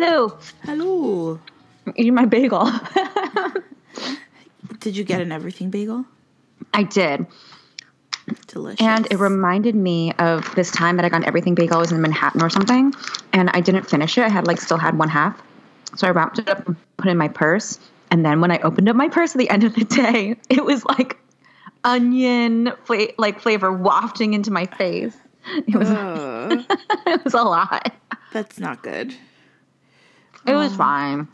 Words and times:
Hello. 0.00 0.38
Hello. 0.62 1.40
I'm 1.84 1.92
eating 1.96 2.14
my 2.14 2.24
bagel. 2.24 2.70
Did 4.78 4.96
you 4.96 5.02
get 5.02 5.20
an 5.20 5.32
everything 5.32 5.70
bagel? 5.70 6.04
I 6.72 6.84
did. 6.84 7.26
Delicious. 8.46 8.80
And 8.80 9.08
it 9.10 9.18
reminded 9.18 9.74
me 9.74 10.12
of 10.20 10.54
this 10.54 10.70
time 10.70 10.94
that 10.98 11.04
I 11.04 11.08
got 11.08 11.22
an 11.22 11.24
everything 11.24 11.56
bagel. 11.56 11.78
I 11.78 11.80
was 11.80 11.90
in 11.90 12.00
Manhattan 12.00 12.44
or 12.44 12.48
something, 12.48 12.94
and 13.32 13.50
I 13.50 13.60
didn't 13.60 13.90
finish 13.90 14.16
it. 14.16 14.22
I 14.22 14.28
had 14.28 14.46
like 14.46 14.60
still 14.60 14.78
had 14.78 14.96
one 14.96 15.08
half, 15.08 15.42
so 15.96 16.06
I 16.06 16.10
wrapped 16.10 16.38
it 16.38 16.48
up 16.48 16.64
and 16.68 16.76
put 16.96 17.08
it 17.08 17.10
in 17.10 17.16
my 17.16 17.26
purse. 17.26 17.80
And 18.12 18.24
then 18.24 18.40
when 18.40 18.52
I 18.52 18.58
opened 18.58 18.88
up 18.88 18.94
my 18.94 19.08
purse 19.08 19.34
at 19.34 19.38
the 19.38 19.50
end 19.50 19.64
of 19.64 19.74
the 19.74 19.84
day, 19.84 20.36
it 20.48 20.64
was 20.64 20.84
like 20.84 21.18
onion 21.82 22.70
fla- 22.84 23.14
like 23.18 23.40
flavor 23.40 23.72
wafting 23.72 24.34
into 24.34 24.52
my 24.52 24.66
face. 24.66 25.16
It 25.66 25.74
was 25.74 25.88
it 27.04 27.24
was 27.24 27.34
a 27.34 27.42
lot. 27.42 27.92
that's 28.32 28.60
not 28.60 28.84
good. 28.84 29.12
It 30.46 30.54
was 30.54 30.74
fine. 30.74 31.28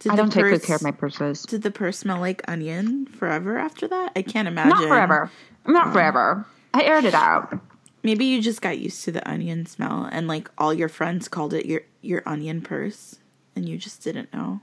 Did 0.00 0.12
I 0.12 0.16
don't 0.16 0.30
take 0.30 0.42
good 0.44 0.58
purse- 0.60 0.66
care 0.66 0.76
of 0.76 0.82
my 0.82 0.90
purses. 0.90 1.42
Did 1.42 1.62
the 1.62 1.70
purse 1.70 1.98
smell 1.98 2.18
like 2.18 2.42
onion 2.48 3.06
forever 3.06 3.56
after 3.58 3.86
that? 3.88 4.12
I 4.16 4.22
can't 4.22 4.48
imagine. 4.48 4.70
Not 4.70 4.88
forever. 4.88 5.30
Not 5.66 5.92
forever. 5.92 6.44
I 6.74 6.82
aired 6.82 7.04
it 7.04 7.14
out. 7.14 7.58
Maybe 8.02 8.24
you 8.24 8.42
just 8.42 8.60
got 8.60 8.78
used 8.78 9.04
to 9.04 9.12
the 9.12 9.28
onion 9.30 9.64
smell 9.66 10.08
and 10.10 10.26
like 10.26 10.50
all 10.58 10.74
your 10.74 10.88
friends 10.88 11.28
called 11.28 11.54
it 11.54 11.66
your 11.66 11.82
your 12.00 12.22
onion 12.26 12.60
purse 12.60 13.20
and 13.54 13.68
you 13.68 13.78
just 13.78 14.02
didn't 14.02 14.32
know. 14.32 14.60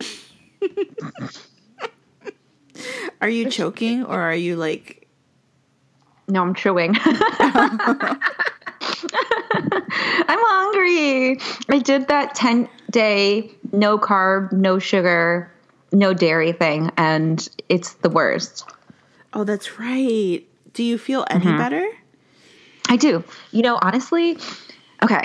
are 3.20 3.28
you 3.28 3.50
choking 3.50 4.02
or 4.04 4.18
are 4.20 4.34
you 4.34 4.56
like 4.56 5.06
No, 6.28 6.40
I'm 6.42 6.54
chewing. 6.54 6.96
I'm 10.28 10.38
hungry. 10.42 11.38
I 11.68 11.78
did 11.78 12.08
that 12.08 12.34
10 12.34 12.68
day, 12.90 13.50
no 13.72 13.98
carb, 13.98 14.52
no 14.52 14.78
sugar, 14.78 15.50
no 15.92 16.12
dairy 16.14 16.52
thing, 16.52 16.90
and 16.96 17.46
it's 17.68 17.94
the 17.94 18.10
worst. 18.10 18.64
Oh, 19.32 19.44
that's 19.44 19.78
right. 19.78 20.42
Do 20.72 20.82
you 20.82 20.98
feel 20.98 21.26
any 21.30 21.44
Mm-hmm. 21.46 21.58
better? 21.58 21.86
I 22.88 22.96
do. 22.96 23.24
You 23.52 23.62
know, 23.62 23.78
honestly, 23.82 24.38
okay. 25.02 25.22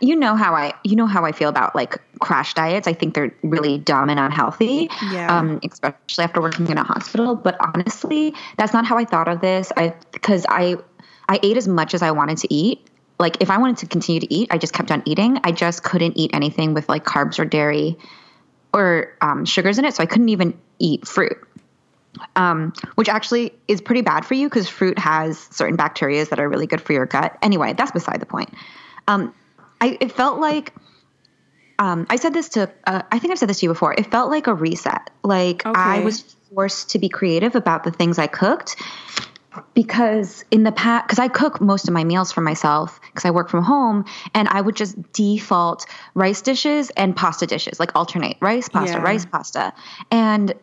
You 0.00 0.16
know 0.16 0.34
how 0.34 0.54
I 0.54 0.72
you 0.84 0.96
know 0.96 1.06
how 1.06 1.24
I 1.24 1.32
feel 1.32 1.48
about 1.48 1.74
like 1.76 1.98
crash 2.20 2.54
diets. 2.54 2.88
I 2.88 2.92
think 2.94 3.14
they're 3.14 3.32
really 3.42 3.78
dumb 3.78 4.10
and 4.10 4.18
unhealthy. 4.18 4.88
Yeah. 5.10 5.34
Um, 5.38 5.60
especially 5.70 6.24
after 6.24 6.40
working 6.40 6.66
in 6.68 6.78
a 6.78 6.82
hospital. 6.82 7.36
But 7.36 7.56
honestly, 7.60 8.34
that's 8.56 8.72
not 8.72 8.84
how 8.86 8.98
I 8.98 9.04
thought 9.04 9.28
of 9.28 9.40
this. 9.40 9.72
I 9.76 9.94
because 10.12 10.44
I 10.48 10.76
I 11.28 11.38
ate 11.42 11.56
as 11.56 11.68
much 11.68 11.94
as 11.94 12.02
I 12.02 12.10
wanted 12.10 12.38
to 12.38 12.52
eat. 12.52 12.87
Like 13.18 13.40
if 13.40 13.50
I 13.50 13.58
wanted 13.58 13.78
to 13.78 13.86
continue 13.86 14.20
to 14.20 14.32
eat, 14.32 14.48
I 14.52 14.58
just 14.58 14.72
kept 14.72 14.90
on 14.90 15.02
eating. 15.04 15.40
I 15.44 15.52
just 15.52 15.82
couldn't 15.82 16.16
eat 16.16 16.30
anything 16.34 16.74
with 16.74 16.88
like 16.88 17.04
carbs 17.04 17.38
or 17.38 17.44
dairy 17.44 17.98
or 18.72 19.16
um, 19.20 19.44
sugars 19.44 19.78
in 19.78 19.84
it. 19.84 19.94
So 19.94 20.02
I 20.02 20.06
couldn't 20.06 20.28
even 20.28 20.58
eat 20.78 21.06
fruit 21.06 21.36
um, 22.36 22.72
which 22.94 23.08
actually 23.08 23.52
is 23.66 23.80
pretty 23.80 24.02
bad 24.02 24.24
for 24.24 24.34
you 24.34 24.48
because 24.48 24.68
fruit 24.68 24.98
has 24.98 25.38
certain 25.38 25.76
bacteria 25.76 26.24
that 26.24 26.40
are 26.40 26.48
really 26.48 26.66
good 26.66 26.80
for 26.80 26.92
your 26.92 27.06
gut. 27.06 27.36
Anyway, 27.42 27.74
that's 27.74 27.90
beside 27.90 28.20
the 28.20 28.26
point. 28.26 28.50
Um, 29.06 29.34
I 29.80 29.98
it 30.00 30.12
felt 30.12 30.40
like 30.40 30.72
um, 31.78 32.06
I 32.10 32.16
said 32.16 32.34
this 32.34 32.50
to 32.50 32.70
uh, 32.86 33.02
I 33.10 33.18
think 33.18 33.32
I've 33.32 33.38
said 33.38 33.48
this 33.48 33.60
to 33.60 33.66
you 33.66 33.70
before. 33.70 33.94
It 33.94 34.10
felt 34.10 34.30
like 34.30 34.46
a 34.46 34.54
reset. 34.54 35.10
Like 35.22 35.62
I 35.64 36.00
was 36.00 36.22
forced 36.54 36.90
to 36.90 36.98
be 36.98 37.08
creative 37.08 37.54
about 37.54 37.84
the 37.84 37.90
things 37.90 38.18
I 38.18 38.26
cooked 38.26 38.76
because 39.74 40.44
in 40.50 40.62
the 40.62 40.72
past 40.72 41.06
because 41.06 41.18
i 41.18 41.28
cook 41.28 41.60
most 41.60 41.88
of 41.88 41.94
my 41.94 42.04
meals 42.04 42.32
for 42.32 42.40
myself 42.40 43.00
because 43.06 43.24
i 43.24 43.30
work 43.30 43.48
from 43.48 43.62
home 43.62 44.04
and 44.34 44.48
i 44.48 44.60
would 44.60 44.76
just 44.76 44.96
default 45.12 45.86
rice 46.14 46.40
dishes 46.42 46.90
and 46.90 47.14
pasta 47.16 47.46
dishes 47.46 47.78
like 47.80 47.90
alternate 47.94 48.36
rice 48.40 48.68
pasta 48.68 48.98
Yeah. 48.98 49.04
rice 49.04 49.24
pasta. 49.26 49.72
And 50.10 50.54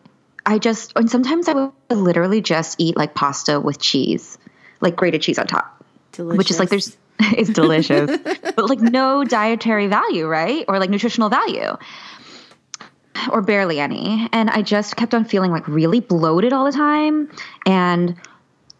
i 0.44 0.58
just 0.58 0.92
and 0.96 1.10
sometimes 1.10 1.48
i 1.48 1.52
would 1.54 1.72
literally 1.90 2.40
just 2.40 2.76
eat 2.80 2.96
like 2.96 3.14
pasta 3.14 3.60
with 3.60 3.78
cheese 3.80 4.38
like 4.80 4.94
grated 4.96 5.22
cheese 5.22 5.38
on 5.38 5.46
top. 5.46 5.84
Delicious. 6.12 6.38
which 6.38 6.50
is 6.50 6.58
like 6.58 6.68
there's 6.70 6.96
it's 7.20 7.50
delicious. 7.50 8.10
But 8.56 8.68
like 8.70 8.80
no 8.80 9.24
dietary 9.24 9.86
value 9.86 10.26
right? 10.26 10.64
Or 10.68 10.78
like 10.78 10.90
nutritional 10.90 11.28
value. 11.28 11.76
Or 13.30 13.40
barely 13.42 13.80
any. 13.80 14.28
And 14.32 14.50
i 14.50 14.62
just 14.62 14.96
kept 14.96 15.14
on 15.14 15.24
feeling 15.24 15.50
like 15.50 15.66
really 15.66 16.00
bloated 16.00 16.52
all 16.52 16.64
the 16.64 16.72
time. 16.72 17.30
And 17.64 18.14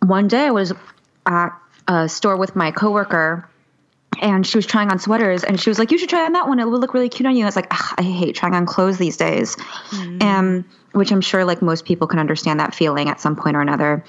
one 0.08 0.28
day 0.28 0.46
i 0.46 0.50
was 0.50 0.72
at 1.26 1.50
a 1.88 2.08
store 2.08 2.36
with 2.36 2.56
my 2.56 2.70
coworker 2.70 3.48
and 4.20 4.46
she 4.46 4.56
was 4.56 4.66
trying 4.66 4.90
on 4.90 4.98
sweaters 4.98 5.44
and 5.44 5.60
she 5.60 5.70
was 5.70 5.78
like 5.78 5.90
you 5.90 5.98
should 5.98 6.08
try 6.08 6.24
on 6.24 6.32
that 6.32 6.48
one 6.48 6.58
it 6.58 6.68
would 6.68 6.80
look 6.80 6.94
really 6.94 7.08
cute 7.08 7.26
on 7.26 7.36
you 7.36 7.42
i 7.42 7.46
was 7.46 7.56
like 7.56 7.68
"Ugh, 7.70 7.94
i 7.98 8.02
hate 8.02 8.34
trying 8.34 8.54
on 8.54 8.66
clothes 8.66 8.98
these 8.98 9.16
days 9.16 9.56
and 9.92 10.64
which 10.92 11.12
i'm 11.12 11.20
sure 11.20 11.44
like 11.44 11.62
most 11.62 11.84
people 11.84 12.06
can 12.06 12.18
understand 12.18 12.60
that 12.60 12.74
feeling 12.74 13.08
at 13.08 13.20
some 13.20 13.36
point 13.36 13.56
or 13.56 13.60
another 13.60 14.04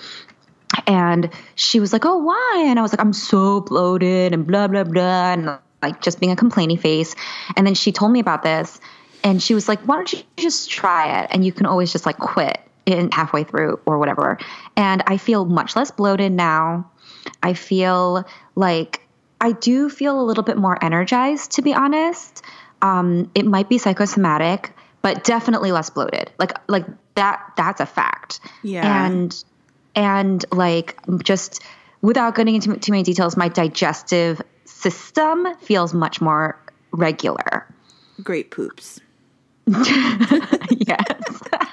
and 0.86 1.30
she 1.56 1.80
was 1.80 1.94
like, 1.94 2.06
"Oh, 2.06 2.18
why?" 2.18 2.66
And 2.68 2.78
I 2.78 2.81
was 2.81 2.94
like, 2.94 3.02
"I'm 3.02 3.13
so 3.13 3.62
bloated 3.62 4.34
and 4.34 4.46
blah 4.46 4.68
blah 4.68 4.84
blah," 4.84 5.34
and 5.34 5.57
like 5.81 6.02
just 6.02 6.19
being 6.19 6.31
a 6.31 6.36
complaining 6.36 6.78
face. 6.78 7.16
And 7.56 7.66
then 7.66 7.74
she 7.74 7.91
told 7.91 8.12
me 8.12 8.19
about 8.19 8.44
this, 8.44 8.80
and 9.24 9.41
she 9.41 9.53
was 9.53 9.68
like, 9.68 9.80
"Why 9.81 9.96
don't 9.96 10.13
you 10.13 10.19
just 10.36 10.69
try 10.69 11.22
it? 11.22 11.30
And 11.31 11.46
you 11.46 11.52
can 11.52 11.66
always 11.66 11.91
just 11.91 12.06
like 12.06 12.18
quit 12.18 12.59
in 12.88 13.12
halfway 13.12 13.44
through 13.44 13.80
or 13.86 14.00
whatever." 14.00 14.40
And 14.75 15.03
I 15.06 15.18
feel 15.18 15.46
much 15.46 15.75
less 15.75 15.92
bloated 15.92 16.31
now. 16.31 16.90
I 17.44 17.53
feel 17.53 18.25
like 18.56 19.08
I 19.40 19.52
do 19.52 19.90
feel 19.90 20.20
a 20.20 20.24
little 20.24 20.44
bit 20.44 20.58
more 20.58 20.84
energized, 20.84 21.52
to 21.52 21.62
be 21.62 21.74
honest. 21.74 22.44
Um, 22.81 23.30
it 23.36 23.46
might 23.46 23.70
be 23.70 23.78
psychosomatic, 23.78 24.74
but 25.02 25.24
definitely 25.24 25.72
less 25.72 25.90
bloated. 25.90 26.31
Like 26.40 26.53
like 26.68 26.86
that. 27.16 27.53
That's 27.56 27.81
a 27.81 27.86
fact. 27.86 28.40
Yeah. 28.64 29.06
And 29.06 29.44
and 29.96 30.46
like 30.52 30.98
just 31.24 31.62
without 32.02 32.36
getting 32.36 32.56
into 32.56 32.75
too 32.78 32.92
many 32.92 33.04
details, 33.04 33.36
my 33.36 33.50
digestive 33.50 34.42
system 34.66 35.48
feels 35.62 35.94
much 35.94 36.22
more 36.22 36.59
regular. 36.92 37.68
great 38.24 38.52
poops. 38.52 39.00
yes. 39.68 41.42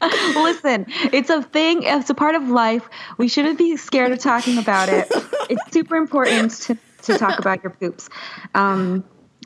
Listen, 0.36 0.86
it's 1.12 1.30
a 1.30 1.42
thing. 1.42 1.82
It's 1.82 2.10
a 2.10 2.14
part 2.14 2.34
of 2.34 2.48
life. 2.48 2.88
We 3.16 3.28
shouldn't 3.28 3.58
be 3.58 3.76
scared 3.76 4.12
of 4.12 4.18
talking 4.20 4.58
about 4.58 4.88
it. 4.88 5.10
It's 5.50 5.72
super 5.72 5.96
important 5.96 6.52
to, 6.62 6.78
to 7.02 7.18
talk 7.18 7.38
about 7.40 7.62
your 7.62 7.70
poops. 7.70 8.08
Um, 8.54 9.04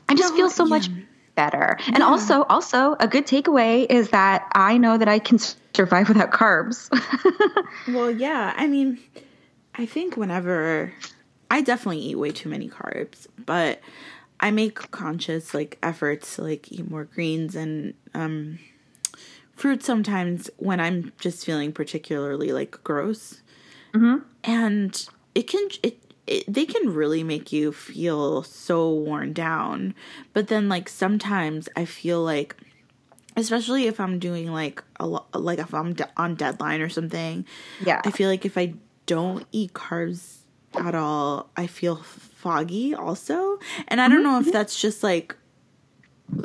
I 0.09 0.15
just 0.15 0.33
No, 0.33 0.37
feel 0.37 0.49
so 0.49 0.65
yeah. 0.65 0.69
much 0.69 0.89
better. 1.35 1.77
And 1.87 2.03
also, 2.03 2.43
also 2.43 2.95
a 2.99 3.07
good 3.07 3.25
takeaway 3.25 3.87
is 3.89 4.09
that 4.09 4.47
I 4.53 4.77
know 4.77 4.97
that 4.97 5.07
I 5.07 5.17
can 5.19 5.39
survive 5.73 6.07
without 6.07 6.31
carbs. 6.31 6.89
Well, 7.87 8.11
yeah. 8.11 8.53
I 8.55 8.67
mean, 8.67 8.99
I 9.75 9.85
think 9.85 10.15
whenever 10.15 10.93
I 11.51 11.61
definitely 11.61 11.99
eat 11.99 12.15
way 12.15 12.31
too 12.31 12.47
many 12.47 12.69
carbs, 12.69 13.27
but 13.45 13.81
I 14.39 14.51
make 14.51 14.75
conscious 14.91 15.53
like 15.53 15.77
efforts 15.83 16.35
to 16.35 16.43
like 16.43 16.71
eat 16.71 16.89
more 16.89 17.03
greens 17.05 17.55
and 17.55 17.93
um 18.13 18.59
fruit 19.55 19.83
sometimes 19.83 20.49
when 20.57 20.79
I'm 20.79 21.11
just 21.19 21.45
feeling 21.45 21.71
particularly 21.71 22.51
like 22.51 22.83
gross. 22.83 23.41
Mm-hmm. 23.93 24.25
And 24.43 25.07
it 25.35 25.47
can 25.47 25.67
it, 25.81 25.97
it 26.27 26.51
they 26.51 26.65
can 26.65 26.93
really 26.93 27.23
make 27.23 27.51
you 27.51 27.71
feel 27.71 28.43
so 28.43 28.91
worn 28.91 29.33
down. 29.33 29.93
But 30.33 30.47
then 30.47 30.69
like 30.69 30.89
sometimes 30.89 31.69
I 31.75 31.85
feel 31.85 32.23
like 32.23 32.57
especially 33.35 33.87
if 33.87 33.99
I'm 33.99 34.19
doing 34.19 34.51
like 34.51 34.83
a 34.99 35.07
lot, 35.07 35.33
like 35.33 35.59
if 35.59 35.73
I'm 35.73 35.93
de- 35.93 36.09
on 36.17 36.35
deadline 36.35 36.81
or 36.81 36.89
something. 36.89 37.45
Yeah. 37.85 38.01
I 38.05 38.11
feel 38.11 38.29
like 38.29 38.45
if 38.45 38.57
I 38.57 38.73
don't 39.05 39.45
eat 39.51 39.73
carbs 39.73 40.39
at 40.75 40.95
all, 40.95 41.49
I 41.55 41.67
feel 41.67 41.97
foggy 41.97 42.93
also. 42.93 43.59
And 43.87 44.01
I 44.01 44.07
don't 44.07 44.17
mm-hmm. 44.17 44.23
know 44.23 44.39
if 44.39 44.45
mm-hmm. 44.45 44.51
that's 44.51 44.79
just 44.79 45.03
like 45.03 45.35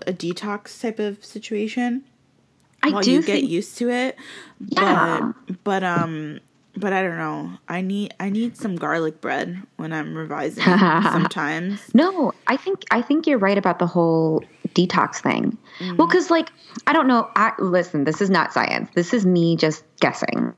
a 0.06 0.12
detox 0.12 0.80
type 0.80 0.98
of 0.98 1.24
situation 1.24 2.04
I 2.82 3.00
do 3.00 3.10
you 3.12 3.22
get 3.22 3.44
used 3.44 3.78
to 3.78 3.90
it. 3.90 4.16
Yeah. 4.60 5.32
But 5.46 5.64
but 5.64 5.84
um 5.84 6.40
but 6.76 6.92
I 6.92 7.02
don't 7.02 7.18
know. 7.18 7.52
I 7.68 7.80
need 7.80 8.14
I 8.20 8.30
need 8.30 8.56
some 8.56 8.76
garlic 8.76 9.20
bread 9.20 9.60
when 9.76 9.92
I'm 9.92 10.14
revising 10.14 10.62
sometimes. 11.02 11.80
No, 11.94 12.32
I 12.46 12.56
think 12.56 12.84
I 12.90 13.02
think 13.02 13.26
you're 13.26 13.38
right 13.38 13.58
about 13.58 13.78
the 13.78 13.86
whole 13.86 14.44
detox 14.74 15.16
thing. 15.16 15.58
Mm. 15.80 15.96
Well, 15.96 16.06
because 16.06 16.30
like 16.30 16.50
I 16.86 16.92
don't 16.92 17.08
know. 17.08 17.30
I 17.36 17.52
listen. 17.58 18.04
This 18.04 18.20
is 18.20 18.30
not 18.30 18.52
science. 18.52 18.90
This 18.94 19.12
is 19.12 19.26
me 19.26 19.56
just 19.56 19.84
guessing. 20.00 20.54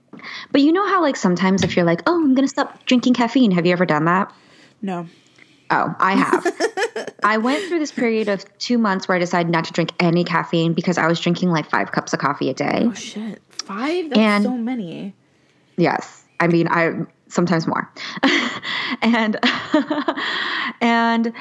But 0.53 0.61
you 0.61 0.73
know 0.73 0.87
how 0.87 1.01
like 1.01 1.17
sometimes 1.17 1.63
if 1.63 1.77
you're 1.77 1.87
like, 1.87 2.03
oh, 2.07 2.15
I'm 2.15 2.35
gonna 2.35 2.49
stop 2.49 2.85
drinking 2.85 3.15
caffeine. 3.15 3.51
Have 3.53 3.67
you 3.67 3.73
ever 3.73 3.87
done 3.87 4.05
that? 4.05 4.33
No. 4.83 5.07
Oh, 5.71 5.95
I 5.99 6.13
have. 6.15 7.15
I 7.23 7.39
went 7.39 7.65
through 7.69 7.79
this 7.79 7.93
period 7.93 8.29
of 8.29 8.45
two 8.59 8.77
months 8.79 9.07
where 9.07 9.17
I 9.17 9.19
decided 9.21 9.51
not 9.53 9.65
to 9.67 9.73
drink 9.73 9.93
any 10.01 10.25
caffeine 10.25 10.73
because 10.73 10.99
I 10.99 11.07
was 11.07 11.21
drinking 11.21 11.51
like 11.51 11.69
five 11.71 11.93
cups 11.93 12.13
of 12.13 12.19
coffee 12.19 12.51
a 12.51 12.55
day. 12.55 12.83
Oh 12.85 12.93
shit. 12.95 13.41
Five? 13.51 14.11
That's 14.11 14.19
And- 14.21 14.45
so 14.45 14.57
many. 14.57 15.15
Yes. 15.77 16.25
I 16.41 16.49
mean, 16.49 16.67
I 16.69 17.07
sometimes 17.29 17.67
more. 17.67 17.89
and 19.03 19.37
and 20.81 21.33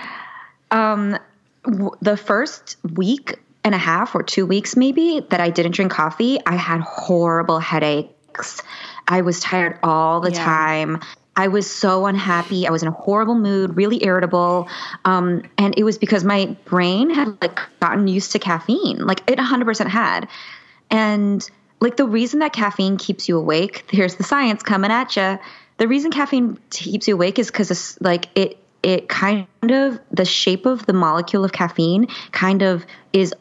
Um, 0.72 1.18
w- 1.64 1.92
the 2.02 2.16
first 2.16 2.78
week 2.94 3.40
and 3.64 3.74
a 3.74 3.78
half 3.80 4.14
or 4.14 4.22
two 4.22 4.46
weeks 4.46 4.76
maybe 4.76 5.26
that 5.32 5.40
I 5.40 5.50
didn't 5.50 5.72
drink 5.72 5.92
coffee, 5.92 6.38
I 6.46 6.56
had 6.56 6.82
horrible 6.82 7.60
headaches. 7.60 8.62
I 9.08 9.22
was 9.22 9.40
tired 9.40 9.80
all 9.82 10.20
the 10.22 10.32
Yeah. 10.32 10.44
time. 10.46 11.00
I 11.40 11.48
was 11.48 11.72
so 11.72 12.06
unhappy. 12.06 12.68
I 12.68 12.72
was 12.72 12.82
in 12.82 12.90
a 12.90 12.92
horrible 12.92 13.34
mood, 13.34 13.78
really 13.78 14.04
irritable. 14.04 14.68
Um, 15.06 15.44
and 15.58 15.74
it 15.78 15.86
was 15.86 15.98
because 15.98 16.26
my 16.26 16.58
brain 16.66 17.10
had 17.10 17.42
like 17.42 17.62
gotten 17.80 18.10
used 18.10 18.34
to 18.34 18.40
caffeine. 18.40 18.98
Like 19.06 19.22
it 19.26 19.40
100% 19.40 19.88
had. 19.88 20.28
And 20.92 21.50
like 21.80 21.96
the 21.96 22.06
reason 22.06 22.40
that 22.40 22.52
caffeine 22.52 22.98
keeps 22.98 23.30
you 23.30 23.38
awake, 23.38 23.86
here's 23.90 24.16
the 24.16 24.24
science 24.26 24.64
coming 24.64 24.92
at 24.92 25.16
you. 25.16 25.40
The 25.78 25.88
reason 25.88 26.12
caffeine 26.12 26.60
keeps 26.72 27.08
you 27.08 27.14
awake 27.14 27.40
is 27.40 27.48
because 27.48 27.98
like 28.02 28.28
it 28.36 28.58
it 28.84 29.08
kind 29.10 29.48
of 29.64 30.00
the 30.12 30.26
shape 30.26 30.66
of 30.66 30.86
the 30.88 30.94
molecule 30.94 31.46
of 31.46 31.54
caffeine 31.54 32.08
kind 32.32 32.62
of 32.62 32.86
is 33.12 33.34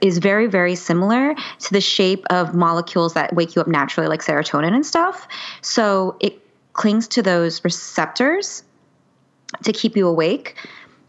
is 0.00 0.18
very 0.18 0.46
very 0.46 0.74
similar 0.76 1.34
to 1.58 1.72
the 1.72 1.80
shape 1.80 2.24
of 2.30 2.54
molecules 2.54 3.14
that 3.14 3.34
wake 3.34 3.56
you 3.56 3.62
up 3.62 3.66
naturally 3.66 4.08
like 4.08 4.22
serotonin 4.22 4.72
and 4.72 4.86
stuff. 4.86 5.28
So 5.62 6.16
it 6.20 6.43
clings 6.74 7.08
to 7.08 7.22
those 7.22 7.64
receptors 7.64 8.62
to 9.62 9.72
keep 9.72 9.96
you 9.96 10.06
awake 10.06 10.56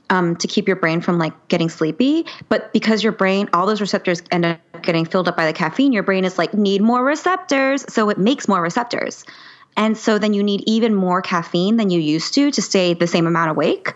um, 0.09 0.35
to 0.37 0.47
keep 0.47 0.67
your 0.67 0.75
brain 0.75 1.01
from 1.01 1.17
like 1.17 1.47
getting 1.47 1.69
sleepy. 1.69 2.25
But 2.49 2.71
because 2.73 3.03
your 3.03 3.11
brain, 3.11 3.49
all 3.53 3.65
those 3.65 3.81
receptors 3.81 4.21
end 4.31 4.45
up 4.45 4.59
getting 4.81 5.05
filled 5.05 5.27
up 5.27 5.35
by 5.35 5.47
the 5.47 5.53
caffeine, 5.53 5.93
your 5.93 6.03
brain 6.03 6.25
is 6.25 6.37
like, 6.37 6.53
need 6.53 6.81
more 6.81 7.03
receptors. 7.03 7.91
So 7.91 8.09
it 8.09 8.17
makes 8.17 8.47
more 8.47 8.61
receptors. 8.61 9.25
And 9.77 9.97
so 9.97 10.19
then 10.19 10.33
you 10.33 10.43
need 10.43 10.63
even 10.67 10.95
more 10.95 11.21
caffeine 11.21 11.75
than 11.77 11.89
you 11.89 11.99
used 11.99 12.33
to 12.35 12.51
to 12.51 12.61
stay 12.61 12.93
the 12.93 13.07
same 13.07 13.27
amount 13.27 13.51
awake. 13.51 13.93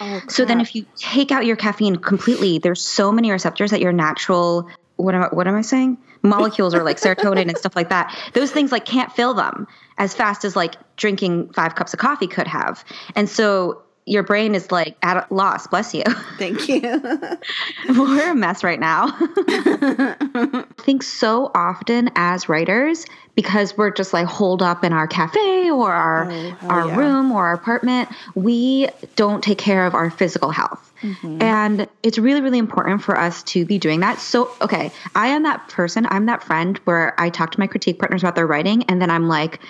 Oh, 0.00 0.22
So 0.28 0.44
then 0.44 0.60
if 0.60 0.74
you 0.74 0.86
take 0.96 1.30
out 1.30 1.44
your 1.44 1.56
caffeine 1.56 1.96
completely, 1.96 2.58
there's 2.58 2.84
so 2.84 3.12
many 3.12 3.30
receptors 3.30 3.70
that 3.72 3.80
your 3.80 3.92
natural 3.92 4.68
what 4.96 5.14
am 5.14 5.22
I, 5.24 5.28
what 5.28 5.48
am 5.48 5.54
I 5.54 5.62
saying? 5.62 5.98
Molecules 6.22 6.74
or 6.74 6.82
like 6.84 6.98
serotonin 6.98 7.48
and 7.48 7.58
stuff 7.58 7.74
like 7.76 7.88
that. 7.88 8.16
Those 8.34 8.50
things 8.52 8.70
like 8.72 8.84
can't 8.84 9.10
fill 9.12 9.34
them 9.34 9.66
as 9.98 10.14
fast 10.14 10.44
as 10.44 10.54
like 10.56 10.74
drinking 10.96 11.52
5 11.52 11.74
cups 11.74 11.92
of 11.92 11.98
coffee 12.00 12.26
could 12.26 12.46
have. 12.46 12.84
And 13.14 13.28
so 13.28 13.82
your 14.04 14.22
brain 14.24 14.54
is 14.56 14.72
like 14.72 14.96
at 15.02 15.16
a 15.16 15.34
loss, 15.34 15.66
bless 15.68 15.94
you. 15.94 16.02
thank 16.38 16.68
you. 16.68 16.80
We're 17.88 18.32
a 18.32 18.34
mess 18.34 18.64
right 18.64 18.80
now. 18.80 19.06
I 19.18 20.64
think 20.78 21.02
so 21.02 21.50
often 21.54 22.10
as 22.16 22.48
writers, 22.48 23.06
because 23.34 23.76
we're 23.78 23.90
just 23.90 24.12
like 24.12 24.26
holed 24.26 24.60
up 24.62 24.84
in 24.84 24.92
our 24.92 25.06
cafe 25.06 25.70
or 25.70 25.90
our 25.92 26.24
Oh, 26.24 26.28
hell 26.28 26.70
our 26.70 26.86
yeah. 26.88 26.96
room 26.96 27.32
or 27.32 27.46
our 27.46 27.54
apartment, 27.54 28.08
we 28.34 28.88
don't 29.16 29.42
take 29.42 29.56
care 29.58 29.86
of 29.86 29.94
our 29.94 30.10
physical 30.10 30.50
health. 30.50 30.91
Mm-hmm. 31.02 31.42
And 31.42 31.88
it's 32.02 32.18
really, 32.18 32.40
really 32.40 32.58
important 32.58 33.02
for 33.02 33.18
us 33.18 33.42
to 33.44 33.64
be 33.64 33.78
doing 33.78 34.00
that. 34.00 34.18
So, 34.18 34.50
okay, 34.60 34.90
I 35.14 35.28
am 35.28 35.42
that 35.42 35.68
person, 35.68 36.06
I'm 36.10 36.26
that 36.26 36.42
friend 36.42 36.78
where 36.84 37.20
I 37.20 37.30
talk 37.30 37.50
to 37.52 37.60
my 37.60 37.66
critique 37.66 37.98
partners 37.98 38.22
about 38.22 38.36
their 38.36 38.46
writing, 38.46 38.84
and 38.84 39.02
then 39.02 39.10
I'm 39.10 39.28
like, 39.28 39.60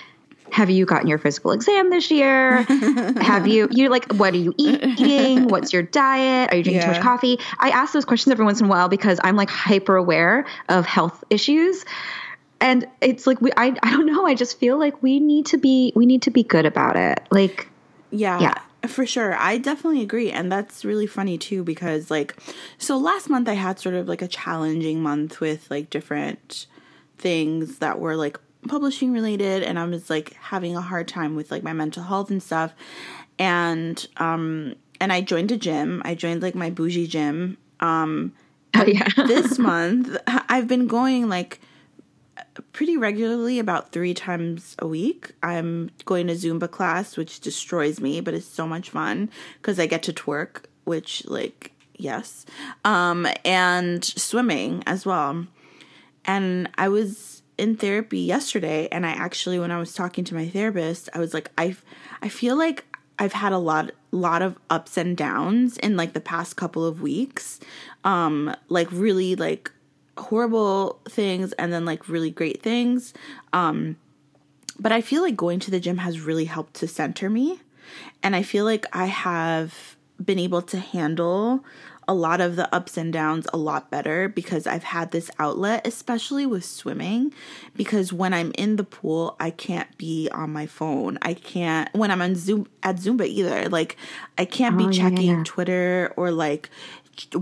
have 0.51 0.69
you 0.69 0.85
gotten 0.85 1.07
your 1.07 1.17
physical 1.17 1.51
exam 1.51 1.89
this 1.89 2.11
year? 2.11 2.61
Have 3.21 3.47
you, 3.47 3.67
you're 3.71 3.89
like, 3.89 4.13
what 4.13 4.35
are 4.35 4.37
you 4.37 4.53
eating? 4.59 5.47
What's 5.47 5.73
your 5.73 5.81
diet? 5.81 6.53
Are 6.53 6.57
you 6.57 6.63
drinking 6.63 6.83
too 6.83 6.87
much 6.89 7.01
coffee? 7.01 7.39
I 7.57 7.71
ask 7.71 7.91
those 7.91 8.05
questions 8.05 8.31
every 8.31 8.45
once 8.45 8.59
in 8.59 8.67
a 8.67 8.69
while 8.69 8.87
because 8.87 9.19
I'm 9.23 9.35
like 9.35 9.49
hyper 9.49 9.95
aware 9.95 10.45
of 10.69 10.85
health 10.85 11.23
issues. 11.31 11.85
And 12.61 12.87
it's 13.01 13.25
like, 13.25 13.41
we, 13.41 13.51
I, 13.57 13.75
I 13.81 13.89
don't 13.89 14.05
know. 14.05 14.27
I 14.27 14.35
just 14.35 14.59
feel 14.59 14.77
like 14.77 15.01
we 15.01 15.19
need 15.19 15.47
to 15.47 15.57
be, 15.57 15.91
we 15.95 16.05
need 16.05 16.21
to 16.23 16.29
be 16.29 16.43
good 16.43 16.67
about 16.67 16.97
it. 16.97 17.19
Like, 17.31 17.67
Yeah, 18.11 18.39
Yeah. 18.39 18.61
For 18.87 19.05
sure. 19.05 19.35
I 19.35 19.57
definitely 19.57 20.01
agree. 20.01 20.31
And 20.31 20.51
that's 20.51 20.83
really 20.83 21.07
funny 21.07 21.37
too 21.37 21.63
because 21.63 22.11
like 22.11 22.35
so 22.77 22.97
last 22.97 23.29
month 23.29 23.47
I 23.47 23.53
had 23.53 23.79
sort 23.79 23.95
of 23.95 24.07
like 24.07 24.21
a 24.21 24.27
challenging 24.27 25.01
month 25.01 25.39
with 25.39 25.69
like 25.71 25.89
different 25.89 26.67
things 27.17 27.79
that 27.79 27.99
were 27.99 28.15
like 28.15 28.39
publishing 28.67 29.11
related 29.11 29.63
and 29.63 29.77
I 29.77 29.85
was 29.85 30.09
like 30.09 30.33
having 30.33 30.75
a 30.75 30.81
hard 30.81 31.07
time 31.07 31.35
with 31.35 31.51
like 31.51 31.63
my 31.63 31.73
mental 31.73 32.03
health 32.03 32.29
and 32.29 32.43
stuff. 32.43 32.73
And 33.39 34.05
um 34.17 34.75
and 34.99 35.11
I 35.11 35.21
joined 35.21 35.51
a 35.51 35.57
gym. 35.57 36.01
I 36.05 36.15
joined 36.15 36.41
like 36.41 36.55
my 36.55 36.69
bougie 36.69 37.07
gym. 37.07 37.57
Um 37.79 38.33
oh 38.75 38.85
yeah. 38.85 39.07
this 39.15 39.57
month 39.59 40.17
I've 40.27 40.67
been 40.67 40.87
going 40.87 41.29
like 41.29 41.61
pretty 42.71 42.97
regularly 42.97 43.59
about 43.59 43.91
three 43.91 44.13
times 44.13 44.75
a 44.79 44.87
week. 44.87 45.31
I'm 45.41 45.91
going 46.05 46.27
to 46.27 46.33
Zumba 46.33 46.69
class, 46.69 47.17
which 47.17 47.39
destroys 47.39 47.99
me, 47.99 48.21
but 48.21 48.33
it's 48.33 48.45
so 48.45 48.67
much 48.67 48.89
fun 48.89 49.29
because 49.61 49.79
I 49.79 49.85
get 49.85 50.03
to 50.03 50.13
twerk, 50.13 50.65
which 50.83 51.25
like 51.25 51.71
yes, 51.97 52.45
um, 52.83 53.27
and 53.45 54.03
swimming 54.03 54.83
as 54.85 55.05
well. 55.05 55.47
And 56.25 56.69
I 56.77 56.89
was 56.89 57.41
in 57.57 57.75
therapy 57.75 58.19
yesterday, 58.19 58.87
and 58.91 59.05
I 59.05 59.11
actually, 59.11 59.59
when 59.59 59.71
I 59.71 59.79
was 59.79 59.93
talking 59.93 60.23
to 60.25 60.35
my 60.35 60.47
therapist, 60.47 61.09
I 61.13 61.19
was 61.19 61.33
like, 61.33 61.51
I, 61.57 61.75
I 62.21 62.29
feel 62.29 62.57
like 62.57 62.85
I've 63.19 63.33
had 63.33 63.53
a 63.53 63.57
lot, 63.57 63.91
lot 64.11 64.41
of 64.41 64.57
ups 64.69 64.97
and 64.97 65.15
downs 65.15 65.77
in 65.77 65.95
like 65.95 66.13
the 66.13 66.21
past 66.21 66.55
couple 66.55 66.85
of 66.85 67.01
weeks, 67.01 67.59
um, 68.03 68.55
like 68.69 68.91
really 68.91 69.35
like 69.35 69.71
horrible 70.17 70.99
things 71.09 71.53
and 71.53 71.71
then 71.73 71.85
like 71.85 72.07
really 72.07 72.29
great 72.31 72.61
things. 72.61 73.13
Um, 73.51 73.97
but 74.79 74.91
I 74.91 75.01
feel 75.01 75.21
like 75.21 75.35
going 75.35 75.59
to 75.61 75.71
the 75.71 75.79
gym 75.79 75.97
has 75.97 76.19
really 76.19 76.45
helped 76.45 76.75
to 76.75 76.87
center 76.87 77.29
me. 77.29 77.59
And 78.21 78.35
I 78.35 78.43
feel 78.43 78.65
like 78.65 78.85
I 78.93 79.05
have 79.05 79.95
been 80.23 80.39
able 80.39 80.61
to 80.63 80.79
handle 80.79 81.63
a 82.05 82.13
lot 82.13 82.41
of 82.41 82.57
the 82.57 82.73
ups 82.75 82.97
and 82.97 83.13
downs 83.13 83.47
a 83.53 83.57
lot 83.57 83.89
better 83.89 84.27
because 84.27 84.67
I've 84.67 84.83
had 84.83 85.11
this 85.11 85.31
outlet, 85.39 85.87
especially 85.87 86.45
with 86.45 86.65
swimming. 86.65 87.33
Because 87.75 88.11
when 88.11 88.33
I'm 88.33 88.51
in 88.57 88.75
the 88.75 88.83
pool, 88.83 89.35
I 89.39 89.51
can't 89.51 89.95
be 89.97 90.27
on 90.31 90.51
my 90.51 90.65
phone. 90.65 91.17
I 91.21 91.33
can't 91.33 91.89
when 91.93 92.11
I'm 92.11 92.21
on 92.21 92.35
Zoom 92.35 92.67
at 92.81 92.97
Zumba 92.97 93.25
either. 93.25 93.69
Like 93.69 93.95
I 94.37 94.45
can't 94.45 94.77
be 94.77 94.85
Oh, 94.85 94.89
yeah, 94.89 95.09
checking 95.09 95.37
yeah. 95.37 95.43
Twitter 95.45 96.13
or 96.17 96.31
like 96.31 96.69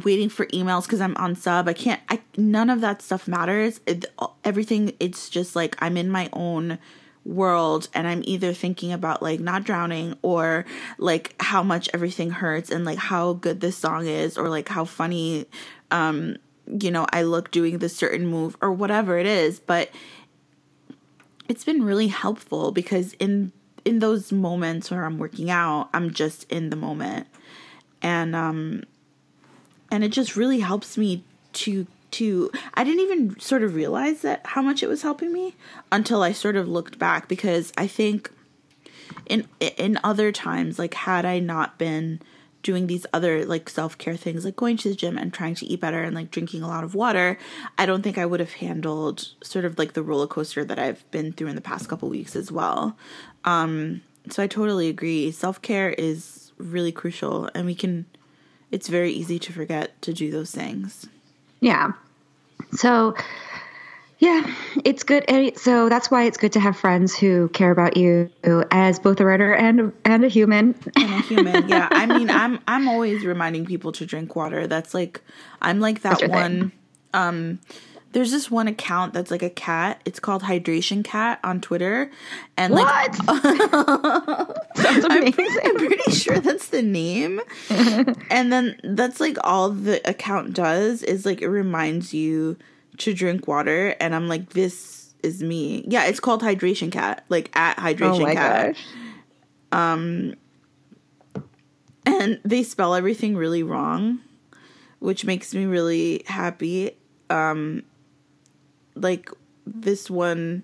waiting 0.04 0.30
for 0.30 0.46
emails 0.48 0.84
because 0.84 1.02
I'm 1.02 1.16
on 1.18 1.36
sub. 1.36 1.68
I 1.68 1.74
can't. 1.74 2.02
I 2.10 2.22
none 2.38 2.70
of 2.70 2.82
that 2.82 3.02
stuff 3.02 3.28
matters. 3.28 3.80
It, 3.86 4.06
everything. 4.44 4.94
It's 5.00 5.30
just 5.30 5.56
like 5.56 5.76
I'm 5.80 5.98
in 5.98 6.10
my 6.10 6.30
own 6.34 6.80
world 7.24 7.88
and 7.94 8.08
I'm 8.08 8.24
either 8.26 8.54
thinking 8.54 8.92
about 8.92 9.22
like 9.22 9.40
not 9.40 9.64
drowning 9.64 10.18
or 10.22 10.66
like 10.98 11.36
how 11.40 11.62
much 11.62 11.90
everything 11.94 12.32
hurts 12.32 12.72
and 12.72 12.84
like 12.84 12.98
how 12.98 13.34
good 13.34 13.62
this 13.62 13.78
song 13.78 14.08
is 14.08 14.38
or 14.38 14.50
like 14.50 14.68
how 14.68 14.86
funny 14.86 15.46
um 15.92 16.38
you 16.66 16.90
know 16.90 17.06
I 17.12 17.22
look 17.22 17.52
doing 17.52 17.78
this 17.78 17.96
certain 17.96 18.26
move 18.26 18.58
or 18.60 18.72
whatever 18.72 19.20
it 19.20 19.28
is 19.28 19.60
but 19.60 19.92
it's 21.48 21.64
been 21.64 21.84
really 21.84 22.08
helpful 22.08 22.72
because 22.72 23.14
in 23.14 23.52
in 23.86 24.00
those 24.00 24.32
moments 24.32 24.90
where 24.90 25.06
I'm 25.06 25.20
working 25.20 25.52
out 25.52 25.90
I'm 25.94 26.12
just 26.12 26.52
in 26.52 26.72
the 26.72 26.76
moment 26.76 27.28
and 28.02 28.36
um 28.36 28.84
and 29.92 30.04
it 30.04 30.10
just 30.10 30.36
really 30.36 30.62
helps 30.62 30.98
me 30.98 31.24
to 31.54 31.86
to 32.12 32.52
I 32.74 32.84
didn't 32.84 33.02
even 33.02 33.40
sort 33.40 33.64
of 33.64 33.76
realize 33.76 34.22
that 34.22 34.42
how 34.46 34.62
much 34.62 34.84
it 34.84 34.90
was 34.90 35.02
helping 35.02 35.32
me 35.32 35.56
until 35.92 36.24
I 36.24 36.32
sort 36.32 36.56
of 36.56 36.68
looked 36.68 37.00
back 37.00 37.28
because 37.28 37.72
I 37.78 37.88
think 37.88 38.32
in 39.28 39.48
in 39.60 40.00
other 40.04 40.32
times 40.32 40.78
like 40.78 40.94
had 40.94 41.26
I 41.26 41.40
not 41.40 41.78
been 41.78 42.22
doing 42.64 42.86
these 42.86 43.08
other 43.12 43.44
like 43.46 43.70
self-care 43.70 44.16
things 44.16 44.46
like 44.46 44.56
going 44.56 44.78
to 44.78 44.90
the 44.90 44.96
gym 44.96 45.18
and 45.18 45.34
trying 45.34 45.56
to 45.56 45.66
eat 45.66 45.82
better 45.82 46.04
and 46.04 46.16
like 46.16 46.32
drinking 46.32 46.62
a 46.62 46.68
lot 46.68 46.84
of 46.84 46.94
water 46.94 47.38
I 47.78 47.86
don't 47.86 48.04
think 48.04 48.18
I 48.18 48.26
would 48.26 48.40
have 48.40 48.54
handled 48.54 49.30
sort 49.44 49.66
of 49.66 49.80
like 49.80 49.94
the 49.94 50.04
roller 50.04 50.28
coaster 50.28 50.64
that 50.66 50.78
I've 50.78 51.10
been 51.12 51.34
through 51.34 51.48
in 51.48 51.56
the 51.56 51.62
past 51.62 51.90
couple 51.90 52.10
weeks 52.10 52.36
as 52.36 52.52
well. 52.52 52.98
Um 53.46 54.02
so 54.30 54.44
I 54.44 54.48
totally 54.48 54.88
agree. 54.88 55.32
Self-care 55.32 55.90
is 55.92 56.52
really 56.58 56.92
crucial 56.92 57.50
and 57.56 57.66
we 57.66 57.74
can 57.74 58.06
it's 58.72 58.88
very 58.88 59.12
easy 59.12 59.38
to 59.40 59.52
forget 59.54 60.02
to 60.02 60.14
do 60.14 60.32
those 60.32 60.52
things 60.52 61.08
Yeah. 61.60 61.92
So, 62.74 63.16
yeah, 64.20 64.44
it's 64.86 65.04
good. 65.04 65.26
So 65.58 65.90
that's 65.90 66.10
why 66.12 66.24
it's 66.24 66.38
good 66.38 66.54
to 66.54 66.60
have 66.60 66.78
friends 66.78 67.16
who 67.16 67.50
care 67.50 67.72
about 67.72 67.98
you 67.98 68.30
as 68.72 69.00
both 69.00 69.20
a 69.20 69.26
writer 69.26 69.54
and 69.54 69.92
and 70.06 70.24
a 70.24 70.28
human. 70.28 70.76
and 70.96 71.14
a 71.14 71.22
human. 71.22 71.68
Yeah, 71.70 71.88
I 71.92 72.06
mean, 72.06 72.30
I'm 72.30 72.60
I'm 72.68 72.88
always 72.88 73.26
reminding 73.26 73.66
people 73.66 73.92
to 73.94 74.06
drink 74.06 74.36
water. 74.36 74.68
That's 74.68 74.94
like 74.94 75.22
I'm 75.62 75.80
like 75.80 76.02
that 76.02 76.28
one. 76.30 76.60
thing. 76.60 76.72
Um, 77.14 77.60
there's 78.12 78.32
this 78.32 78.52
one 78.52 78.68
account 78.68 79.14
that's 79.14 79.32
like 79.32 79.44
a 79.44 79.50
cat. 79.50 80.02
It's 80.06 80.20
called 80.20 80.44
Hydration 80.44 81.04
Cat 81.04 81.40
on 81.44 81.62
Twitter, 81.62 82.12
and 82.58 82.74
like 82.74 83.18
What? 83.28 83.46
Sounds 84.76 85.06
I'm 85.06 85.22
amazing. 85.22 85.60
I'm 85.64 85.78
pretty 85.78 86.12
sure 86.12 86.40
that's 86.40 86.68
the 86.68 86.82
name. 86.82 87.42
and 88.30 88.52
then 88.52 88.80
that's 88.84 89.20
like 89.20 89.38
all 89.44 89.70
the 89.70 90.08
account 90.10 90.54
does 90.54 91.04
is 91.04 91.26
like 91.26 91.42
it 91.42 91.50
reminds 91.50 92.14
you 92.14 92.58
to 92.98 93.14
drink 93.14 93.48
water, 93.48 93.96
and 94.00 94.14
I'm 94.14 94.28
like, 94.28 94.52
this 94.52 95.14
is 95.24 95.42
me. 95.42 95.86
Yeah, 95.88 96.06
it's 96.06 96.20
called 96.20 96.42
Hydration 96.42 96.92
Cat, 96.92 97.24
like 97.30 97.56
at 97.58 97.78
oh 97.78 97.82
Hydration 97.82 98.22
my 98.22 98.34
Cat. 98.36 98.76
gosh. 98.76 98.86
and 102.06 102.40
they 102.44 102.64
spell 102.64 102.94
everything 102.96 103.38
really 103.38 103.64
wrong, 103.64 104.20
which 105.00 105.24
makes 105.24 105.54
me 105.54 105.66
really 105.66 106.24
happy. 106.26 106.92
Um, 107.30 107.84
like 109.02 109.30
this 109.66 110.10
one, 110.10 110.64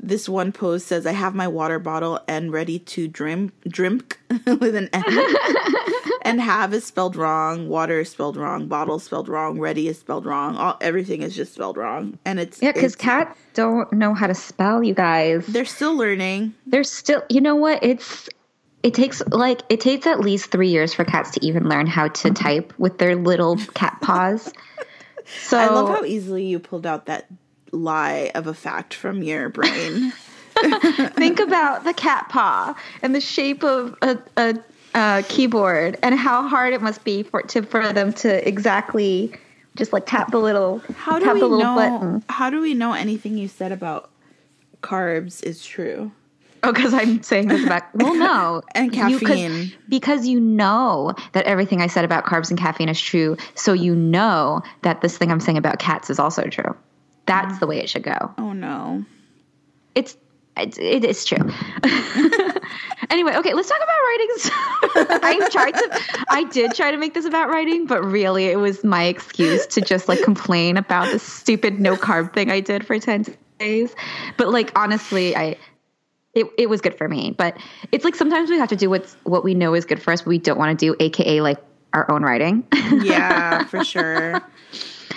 this 0.00 0.28
one 0.28 0.52
post 0.52 0.86
says, 0.86 1.06
"I 1.06 1.12
have 1.12 1.34
my 1.34 1.48
water 1.48 1.78
bottle 1.78 2.20
and 2.28 2.52
ready 2.52 2.78
to 2.78 3.08
drink, 3.08 3.52
drink 3.68 4.18
with 4.46 4.74
an 4.74 4.88
N." 4.92 5.04
and 6.22 6.40
have 6.40 6.74
is 6.74 6.84
spelled 6.84 7.14
wrong, 7.16 7.68
water 7.68 8.00
is 8.00 8.10
spelled 8.10 8.36
wrong, 8.36 8.66
bottle 8.66 8.96
is 8.96 9.04
spelled 9.04 9.28
wrong, 9.28 9.60
ready 9.60 9.88
is 9.88 9.98
spelled 9.98 10.26
wrong. 10.26 10.56
All 10.56 10.76
everything 10.80 11.22
is 11.22 11.36
just 11.36 11.54
spelled 11.54 11.76
wrong, 11.76 12.18
and 12.24 12.40
it's 12.40 12.60
Yeah, 12.60 12.72
because 12.72 12.96
cats 12.96 13.38
don't 13.54 13.92
know 13.92 14.12
how 14.12 14.26
to 14.26 14.34
spell, 14.34 14.82
you 14.82 14.94
guys. 14.94 15.46
they're 15.46 15.64
still 15.64 15.94
learning. 15.96 16.54
They're 16.66 16.84
still, 16.84 17.22
you 17.28 17.40
know 17.40 17.54
what? 17.56 17.82
It's 17.82 18.28
it 18.82 18.94
takes 18.94 19.22
like 19.28 19.62
it 19.68 19.80
takes 19.80 20.06
at 20.06 20.20
least 20.20 20.50
three 20.50 20.68
years 20.68 20.92
for 20.94 21.04
cats 21.04 21.30
to 21.32 21.46
even 21.46 21.68
learn 21.68 21.86
how 21.86 22.08
to 22.08 22.30
type 22.32 22.72
with 22.78 22.98
their 22.98 23.16
little 23.16 23.56
cat 23.74 23.98
paws. 24.02 24.52
So 25.42 25.58
I 25.58 25.66
love 25.66 25.88
how 25.88 26.04
easily 26.04 26.44
you 26.44 26.58
pulled 26.58 26.86
out 26.86 27.06
that 27.06 27.26
lie 27.72 28.30
of 28.34 28.46
a 28.46 28.54
fact 28.54 28.94
from 28.94 29.22
your 29.22 29.48
brain. 29.48 30.12
think 31.16 31.38
about 31.38 31.84
the 31.84 31.92
cat 31.92 32.28
paw 32.30 32.74
and 33.02 33.14
the 33.14 33.20
shape 33.20 33.62
of 33.62 33.94
a, 34.00 34.18
a, 34.38 34.54
a 34.94 35.22
keyboard 35.28 35.98
and 36.02 36.14
how 36.18 36.48
hard 36.48 36.72
it 36.72 36.80
must 36.80 37.04
be 37.04 37.22
for 37.22 37.42
to 37.42 37.60
for 37.62 37.92
them 37.92 38.10
to 38.14 38.48
exactly 38.48 39.32
just 39.76 39.92
like 39.92 40.06
tap 40.06 40.30
the 40.30 40.38
little 40.38 40.78
How 40.96 41.18
do 41.18 41.26
tap 41.26 41.34
we 41.34 41.40
the 41.40 41.46
little 41.46 41.64
know? 41.66 41.74
button. 41.98 42.24
How 42.30 42.48
do 42.48 42.62
we 42.62 42.72
know 42.72 42.94
anything 42.94 43.36
you 43.36 43.48
said 43.48 43.70
about 43.70 44.08
carbs 44.82 45.42
is 45.44 45.62
true? 45.64 46.10
Oh, 46.62 46.72
because 46.72 46.94
I'm 46.94 47.22
saying 47.22 47.48
this 47.48 47.62
about 47.64 47.82
well, 47.94 48.14
no, 48.14 48.62
And 48.74 48.94
You- 48.94 49.18
caffeine. 49.20 49.72
because 49.90 50.26
you 50.26 50.40
know 50.40 51.14
that 51.32 51.44
everything 51.44 51.82
I 51.82 51.86
said 51.86 52.04
about 52.06 52.24
carbs 52.24 52.48
and 52.48 52.58
caffeine 52.58 52.88
is 52.88 52.98
true. 53.00 53.36
So 53.54 53.74
you 53.74 53.94
know 53.94 54.62
that 54.82 55.02
this 55.02 55.18
thing 55.18 55.30
I'm 55.30 55.38
saying 55.40 55.58
about 55.58 55.78
cats 55.78 56.08
is 56.08 56.18
also 56.18 56.44
true. 56.44 56.74
That's 57.26 57.54
mm. 57.54 57.60
the 57.60 57.66
way 57.66 57.78
it 57.78 57.90
should 57.90 58.02
go. 58.02 58.34
Oh 58.38 58.52
no. 58.52 59.04
It's 59.94 60.16
it, 60.56 60.78
it 60.78 61.04
is 61.04 61.24
true. 61.24 61.38
anyway, 63.10 63.34
okay, 63.36 63.52
let's 63.52 63.68
talk 63.68 63.78
about 63.78 64.00
writing. 64.06 64.28
I 65.22 65.48
tried 65.50 65.72
to, 65.72 66.24
I 66.30 66.44
did 66.44 66.74
try 66.74 66.90
to 66.90 66.96
make 66.96 67.12
this 67.12 67.26
about 67.26 67.50
writing, 67.50 67.86
but 67.86 68.02
really 68.02 68.46
it 68.46 68.58
was 68.58 68.82
my 68.82 69.04
excuse 69.04 69.66
to 69.66 69.82
just 69.82 70.08
like 70.08 70.22
complain 70.22 70.78
about 70.78 71.12
the 71.12 71.18
stupid 71.18 71.78
no 71.78 71.96
carb 71.96 72.32
thing 72.32 72.50
I 72.50 72.60
did 72.60 72.86
for 72.86 72.98
10 72.98 73.26
days. 73.58 73.94
But 74.38 74.48
like, 74.48 74.76
honestly, 74.78 75.36
I, 75.36 75.56
it, 76.34 76.46
it 76.56 76.70
was 76.70 76.80
good 76.80 76.96
for 76.96 77.08
me, 77.08 77.34
but 77.36 77.56
it's 77.92 78.04
like 78.04 78.14
sometimes 78.14 78.48
we 78.48 78.58
have 78.58 78.68
to 78.70 78.76
do 78.76 78.88
what's 78.88 79.14
what 79.24 79.44
we 79.44 79.54
know 79.54 79.74
is 79.74 79.84
good 79.84 80.02
for 80.02 80.12
us, 80.12 80.22
but 80.22 80.28
we 80.28 80.38
don't 80.38 80.58
want 80.58 80.78
to 80.78 80.86
do, 80.86 80.96
AKA 81.00 81.42
like 81.42 81.58
our 81.92 82.10
own 82.10 82.22
writing. 82.22 82.66
Yeah, 83.02 83.64
for 83.64 83.84
sure. 83.84 84.42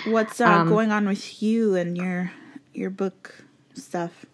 What's 0.06 0.40
uh, 0.40 0.46
Um, 0.46 0.68
going 0.68 0.90
on 0.92 1.06
with 1.06 1.42
you 1.42 1.74
and 1.74 1.96
your 1.96 2.32
your 2.74 2.90
book 2.90 3.34
stuff? 3.74 4.24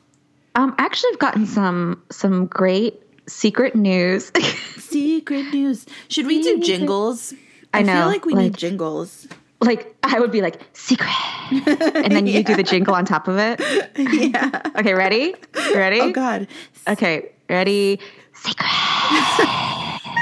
um, 0.54 0.74
actually 0.78 1.10
I've 1.12 1.18
gotten 1.18 1.46
some, 1.46 2.02
some 2.10 2.46
great 2.46 3.02
secret 3.28 3.74
news. 3.74 4.30
Secret 4.78 5.52
news. 5.52 5.84
Should 6.08 6.26
we 6.26 6.42
do 6.42 6.60
jingles? 6.60 7.34
I 7.74 7.82
know, 7.82 7.92
feel 7.94 8.06
like 8.06 8.24
we 8.24 8.34
need 8.34 8.56
jingles. 8.56 9.26
like 9.60 9.94
I 10.02 10.20
would 10.20 10.30
be 10.30 10.40
like 10.40 10.60
secret, 10.72 11.10
and 11.50 12.12
then 12.14 12.26
you 12.26 12.42
do 12.44 12.54
the 12.56 12.62
jingle 12.72 12.94
on 12.94 13.04
top 13.04 13.26
of 13.28 13.36
it. 13.38 13.60
yeah. 13.98 14.62
Okay, 14.78 14.94
ready? 14.94 15.34
Ready? 15.74 16.00
Oh 16.00 16.12
God, 16.12 16.46
Okay, 16.88 17.32
ready? 17.50 17.98
Secret. 18.32 18.56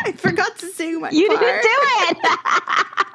I 0.06 0.12
forgot 0.16 0.58
to 0.58 0.66
sing 0.68 1.00
my 1.00 1.10
You 1.10 1.28
part. 1.28 1.40
didn't 1.40 1.62
do 1.62 1.68
it. 2.08 3.06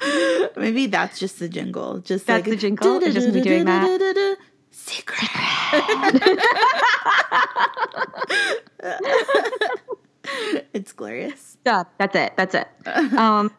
Maybe 0.56 0.86
that's 0.86 1.18
just 1.18 1.38
the 1.38 1.48
jingle. 1.48 1.98
Just 1.98 2.26
That's 2.26 2.46
like 2.46 2.50
the 2.50 2.56
jingle? 2.56 3.02
It's 3.02 3.14
just 3.14 3.32
me 3.32 3.40
doing 3.40 3.64
that? 3.64 4.36
Secret. 4.70 5.28
it's 10.72 10.92
glorious. 10.92 11.56
Stop. 11.60 11.92
That's 11.98 12.14
it. 12.14 12.32
That's 12.36 12.54
it. 12.54 12.68
Um, 13.16 13.52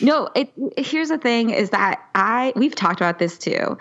no. 0.00 0.28
It. 0.34 0.52
Here's 0.76 1.08
the 1.08 1.18
thing: 1.18 1.50
is 1.50 1.70
that 1.70 2.02
I 2.14 2.52
we've 2.54 2.74
talked 2.74 3.00
about 3.00 3.18
this 3.18 3.38
too. 3.38 3.78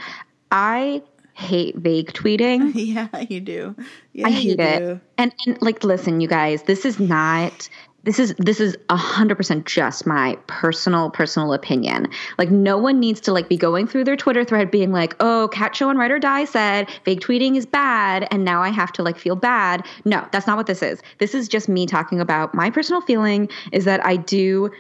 I 0.52 1.02
hate 1.34 1.76
vague 1.76 2.14
tweeting. 2.14 2.72
Yeah, 2.74 3.10
you 3.30 3.42
do. 3.42 3.76
Yeah, 4.14 4.28
I 4.28 4.32
hate 4.32 4.60
it. 4.60 5.00
And 5.18 5.34
and 5.46 5.62
like 5.62 5.84
listen, 5.84 6.22
you 6.22 6.28
guys, 6.28 6.64
this 6.64 6.86
is 6.86 7.00
not 7.00 7.70
this 8.08 8.20
is 8.20 8.34
this 8.38 8.62
is 8.62 8.78
a 8.90 8.96
hundred 8.96 9.36
percent 9.36 9.66
just 9.66 10.08
my 10.08 10.38
personal 10.48 11.10
personal 11.10 11.52
opinion. 11.52 12.08
Like 12.38 12.50
no 12.50 12.78
one 12.78 13.02
needs 13.02 13.20
to 13.22 13.34
like 13.34 13.50
be 13.50 13.58
going 13.58 13.86
through 13.86 14.06
their 14.06 14.16
Twitter 14.16 14.46
thread 14.46 14.72
being 14.72 14.94
like, 14.94 15.14
oh, 15.20 15.50
Kat 15.52 15.74
Cho 15.74 15.90
and 15.90 16.00
Write 16.00 16.12
or 16.12 16.18
Die 16.18 16.46
said 16.46 16.90
fake 17.04 17.20
tweeting 17.20 17.58
is 17.58 17.66
bad, 17.66 18.26
and 18.32 18.46
now 18.46 18.62
I 18.62 18.70
have 18.70 18.94
to 18.94 19.04
like 19.04 19.18
feel 19.18 19.36
bad. 19.36 19.86
No, 20.06 20.26
that's 20.32 20.48
not 20.48 20.56
what 20.56 20.68
this 20.68 20.82
is. 20.82 21.02
This 21.18 21.36
is 21.36 21.50
just 21.50 21.68
me 21.68 21.86
talking 21.86 22.22
about 22.22 22.56
my 22.56 22.70
personal 22.70 23.02
feeling 23.02 23.50
is 23.74 23.84
that 23.84 24.06
I 24.06 24.16
do 24.16 24.72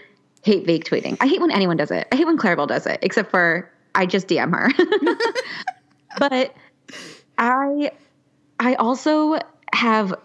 hate 0.43 0.65
vague 0.65 0.85
tweeting. 0.85 1.17
I 1.19 1.27
hate 1.27 1.41
when 1.41 1.51
anyone 1.51 1.75
does 1.75 1.91
it. 1.91 2.07
I 2.13 2.15
hate 2.15 2.27
when 2.27 2.37
Claribel 2.37 2.69
does 2.69 2.85
it, 2.85 2.99
except 3.01 3.29
for 3.29 3.69
I 3.93 4.05
just 4.05 4.29
DM 4.29 4.53
her. 4.55 4.71
but 6.17 6.55
I 7.37 7.91
I 8.61 8.75
also 8.75 9.37
have 9.73 10.15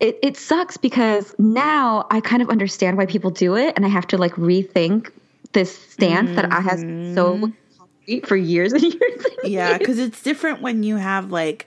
it, 0.00 0.18
it 0.22 0.36
sucks 0.36 0.76
because 0.76 1.34
now 1.38 2.06
I 2.10 2.20
kind 2.20 2.42
of 2.42 2.50
understand 2.50 2.96
why 2.96 3.06
people 3.06 3.30
do 3.30 3.56
it 3.56 3.74
and 3.76 3.86
I 3.86 3.88
have 3.88 4.06
to 4.08 4.18
like 4.18 4.34
rethink 4.34 5.10
this 5.52 5.76
stance 5.90 6.36
that 6.36 6.52
I 6.52 6.60
have 6.60 6.80
so 6.80 7.38
mm-hmm. 7.38 8.18
for 8.26 8.36
years 8.36 8.72
and 8.74 8.82
years. 8.82 9.24
And 9.42 9.52
Yeah, 9.52 9.78
because 9.78 9.98
it's 9.98 10.22
different 10.22 10.60
when 10.60 10.82
you 10.82 10.96
have 10.96 11.30
like, 11.30 11.66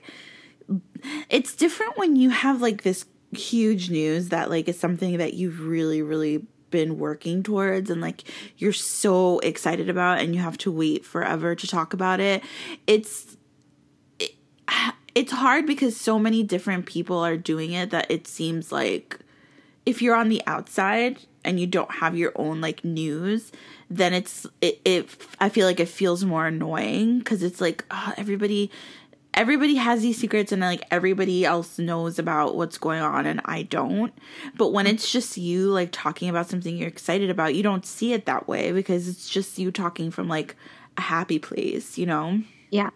it's 1.28 1.56
different 1.56 1.98
when 1.98 2.14
you 2.14 2.30
have 2.30 2.62
like 2.62 2.82
this 2.82 3.04
huge 3.32 3.90
news 3.90 4.28
that 4.28 4.48
like 4.48 4.68
is 4.68 4.78
something 4.78 5.18
that 5.18 5.34
you've 5.34 5.60
really, 5.60 6.02
really 6.02 6.46
been 6.70 6.98
working 6.98 7.42
towards 7.42 7.90
and 7.90 8.00
like 8.00 8.22
you're 8.58 8.72
so 8.72 9.40
excited 9.40 9.90
about 9.90 10.20
and 10.20 10.36
you 10.36 10.40
have 10.40 10.56
to 10.58 10.70
wait 10.70 11.04
forever 11.04 11.56
to 11.56 11.66
talk 11.66 11.92
about 11.92 12.20
it. 12.20 12.44
It's, 12.86 13.36
it, 14.20 14.36
it's 15.14 15.32
hard 15.32 15.66
because 15.66 15.96
so 15.96 16.18
many 16.18 16.42
different 16.42 16.86
people 16.86 17.18
are 17.18 17.36
doing 17.36 17.72
it 17.72 17.90
that 17.90 18.10
it 18.10 18.26
seems 18.26 18.70
like 18.70 19.18
if 19.86 20.02
you're 20.02 20.14
on 20.14 20.28
the 20.28 20.42
outside 20.46 21.18
and 21.44 21.58
you 21.58 21.66
don't 21.66 21.90
have 21.90 22.16
your 22.16 22.32
own 22.36 22.60
like 22.60 22.84
news 22.84 23.50
then 23.88 24.12
it's 24.12 24.46
it, 24.60 24.80
it 24.84 25.08
i 25.40 25.48
feel 25.48 25.66
like 25.66 25.80
it 25.80 25.88
feels 25.88 26.24
more 26.24 26.46
annoying 26.46 27.18
because 27.18 27.42
it's 27.42 27.60
like 27.60 27.84
ah, 27.90 28.14
everybody 28.16 28.70
everybody 29.32 29.76
has 29.76 30.02
these 30.02 30.18
secrets 30.18 30.52
and 30.52 30.60
like 30.60 30.82
everybody 30.90 31.44
else 31.44 31.78
knows 31.78 32.18
about 32.18 32.56
what's 32.56 32.78
going 32.78 33.00
on 33.00 33.26
and 33.26 33.40
i 33.46 33.62
don't 33.62 34.12
but 34.56 34.72
when 34.72 34.86
it's 34.86 35.10
just 35.10 35.36
you 35.36 35.68
like 35.70 35.88
talking 35.92 36.28
about 36.28 36.48
something 36.48 36.76
you're 36.76 36.88
excited 36.88 37.30
about 37.30 37.54
you 37.54 37.62
don't 37.62 37.86
see 37.86 38.12
it 38.12 38.26
that 38.26 38.46
way 38.48 38.72
because 38.72 39.08
it's 39.08 39.28
just 39.28 39.58
you 39.58 39.70
talking 39.70 40.10
from 40.10 40.28
like 40.28 40.56
a 40.98 41.00
happy 41.00 41.38
place 41.38 41.96
you 41.96 42.06
know 42.06 42.40
Yeah. 42.70 42.90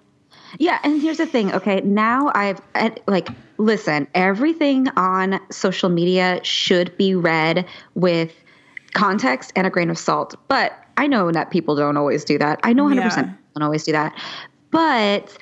Yeah, 0.58 0.78
and 0.82 1.00
here's 1.00 1.18
the 1.18 1.26
thing, 1.26 1.52
okay? 1.52 1.80
Now 1.80 2.30
I've 2.34 2.60
like 3.06 3.28
listen, 3.58 4.08
everything 4.14 4.88
on 4.96 5.40
social 5.50 5.88
media 5.88 6.40
should 6.42 6.96
be 6.96 7.14
read 7.14 7.66
with 7.94 8.32
context 8.92 9.52
and 9.56 9.66
a 9.66 9.70
grain 9.70 9.90
of 9.90 9.98
salt. 9.98 10.34
But 10.48 10.72
I 10.96 11.06
know 11.06 11.30
that 11.32 11.50
people 11.50 11.76
don't 11.76 11.96
always 11.96 12.24
do 12.24 12.38
that. 12.38 12.60
I 12.62 12.72
know 12.72 12.84
100% 12.84 12.96
Yeah. 12.96 13.22
don't 13.22 13.62
always 13.62 13.84
do 13.84 13.92
that. 13.92 14.14
But 14.70 15.36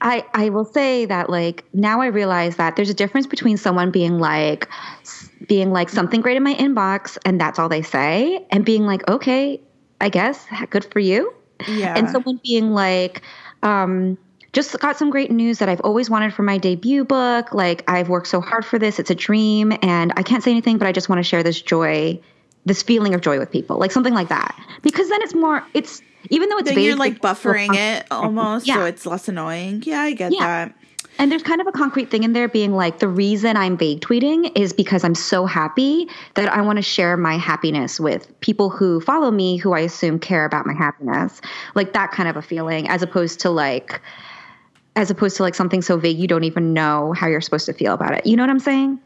I 0.00 0.24
I 0.34 0.48
will 0.48 0.64
say 0.64 1.04
that 1.06 1.28
like 1.30 1.64
now 1.72 2.00
I 2.00 2.06
realize 2.06 2.56
that 2.56 2.76
there's 2.76 2.90
a 2.90 2.94
difference 2.94 3.26
between 3.26 3.56
someone 3.56 3.90
being 3.90 4.18
like 4.18 4.68
being 5.48 5.70
like 5.70 5.90
something 5.90 6.20
great 6.20 6.36
in 6.36 6.42
my 6.42 6.54
inbox 6.54 7.18
and 7.24 7.40
that's 7.40 7.58
all 7.58 7.68
they 7.68 7.82
say 7.82 8.46
and 8.50 8.64
being 8.64 8.86
like 8.86 9.08
okay, 9.08 9.60
I 10.00 10.08
guess 10.08 10.46
good 10.70 10.84
for 10.86 11.00
you 11.00 11.32
yeah 11.66 11.94
and 11.96 12.08
someone 12.10 12.38
being 12.42 12.70
like 12.70 13.22
um 13.66 14.16
just 14.52 14.78
got 14.80 14.96
some 14.96 15.10
great 15.10 15.30
news 15.30 15.58
that 15.58 15.68
I've 15.68 15.82
always 15.82 16.08
wanted 16.08 16.32
for 16.32 16.42
my 16.42 16.56
debut 16.56 17.04
book. 17.04 17.52
Like 17.52 17.84
I've 17.90 18.08
worked 18.08 18.28
so 18.28 18.40
hard 18.40 18.64
for 18.64 18.78
this. 18.78 18.98
It's 18.98 19.10
a 19.10 19.14
dream 19.14 19.76
and 19.82 20.14
I 20.16 20.22
can't 20.22 20.42
say 20.42 20.50
anything, 20.50 20.78
but 20.78 20.88
I 20.88 20.92
just 20.92 21.10
want 21.10 21.18
to 21.18 21.22
share 21.24 21.42
this 21.42 21.60
joy, 21.60 22.18
this 22.64 22.82
feeling 22.82 23.12
of 23.12 23.20
joy 23.20 23.38
with 23.38 23.50
people. 23.50 23.76
Like 23.78 23.92
something 23.92 24.14
like 24.14 24.28
that. 24.28 24.58
Because 24.80 25.10
then 25.10 25.20
it's 25.20 25.34
more 25.34 25.62
it's 25.74 26.00
even 26.30 26.48
though 26.48 26.56
it's 26.58 26.66
then 26.68 26.74
vague, 26.76 26.86
you're 26.86 26.96
like 26.96 27.20
buffering 27.20 27.74
it 27.74 28.06
almost 28.10 28.66
so 28.66 28.84
it's 28.84 29.04
less 29.06 29.28
annoying 29.28 29.80
yeah 29.86 30.00
i 30.00 30.12
get 30.12 30.32
Yeah. 30.32 30.40
that 30.40 30.74
And 31.18 31.32
there's 31.32 31.42
kind 31.42 31.60
of 31.60 31.66
a 31.66 31.72
concrete 31.72 32.10
thing 32.10 32.24
in 32.24 32.32
there 32.32 32.48
being 32.48 32.74
like 32.74 32.98
the 32.98 33.08
reason 33.08 33.56
I'm 33.56 33.76
vague 33.76 34.00
tweeting 34.00 34.52
is 34.56 34.72
because 34.72 35.02
I'm 35.04 35.14
so 35.14 35.46
happy 35.46 36.08
that 36.34 36.48
I 36.52 36.60
want 36.60 36.76
to 36.76 36.82
share 36.82 37.16
my 37.16 37.38
happiness 37.38 37.98
with 37.98 38.38
people 38.40 38.68
who 38.68 39.00
follow 39.00 39.30
me 39.30 39.56
who 39.56 39.72
I 39.72 39.80
assume 39.80 40.18
care 40.18 40.44
about 40.44 40.66
my 40.66 40.74
happiness. 40.74 41.40
Like 41.74 41.92
that 41.94 42.12
kind 42.12 42.28
of 42.28 42.36
a 42.36 42.42
feeling 42.42 42.88
as 42.88 43.02
opposed 43.02 43.40
to 43.40 43.50
like 43.50 44.00
as 44.94 45.10
opposed 45.10 45.36
to 45.36 45.42
like 45.42 45.54
something 45.54 45.82
so 45.82 45.98
vague 45.98 46.18
you 46.18 46.26
don't 46.26 46.44
even 46.44 46.72
know 46.72 47.12
how 47.12 47.26
you're 47.26 47.40
supposed 47.40 47.66
to 47.66 47.72
feel 47.72 47.94
about 47.94 48.14
it. 48.14 48.26
You 48.26 48.36
know 48.36 48.42
what 48.42 48.50
I'm 48.50 48.58
saying? 48.58 48.98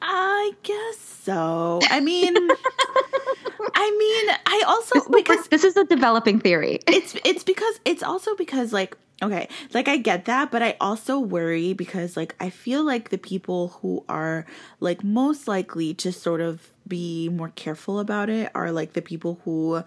I 0.00 0.52
guess 0.62 0.98
so. 0.98 1.80
I 1.90 2.00
mean, 2.00 2.34
I 3.74 3.90
mean, 3.98 4.36
I 4.46 4.64
also 4.66 5.08
because 5.10 5.48
this 5.48 5.64
is 5.64 5.76
a 5.76 5.84
developing 5.84 6.40
theory. 6.40 6.80
it's 6.86 7.16
it's 7.24 7.44
because 7.44 7.80
it's 7.84 8.02
also 8.02 8.34
because 8.36 8.72
like 8.72 8.96
okay, 9.22 9.48
like 9.74 9.88
I 9.88 9.96
get 9.96 10.26
that, 10.26 10.50
but 10.50 10.62
I 10.62 10.76
also 10.80 11.18
worry 11.18 11.72
because 11.72 12.16
like 12.16 12.34
I 12.40 12.50
feel 12.50 12.84
like 12.84 13.10
the 13.10 13.18
people 13.18 13.68
who 13.80 14.04
are 14.08 14.46
like 14.80 15.02
most 15.02 15.48
likely 15.48 15.94
to 15.94 16.12
sort 16.12 16.40
of 16.40 16.68
be 16.86 17.28
more 17.28 17.50
careful 17.50 17.98
about 17.98 18.30
it 18.30 18.50
are 18.54 18.72
like 18.72 18.92
the 18.92 19.02
people 19.02 19.40
who 19.44 19.82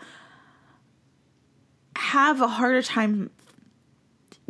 have 1.95 2.41
a 2.41 2.47
harder 2.47 2.81
time 2.81 3.29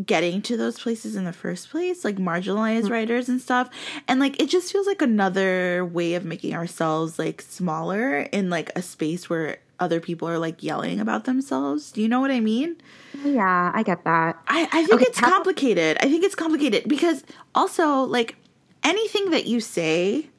getting 0.03 0.41
to 0.41 0.57
those 0.57 0.79
places 0.79 1.15
in 1.15 1.25
the 1.25 1.33
first 1.33 1.69
place, 1.69 2.03
like 2.03 2.15
marginalized 2.15 2.85
mm. 2.85 2.91
writers 2.91 3.29
and 3.29 3.41
stuff. 3.41 3.69
And 4.07 4.19
like 4.19 4.41
it 4.41 4.49
just 4.49 4.71
feels 4.71 4.87
like 4.87 5.01
another 5.01 5.85
way 5.85 6.15
of 6.15 6.25
making 6.25 6.55
ourselves 6.55 7.19
like 7.19 7.41
smaller 7.41 8.21
in 8.21 8.49
like 8.49 8.71
a 8.75 8.81
space 8.81 9.29
where 9.29 9.59
other 9.81 9.99
people 9.99 10.27
are 10.29 10.37
like 10.37 10.63
yelling 10.63 10.99
about 10.99 11.25
themselves. 11.25 11.91
Do 11.91 12.01
you 12.01 12.07
know 12.07 12.21
what 12.21 12.31
I 12.31 12.39
mean? 12.39 12.77
Yeah, 13.25 13.71
I 13.73 13.83
get 13.83 14.03
that. 14.05 14.39
I, 14.47 14.67
I 14.71 14.85
think 14.85 15.01
Okay, 15.01 15.05
it's 15.07 15.19
how- 15.19 15.29
complicated. 15.29 15.97
I 15.99 16.05
think 16.07 16.23
it's 16.23 16.35
complicated 16.35 16.87
because 16.87 17.23
also 17.53 18.03
like 18.03 18.35
anything 18.83 19.31
that 19.31 19.45
you 19.47 19.59
say 19.59 20.29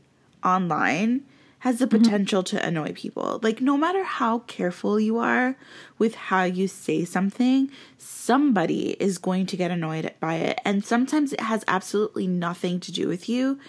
online 0.45 1.25
has 1.61 1.79
the 1.79 1.87
mm-hmm. 1.87 2.03
potential 2.03 2.43
to 2.43 2.65
annoy 2.67 2.93
people. 2.93 3.39
Like 3.43 3.61
no 3.61 3.77
matter 3.77 4.03
how 4.03 4.41
careful 4.41 4.99
you 4.99 5.19
are 5.19 5.57
with 5.99 6.15
how 6.15 6.43
you 6.45 6.67
say 6.67 7.05
something, 7.05 7.71
somebody 7.99 8.91
is 8.99 9.19
going 9.19 9.47
to 9.47 9.57
get 9.57 9.71
annoyed 9.71 10.13
by 10.19 10.37
it. 10.37 10.61
And 10.65 10.85
sometimes 10.85 11.33
it 11.33 11.41
has 11.41 11.65
absolutely 11.69 12.27
nothing 12.27 12.81
to 12.81 12.91
do 12.91 13.07
with 13.07 13.29
you. 13.29 13.61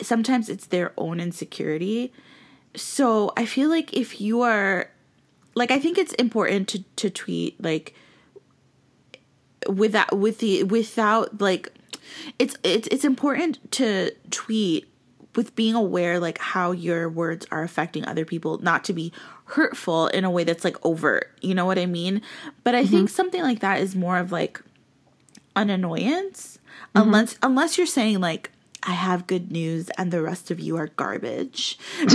Sometimes 0.00 0.48
it's 0.48 0.66
their 0.66 0.92
own 0.98 1.20
insecurity. 1.20 2.12
So 2.76 3.32
I 3.36 3.46
feel 3.46 3.70
like 3.70 3.94
if 3.94 4.20
you 4.20 4.42
are 4.42 4.90
like 5.58 5.70
I 5.70 5.78
think 5.78 5.98
it's 5.98 6.14
important 6.14 6.68
to 6.68 6.84
to 6.96 7.10
tweet 7.10 7.62
like 7.62 7.94
without 9.68 10.16
with 10.16 10.38
the 10.38 10.62
without 10.64 11.40
like 11.40 11.72
it's 12.38 12.56
it's 12.62 12.88
it's 12.88 13.04
important 13.04 13.70
to 13.72 14.12
tweet 14.30 14.86
with 15.34 15.54
being 15.54 15.74
aware 15.74 16.18
like 16.18 16.38
how 16.38 16.72
your 16.72 17.08
words 17.08 17.46
are 17.50 17.62
affecting 17.62 18.04
other 18.06 18.24
people 18.24 18.58
not 18.58 18.84
to 18.84 18.92
be 18.92 19.12
hurtful 19.44 20.08
in 20.08 20.24
a 20.24 20.30
way 20.30 20.44
that's 20.44 20.64
like 20.64 20.76
overt 20.84 21.30
you 21.40 21.54
know 21.54 21.66
what 21.66 21.78
i 21.78 21.86
mean? 21.86 22.22
But 22.64 22.74
i 22.74 22.84
think 22.84 23.08
mm-hmm. 23.08 23.14
something 23.14 23.42
like 23.42 23.60
that 23.60 23.80
is 23.80 23.94
more 23.94 24.18
of 24.18 24.32
like 24.32 24.62
an 25.54 25.70
annoyance 25.70 26.58
mm-hmm. 26.94 27.06
unless 27.06 27.36
unless 27.42 27.76
you're 27.76 27.86
saying 27.86 28.20
like 28.20 28.50
i 28.84 28.92
have 28.92 29.26
good 29.26 29.50
news 29.50 29.90
and 29.98 30.10
the 30.12 30.22
rest 30.22 30.50
of 30.50 30.60
you 30.60 30.76
are 30.76 30.88
garbage. 30.88 31.78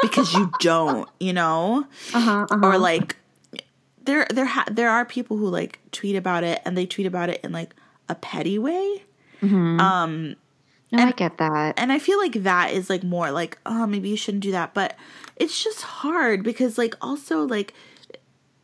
Because 0.00 0.32
you 0.32 0.50
don't 0.60 1.08
you 1.20 1.32
know? 1.32 1.86
Uh-huh, 2.14 2.46
uh-huh. 2.50 2.66
or 2.66 2.78
like 2.78 3.16
there 4.04 4.26
there 4.30 4.46
ha- 4.46 4.64
there 4.70 4.88
are 4.90 5.04
people 5.04 5.36
who 5.36 5.48
like 5.48 5.80
tweet 5.92 6.16
about 6.16 6.44
it 6.44 6.60
and 6.64 6.76
they 6.78 6.86
tweet 6.86 7.06
about 7.06 7.28
it 7.28 7.40
in 7.44 7.52
like 7.52 7.74
a 8.08 8.14
petty 8.14 8.58
way. 8.58 9.02
Um 9.42 10.36
no, 10.90 11.04
I 11.04 11.12
get 11.12 11.36
that. 11.38 11.74
and 11.78 11.92
i 11.92 11.98
feel 11.98 12.18
like 12.18 12.32
that 12.44 12.72
is 12.72 12.88
like 12.88 13.02
more 13.04 13.30
like 13.30 13.58
oh 13.66 13.86
maybe 13.86 14.08
you 14.08 14.16
shouldn't 14.16 14.42
do 14.42 14.52
that. 14.52 14.72
But 14.72 14.96
it's 15.36 15.62
just 15.62 15.82
hard 15.82 16.42
because 16.42 16.78
like 16.78 16.94
also 17.02 17.42
like 17.44 17.74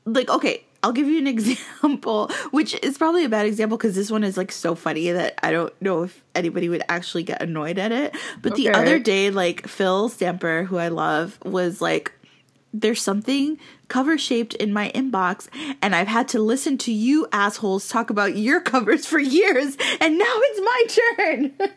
like 0.06 0.30
okay 0.30 0.64
i'll 0.84 0.92
give 0.92 1.08
you 1.08 1.18
an 1.18 1.26
example 1.36 2.30
which 2.52 2.78
is 2.82 2.96
probably 2.96 3.24
a 3.24 3.28
bad 3.28 3.46
example 3.46 3.76
because 3.76 3.94
this 3.94 4.10
one 4.10 4.22
is 4.22 4.36
like 4.36 4.52
so 4.52 4.74
funny 4.74 5.10
that 5.10 5.38
i 5.42 5.50
don't 5.50 5.72
know 5.82 6.04
if 6.04 6.22
anybody 6.34 6.68
would 6.68 6.82
actually 6.88 7.22
get 7.22 7.40
annoyed 7.42 7.78
at 7.78 7.92
it. 7.92 8.14
But 8.42 8.56
the 8.56 8.70
other 8.70 8.98
day 8.98 9.30
like 9.30 9.66
phil 9.66 10.08
stamper 10.08 10.64
who 10.64 10.76
i 10.78 10.88
love 10.88 11.38
was 11.44 11.80
like 11.80 12.12
there's 12.72 13.00
something 13.00 13.58
cover 13.88 14.18
shaped 14.18 14.54
in 14.54 14.72
my 14.72 14.90
inbox 14.94 15.48
and 15.82 15.94
i've 15.94 16.08
had 16.08 16.28
to 16.28 16.38
listen 16.38 16.78
to 16.78 16.92
you 16.92 17.26
assholes 17.32 17.88
talk 17.88 18.10
about 18.10 18.36
your 18.36 18.60
covers 18.60 19.06
for 19.06 19.18
years 19.18 19.76
and 20.00 20.18
now 20.18 20.24
it's 20.28 20.60
my 20.60 20.84
turn 20.88 21.68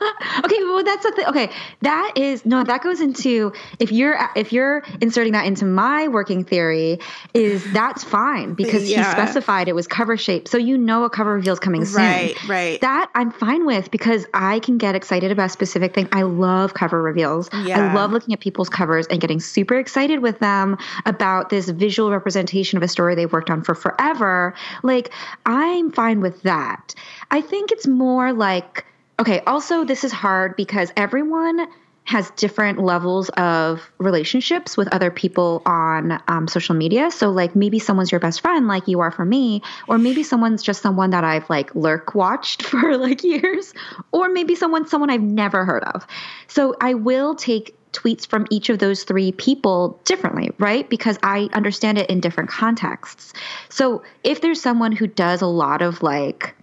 okay, 0.44 0.56
well 0.64 0.82
that's 0.82 1.04
the 1.04 1.12
thing. 1.12 1.26
Okay, 1.26 1.50
that 1.82 2.12
is 2.16 2.46
no, 2.46 2.64
that 2.64 2.82
goes 2.82 3.00
into 3.00 3.52
if 3.78 3.92
you're 3.92 4.18
if 4.34 4.52
you're 4.52 4.82
inserting 5.00 5.32
that 5.32 5.46
into 5.46 5.64
my 5.64 6.08
working 6.08 6.44
theory, 6.44 6.98
is 7.34 7.70
that's 7.72 8.02
fine 8.02 8.54
because 8.54 8.88
he 8.88 8.94
specified 8.94 9.68
it 9.68 9.74
was 9.74 9.86
cover 9.86 10.16
shape, 10.16 10.48
so 10.48 10.56
you 10.56 10.78
know 10.78 11.04
a 11.04 11.10
cover 11.10 11.34
reveal 11.34 11.52
is 11.52 11.60
coming 11.60 11.84
soon. 11.84 12.02
Right, 12.02 12.48
right. 12.48 12.80
That 12.80 13.10
I'm 13.14 13.30
fine 13.30 13.66
with 13.66 13.90
because 13.90 14.26
I 14.32 14.60
can 14.60 14.78
get 14.78 14.94
excited 14.94 15.30
about 15.30 15.50
specific 15.50 15.94
thing. 15.94 16.08
I 16.12 16.22
love 16.22 16.72
cover 16.72 17.02
reveals. 17.02 17.50
Yeah. 17.52 17.90
I 17.90 17.94
love 17.94 18.10
looking 18.10 18.32
at 18.32 18.40
people's 18.40 18.68
covers 18.68 19.06
and 19.06 19.20
getting 19.20 19.40
super 19.40 19.78
excited 19.78 20.20
with 20.20 20.38
them 20.38 20.78
about 21.04 21.29
this 21.48 21.68
visual 21.68 22.10
representation 22.10 22.76
of 22.76 22.82
a 22.82 22.88
story 22.88 23.14
they've 23.14 23.32
worked 23.32 23.50
on 23.50 23.62
for 23.62 23.74
forever. 23.74 24.54
Like 24.82 25.12
I'm 25.46 25.90
fine 25.90 26.20
with 26.20 26.42
that. 26.42 26.94
I 27.30 27.40
think 27.40 27.72
it's 27.72 27.86
more 27.86 28.32
like 28.32 28.84
okay, 29.18 29.40
also 29.46 29.84
this 29.84 30.02
is 30.02 30.12
hard 30.12 30.56
because 30.56 30.90
everyone 30.96 31.68
has 32.04 32.30
different 32.32 32.80
levels 32.80 33.28
of 33.30 33.88
relationships 33.98 34.76
with 34.76 34.88
other 34.88 35.12
people 35.12 35.62
on 35.64 36.20
um, 36.26 36.48
social 36.48 36.74
media. 36.74 37.10
So, 37.10 37.30
like, 37.30 37.54
maybe 37.54 37.78
someone's 37.78 38.10
your 38.10 38.18
best 38.18 38.40
friend, 38.40 38.66
like 38.66 38.88
you 38.88 38.98
are 38.98 39.12
for 39.12 39.24
me, 39.24 39.62
or 39.86 39.96
maybe 39.96 40.24
someone's 40.24 40.62
just 40.62 40.82
someone 40.82 41.10
that 41.10 41.22
I've 41.22 41.48
like 41.48 41.72
lurk 41.74 42.14
watched 42.14 42.62
for 42.66 42.96
like 42.96 43.22
years, 43.22 43.74
or 44.10 44.28
maybe 44.28 44.54
someone 44.54 44.88
someone 44.88 45.10
I've 45.10 45.22
never 45.22 45.64
heard 45.64 45.84
of. 45.84 46.06
So, 46.48 46.74
I 46.80 46.94
will 46.94 47.34
take 47.34 47.76
tweets 47.92 48.26
from 48.26 48.46
each 48.50 48.68
of 48.68 48.78
those 48.78 49.04
three 49.04 49.32
people 49.32 50.00
differently, 50.04 50.50
right? 50.58 50.88
Because 50.88 51.18
I 51.22 51.48
understand 51.52 51.98
it 51.98 52.08
in 52.08 52.20
different 52.20 52.50
contexts. 52.50 53.32
So, 53.68 54.02
if 54.24 54.40
there's 54.40 54.60
someone 54.60 54.92
who 54.92 55.06
does 55.06 55.42
a 55.42 55.46
lot 55.46 55.82
of 55.82 56.02
like, 56.02 56.54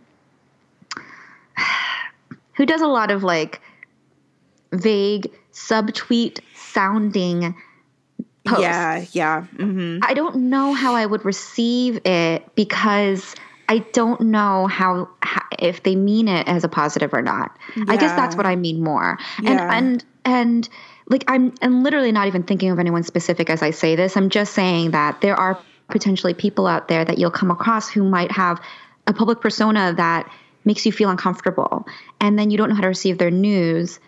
who 2.53 2.65
does 2.65 2.81
a 2.81 2.87
lot 2.87 3.11
of 3.11 3.23
like 3.23 3.61
vague 4.71 5.31
subtweet 5.53 6.39
sounding 6.53 7.55
posts. 8.45 8.61
yeah 8.61 9.05
yeah 9.11 9.41
hmm 9.43 9.99
I 10.01 10.13
don't 10.13 10.35
know 10.35 10.73
how 10.73 10.95
I 10.95 11.05
would 11.05 11.25
receive 11.25 11.99
it 12.05 12.43
because 12.55 13.35
I 13.69 13.79
don't 13.79 14.21
know 14.21 14.67
how, 14.67 15.09
how 15.21 15.41
if 15.59 15.83
they 15.83 15.95
mean 15.95 16.27
it 16.27 16.47
as 16.47 16.63
a 16.63 16.69
positive 16.69 17.13
or 17.13 17.21
not. 17.21 17.57
I 17.87 17.97
guess 17.97 18.15
that's 18.15 18.35
what 18.35 18.45
I 18.45 18.55
mean 18.55 18.81
more. 18.81 19.17
Yeah. 19.41 19.69
And 19.69 19.69
and 19.69 20.05
and 20.23 20.69
like 21.09 21.23
I'm 21.27 21.53
I'm 21.61 21.83
literally 21.83 22.11
not 22.11 22.27
even 22.27 22.43
thinking 22.43 22.69
of 22.69 22.79
anyone 22.79 23.03
specific 23.03 23.49
as 23.49 23.61
I 23.61 23.71
say 23.71 23.95
this. 23.95 24.17
I'm 24.17 24.29
just 24.29 24.53
saying 24.53 24.91
that 24.91 25.21
there 25.21 25.35
are 25.35 25.59
potentially 25.89 26.33
people 26.33 26.67
out 26.67 26.87
there 26.87 27.05
that 27.05 27.17
you'll 27.17 27.31
come 27.31 27.51
across 27.51 27.89
who 27.89 28.03
might 28.03 28.31
have 28.31 28.61
a 29.07 29.13
public 29.13 29.39
persona 29.39 29.93
that 29.95 30.29
makes 30.65 30.85
you 30.85 30.91
feel 30.91 31.09
uncomfortable 31.09 31.87
and 32.19 32.37
then 32.37 32.51
you 32.51 32.57
don't 32.57 32.67
know 32.67 32.75
how 32.75 32.81
to 32.81 32.89
receive 32.89 33.17
their 33.17 33.31
news 33.31 34.01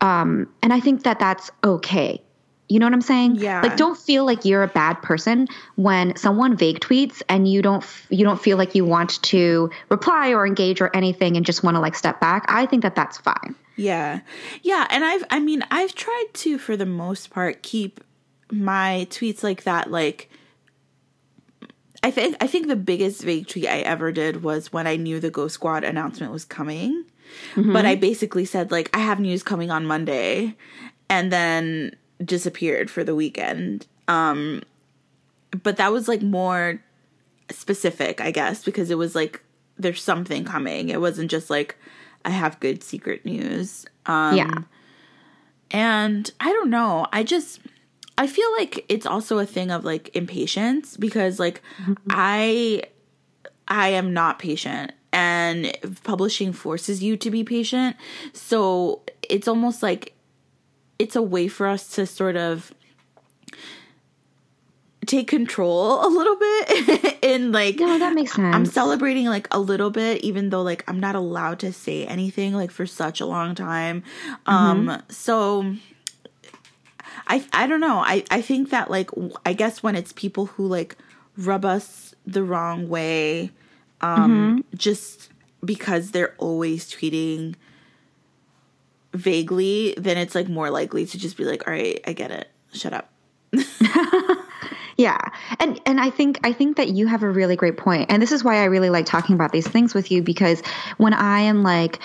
um, 0.00 0.48
and 0.62 0.72
I 0.72 0.80
think 0.80 1.04
that 1.04 1.18
that's 1.18 1.50
okay. 1.64 2.22
You 2.68 2.80
know 2.80 2.86
what 2.86 2.92
I'm 2.92 3.00
saying? 3.00 3.36
Yeah. 3.36 3.62
Like, 3.62 3.76
don't 3.76 3.96
feel 3.96 4.24
like 4.24 4.44
you're 4.44 4.62
a 4.62 4.68
bad 4.68 4.94
person 5.02 5.46
when 5.76 6.16
someone 6.16 6.56
vague 6.56 6.80
tweets 6.80 7.22
and 7.28 7.48
you 7.48 7.62
don't 7.62 7.82
f- 7.82 8.06
you 8.10 8.24
don't 8.24 8.40
feel 8.40 8.56
like 8.56 8.74
you 8.74 8.84
want 8.84 9.22
to 9.22 9.70
reply 9.88 10.30
or 10.30 10.46
engage 10.46 10.80
or 10.80 10.94
anything 10.94 11.36
and 11.36 11.46
just 11.46 11.62
want 11.62 11.76
to 11.76 11.80
like 11.80 11.94
step 11.94 12.20
back. 12.20 12.44
I 12.48 12.66
think 12.66 12.82
that 12.82 12.96
that's 12.96 13.18
fine. 13.18 13.54
Yeah. 13.76 14.20
Yeah, 14.62 14.86
and 14.90 15.04
I've 15.04 15.24
I 15.30 15.38
mean, 15.38 15.62
I've 15.70 15.94
tried 15.94 16.26
to 16.34 16.58
for 16.58 16.76
the 16.76 16.86
most 16.86 17.30
part 17.30 17.62
keep 17.62 18.00
my 18.50 19.06
tweets 19.10 19.42
like 19.42 19.64
that 19.64 19.90
like 19.90 20.30
I 22.02 22.10
think 22.12 22.36
I 22.40 22.46
think 22.46 22.68
the 22.68 22.76
biggest 22.76 23.22
vague 23.22 23.48
tweet 23.48 23.66
I 23.66 23.80
ever 23.80 24.12
did 24.12 24.42
was 24.42 24.72
when 24.72 24.86
I 24.86 24.96
knew 24.96 25.18
the 25.18 25.30
Ghost 25.30 25.54
Squad 25.54 25.82
announcement 25.82 26.32
was 26.32 26.44
coming. 26.44 27.04
But 27.56 27.64
mm-hmm. 27.64 27.76
I 27.76 27.94
basically 27.96 28.44
said 28.44 28.70
like 28.70 28.90
I 28.94 29.00
have 29.00 29.18
news 29.18 29.42
coming 29.42 29.70
on 29.70 29.86
Monday 29.86 30.54
and 31.08 31.32
then 31.32 31.96
disappeared 32.24 32.90
for 32.90 33.04
the 33.04 33.14
weekend. 33.14 33.86
Um 34.08 34.62
but 35.62 35.76
that 35.76 35.92
was 35.92 36.08
like 36.08 36.22
more 36.22 36.82
specific, 37.50 38.20
I 38.20 38.30
guess, 38.30 38.64
because 38.64 38.90
it 38.90 38.98
was 38.98 39.14
like 39.14 39.42
there's 39.78 40.02
something 40.02 40.44
coming. 40.44 40.88
It 40.88 41.00
wasn't 41.00 41.30
just 41.30 41.50
like 41.50 41.76
I 42.24 42.30
have 42.30 42.60
good 42.60 42.82
secret 42.82 43.24
news. 43.24 43.86
Um 44.06 44.36
yeah. 44.36 44.58
and 45.70 46.30
I 46.40 46.52
don't 46.52 46.70
know. 46.70 47.06
I 47.12 47.22
just 47.22 47.60
I 48.18 48.26
feel 48.26 48.50
like 48.56 48.84
it's 48.88 49.06
also 49.06 49.38
a 49.38 49.46
thing 49.46 49.70
of 49.70 49.84
like 49.84 50.14
impatience 50.16 50.96
because 50.96 51.38
like 51.38 51.62
I 52.10 52.82
I 53.68 53.88
am 53.88 54.12
not 54.12 54.38
patient 54.38 54.92
and 55.12 55.76
publishing 56.04 56.52
forces 56.52 57.02
you 57.02 57.16
to 57.16 57.30
be 57.30 57.44
patient. 57.44 57.96
So 58.32 59.02
it's 59.22 59.48
almost 59.48 59.82
like 59.82 60.14
it's 60.98 61.16
a 61.16 61.22
way 61.22 61.48
for 61.48 61.66
us 61.66 61.88
to 61.94 62.06
sort 62.06 62.36
of 62.36 62.72
take 65.06 65.28
control 65.28 66.04
a 66.06 66.08
little 66.08 66.36
bit 66.36 67.18
in 67.22 67.52
like 67.52 67.78
No, 67.78 67.98
that 67.98 68.14
makes 68.14 68.32
sense. 68.32 68.54
I'm 68.54 68.66
celebrating 68.66 69.26
like 69.26 69.48
a 69.50 69.60
little 69.60 69.90
bit, 69.90 70.22
even 70.22 70.50
though 70.50 70.62
like 70.62 70.84
I'm 70.88 71.00
not 71.00 71.14
allowed 71.14 71.60
to 71.60 71.72
say 71.72 72.06
anything 72.06 72.54
like 72.54 72.70
for 72.70 72.86
such 72.86 73.20
a 73.20 73.26
long 73.26 73.54
time. 73.54 74.02
Um, 74.46 75.02
so 75.08 75.74
I 77.26 77.44
I 77.52 77.66
don't 77.66 77.80
know. 77.80 77.98
I 77.98 78.24
I 78.30 78.40
think 78.40 78.70
that 78.70 78.90
like 78.90 79.10
I 79.44 79.52
guess 79.52 79.82
when 79.82 79.96
it's 79.96 80.12
people 80.12 80.46
who 80.46 80.66
like 80.66 80.96
rub 81.36 81.64
us 81.64 82.14
the 82.26 82.42
wrong 82.42 82.88
way 82.88 83.50
um 84.00 84.62
mm-hmm. 84.64 84.76
just 84.76 85.30
because 85.64 86.10
they're 86.10 86.34
always 86.38 86.90
tweeting 86.90 87.54
vaguely, 89.14 89.94
then 89.96 90.16
it's 90.18 90.34
like 90.34 90.48
more 90.48 90.70
likely 90.70 91.06
to 91.06 91.18
just 91.18 91.36
be 91.36 91.44
like, 91.44 91.66
"All 91.66 91.72
right, 91.72 92.00
I 92.06 92.12
get 92.12 92.30
it. 92.30 92.48
Shut 92.72 92.92
up." 92.92 93.10
yeah. 94.96 95.18
And 95.58 95.80
and 95.86 96.00
I 96.00 96.10
think 96.10 96.40
I 96.44 96.52
think 96.52 96.76
that 96.76 96.88
you 96.88 97.06
have 97.06 97.22
a 97.22 97.30
really 97.30 97.56
great 97.56 97.76
point. 97.76 98.10
And 98.10 98.22
this 98.22 98.32
is 98.32 98.44
why 98.44 98.56
I 98.56 98.64
really 98.64 98.90
like 98.90 99.06
talking 99.06 99.34
about 99.34 99.52
these 99.52 99.66
things 99.66 99.94
with 99.94 100.10
you 100.10 100.22
because 100.22 100.62
when 100.96 101.14
I 101.14 101.40
am 101.40 101.62
like 101.62 102.00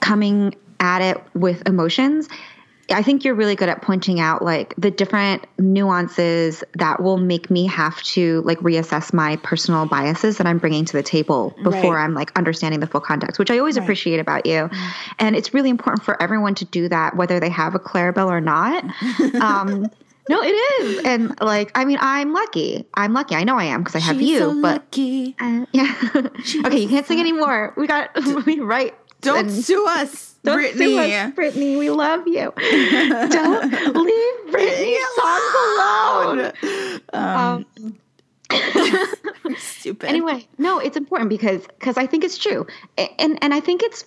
coming 0.00 0.54
at 0.80 1.02
it 1.02 1.22
with 1.34 1.66
emotions, 1.66 2.28
I 2.90 3.02
think 3.02 3.24
you're 3.24 3.34
really 3.34 3.56
good 3.56 3.68
at 3.68 3.82
pointing 3.82 4.20
out 4.20 4.42
like 4.42 4.74
the 4.76 4.90
different 4.90 5.44
nuances 5.58 6.62
that 6.74 7.02
will 7.02 7.16
make 7.16 7.50
me 7.50 7.66
have 7.66 8.00
to 8.02 8.42
like 8.42 8.58
reassess 8.60 9.12
my 9.12 9.36
personal 9.36 9.86
biases 9.86 10.38
that 10.38 10.46
I'm 10.46 10.58
bringing 10.58 10.84
to 10.84 10.92
the 10.92 11.02
table 11.02 11.54
before 11.62 11.96
right. 11.96 12.04
I'm 12.04 12.14
like 12.14 12.36
understanding 12.36 12.80
the 12.80 12.86
full 12.86 13.00
context, 13.00 13.38
which 13.38 13.50
I 13.50 13.58
always 13.58 13.76
right. 13.76 13.82
appreciate 13.82 14.20
about 14.20 14.46
you. 14.46 14.68
Mm. 14.68 14.92
And 15.18 15.36
it's 15.36 15.52
really 15.52 15.70
important 15.70 16.04
for 16.04 16.20
everyone 16.22 16.54
to 16.56 16.64
do 16.64 16.88
that, 16.88 17.16
whether 17.16 17.40
they 17.40 17.50
have 17.50 17.74
a 17.74 17.80
Claribel 17.80 18.26
or 18.26 18.40
not. 18.40 18.84
um, 19.40 19.90
no, 20.28 20.42
it 20.42 20.48
is, 20.48 21.04
and 21.04 21.40
like 21.40 21.70
I 21.76 21.84
mean, 21.84 21.98
I'm 22.00 22.32
lucky. 22.32 22.84
I'm 22.94 23.12
lucky. 23.12 23.36
I 23.36 23.44
know 23.44 23.56
I 23.56 23.64
am 23.64 23.82
because 23.82 23.94
I 23.94 24.00
have 24.00 24.16
She's 24.18 24.30
you. 24.30 24.38
So 24.38 24.60
but 24.60 24.82
lucky. 24.82 25.36
Uh, 25.38 25.66
yeah. 25.72 25.94
okay, 26.64 26.78
you 26.80 26.88
can't 26.88 27.06
sing 27.06 27.20
anymore. 27.20 27.74
We 27.76 27.86
got 27.86 28.10
we 28.46 28.58
right. 28.58 28.94
Don't 29.20 29.50
sue 29.50 29.86
us. 29.88 30.34
Don't 30.44 30.56
Brittany. 30.56 30.94
sue 30.94 30.98
us, 30.98 31.34
Brittany. 31.34 31.76
We 31.76 31.90
love 31.90 32.26
you. 32.26 32.52
Don't 32.56 33.96
leave 33.96 34.52
Brittany 34.52 34.98
songs 35.16 35.54
alone. 35.78 36.52
Um, 37.12 37.66
um 37.80 37.96
stupid. 39.56 40.08
Anyway, 40.08 40.46
no, 40.58 40.78
it's 40.78 40.96
important 40.96 41.30
because 41.30 41.66
because 41.66 41.96
I 41.96 42.06
think 42.06 42.24
it's 42.24 42.38
true, 42.38 42.66
and 42.96 43.38
and 43.42 43.54
I 43.54 43.60
think 43.60 43.82
it's. 43.82 44.04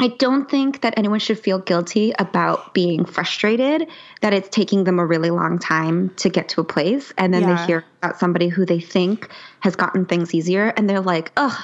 I 0.00 0.06
don't 0.06 0.48
think 0.48 0.82
that 0.82 0.94
anyone 0.96 1.18
should 1.18 1.40
feel 1.40 1.58
guilty 1.58 2.12
about 2.20 2.72
being 2.72 3.04
frustrated 3.04 3.88
that 4.20 4.32
it's 4.32 4.48
taking 4.48 4.84
them 4.84 5.00
a 5.00 5.04
really 5.04 5.30
long 5.30 5.58
time 5.58 6.10
to 6.18 6.28
get 6.28 6.48
to 6.50 6.60
a 6.60 6.64
place, 6.64 7.12
and 7.18 7.34
then 7.34 7.42
yeah. 7.42 7.56
they 7.56 7.66
hear 7.66 7.84
about 8.00 8.16
somebody 8.16 8.46
who 8.46 8.64
they 8.64 8.78
think 8.78 9.28
has 9.58 9.74
gotten 9.74 10.06
things 10.06 10.32
easier, 10.32 10.72
and 10.76 10.88
they're 10.88 11.00
like, 11.00 11.32
"Ugh, 11.36 11.60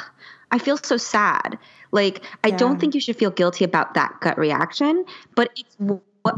I 0.51 0.59
feel 0.59 0.77
so 0.77 0.97
sad." 0.97 1.59
Like, 1.95 2.23
I 2.43 2.49
yeah. 2.49 2.57
don't 2.57 2.81
think 2.81 2.95
you 2.95 3.01
should 3.01 3.17
feel 3.17 3.31
guilty 3.31 3.65
about 3.65 3.95
that 3.95 4.21
gut 4.21 4.37
reaction, 4.37 5.05
but 5.37 5.51
it's 5.57 5.77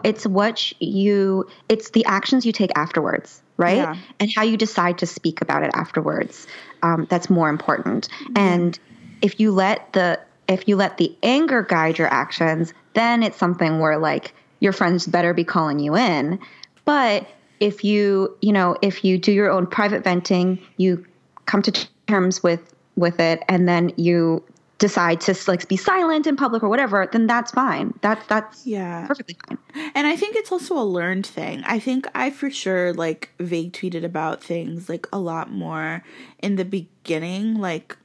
it's 0.04 0.26
what 0.26 0.72
you 0.80 1.48
it's 1.68 1.90
the 1.90 2.04
actions 2.06 2.44
you 2.44 2.52
take 2.52 2.70
afterwards 2.76 3.40
right 3.56 3.76
yeah. 3.76 3.96
and 4.18 4.30
how 4.34 4.42
you 4.42 4.56
decide 4.56 4.98
to 4.98 5.06
speak 5.06 5.40
about 5.40 5.62
it 5.62 5.70
afterwards 5.74 6.46
um, 6.82 7.06
that's 7.08 7.30
more 7.30 7.48
important 7.48 8.08
and 8.34 8.78
if 9.22 9.38
you 9.38 9.52
let 9.52 9.92
the 9.92 10.18
if 10.48 10.66
you 10.66 10.76
let 10.76 10.98
the 10.98 11.16
anger 11.22 11.62
guide 11.62 11.98
your 11.98 12.08
actions 12.08 12.74
then 12.94 13.22
it's 13.22 13.36
something 13.36 13.78
where 13.78 13.96
like 13.96 14.34
your 14.58 14.72
friends 14.72 15.06
better 15.06 15.32
be 15.32 15.44
calling 15.44 15.78
you 15.78 15.96
in 15.96 16.38
but 16.84 17.26
if 17.60 17.84
you 17.84 18.36
you 18.42 18.52
know 18.52 18.76
if 18.82 19.04
you 19.04 19.18
do 19.18 19.32
your 19.32 19.50
own 19.50 19.66
private 19.66 20.02
venting 20.02 20.58
you 20.78 21.04
come 21.46 21.62
to 21.62 21.86
terms 22.08 22.42
with 22.42 22.74
with 22.96 23.20
it 23.20 23.42
and 23.48 23.68
then 23.68 23.92
you 23.96 24.42
decide 24.78 25.20
to 25.22 25.34
like 25.46 25.68
be 25.68 25.76
silent 25.76 26.26
in 26.26 26.36
public 26.36 26.62
or 26.62 26.68
whatever, 26.68 27.08
then 27.10 27.26
that's 27.26 27.50
fine. 27.50 27.94
That's 28.02 28.24
that's 28.26 28.66
yeah 28.66 29.06
perfectly 29.06 29.36
fine. 29.48 29.58
And 29.94 30.06
I 30.06 30.16
think 30.16 30.36
it's 30.36 30.52
also 30.52 30.78
a 30.78 30.84
learned 30.84 31.26
thing. 31.26 31.62
I 31.64 31.78
think 31.78 32.06
I 32.14 32.30
for 32.30 32.50
sure 32.50 32.92
like 32.92 33.30
vague 33.38 33.72
tweeted 33.72 34.04
about 34.04 34.42
things 34.42 34.88
like 34.88 35.06
a 35.12 35.18
lot 35.18 35.50
more 35.50 36.04
in 36.40 36.56
the 36.56 36.64
beginning, 36.64 37.54
like 37.54 37.96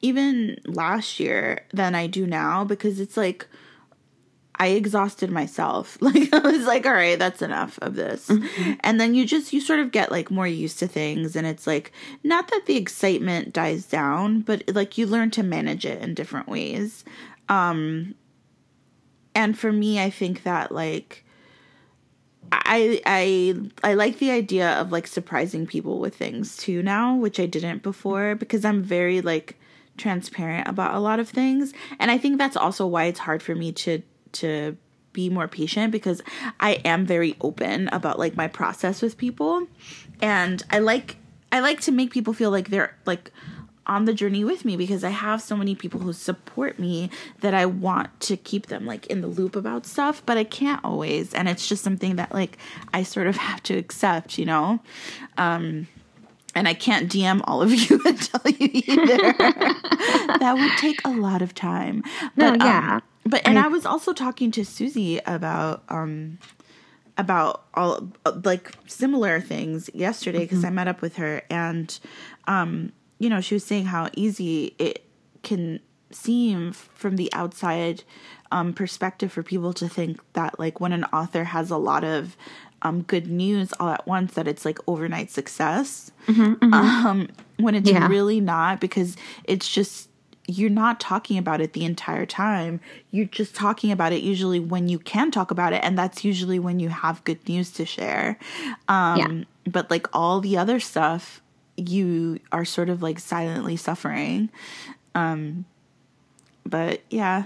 even 0.00 0.58
last 0.66 1.20
year 1.20 1.64
than 1.72 1.94
I 1.94 2.06
do 2.06 2.26
now 2.26 2.64
because 2.64 3.00
it's 3.00 3.16
like 3.16 3.46
I 4.58 4.68
exhausted 4.68 5.30
myself. 5.30 5.98
Like 6.06 6.32
I 6.32 6.38
was 6.38 6.66
like, 6.66 6.86
all 6.86 6.92
right, 6.92 7.18
that's 7.18 7.42
enough 7.42 7.78
of 7.82 7.96
this. 7.96 8.28
Mm-hmm. 8.28 8.74
And 8.80 9.00
then 9.00 9.14
you 9.14 9.26
just 9.26 9.52
you 9.52 9.60
sort 9.60 9.80
of 9.80 9.90
get 9.90 10.12
like 10.12 10.30
more 10.30 10.46
used 10.46 10.78
to 10.78 10.86
things 10.86 11.34
and 11.34 11.46
it's 11.46 11.66
like 11.66 11.90
not 12.22 12.48
that 12.48 12.66
the 12.66 12.76
excitement 12.76 13.52
dies 13.52 13.86
down, 13.86 14.40
but 14.40 14.62
like 14.72 14.96
you 14.96 15.06
learn 15.06 15.30
to 15.32 15.42
manage 15.42 15.84
it 15.84 16.00
in 16.00 16.14
different 16.14 16.48
ways. 16.48 17.04
Um 17.48 18.14
and 19.34 19.58
for 19.58 19.72
me, 19.72 20.00
I 20.00 20.10
think 20.10 20.44
that 20.44 20.70
like 20.72 21.24
I 22.52 23.00
I 23.04 23.54
I 23.82 23.94
like 23.94 24.18
the 24.18 24.30
idea 24.30 24.70
of 24.80 24.92
like 24.92 25.06
surprising 25.06 25.66
people 25.66 25.98
with 25.98 26.14
things 26.14 26.56
too 26.56 26.82
now, 26.82 27.16
which 27.16 27.40
I 27.40 27.46
didn't 27.46 27.82
before 27.82 28.34
because 28.36 28.64
I'm 28.64 28.82
very 28.82 29.20
like 29.20 29.58
transparent 29.96 30.68
about 30.68 30.94
a 30.94 31.00
lot 31.00 31.20
of 31.20 31.28
things. 31.28 31.72
And 31.98 32.10
I 32.10 32.18
think 32.18 32.38
that's 32.38 32.56
also 32.56 32.86
why 32.86 33.04
it's 33.04 33.20
hard 33.20 33.42
for 33.42 33.54
me 33.54 33.72
to 33.72 34.02
to 34.40 34.76
be 35.12 35.30
more 35.30 35.48
patient 35.48 35.92
because 35.92 36.20
I 36.60 36.72
am 36.84 37.06
very 37.06 37.36
open 37.40 37.88
about 37.88 38.18
like 38.18 38.36
my 38.36 38.48
process 38.48 39.00
with 39.00 39.16
people 39.16 39.66
and 40.20 40.62
I 40.70 40.78
like 40.78 41.16
I 41.50 41.60
like 41.60 41.80
to 41.82 41.92
make 41.92 42.10
people 42.10 42.34
feel 42.34 42.50
like 42.50 42.68
they're 42.68 42.94
like 43.06 43.30
on 43.86 44.04
the 44.04 44.12
journey 44.12 44.44
with 44.44 44.64
me 44.64 44.76
because 44.76 45.04
I 45.04 45.10
have 45.10 45.40
so 45.40 45.56
many 45.56 45.74
people 45.74 46.00
who 46.00 46.12
support 46.12 46.78
me 46.78 47.08
that 47.40 47.54
I 47.54 47.66
want 47.66 48.18
to 48.22 48.36
keep 48.36 48.66
them 48.66 48.84
like 48.84 49.06
in 49.06 49.20
the 49.20 49.28
loop 49.28 49.54
about 49.54 49.86
stuff, 49.86 50.22
but 50.26 50.36
I 50.36 50.44
can't 50.44 50.84
always. 50.84 51.32
And 51.32 51.48
it's 51.48 51.68
just 51.68 51.84
something 51.84 52.16
that 52.16 52.34
like 52.34 52.58
I 52.92 53.04
sort 53.04 53.26
of 53.26 53.36
have 53.48 53.62
to 53.64 53.76
accept, 53.76 54.38
you 54.38 54.44
know? 54.44 54.80
Um, 55.38 55.86
and 56.56 56.66
I 56.66 56.74
can't 56.74 57.12
DM 57.12 57.42
all 57.44 57.62
of 57.62 57.72
you 57.90 58.00
and 58.04 58.20
tell 58.20 58.50
you 58.50 58.70
either. 58.72 59.32
that 60.38 60.56
would 60.58 60.78
take 60.78 60.98
a 61.04 61.10
lot 61.10 61.42
of 61.42 61.54
time. 61.54 62.02
But, 62.34 62.56
no, 62.56 62.64
yeah. 62.64 62.96
Um, 62.96 63.02
but 63.26 63.42
and 63.46 63.58
I, 63.58 63.66
I 63.66 63.68
was 63.68 63.84
also 63.84 64.12
talking 64.12 64.50
to 64.52 64.64
Susie 64.64 65.20
about 65.26 65.84
um 65.88 66.38
about 67.18 67.64
all 67.74 68.08
like 68.44 68.72
similar 68.86 69.40
things 69.40 69.90
yesterday 69.94 70.40
because 70.40 70.58
mm-hmm. 70.58 70.66
I 70.66 70.70
met 70.70 70.88
up 70.88 71.02
with 71.02 71.16
her 71.16 71.42
and 71.50 71.98
um 72.46 72.92
you 73.18 73.28
know 73.28 73.40
she 73.40 73.54
was 73.54 73.64
saying 73.64 73.86
how 73.86 74.10
easy 74.14 74.74
it 74.78 75.04
can 75.42 75.80
seem 76.10 76.72
from 76.72 77.16
the 77.16 77.32
outside 77.32 78.04
um, 78.52 78.72
perspective 78.72 79.32
for 79.32 79.42
people 79.42 79.72
to 79.74 79.88
think 79.88 80.20
that 80.34 80.58
like 80.58 80.80
when 80.80 80.92
an 80.92 81.04
author 81.04 81.44
has 81.44 81.70
a 81.70 81.76
lot 81.76 82.04
of 82.04 82.36
um, 82.82 83.02
good 83.02 83.26
news 83.26 83.72
all 83.80 83.88
at 83.88 84.06
once 84.06 84.34
that 84.34 84.46
it's 84.46 84.64
like 84.64 84.78
overnight 84.86 85.30
success 85.30 86.12
mm-hmm, 86.26 86.54
mm-hmm. 86.54 86.74
Um, 86.74 87.28
when 87.58 87.74
it's 87.74 87.90
yeah. 87.90 88.06
really 88.06 88.40
not 88.40 88.80
because 88.80 89.16
it's 89.44 89.68
just 89.68 90.08
you're 90.48 90.70
not 90.70 91.00
talking 91.00 91.38
about 91.38 91.60
it 91.60 91.72
the 91.72 91.84
entire 91.84 92.26
time. 92.26 92.80
You're 93.10 93.26
just 93.26 93.54
talking 93.54 93.90
about 93.90 94.12
it 94.12 94.22
usually 94.22 94.60
when 94.60 94.88
you 94.88 94.98
can 94.98 95.30
talk 95.30 95.50
about 95.50 95.72
it, 95.72 95.82
and 95.82 95.98
that's 95.98 96.24
usually 96.24 96.58
when 96.58 96.78
you 96.78 96.88
have 96.88 97.24
good 97.24 97.46
news 97.48 97.70
to 97.72 97.84
share. 97.84 98.38
Um, 98.88 99.18
yeah. 99.18 99.44
But 99.70 99.90
like 99.90 100.06
all 100.12 100.40
the 100.40 100.56
other 100.56 100.78
stuff, 100.78 101.42
you 101.76 102.38
are 102.52 102.64
sort 102.64 102.88
of 102.88 103.02
like 103.02 103.18
silently 103.18 103.76
suffering. 103.76 104.50
Um, 105.14 105.64
but 106.64 107.02
yeah. 107.10 107.44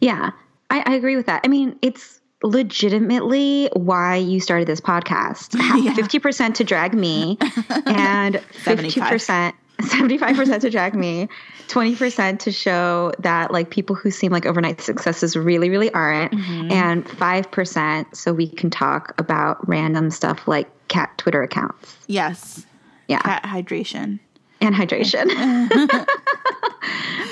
Yeah, 0.00 0.30
I, 0.70 0.84
I 0.86 0.94
agree 0.94 1.16
with 1.16 1.26
that. 1.26 1.40
I 1.44 1.48
mean, 1.48 1.78
it's 1.82 2.20
legitimately 2.46 3.68
why 3.72 4.16
you 4.16 4.40
started 4.40 4.68
this 4.68 4.80
podcast. 4.80 5.50
50% 5.56 6.54
to 6.54 6.64
drag 6.64 6.94
me, 6.94 7.38
and 7.86 8.40
fifty 8.40 9.00
percent 9.00 9.54
75% 9.80 10.60
to 10.62 10.70
drag 10.70 10.94
me, 10.94 11.28
20% 11.68 12.38
to 12.40 12.52
show 12.52 13.12
that 13.18 13.50
like 13.50 13.68
people 13.70 13.94
who 13.94 14.10
seem 14.10 14.32
like 14.32 14.46
overnight 14.46 14.80
successes 14.80 15.36
really, 15.36 15.68
really 15.68 15.92
aren't, 15.92 16.32
mm-hmm. 16.32 16.72
and 16.72 17.04
5% 17.04 18.16
so 18.16 18.32
we 18.32 18.48
can 18.48 18.70
talk 18.70 19.14
about 19.20 19.68
random 19.68 20.10
stuff 20.10 20.48
like 20.48 20.68
cat 20.88 21.12
Twitter 21.18 21.42
accounts. 21.42 21.96
Yes. 22.06 22.64
Yeah. 23.08 23.20
Cat 23.20 23.42
hydration. 23.42 24.18
And 24.62 24.74
hydration. 24.74 25.28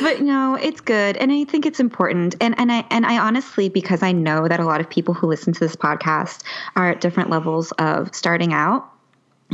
But 0.05 0.21
no, 0.21 0.55
it's 0.55 0.83
good. 0.83 1.17
And 1.17 1.33
I 1.33 1.45
think 1.45 1.65
it's 1.65 1.81
important. 1.81 2.35
And 2.39 2.55
and 2.59 2.71
I 2.71 2.85
and 2.91 3.07
I 3.07 3.17
honestly, 3.17 3.71
because 3.71 4.03
I 4.03 4.13
know 4.13 4.47
that 4.47 4.61
a 4.61 4.65
lot 4.67 4.83
of 4.83 4.91
people 4.91 5.15
who 5.15 5.27
listen 5.27 5.55
to 5.55 5.61
this 5.61 5.75
podcast 5.75 6.43
are 6.77 6.91
at 6.91 7.01
different 7.01 7.31
levels 7.31 7.73
of 7.73 8.15
starting 8.15 8.53
out 8.53 8.87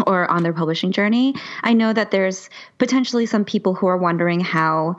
or 0.08 0.28
on 0.28 0.42
their 0.42 0.52
publishing 0.52 0.90
journey. 0.90 1.36
I 1.62 1.72
know 1.72 1.92
that 1.92 2.10
there's 2.10 2.50
potentially 2.78 3.26
some 3.26 3.44
people 3.44 3.74
who 3.74 3.86
are 3.86 3.96
wondering 3.96 4.40
how 4.40 4.96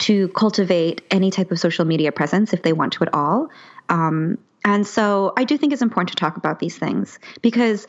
to 0.00 0.28
cultivate 0.28 1.00
any 1.10 1.30
type 1.30 1.50
of 1.50 1.58
social 1.58 1.86
media 1.86 2.12
presence 2.12 2.52
if 2.52 2.62
they 2.62 2.74
want 2.74 2.92
to 2.92 3.04
at 3.04 3.14
all. 3.14 3.48
Um, 3.88 4.36
and 4.66 4.86
so 4.86 5.32
I 5.38 5.44
do 5.44 5.56
think 5.56 5.72
it's 5.72 5.80
important 5.80 6.10
to 6.10 6.16
talk 6.16 6.36
about 6.36 6.58
these 6.58 6.76
things 6.76 7.18
because 7.40 7.86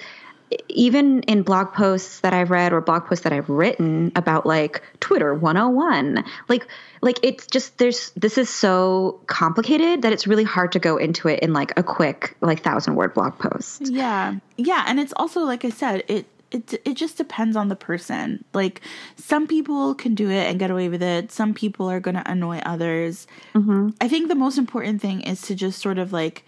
even 0.67 1.21
in 1.23 1.43
blog 1.43 1.73
posts 1.73 2.21
that 2.21 2.33
I've 2.33 2.49
read 2.49 2.73
or 2.73 2.81
blog 2.81 3.05
posts 3.05 3.23
that 3.23 3.33
I've 3.33 3.49
written 3.49 4.12
about 4.15 4.45
like 4.45 4.81
Twitter 4.99 5.33
101, 5.33 6.23
like 6.47 6.67
like 7.01 7.19
it's 7.23 7.45
just 7.47 7.77
there's 7.77 8.12
this 8.12 8.38
is 8.38 8.49
so 8.49 9.19
complicated 9.27 10.01
that 10.01 10.12
it's 10.12 10.27
really 10.27 10.43
hard 10.43 10.71
to 10.71 10.79
go 10.79 10.97
into 10.97 11.27
it 11.27 11.39
in 11.41 11.53
like 11.53 11.77
a 11.77 11.83
quick 11.83 12.35
like 12.41 12.63
thousand 12.63 12.95
word 12.95 13.13
blog 13.13 13.38
post. 13.38 13.89
Yeah. 13.89 14.35
Yeah, 14.57 14.85
and 14.88 14.99
it's 14.99 15.13
also 15.15 15.41
like 15.41 15.63
I 15.65 15.69
said, 15.69 16.03
it 16.07 16.25
it 16.51 16.81
it 16.85 16.93
just 16.95 17.17
depends 17.17 17.55
on 17.55 17.67
the 17.67 17.75
person. 17.75 18.43
Like 18.53 18.81
some 19.15 19.47
people 19.47 19.93
can 19.93 20.15
do 20.15 20.29
it 20.29 20.49
and 20.49 20.59
get 20.59 20.71
away 20.71 20.89
with 20.89 21.03
it. 21.03 21.31
Some 21.31 21.53
people 21.53 21.89
are 21.89 21.99
going 21.99 22.15
to 22.15 22.29
annoy 22.29 22.59
others. 22.59 23.27
Mm-hmm. 23.53 23.89
I 24.01 24.07
think 24.07 24.27
the 24.27 24.35
most 24.35 24.57
important 24.57 25.01
thing 25.01 25.21
is 25.21 25.41
to 25.43 25.55
just 25.55 25.79
sort 25.79 25.97
of 25.97 26.12
like 26.12 26.43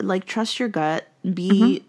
like 0.00 0.24
trust 0.24 0.58
your 0.58 0.68
gut, 0.68 1.08
be 1.32 1.82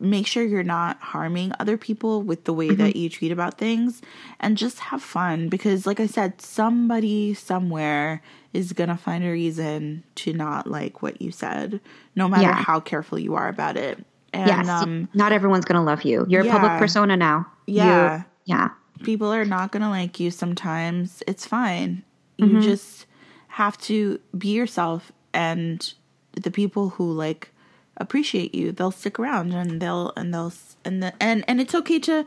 make 0.00 0.26
sure 0.26 0.42
you're 0.42 0.62
not 0.62 0.98
harming 1.00 1.52
other 1.60 1.76
people 1.76 2.22
with 2.22 2.44
the 2.44 2.52
way 2.52 2.70
that 2.74 2.96
you 2.96 3.10
tweet 3.10 3.30
about 3.32 3.58
things 3.58 4.00
and 4.40 4.56
just 4.56 4.78
have 4.78 5.02
fun 5.02 5.48
because 5.48 5.86
like 5.86 6.00
I 6.00 6.06
said, 6.06 6.40
somebody 6.40 7.34
somewhere 7.34 8.22
is 8.52 8.72
going 8.72 8.88
to 8.88 8.96
find 8.96 9.24
a 9.24 9.30
reason 9.30 10.02
to 10.16 10.32
not 10.32 10.66
like 10.66 11.02
what 11.02 11.20
you 11.20 11.30
said 11.30 11.80
no 12.16 12.28
matter 12.28 12.42
Yeah. 12.44 12.54
how 12.54 12.80
careful 12.80 13.18
you 13.18 13.34
are 13.34 13.48
about 13.48 13.76
it. 13.76 13.98
And 14.32 14.48
yes, 14.48 14.68
um 14.68 15.08
not 15.14 15.32
everyone's 15.32 15.64
going 15.64 15.78
to 15.78 15.84
love 15.84 16.02
you. 16.02 16.24
You're 16.28 16.46
a 16.46 16.50
public 16.50 16.72
persona 16.78 17.16
now. 17.16 17.46
Yeah. 17.66 17.84
You're- 18.10 18.24
yeah. 18.46 18.68
people 19.02 19.32
are 19.32 19.44
not 19.44 19.70
going 19.72 19.82
to 19.82 19.88
like 19.90 20.18
you 20.20 20.30
sometimes. 20.30 21.22
It's 21.26 21.46
fine. 21.46 22.02
Mm-hmm. 22.38 22.56
You 22.56 22.62
just 22.62 23.06
have 23.48 23.76
to 23.82 24.18
be 24.36 24.48
yourself 24.48 25.12
and 25.32 25.92
the 26.32 26.50
people 26.50 26.88
who 26.90 27.12
like 27.12 27.50
appreciate 27.96 28.54
you, 28.54 28.72
they'll 28.72 28.90
stick 28.90 29.18
around 29.18 29.52
and 29.52 29.80
they'll 29.80 30.12
and 30.16 30.32
they'll 30.32 30.52
and 30.84 31.02
the, 31.02 31.12
and 31.20 31.44
and 31.48 31.60
it's 31.60 31.74
okay 31.74 31.98
to 32.00 32.26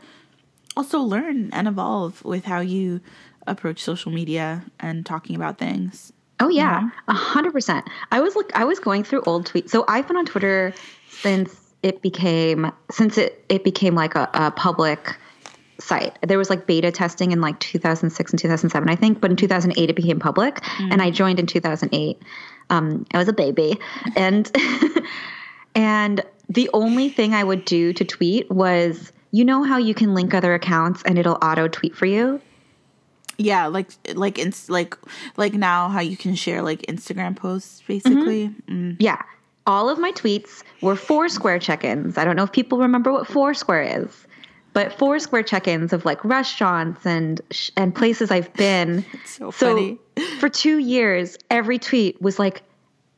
also 0.76 1.00
learn 1.00 1.50
and 1.52 1.68
evolve 1.68 2.24
with 2.24 2.44
how 2.44 2.60
you 2.60 3.00
approach 3.46 3.82
social 3.82 4.12
media 4.12 4.64
and 4.78 5.04
talking 5.04 5.34
about 5.34 5.58
things. 5.58 6.12
Oh 6.40 6.48
yeah, 6.48 6.90
a 7.08 7.14
hundred 7.14 7.52
percent. 7.52 7.88
I 8.12 8.20
was 8.20 8.36
look. 8.36 8.50
I 8.54 8.64
was 8.64 8.78
going 8.78 9.02
through 9.04 9.22
old 9.22 9.46
tweets. 9.46 9.70
So 9.70 9.84
I've 9.88 10.06
been 10.06 10.16
on 10.16 10.26
Twitter 10.26 10.72
since 11.08 11.74
it 11.82 12.00
became 12.00 12.70
since 12.90 13.18
it 13.18 13.44
it 13.48 13.64
became 13.64 13.94
like 13.94 14.14
a, 14.14 14.30
a 14.34 14.50
public 14.52 15.16
site. 15.80 16.16
There 16.22 16.38
was 16.38 16.50
like 16.50 16.66
beta 16.66 16.90
testing 16.90 17.32
in 17.32 17.40
like 17.40 17.58
2006 17.60 18.32
and 18.32 18.38
2007, 18.38 18.88
I 18.88 18.96
think, 18.96 19.20
but 19.20 19.30
in 19.30 19.36
2008 19.36 19.90
it 19.90 19.96
became 19.96 20.18
public, 20.18 20.60
and 20.78 21.00
I 21.00 21.10
joined 21.10 21.38
in 21.38 21.46
2008. 21.46 22.22
Um, 22.70 23.06
I 23.14 23.18
was 23.18 23.28
a 23.28 23.32
baby, 23.32 23.78
and 24.14 24.50
and 25.74 26.22
the 26.48 26.70
only 26.72 27.08
thing 27.08 27.34
I 27.34 27.44
would 27.44 27.64
do 27.64 27.92
to 27.92 28.04
tweet 28.04 28.50
was, 28.50 29.12
you 29.30 29.44
know 29.44 29.62
how 29.62 29.76
you 29.76 29.94
can 29.94 30.14
link 30.14 30.32
other 30.34 30.54
accounts 30.54 31.02
and 31.04 31.18
it'll 31.18 31.38
auto 31.42 31.68
tweet 31.68 31.94
for 31.94 32.06
you. 32.06 32.40
Yeah, 33.36 33.66
like 33.66 33.90
like 34.14 34.38
ins- 34.38 34.68
like 34.68 34.96
like 35.36 35.54
now 35.54 35.88
how 35.88 36.00
you 36.00 36.16
can 36.16 36.34
share 36.34 36.60
like 36.62 36.82
Instagram 36.82 37.36
posts 37.36 37.82
basically. 37.86 38.50
Mm. 38.68 38.96
Yeah. 38.98 39.22
All 39.66 39.88
of 39.88 39.98
my 39.98 40.10
tweets 40.12 40.64
were 40.80 40.96
Foursquare 40.96 41.58
check 41.58 41.84
ins. 41.84 42.18
I 42.18 42.24
don't 42.24 42.36
know 42.36 42.42
if 42.42 42.52
people 42.52 42.78
remember 42.78 43.12
what 43.12 43.26
Foursquare 43.28 43.82
is, 44.02 44.26
but 44.72 44.98
Foursquare 44.98 45.42
check 45.42 45.68
ins 45.68 45.92
of 45.92 46.04
like 46.04 46.24
restaurants 46.24 47.04
and 47.06 47.40
sh- 47.50 47.70
and 47.76 47.94
places 47.94 48.30
I've 48.30 48.52
been. 48.54 49.04
so 49.24 49.50
funny. 49.52 49.98
for 50.40 50.48
two 50.48 50.78
years, 50.78 51.36
every 51.50 51.78
tweet 51.78 52.20
was 52.20 52.38
like 52.38 52.62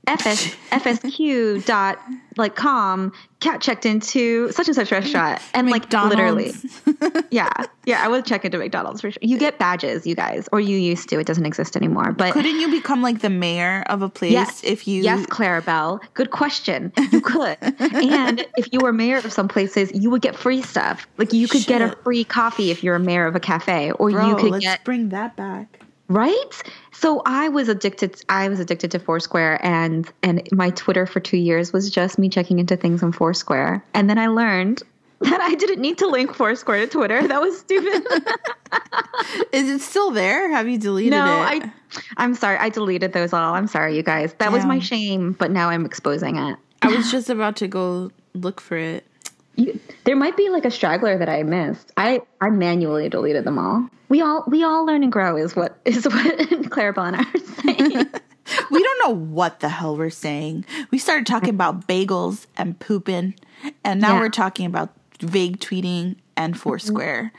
FS, 0.07 0.55
FSQ 0.71 1.65
dot 1.67 1.99
like 2.37 2.57
com 2.57 3.13
cat 3.41 3.61
checked 3.61 3.87
into 3.87 4.51
such 4.51 4.67
and 4.67 4.75
such 4.75 4.91
restaurant 4.91 5.41
and 5.55 5.71
like 5.71 5.93
literally 5.93 6.53
yeah 7.31 7.49
yeah 7.87 8.03
I 8.05 8.09
would 8.09 8.25
check 8.25 8.45
into 8.45 8.59
McDonald's 8.59 9.01
for 9.03 9.11
sure. 9.11 9.19
You 9.23 9.39
get 9.39 9.59
badges, 9.59 10.07
you 10.07 10.15
guys, 10.15 10.49
or 10.53 10.61
you 10.61 10.77
used 10.77 11.09
to. 11.11 11.19
It 11.19 11.27
doesn't 11.27 11.47
exist 11.47 11.77
anymore, 11.77 12.13
but 12.13 12.33
Couldn't 12.33 12.59
you 12.61 12.71
become 12.71 13.03
like 13.03 13.21
the 13.21 13.31
mayor 13.31 13.85
of 13.87 14.03
a 14.03 14.09
place 14.09 14.33
Yes. 14.33 14.65
if 14.65 14.89
you 14.89 15.03
Yes, 15.03 15.27
Claribel. 15.27 16.01
Good 16.15 16.31
question. 16.31 16.93
You 17.13 17.21
could. 17.21 17.59
and 17.63 18.45
if 18.57 18.73
you 18.73 18.81
were 18.81 18.93
mayor 18.93 19.19
of 19.19 19.33
some 19.33 19.49
places, 19.49 19.91
you 19.95 20.11
would 20.11 20.23
get 20.23 20.35
free 20.35 20.63
stuff. 20.63 21.07
Like 21.19 21.33
you 21.33 21.47
could 21.47 21.67
get 21.67 21.83
a 21.83 21.95
free 22.03 22.25
coffee 22.25 22.71
if 22.71 22.83
you're 22.83 22.97
a 22.97 23.01
mayor 23.01 23.27
of 23.27 23.37
a 23.37 23.41
cafe, 23.41 23.93
or 23.93 24.11
Bro, 24.11 24.29
you 24.29 24.37
could 24.37 24.51
let's 24.53 24.65
get 24.65 24.85
bring 24.85 25.11
that 25.11 25.37
back. 25.37 25.81
Right. 26.11 26.63
So 26.93 27.23
I 27.25 27.49
was 27.49 27.69
addicted. 27.69 28.23
I 28.29 28.49
was 28.49 28.61
addicted 28.61 28.91
to 28.91 28.99
Foursquare, 28.99 29.59
and 29.65 30.11
and 30.23 30.47
my 30.53 30.71
Twitter 30.71 31.07
for 31.07 31.21
two 31.21 31.39
years 31.39 31.73
was 31.73 31.89
just 31.91 32.19
me 32.19 32.29
checking 32.29 32.59
into 32.59 32.77
things 32.77 33.03
on 33.03 33.13
Foursquare, 33.13 33.83
and 33.95 34.11
then 34.11 34.19
I 34.19 34.27
learned. 34.27 34.83
That 35.23 35.43
I 35.43 35.55
didn't 35.55 35.83
need 35.83 35.99
to 35.99 36.07
link 36.07 36.35
Foursquare 36.35 36.79
to 36.79 36.87
Twitter. 36.87 37.29
That 37.29 37.43
was 37.43 37.59
stupid. 37.61 38.07
Is 39.53 39.69
it 39.69 39.83
still 39.83 40.11
there? 40.13 40.51
Have 40.51 40.67
you 40.67 40.79
deleted 40.79 41.13
it? 41.13 41.17
no, 41.17 41.27
it? 41.27 41.63
I, 41.63 41.73
I'm 42.17 42.35
sorry. 42.35 42.57
I 42.57 42.71
deleted 42.71 43.13
those 43.13 43.35
all. 43.35 43.53
I'm 43.53 43.67
sorry, 43.67 43.95
you 43.95 44.03
guys. 44.03 44.33
That 44.39 44.51
was 44.51 44.65
my 44.65 44.79
shame, 44.79 45.33
but 45.33 45.51
now 45.51 45.69
I'm 45.69 45.85
exposing 45.85 46.37
it. 46.37 46.57
I 46.81 46.89
was 46.89 47.11
just 47.11 47.29
about 47.29 47.57
to 47.57 47.69
go 47.69 48.11
look 48.33 48.63
for 48.63 48.79
it. 48.79 49.07
You, 49.57 49.79
there 50.05 50.17
might 50.17 50.37
be 50.37 50.49
like 50.49 50.65
a 50.65 50.71
straggler 50.71 51.19
that 51.19 51.29
I 51.29 51.43
missed. 51.43 51.93
I 51.97 52.21
I 52.41 52.51
manually 52.51 53.09
deleted 53.09 53.45
them 53.45 53.59
all. 53.59 53.89
We 54.09 54.21
all 54.23 54.45
we 54.47 54.63
all 54.65 54.85
learn 54.87 55.03
and 55.03 55.13
grow 55.13 55.37
is 55.37 55.55
what 55.55 55.79
is 55.85 56.05
what 56.09 56.41
and 56.41 57.17
I 57.17 57.21
are 57.21 57.63
saying. 57.63 58.07
We 58.69 58.83
don't 58.83 58.99
know 59.05 59.15
what 59.15 59.61
the 59.61 59.69
hell 59.69 59.97
we're 59.97 60.11
saying. 60.11 60.65
We 60.91 60.99
started 60.99 61.25
talking 61.25 61.51
about 61.51 61.87
bagels 61.87 62.47
and 62.57 62.77
pooping, 62.81 63.37
and 63.85 64.01
now 64.01 64.15
Yeah. 64.15 64.21
we're 64.21 64.29
talking 64.29 64.67
about 64.67 64.93
vague 65.21 65.61
tweeting 65.61 66.17
and 66.37 66.59
Foursquare. 66.59 67.33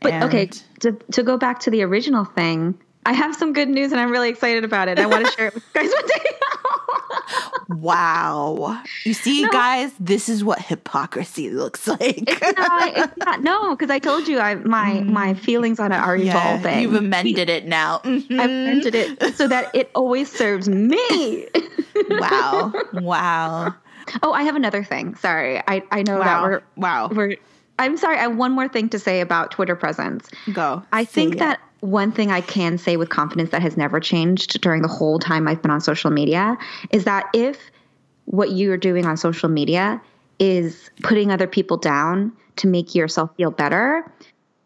But 0.00 0.22
okay, 0.22 0.48
to 0.80 0.92
to 0.92 1.22
go 1.22 1.36
back 1.36 1.60
to 1.60 1.70
the 1.70 1.82
original 1.82 2.24
thing, 2.24 2.78
I 3.06 3.12
have 3.12 3.34
some 3.36 3.52
good 3.52 3.68
news 3.68 3.92
and 3.92 4.00
I'm 4.00 4.10
really 4.10 4.28
excited 4.30 4.64
about 4.64 4.88
it. 4.88 4.98
I 4.98 5.06
want 5.06 5.26
to 5.26 5.32
share 5.32 5.48
it 5.48 5.54
with 5.54 5.64
you 5.74 5.82
guys 5.82 5.90
one 5.92 6.06
day. 6.06 6.30
Wow. 7.68 8.82
You 9.04 9.14
see, 9.14 9.46
guys, 9.48 9.92
this 9.98 10.28
is 10.28 10.44
what 10.44 10.58
hypocrisy 10.60 11.50
looks 11.50 11.86
like. 11.86 12.00
it's 12.28 12.58
not, 12.58 12.96
it's 12.96 13.16
not 13.18 13.42
no, 13.42 13.70
because 13.74 13.90
I 13.90 13.98
told 13.98 14.28
you 14.28 14.38
I 14.38 14.54
my 14.56 15.00
my 15.00 15.34
feelings 15.34 15.80
on 15.80 15.90
it 15.92 15.96
are 15.96 16.16
yeah, 16.16 16.56
evolving. 16.56 16.82
you've 16.82 16.94
amended 16.94 17.48
it 17.48 17.66
now. 17.66 17.98
Mhm. 18.04 18.38
I've 18.38 18.50
amended 18.50 18.94
it 18.94 19.36
so 19.36 19.48
that 19.48 19.74
it 19.74 19.90
always 19.94 20.30
serves 20.30 20.68
me. 20.68 21.46
wow. 22.10 22.72
Wow. 22.92 23.74
oh, 24.22 24.32
I 24.32 24.42
have 24.42 24.56
another 24.56 24.84
thing. 24.84 25.14
Sorry, 25.16 25.58
I 25.66 25.82
I 25.90 26.02
know 26.02 26.18
that 26.18 26.42
we're 26.42 26.62
Wow. 26.76 27.08
we're. 27.12 27.36
I'm 27.78 27.96
sorry. 27.96 28.18
I 28.18 28.22
have 28.22 28.36
one 28.36 28.52
more 28.52 28.68
thing 28.68 28.88
to 28.90 28.98
say 28.98 29.20
about 29.20 29.50
Twitter 29.50 29.74
presence. 29.74 30.28
Go. 30.52 30.82
I 30.92 31.04
think 31.04 31.40
it. 31.40 31.58
One 31.84 32.12
thing 32.12 32.30
I 32.30 32.40
can 32.40 32.78
say 32.78 32.96
with 32.96 33.10
confidence 33.10 33.50
that 33.50 33.60
has 33.60 33.76
never 33.76 34.00
changed 34.00 34.60
during 34.62 34.80
the 34.80 34.88
whole 34.88 35.18
time 35.18 35.46
I've 35.46 35.60
been 35.60 35.70
on 35.70 35.82
social 35.82 36.10
media 36.10 36.56
is 36.90 37.04
that 37.04 37.26
if 37.34 37.70
what 38.24 38.52
you're 38.52 38.78
doing 38.78 39.04
on 39.04 39.18
social 39.18 39.50
media 39.50 40.00
is 40.38 40.90
putting 41.02 41.30
other 41.30 41.46
people 41.46 41.76
down 41.76 42.32
to 42.56 42.68
make 42.68 42.94
yourself 42.94 43.36
feel 43.36 43.50
better, 43.50 44.10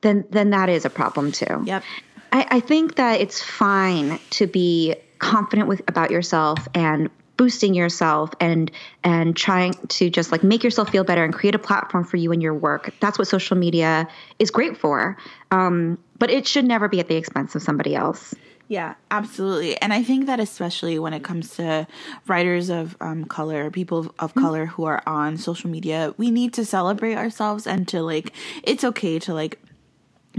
then 0.02 0.24
then 0.31 0.50
that 0.50 0.68
is 0.68 0.85
a 0.85 0.90
problem 0.90 1.33
too. 1.33 1.64
Yep. 1.64 1.83
I, 2.31 2.46
I 2.50 2.61
think 2.61 2.94
that 2.96 3.20
it's 3.20 3.42
fine 3.42 4.20
to 4.31 4.46
be 4.46 4.94
confident 5.18 5.66
with 5.66 5.83
about 5.88 6.12
yourself 6.12 6.68
and 6.72 7.11
boosting 7.37 7.74
yourself 7.74 8.31
and 8.38 8.70
and 9.02 9.35
trying 9.35 9.72
to 9.88 10.09
just 10.09 10.31
like 10.31 10.44
make 10.44 10.62
yourself 10.62 10.90
feel 10.90 11.02
better 11.02 11.24
and 11.24 11.35
create 11.35 11.57
a 11.57 11.59
platform 11.59 12.04
for 12.04 12.16
you 12.16 12.31
and 12.31 12.42
your 12.42 12.54
work. 12.54 12.94
That's 13.00 13.18
what 13.18 13.26
social 13.26 13.57
media 13.57 14.07
is 14.38 14.52
great 14.52 14.76
for. 14.76 15.16
Um, 15.50 15.98
but 16.18 16.31
it 16.31 16.46
should 16.46 16.64
never 16.64 16.88
be 16.88 17.00
at 17.00 17.09
the 17.09 17.16
expense 17.16 17.54
of 17.54 17.62
somebody 17.62 17.94
else. 17.94 18.35
Yeah, 18.68 18.94
absolutely. 19.11 19.81
And 19.81 19.94
I 19.94 20.02
think 20.02 20.26
that 20.26 20.40
especially 20.40 20.98
when 20.98 21.14
it 21.14 21.24
comes 21.24 21.57
to 21.57 21.87
writers 22.26 22.68
of 22.68 22.96
um, 23.00 23.24
color, 23.24 23.70
people 23.70 24.14
of 24.18 24.35
color 24.35 24.66
who 24.66 24.85
are 24.85 25.02
on 25.07 25.38
social 25.38 25.70
media, 25.70 26.14
we 26.18 26.31
need 26.31 26.52
to 26.54 26.66
celebrate 26.66 27.16
ourselves 27.16 27.66
and 27.66 27.88
to 27.88 28.02
like, 28.02 28.33
it's 28.62 28.85
okay 28.85 29.18
to 29.20 29.33
like 29.33 29.59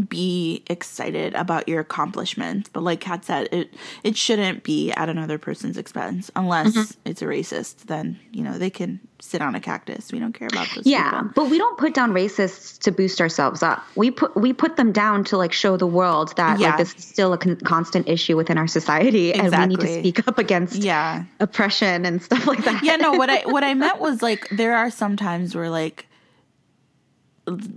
be 0.07 0.63
excited 0.67 1.33
about 1.33 1.67
your 1.67 1.79
accomplishments. 1.79 2.69
But 2.71 2.83
like 2.83 3.01
Kat 3.01 3.25
said, 3.25 3.49
it 3.51 3.73
it 4.03 4.15
shouldn't 4.15 4.63
be 4.63 4.91
at 4.91 5.09
another 5.09 5.37
person's 5.37 5.77
expense 5.77 6.31
unless 6.35 6.75
mm-hmm. 6.75 7.09
it's 7.09 7.21
a 7.21 7.25
racist. 7.25 7.85
Then 7.85 8.19
you 8.31 8.43
know 8.43 8.57
they 8.57 8.69
can 8.69 8.99
sit 9.21 9.41
on 9.41 9.55
a 9.55 9.59
cactus. 9.59 10.11
We 10.13 10.19
don't 10.19 10.33
care 10.33 10.47
about 10.47 10.67
those. 10.75 10.85
Yeah, 10.85 11.11
people. 11.11 11.31
but 11.35 11.49
we 11.49 11.57
don't 11.57 11.77
put 11.77 11.93
down 11.93 12.11
racists 12.11 12.79
to 12.79 12.91
boost 12.91 13.19
ourselves 13.19 13.61
up. 13.61 13.83
We 13.95 14.11
put 14.11 14.35
we 14.35 14.53
put 14.53 14.77
them 14.77 14.91
down 14.91 15.23
to 15.25 15.37
like 15.37 15.51
show 15.51 15.75
the 15.75 15.87
world 15.87 16.35
that 16.37 16.59
Yeah. 16.59 16.69
like 16.69 16.77
this 16.77 16.95
is 16.95 17.03
still 17.05 17.33
a 17.33 17.37
con- 17.37 17.57
constant 17.57 18.07
issue 18.07 18.37
within 18.37 18.57
our 18.57 18.67
society, 18.67 19.33
and 19.33 19.51
we 19.51 19.65
need 19.65 19.79
to 19.79 19.99
speak 19.99 20.27
up 20.27 20.37
against 20.37 20.75
yeah. 20.75 21.23
oppression 21.39 22.05
and 22.05 22.21
stuff 22.21 22.47
like 22.47 22.63
that. 22.63 22.83
yeah 22.83 22.95
no 22.95 23.13
what 23.13 23.29
i 23.29 23.41
what 23.45 23.63
i 23.63 23.73
meant 23.73 23.99
was 23.99 24.21
like 24.21 24.47
there 24.49 24.75
are 24.75 24.89
some 24.89 25.15
times 25.15 25.55
where 25.55 25.69
like 25.69 26.08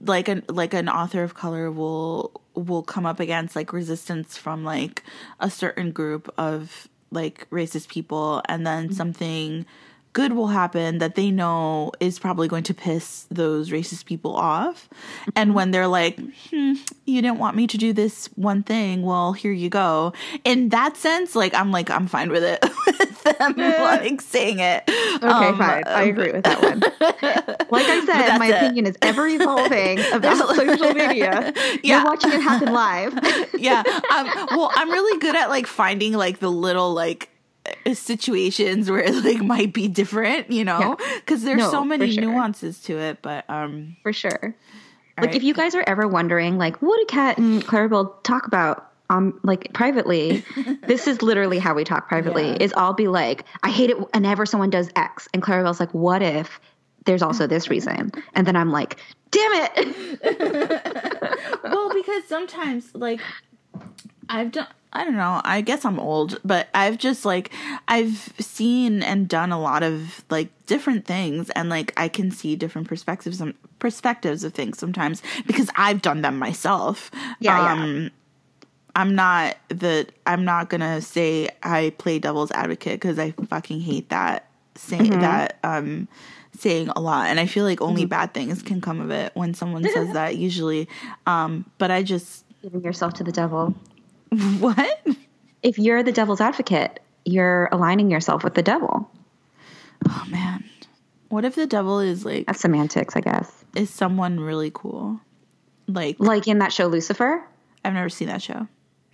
like 0.05 0.29
an 0.29 0.43
like 0.49 0.75
an 0.75 0.89
author 0.89 1.23
of 1.23 1.35
color 1.35 1.71
will 1.71 2.41
will 2.55 2.83
come 2.83 3.07
up 3.07 3.21
against 3.21 3.57
like 3.57 3.73
resistance 3.73 4.37
from 4.37 4.65
like 4.65 5.03
a 5.41 5.51
certain 5.51 5.91
group 5.93 6.33
of 6.39 6.89
like 7.13 7.49
racist 7.51 7.89
people. 7.89 8.43
And 8.49 8.67
then 8.67 8.87
mm-hmm. 8.87 8.95
something 8.95 9.67
good 10.13 10.33
will 10.35 10.49
happen 10.49 10.99
that 10.99 11.15
they 11.15 11.31
know 11.31 11.91
is 12.01 12.19
probably 12.19 12.47
going 12.49 12.65
to 12.65 12.75
piss 12.75 13.27
those 13.31 13.71
racist 13.71 14.05
people 14.05 14.37
off. 14.37 14.89
And 15.35 15.55
when 15.55 15.71
they're 15.71 15.87
like, 15.87 16.19
hmm, 16.51 16.75
you 17.07 17.23
didn't 17.23 17.39
want 17.39 17.57
me 17.57 17.67
to 17.67 17.79
do 17.79 17.93
this 17.93 18.27
one 18.37 18.63
thing, 18.63 19.03
well, 19.03 19.33
here 19.33 19.53
you 19.53 19.71
go. 19.71 20.13
In 20.45 20.69
that 20.71 20.97
sense, 20.97 21.35
like 21.35 21.55
I'm 21.55 21.71
like, 21.71 21.91
I'm 21.91 22.07
fine 22.07 22.31
with 22.31 22.45
it 22.45 22.63
with 22.87 23.23
them 23.39 23.55
like 23.57 24.21
saying 24.21 24.59
it. 24.59 24.83
Okay, 24.89 25.27
Um, 25.27 25.57
fine. 25.59 25.85
I 25.87 26.03
agree 26.05 26.33
with 26.33 26.45
that 26.45 26.63
one. 26.63 26.83
Like 27.73 27.87
I 27.87 28.05
said, 28.05 28.37
my 28.39 28.49
it. 28.49 28.55
opinion 28.55 28.87
is 28.87 28.97
ever 29.01 29.27
evolving 29.27 29.99
about 30.13 30.55
social 30.57 30.93
media. 30.93 31.53
Yeah. 31.55 31.77
You're 31.83 32.05
watching 32.05 32.33
it 32.33 32.41
happen 32.43 32.71
live. 32.73 33.19
yeah. 33.59 33.83
Um, 34.15 34.27
well, 34.51 34.71
I'm 34.75 34.91
really 34.91 35.19
good 35.21 35.35
at 35.35 35.49
like 35.49 35.67
finding 35.67 36.13
like 36.13 36.39
the 36.39 36.51
little 36.51 36.93
like 36.93 37.31
situations 37.93 38.91
where 38.91 39.01
it 39.01 39.25
like 39.25 39.43
might 39.43 39.73
be 39.73 39.89
different, 39.89 40.51
you 40.51 40.65
know, 40.65 40.97
because 41.17 41.45
there's 41.45 41.61
No, 41.61 41.71
so 41.71 41.85
many 41.85 42.13
sure. 42.13 42.25
nuances 42.25 42.81
to 42.83 42.99
it. 42.99 43.19
But 43.23 43.49
um, 43.49 43.97
For 44.03 44.13
sure. 44.13 44.55
Like 45.19 45.27
right. 45.27 45.35
if 45.35 45.43
you 45.43 45.55
guys 45.55 45.75
are 45.75 45.85
ever 45.87 46.09
wondering, 46.09 46.59
like, 46.59 46.81
what 46.81 46.99
do 46.99 47.05
Kat 47.07 47.39
and 47.39 47.65
Claribel 47.65 48.23
talk 48.23 48.47
about? 48.47 48.89
Um, 49.11 49.39
like 49.43 49.73
privately, 49.75 50.43
this 50.87 51.07
is 51.07 51.21
literally 51.21 51.59
how 51.59 51.75
we 51.75 51.85
talk 51.85 52.09
privately. 52.09 52.49
Yeah. 52.49 52.57
Is 52.61 52.73
I'll 52.77 52.95
be 52.95 53.09
like, 53.09 53.45
I 53.63 53.71
hate 53.71 53.91
it 53.91 53.99
whenever 54.15 54.47
someone 54.47 54.71
does 54.71 54.89
X, 54.97 55.29
and 55.35 55.43
Claribel's 55.43 55.81
like, 55.81 55.93
what 55.93 56.23
if 56.23 56.59
there's 57.05 57.21
also 57.21 57.47
this 57.47 57.69
reason? 57.69 58.11
And 58.35 58.47
then 58.47 58.57
I'm 58.57 58.71
like, 58.71 58.97
damn 59.31 59.51
it. 59.55 61.61
well, 61.65 61.93
because 61.93 62.25
sometimes 62.25 62.95
like 62.95 63.21
I've 64.29 64.53
done. 64.53 64.67
I 64.95 65.05
don't 65.05 65.17
know. 65.17 65.41
I 65.43 65.63
guess 65.63 65.87
I'm 65.87 65.99
old, 65.99 66.39
but 66.45 66.69
I've 66.75 66.99
just 66.99 67.25
like 67.25 67.51
I've 67.89 68.33
seen 68.39 69.03
and 69.03 69.27
done 69.27 69.51
a 69.51 69.59
lot 69.61 69.83
of 69.83 70.23
like 70.29 70.51
different 70.67 71.07
things, 71.07 71.49
and 71.51 71.71
like 71.71 71.93
I 71.97 72.09
can 72.09 72.31
see 72.31 72.57
different 72.57 72.89
perspectives 72.89 73.41
and 73.41 73.55
perspectives 73.79 74.45
of 74.45 74.53
things 74.53 74.79
sometimes 74.79 75.23
because 75.47 75.71
I've 75.77 76.03
done 76.03 76.21
them 76.21 76.39
myself. 76.39 77.11
Yeah, 77.41 77.59
yeah. 77.63 77.83
Um, 77.83 78.11
I'm 78.95 79.15
not 79.15 79.57
the. 79.69 80.07
I'm 80.27 80.45
not 80.45 80.69
gonna 80.69 81.01
say 81.01 81.49
I 81.63 81.95
play 81.97 82.19
devil's 82.19 82.51
advocate 82.51 83.01
because 83.01 83.19
I 83.19 83.31
fucking 83.49 83.81
hate 83.81 84.11
that 84.11 84.47
saying 84.75 85.11
Mm-hmm. 85.11 85.21
that 85.21 85.59
um 85.65 86.07
saying 86.59 86.91
a 86.91 87.01
lot, 87.01 87.29
and 87.29 87.41
I 87.41 87.47
feel 87.47 87.65
like 87.65 87.81
only 87.81 88.05
bad 88.05 88.35
things 88.35 88.63
can 88.63 88.83
come 88.83 89.01
of 89.01 89.11
it 89.11 89.33
when 89.35 89.55
someone 89.55 89.85
says 89.95 90.13
that 90.13 90.37
usually. 90.37 90.87
Um, 91.27 91.65
but 91.79 91.91
I 91.91 92.03
just 92.03 92.45
Giving 92.63 92.83
yourself 92.85 93.15
to 93.15 93.25
the 93.25 93.33
devil. 93.33 93.75
what? 94.59 95.07
If 95.63 95.79
you're 95.79 96.03
the 96.03 96.13
devil's 96.13 96.41
advocate, 96.41 97.01
you're 97.25 97.69
aligning 97.73 98.11
yourself 98.11 98.43
with 98.45 98.55
the 98.55 98.63
devil. 98.63 99.11
Oh 100.09 100.25
man, 100.31 100.65
what 101.29 101.45
if 101.45 101.55
the 101.55 101.67
devil 101.67 102.01
is 102.01 102.25
like 102.25 102.47
That's 102.47 102.61
semantics, 102.61 103.15
I 103.17 103.21
guess. 103.21 103.65
is 103.77 103.91
someone 103.91 104.41
really 104.41 104.71
cool? 104.75 105.21
Like 105.87 106.17
Like 106.19 106.49
in 106.49 106.59
that 106.59 106.73
show 106.73 106.87
Lucifer. 106.87 107.45
I've 107.85 107.95
never 107.95 108.09
seen 108.09 108.29
that 108.29 108.43
show. 108.43 108.67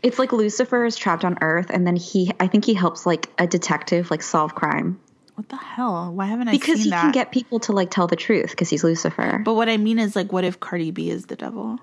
It's 0.03 0.19
like 0.19 0.33
Lucifer 0.33 0.85
is 0.85 0.95
trapped 0.97 1.25
on 1.25 1.39
Earth, 1.41 1.71
and 1.71 1.85
then 1.87 1.97
he, 1.97 2.31
I 2.39 2.47
think 2.47 2.65
he 2.65 2.73
helps 2.75 3.05
like 3.05 3.29
a 3.39 3.47
detective 3.49 4.11
like 4.11 4.23
solve 4.23 4.55
crime 4.55 5.01
What 5.35 5.49
the 5.49 5.57
hell? 5.57 6.13
Why 6.15 6.27
haven't 6.27 6.49
I 6.49 6.53
because 6.53 6.83
he 6.85 6.91
that? 6.91 7.03
can 7.03 7.13
get 7.13 7.33
people 7.33 7.59
to 7.61 7.73
like 7.73 7.91
tell 7.91 8.07
the 8.07 8.17
truth 8.17 8.51
because 8.51 8.71
he's 8.71 8.85
Lucifer. 8.85 9.43
but 9.45 9.55
what 9.55 9.69
I 9.69 9.77
mean 9.77 9.99
is 9.99 10.15
like, 10.17 10.33
what 10.33 10.45
if 10.45 10.61
Cardi 10.61 10.91
B 10.93 11.11
is 11.11 11.27
the 11.27 11.37
devil? 11.37 11.79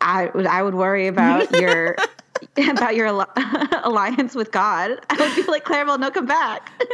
I 0.00 0.30
would, 0.34 0.46
I 0.46 0.62
would 0.62 0.74
worry 0.74 1.06
about 1.06 1.50
your 1.60 1.96
about 2.56 2.94
your 2.94 3.06
al- 3.06 3.32
alliance 3.84 4.34
with 4.34 4.50
God. 4.52 5.00
I 5.10 5.16
would 5.16 5.36
be 5.36 5.50
like, 5.50 5.64
Claribel, 5.64 5.98
no, 5.98 6.10
come 6.10 6.26
back. 6.26 6.70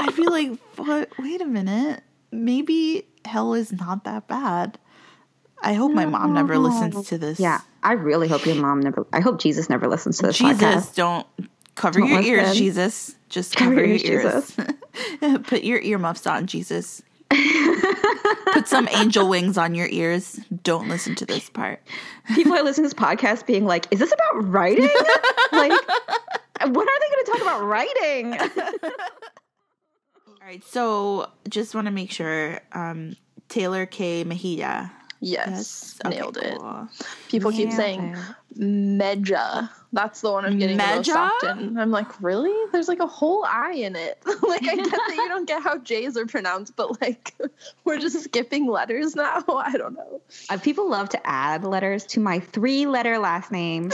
I 0.00 0.10
feel 0.12 0.30
like, 0.30 0.58
what? 0.76 1.10
Wait 1.18 1.40
a 1.40 1.46
minute. 1.46 2.02
Maybe 2.32 3.06
hell 3.24 3.54
is 3.54 3.72
not 3.72 4.04
that 4.04 4.28
bad. 4.28 4.78
I 5.62 5.74
hope 5.74 5.92
my 5.92 6.06
mom 6.06 6.34
never 6.34 6.54
mm-hmm. 6.54 6.64
listens 6.64 7.08
to 7.08 7.18
this. 7.18 7.40
yeah, 7.40 7.60
I 7.82 7.92
really 7.92 8.28
hope 8.28 8.44
your 8.44 8.56
mom 8.56 8.80
never. 8.80 9.06
I 9.12 9.20
hope 9.20 9.40
Jesus 9.40 9.70
never 9.70 9.88
listens 9.88 10.18
to 10.18 10.26
this 10.26 10.38
Jesus, 10.38 10.60
podcast. 10.60 10.94
don't 10.94 11.26
cover 11.76 12.00
Don't 12.00 12.08
your 12.08 12.20
ears. 12.22 12.56
Jesus. 12.56 13.14
Just 13.28 13.56
Cover 13.56 13.74
cover, 13.74 13.86
your 13.86 13.96
your 13.96 14.22
ears. 14.22 14.56
Put 15.44 15.64
your 15.64 15.80
earmuffs 15.80 16.26
on, 16.26 16.46
Jesus. 16.46 17.02
Put 17.30 18.68
some 18.68 18.88
angel 18.92 19.28
wings 19.28 19.58
on 19.58 19.74
your 19.74 19.88
ears. 19.88 20.40
Don't 20.62 20.88
listen 20.88 21.14
to 21.16 21.26
this 21.26 21.50
part. 21.50 21.82
People 22.34 22.52
are 22.54 22.62
listening 22.62 22.88
to 22.88 22.94
this 22.94 23.06
podcast, 23.06 23.46
being 23.46 23.64
like, 23.66 23.86
"Is 23.90 23.98
this 23.98 24.12
about 24.12 24.48
writing? 24.48 24.84
like, 25.52 25.70
when 25.70 26.88
are 26.88 27.00
they 27.00 27.10
going 27.10 27.24
to 27.24 27.32
talk 27.32 27.42
about 27.42 27.64
writing?" 27.64 28.34
All 30.28 30.46
right, 30.46 30.64
so 30.64 31.30
just 31.48 31.74
want 31.74 31.86
to 31.86 31.90
make 31.92 32.10
sure 32.10 32.60
um, 32.72 33.16
Tehlor 33.48 33.90
Kay 33.90 34.24
Mejia. 34.24 34.92
Yes, 35.20 35.98
Okay, 36.04 36.16
nailed 36.16 36.36
it. 36.36 36.58
cool. 36.58 36.88
People 37.28 37.50
keep 37.52 37.72
saying 37.72 38.16
Medja. 38.58 39.70
That's 39.92 40.20
the 40.20 40.30
one 40.30 40.44
I'm 40.44 40.58
getting 40.58 40.76
the 40.76 40.84
most 40.84 41.08
often. 41.08 41.78
I'm 41.78 41.90
like, 41.90 42.22
really? 42.22 42.54
There's 42.72 42.88
like 42.88 43.00
a 43.00 43.06
whole 43.06 43.44
I 43.44 43.72
in 43.72 43.96
it. 43.96 44.18
like, 44.42 44.62
I 44.68 44.76
get 44.76 44.90
that 44.90 45.14
you 45.16 45.28
don't 45.28 45.46
get 45.48 45.62
how 45.62 45.78
J's 45.78 46.16
are 46.16 46.26
pronounced, 46.26 46.76
but 46.76 47.00
like, 47.00 47.34
we're 47.84 47.98
just 47.98 48.22
skipping 48.24 48.66
letters 48.66 49.16
now. 49.16 49.42
I 49.48 49.72
don't 49.72 49.94
know. 49.94 50.20
Uh, 50.50 50.58
people 50.58 50.88
love 50.88 51.08
to 51.10 51.26
add 51.26 51.64
letters 51.64 52.04
to 52.06 52.20
my 52.20 52.40
three-letter 52.40 53.18
last 53.18 53.50
name, 53.50 53.90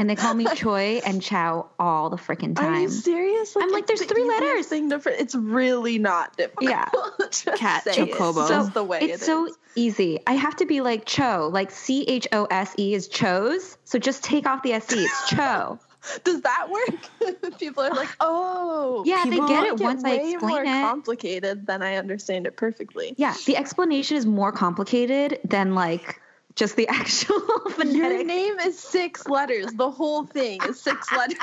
and 0.00 0.08
they 0.08 0.16
call 0.16 0.32
me 0.32 0.46
Choi 0.54 1.02
and 1.04 1.20
Chow 1.20 1.68
all 1.78 2.08
the 2.08 2.16
freaking 2.16 2.56
time. 2.56 2.72
Are 2.72 2.80
you 2.80 2.88
time. 2.88 2.96
serious? 2.96 3.54
I'm 3.54 3.70
like, 3.70 3.86
there's 3.86 4.00
the 4.00 4.06
three 4.06 4.24
letters. 4.24 4.66
Thing 4.66 4.88
to, 4.88 5.00
it's 5.06 5.34
really 5.34 5.98
not 5.98 6.38
difficult. 6.38 6.70
Yeah. 6.70 6.88
Kat 7.56 7.84
say 7.84 7.90
it. 7.92 8.12
Chocobo. 8.12 8.48
It's 8.60 8.70
the 8.70 8.82
way 8.82 9.00
it's 9.02 9.22
it 9.22 9.26
so 9.26 9.46
is. 9.46 9.58
easy. 9.76 10.18
I 10.26 10.32
have 10.32 10.56
to 10.56 10.64
be 10.64 10.80
like 10.80 11.04
Cho, 11.04 11.50
like 11.52 11.70
C 11.70 12.04
H 12.04 12.26
O 12.32 12.46
S 12.46 12.74
E 12.78 12.94
is 12.94 13.08
chose. 13.08 13.76
So 13.84 13.98
just 13.98 14.24
take 14.24 14.46
off 14.46 14.62
the 14.62 14.72
S 14.72 14.90
E. 14.90 15.04
It's 15.04 15.28
Cho. 15.36 15.78
Does 16.24 16.40
that 16.40 16.70
work? 16.70 17.58
People 17.58 17.82
are 17.84 17.90
like, 17.90 18.08
oh, 18.20 19.02
Yeah, 19.04 19.24
they 19.26 19.36
get 19.36 19.66
it 19.66 19.80
once 19.80 20.02
I 20.02 20.16
way 20.16 20.36
more 20.40 20.62
it. 20.62 20.64
complicated 20.64 21.66
than 21.66 21.82
I 21.82 21.96
understand 21.96 22.46
it 22.46 22.56
perfectly. 22.56 23.12
Yeah, 23.18 23.34
the 23.44 23.58
explanation 23.58 24.16
is 24.16 24.24
more 24.24 24.50
complicated 24.50 25.40
than 25.44 25.74
like 25.74 26.18
just 26.60 26.76
the 26.76 26.86
actual 26.90 27.40
Your 27.86 28.22
name 28.22 28.60
is 28.60 28.78
six 28.78 29.26
letters. 29.26 29.72
The 29.72 29.90
whole 29.90 30.26
thing 30.26 30.60
is 30.68 30.78
six 30.78 31.10
letters. 31.16 31.38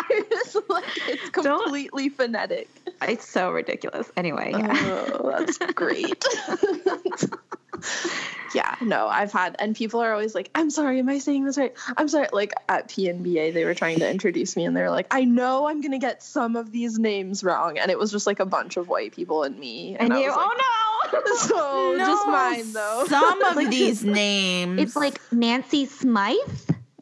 like 0.69 0.83
it's 1.07 1.29
Don't- 1.31 1.63
completely 1.63 2.09
phonetic. 2.09 2.69
It's 3.01 3.27
so 3.27 3.51
ridiculous. 3.51 4.09
Anyway, 4.15 4.51
yeah. 4.51 5.09
Oh, 5.19 5.31
that's 5.31 5.57
great. 5.73 6.23
yeah, 8.53 8.75
no, 8.81 9.07
I've 9.07 9.31
had, 9.31 9.55
and 9.59 9.75
people 9.75 10.01
are 10.01 10.11
always 10.11 10.33
like, 10.35 10.49
"I'm 10.55 10.69
sorry, 10.69 10.99
am 10.99 11.09
I 11.09 11.19
saying 11.19 11.45
this 11.45 11.57
right? 11.57 11.75
I'm 11.95 12.07
sorry." 12.07 12.27
Like 12.31 12.53
at 12.69 12.89
PNBA, 12.89 13.53
they 13.53 13.65
were 13.65 13.75
trying 13.75 13.99
to 13.99 14.09
introduce 14.09 14.55
me, 14.55 14.65
and 14.65 14.75
they're 14.75 14.89
like, 14.91 15.07
"I 15.11 15.25
know 15.25 15.67
I'm 15.67 15.81
gonna 15.81 15.99
get 15.99 16.23
some 16.23 16.55
of 16.55 16.71
these 16.71 16.97
names 16.97 17.43
wrong," 17.43 17.77
and 17.77 17.91
it 17.91 17.99
was 17.99 18.11
just 18.11 18.25
like 18.25 18.39
a 18.39 18.45
bunch 18.45 18.77
of 18.77 18.87
white 18.87 19.13
people 19.15 19.43
and 19.43 19.57
me, 19.57 19.93
and, 19.93 20.11
and 20.11 20.13
I 20.13 20.21
you, 20.21 20.27
was 20.27 20.35
oh, 20.35 20.39
like, 20.39 20.49
oh 20.51 20.57
no. 20.57 20.86
so 21.47 21.97
just 21.97 22.27
mine 22.27 22.73
though. 22.73 23.05
Some 23.07 23.41
of 23.43 23.57
these 23.69 24.03
names. 24.03 24.79
It's 24.81 24.95
like 24.95 25.19
Nancy 25.31 25.85
Smythe. 25.85 26.35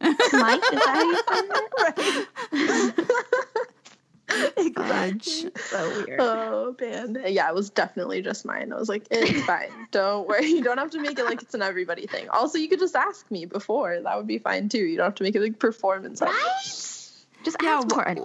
Smythe, 0.01 0.61
is 0.73 0.79
that 0.85 0.87
how 0.87 1.03
you 1.03 1.17
say 1.27 2.75
it? 2.91 4.57
exactly. 4.57 5.51
So 5.55 6.03
weird. 6.05 6.19
Oh 6.21 6.75
man, 6.79 7.17
yeah, 7.27 7.47
it 7.49 7.55
was 7.55 7.69
definitely 7.69 8.21
just 8.21 8.45
mine. 8.45 8.73
I 8.73 8.75
was 8.77 8.89
like, 8.89 9.07
it's 9.11 9.45
fine. 9.45 9.69
Don't 9.91 10.27
worry. 10.27 10.45
You 10.47 10.63
don't 10.63 10.77
have 10.77 10.91
to 10.91 10.99
make 10.99 11.17
it 11.19 11.25
like 11.25 11.41
it's 11.41 11.53
an 11.53 11.61
everybody 11.61 12.07
thing. 12.07 12.27
Also, 12.29 12.57
you 12.57 12.67
could 12.67 12.79
just 12.79 12.95
ask 12.95 13.29
me 13.31 13.45
before. 13.45 13.99
That 14.01 14.17
would 14.17 14.27
be 14.27 14.37
fine 14.39 14.67
too. 14.69 14.79
You 14.79 14.97
don't 14.97 15.05
have 15.05 15.15
to 15.15 15.23
make 15.23 15.35
it 15.35 15.41
like 15.41 15.59
performance. 15.59 16.21
art. 16.21 16.31
Just 16.63 17.57
Yeah, 17.61 17.77
ask 17.77 17.89
for 17.89 18.03
wh- 18.03 18.11
it. 18.17 18.23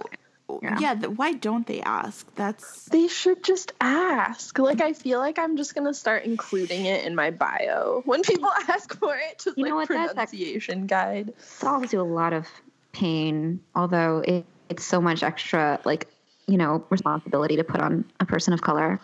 Yeah. 0.61 0.77
yeah. 0.79 0.95
th- 0.95 1.17
why 1.17 1.33
don't 1.33 1.65
they 1.67 1.81
ask? 1.81 2.27
That's 2.35 2.85
They 2.85 3.07
should 3.07 3.43
just 3.43 3.73
ask. 3.81 4.57
Like, 4.59 4.81
I 4.81 4.93
feel 4.93 5.19
like 5.19 5.39
I'm 5.39 5.57
just 5.57 5.73
gonna 5.75 5.93
start 5.93 6.23
including 6.23 6.85
it 6.85 7.05
in 7.05 7.15
my 7.15 7.31
bio 7.31 8.01
when 8.05 8.21
people 8.23 8.49
ask 8.67 8.97
for 8.99 9.15
it. 9.15 9.39
Just 9.43 9.57
You 9.57 9.63
like 9.63 9.69
know 9.69 9.75
what, 9.77 9.87
that's 9.89 10.01
ac- 10.03 10.13
pronunciation 10.13 10.87
guide. 10.87 11.33
solves 11.39 11.93
you 11.93 12.01
a 12.01 12.03
lot 12.03 12.33
of 12.33 12.47
pain, 12.91 13.61
although 13.75 14.19
it, 14.25 14.45
it's 14.69 14.83
so 14.83 14.99
much 15.01 15.23
extra, 15.23 15.79
like, 15.85 16.07
you 16.47 16.57
know, 16.57 16.85
responsibility 16.89 17.55
to 17.57 17.63
put 17.63 17.79
on 17.81 18.03
a 18.19 18.25
person 18.25 18.53
of 18.53 18.61
color. 18.61 18.99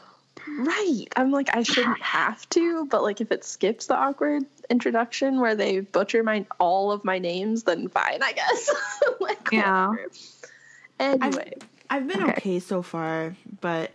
Right. 0.47 1.05
I'm 1.15 1.31
like, 1.31 1.55
I 1.55 1.63
shouldn't 1.63 2.01
have 2.01 2.47
to, 2.49 2.85
but 2.85 3.03
like, 3.03 3.21
if 3.21 3.31
it 3.31 3.43
skips 3.45 3.87
the 3.87 3.95
awkward 3.95 4.43
introduction 4.69 5.39
where 5.39 5.55
they 5.55 5.79
butcher 5.79 6.23
my 6.23 6.45
all 6.59 6.91
of 6.91 7.05
my 7.05 7.19
names, 7.19 7.63
then 7.63 7.87
fine, 7.89 8.21
I 8.21 8.33
guess. 8.33 8.69
like, 9.21 9.49
Yeah. 9.51 9.87
whatever. 9.89 10.09
Anyway, 10.99 11.53
I've 11.89 12.07
been 12.07 12.21
Okay. 12.23 12.31
okay, 12.33 12.59
so 12.59 12.81
far, 12.81 13.35
but 13.61 13.91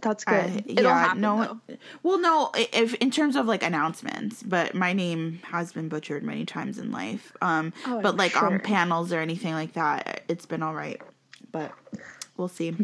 that's 0.00 0.24
good. 0.24 0.34
I- 0.34 0.64
yeah, 0.66 0.98
happen, 0.98 1.20
no. 1.20 1.60
though. 1.68 1.76
Well, 2.02 2.18
no, 2.20 2.50
if 2.54 2.94
in 2.94 3.10
terms 3.10 3.36
of 3.36 3.46
like 3.46 3.62
announcements, 3.62 4.42
but 4.42 4.74
my 4.74 4.92
name 4.92 5.40
has 5.50 5.72
been 5.72 5.88
butchered 5.88 6.22
many 6.22 6.44
times 6.44 6.78
in 6.78 6.90
life. 6.92 7.32
Um, 7.42 7.72
Oh, 7.86 8.00
but 8.00 8.10
I'm 8.10 8.16
like 8.16 8.32
sure. 8.32 8.46
on 8.46 8.60
panels 8.60 9.12
or 9.12 9.20
anything 9.20 9.54
like 9.54 9.72
that, 9.74 10.22
it's 10.28 10.46
been 10.46 10.62
all 10.62 10.74
right. 10.74 11.00
But 11.52 11.72
We'll 12.36 12.46
see. 12.48 12.76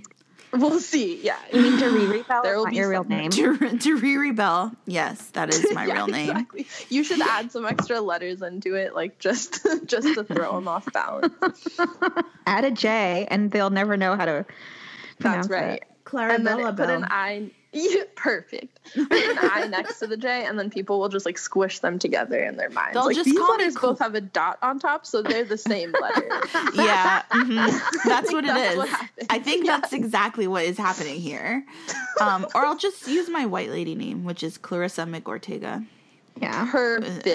We'll 0.55 0.81
see. 0.81 1.21
Yeah. 1.23 1.37
You 1.53 1.63
mean 1.63 1.79
Doriri 1.79 2.27
Bell? 2.27 2.43
There 2.45 2.53
There 2.53 2.57
will 2.59 2.65
not 2.65 2.71
be 2.71 2.77
your 2.77 2.89
real 2.91 3.03
some- 3.03 3.09
name. 3.09 3.31
Doriri 3.31 4.35
Bell. 4.37 4.73
Yes, 4.87 5.21
that 5.31 5.49
is 5.53 5.67
my 5.75 5.85
Yeah, 5.87 5.95
real 5.95 6.07
name. 6.07 6.31
exactly. 6.31 6.67
You 6.89 7.05
should 7.05 7.21
add 7.21 7.51
some 7.53 7.67
extra 7.67 8.01
letters 8.01 8.41
into 8.43 8.75
it, 8.75 8.95
like 8.95 9.19
just 9.19 9.67
just 9.87 10.15
to 10.15 10.25
throw 10.25 10.55
them 10.55 10.69
off 10.69 10.91
balance. 10.93 11.33
Add 12.47 12.65
a 12.65 12.71
J, 12.71 13.27
and 13.31 13.51
they'll 13.51 13.71
never 13.71 13.97
know 13.97 14.17
how 14.17 14.25
to. 14.27 14.47
That's 15.21 15.49
right. 15.49 15.83
it. 15.83 15.85
Clarabella 16.05 16.35
And 16.35 16.47
then 16.47 16.77
put 16.77 16.91
an 16.91 17.05
I. 17.11 17.51
Yeah, 17.75 18.03
perfect. 18.14 18.79
Put 18.95 19.12
an 19.12 19.39
I 19.41 19.66
next 19.70 19.99
to 19.99 20.07
the 20.07 20.16
J, 20.16 20.45
and 20.47 20.59
then 20.59 20.70
people 20.70 21.01
will 21.01 21.09
just 21.09 21.27
like 21.27 21.37
squish 21.39 21.81
them 21.81 21.99
together 21.99 22.43
in 22.43 22.57
their 22.57 22.70
minds. 22.70 22.95
They'll 22.95 23.07
like 23.07 23.16
just 23.16 23.25
these 23.27 23.39
call 23.39 23.51
letters 23.51 23.75
Cl- 23.75 23.93
both 23.93 23.99
have 23.99 24.14
a 24.14 24.20
dot 24.20 24.59
on 24.62 24.79
top, 24.79 25.05
so 25.05 25.20
they're 25.22 25.45
the 25.45 25.59
same 25.59 25.93
letter. 26.01 26.29
yeah, 26.75 27.22
mhm. 27.31 27.81
that's 28.05 28.33
what 28.33 28.45
it 28.45 28.49
That's 28.49 28.72
is. 28.72 28.79
what. 28.79 29.11
I 29.31 29.39
think 29.41 29.66
Yeah. 29.66 29.79
that's 29.81 29.93
exactly 29.93 30.47
what 30.47 30.64
is 30.64 30.79
happening 30.79 31.20
here. 31.20 31.64
Um, 32.20 32.47
or 32.55 32.64
I'll 32.64 32.79
just 32.79 33.07
use 33.09 33.29
my 33.29 33.45
white 33.47 33.70
lady 33.70 33.95
name, 33.95 34.25
which 34.25 34.43
is 34.43 34.57
Clarissa 34.57 35.03
McOrtega. 35.03 35.85
Yeah. 36.41 36.68
Perfect. 36.70 37.27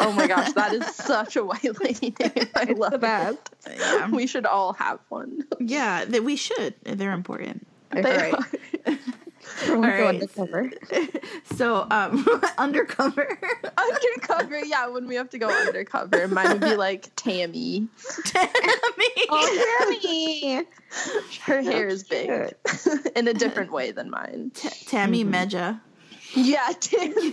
Oh 0.00 0.12
my 0.16 0.26
gosh, 0.26 0.52
that 0.54 0.72
is 0.72 0.86
such 0.94 1.36
a 1.36 1.44
white 1.44 1.78
lady 1.82 2.14
name. 2.18 2.48
I 2.54 2.62
It's 2.68 2.78
love 2.78 3.00
that. 3.02 3.34
it. 3.66 3.78
Yeah, 3.78 4.08
We 4.10 4.26
should 4.26 4.46
all 4.46 4.72
have 4.74 4.98
one. 5.10 5.42
yeah, 5.60 6.04
that 6.06 6.24
we 6.24 6.36
should. 6.36 6.74
They're 6.84 7.12
important. 7.12 7.66
They 7.90 8.02
Right. 8.02 8.98
All 9.70 9.76
right. 9.80 10.04
undercover. 10.06 10.70
So, 11.56 11.86
um, 11.90 12.26
undercover. 12.58 13.38
undercover, 13.78 14.58
yeah. 14.58 14.88
When 14.88 15.06
we 15.06 15.14
have 15.14 15.30
to 15.30 15.38
go 15.38 15.48
undercover, 15.48 16.28
mine 16.28 16.50
would 16.50 16.60
be 16.60 16.76
like 16.76 17.10
Tammy. 17.16 17.88
Tammy. 18.24 18.50
Oh, 19.30 19.86
Tammy! 19.88 20.66
Her 21.44 21.62
hair 21.62 21.86
is 21.86 22.02
big 22.04 22.54
in 23.14 23.28
a 23.28 23.32
different 23.34 23.72
way 23.72 23.92
than 23.92 24.10
mine. 24.10 24.50
T- 24.54 24.68
Tammy 24.86 25.24
Mm-hmm. 25.24 25.34
Meja. 25.34 25.80
Yeah, 26.34 26.72
Tammy. 26.80 27.32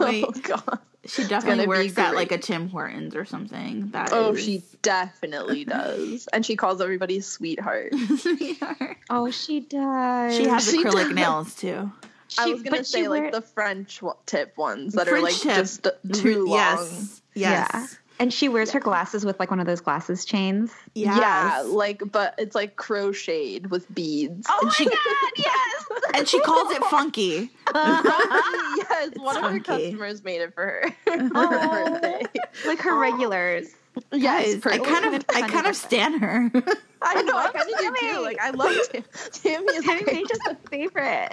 Wait. 0.00 0.24
Oh 0.26 0.32
god. 0.42 0.78
She 1.08 1.24
definitely 1.26 1.64
be 1.64 1.68
works 1.68 1.98
at 1.98 2.14
like 2.14 2.26
a 2.26 2.36
great. 2.36 2.42
Tim 2.42 2.68
Hortons 2.68 3.14
or 3.14 3.24
something. 3.24 3.90
That 3.90 4.10
Oh, 4.12 4.32
is- 4.32 4.44
she 4.44 4.62
definitely 4.82 5.64
does. 5.64 6.28
And 6.32 6.44
she 6.44 6.56
calls 6.56 6.80
everybody 6.80 7.20
sweetheart. 7.20 7.92
Sweetheart. 8.18 8.96
Oh, 9.10 9.30
she 9.30 9.60
does. 9.60 10.36
She 10.36 10.44
has 10.48 10.68
She 10.70 10.82
acrylic 10.84 11.04
does. 11.08 11.14
nails 11.14 11.54
too. 11.54 11.90
I 12.38 12.44
She- 12.46 12.52
was 12.54 12.62
gonna 12.62 12.76
but 12.78 12.86
she 12.86 12.92
say 12.92 13.08
like 13.08 13.22
wear- 13.22 13.30
the 13.32 13.40
French 13.42 14.00
tip 14.26 14.56
ones 14.58 14.94
that 14.94 15.08
are 15.08 15.20
like 15.20 15.34
tip. 15.34 15.54
just 15.56 15.86
too 16.12 16.46
long. 16.46 16.58
Yes. 16.58 17.22
Yes. 17.34 17.70
Yeah. 17.72 17.86
And 18.18 18.32
she 18.32 18.48
wears 18.48 18.70
her 18.70 18.80
glasses 18.80 19.24
with 19.26 19.38
like 19.38 19.50
one 19.50 19.60
of 19.60 19.66
those 19.66 19.80
glasses 19.80 20.24
chains. 20.24 20.72
Yes. 20.94 21.18
Yeah, 21.18 21.62
like 21.66 22.02
but 22.10 22.34
it's 22.38 22.54
like 22.54 22.76
crocheted 22.76 23.70
with 23.70 23.92
beads. 23.94 24.46
Oh 24.48 24.58
and 24.60 24.68
my 24.68 24.72
she, 24.74 24.84
god, 24.86 24.96
yes! 25.36 25.84
And 26.14 26.26
she 26.28 26.40
calls 26.40 26.70
it 26.74 26.82
funky. 26.84 27.50
yes, 27.74 29.10
one 29.16 29.36
of 29.36 29.42
her 29.42 29.48
funky. 29.50 29.60
customers 29.90 30.24
made 30.24 30.40
it 30.40 30.54
for 30.54 30.64
her. 30.64 30.94
for 31.04 31.18
her 31.18 31.30
Oh. 31.34 31.90
birthday. 31.90 32.22
like 32.66 32.78
her 32.80 32.98
regulars. 32.98 33.68
Yes, 34.12 34.56
Guys, 34.56 34.66
I 34.74 34.78
kind 34.78 35.14
of 35.14 35.24
I 35.34 35.48
kind 35.48 35.66
of 35.66 35.74
stan 35.76 36.18
her. 36.18 36.50
I 37.02 37.22
know, 37.22 37.36
I 37.36 37.50
kind 37.50 37.70
of 37.70 37.78
do 37.78 37.94
too. 38.00 38.20
Like 38.20 38.38
I 38.40 38.50
love 38.50 38.74
Tam- 38.92 39.04
Tammy. 39.32 39.66
Is 39.72 39.84
Tammy 39.84 40.02
great. 40.02 40.14
Page 40.16 40.30
is 40.30 40.40
a 40.48 40.54
favorite. 40.68 41.32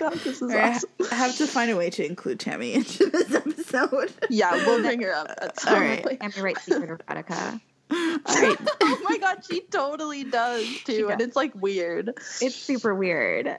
My 0.00 0.10
god, 0.10 0.18
this 0.20 0.42
is 0.42 0.52
I 0.52 0.70
awesome. 0.70 0.90
have 1.10 1.36
to 1.36 1.46
find 1.46 1.70
a 1.70 1.76
way 1.76 1.90
to 1.90 2.04
include 2.04 2.40
Tammy 2.40 2.74
into 2.74 3.06
this 3.06 3.34
episode. 3.34 4.12
Yeah, 4.30 4.52
we'll 4.66 4.82
bring 4.82 5.00
her 5.02 5.12
up 5.12 5.30
at 5.40 5.60
some 5.60 5.74
All 5.74 5.80
right. 5.80 6.02
point. 6.02 6.20
Tammy 6.20 6.40
writes 6.42 6.62
Secret 6.64 7.02
Erotica. 7.06 7.60
All 7.90 8.42
right. 8.42 8.58
oh 8.82 9.00
my 9.08 9.18
god, 9.18 9.42
she 9.48 9.60
totally 9.62 10.24
does 10.24 10.66
too, 10.84 11.08
and 11.10 11.20
it's 11.22 11.36
like 11.36 11.54
weird. 11.54 12.10
It's 12.40 12.54
super 12.54 12.94
weird. 12.94 13.58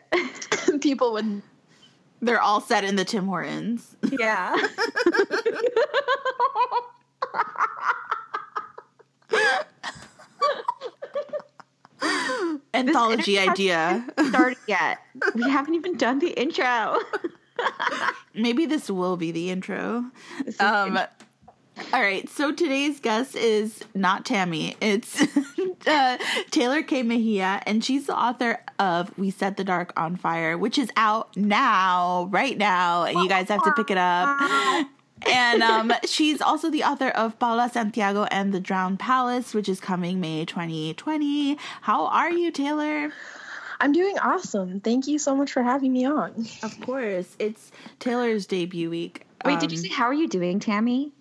People 0.82 1.14
would. 1.14 1.42
They're 2.22 2.42
all 2.42 2.60
set 2.62 2.84
in 2.84 2.96
the 2.96 3.06
Tim 3.06 3.26
Hortons. 3.26 3.96
Yeah. 4.12 4.56
Anthology 12.74 13.40
idea. 13.40 14.06
Started 14.30 14.58
yet. 14.68 15.00
We 15.36 15.50
haven't 15.50 15.76
even 15.76 15.98
done 15.98 16.20
the 16.20 16.30
intro. 16.30 16.98
Maybe 18.34 18.66
this 18.66 18.90
will 18.90 19.18
be 19.18 19.32
the 19.32 19.50
intro. 19.50 20.06
Um, 20.60 21.00
all 21.94 22.02
right, 22.02 22.30
so 22.30 22.52
today's 22.52 23.00
guest 23.00 23.36
is 23.36 23.84
not 23.96 24.26
Tammy. 24.26 24.76
It's 24.82 25.22
uh, 25.88 26.18
Tehlor 26.52 26.86
Kay 26.86 27.04
Mejia, 27.04 27.62
and 27.66 27.84
she's 27.84 28.06
the 28.06 28.16
author 28.16 28.60
of 28.78 29.18
We 29.18 29.32
Set 29.32 29.58
the 29.58 29.64
Dark 29.64 29.94
on 29.98 30.16
Fire, 30.16 30.58
which 30.58 30.78
is 30.78 30.90
out 30.96 31.36
now, 31.36 32.28
right 32.32 32.58
now, 32.58 33.04
and 33.04 33.20
you 33.20 33.30
guys 33.30 33.50
have 33.50 33.64
to 33.64 33.72
pick 33.74 33.90
it 33.90 33.98
up. 33.98 34.88
And 35.28 35.62
um, 35.64 35.94
she's 36.06 36.42
also 36.42 36.70
the 36.70 36.84
author 36.84 37.10
of 37.10 37.38
Paola 37.40 37.70
Santiago 37.72 38.24
and 38.26 38.54
the 38.54 38.60
Drowned 38.60 39.00
Palace, 39.00 39.54
which 39.54 39.68
is 39.70 39.80
coming 39.80 40.20
May 40.20 40.46
2020. 40.46 41.58
How 41.82 42.06
are 42.08 42.32
you, 42.32 42.52
Tehlor? 42.52 43.12
I'm 43.82 43.92
doing 43.92 44.18
awesome. 44.20 44.80
Thank 44.82 45.08
you 45.08 45.20
so 45.20 45.36
much 45.36 45.52
for 45.52 45.64
having 45.64 45.94
me 45.94 46.06
on. 46.06 46.46
Of 46.64 46.80
course, 46.82 47.36
it's 47.40 47.72
Tehlor's 48.00 48.46
debut 48.46 48.90
week. 48.90 49.26
Wait, 49.46 49.60
did 49.60 49.72
you 49.72 49.78
Um, 49.78 49.84
say 49.84 49.90
how 49.90 50.06
are 50.06 50.14
you 50.14 50.28
doing, 50.28 50.60
Tammy? 50.60 51.14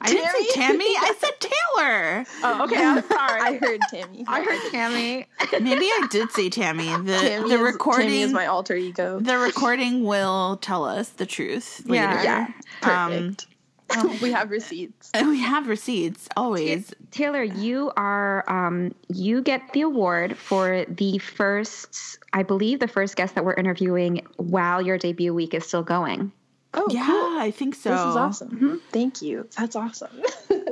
I 0.00 0.08
didn't 0.12 0.30
say 0.30 0.46
Tammy? 0.54 0.78
Tammy. 0.78 0.96
I 0.98 1.14
said 1.18 1.30
Tehlor. 1.40 2.26
Oh, 2.42 2.64
okay. 2.64 2.82
I'm 2.84 3.02
sorry. 3.08 3.40
I 3.40 3.56
heard 3.58 3.80
Tammy. 3.90 4.24
I 4.26 4.42
heard 4.42 4.70
Tammy. 4.70 5.26
Maybe 5.60 5.84
I 5.84 6.06
did 6.10 6.30
say 6.32 6.48
Tammy. 6.50 6.86
The 6.86 7.18
Tammy 7.18 7.48
the 7.48 7.54
is, 7.56 7.60
recording 7.60 8.06
Tammy 8.08 8.22
is 8.22 8.32
my 8.32 8.46
alter 8.46 8.74
ego. 8.76 9.20
the 9.20 9.36
recording 9.38 10.04
will 10.04 10.56
tell 10.58 10.84
us 10.84 11.10
the 11.10 11.26
truth 11.26 11.82
later. 11.86 12.04
Yeah. 12.22 12.48
Yeah, 12.82 13.06
Um, 13.06 13.36
perfect. 13.36 13.46
we 14.22 14.30
have 14.30 14.50
receipts. 14.50 15.10
we 15.20 15.40
have 15.40 15.66
receipts 15.66 16.28
always. 16.36 16.94
Tehlor, 17.10 17.44
you 17.60 17.90
are 17.96 18.44
um, 18.48 18.94
you 19.08 19.42
get 19.42 19.72
the 19.72 19.80
award 19.80 20.38
for 20.38 20.84
the 20.88 21.18
first, 21.18 22.18
I 22.32 22.44
believe, 22.44 22.78
the 22.78 22.86
first 22.88 23.16
guest 23.16 23.34
that 23.34 23.44
we're 23.44 23.54
interviewing 23.54 24.24
while 24.36 24.80
your 24.80 24.96
debut 24.96 25.34
week 25.34 25.54
is 25.54 25.66
still 25.66 25.82
going. 25.82 26.30
Oh, 26.74 26.86
yeah, 26.90 27.04
cool. 27.06 27.38
I 27.40 27.50
think 27.50 27.74
so. 27.74 27.90
This 27.90 28.00
is 28.00 28.16
awesome. 28.16 28.48
Mm-hmm. 28.50 28.74
Thank 28.92 29.22
you. 29.22 29.48
That's 29.58 29.76
awesome. 29.76 30.10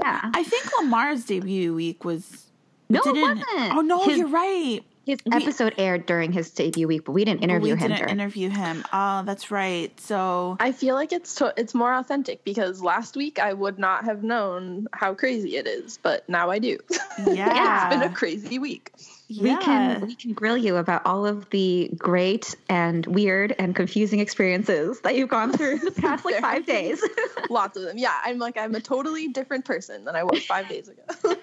Yeah, 0.01 0.31
I 0.33 0.45
think 0.45 0.65
Lamar's 0.81 1.25
debut 1.25 1.75
week 1.75 2.05
was. 2.05 2.47
No, 2.89 3.01
it 3.01 3.05
didn't- 3.15 3.21
wasn't. 3.41 3.75
Oh 3.75 3.81
no, 3.81 4.05
His- 4.05 4.19
you're 4.19 4.29
right. 4.29 4.81
his 5.05 5.19
We- 5.27 5.33
episode 5.33 5.75
aired 5.77 6.07
during 6.07 6.31
his 6.33 6.51
debut 6.53 6.87
week, 6.87 7.05
but 7.05 7.13
we 7.13 7.25
didn't 7.25 7.43
interview 7.43 7.75
we 7.75 7.81
him. 7.81 7.89
didn't 7.89 7.97
during- 7.99 8.13
interview 8.13 8.49
him. 8.49 8.85
Oh, 8.93 9.23
that's 9.25 9.51
right. 9.51 9.99
So 10.01 10.57
I 10.61 10.71
feel 10.73 10.95
like 10.95 11.13
it's 11.13 11.35
to- 11.37 11.53
it's 11.57 11.75
more 11.75 11.93
authentic 11.95 12.45
because 12.45 12.81
last 12.81 13.17
week 13.17 13.39
I 13.41 13.53
would 13.53 13.79
not 13.79 14.05
have 14.05 14.23
known 14.23 14.87
how 14.93 15.15
crazy 15.15 15.57
it 15.57 15.67
is, 15.67 15.99
but 16.01 16.27
now 16.29 16.49
I 16.51 16.59
do. 16.61 16.79
yeah, 17.27 17.89
it's 17.91 17.97
been 17.97 18.09
a 18.11 18.15
crazy 18.15 18.59
week. 18.61 18.93
We 19.29 19.51
yeah. 19.51 19.59
can 19.59 20.07
we 20.07 20.15
can 20.15 20.33
grill 20.33 20.57
you 20.57 20.77
about 20.77 21.05
all 21.05 21.27
of 21.27 21.49
the 21.51 21.91
great 21.99 22.57
and 22.71 23.05
weird 23.07 23.55
and 23.59 23.77
confusing 23.77 24.21
experiences 24.21 25.01
that 25.03 25.17
you've 25.17 25.29
gone 25.29 25.53
through 25.53 25.73
in 25.73 25.85
the 25.85 25.91
past 26.01 26.25
like 26.25 26.41
five 26.41 26.65
days. 26.65 27.03
Lots 27.51 27.77
of 27.77 27.83
them. 27.83 27.99
Yeah, 27.99 28.15
I'm 28.25 28.39
like 28.39 28.57
I'm 28.57 28.75
a 28.75 28.81
totally 28.81 29.29
different 29.29 29.67
person 29.67 30.05
than 30.05 30.17
I 30.17 30.25
was 30.25 30.45
five 30.47 30.69
days 30.69 30.89
ago. 30.89 31.03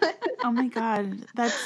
Oh 0.43 0.51
my 0.51 0.67
god, 0.67 1.25
that's 1.33 1.57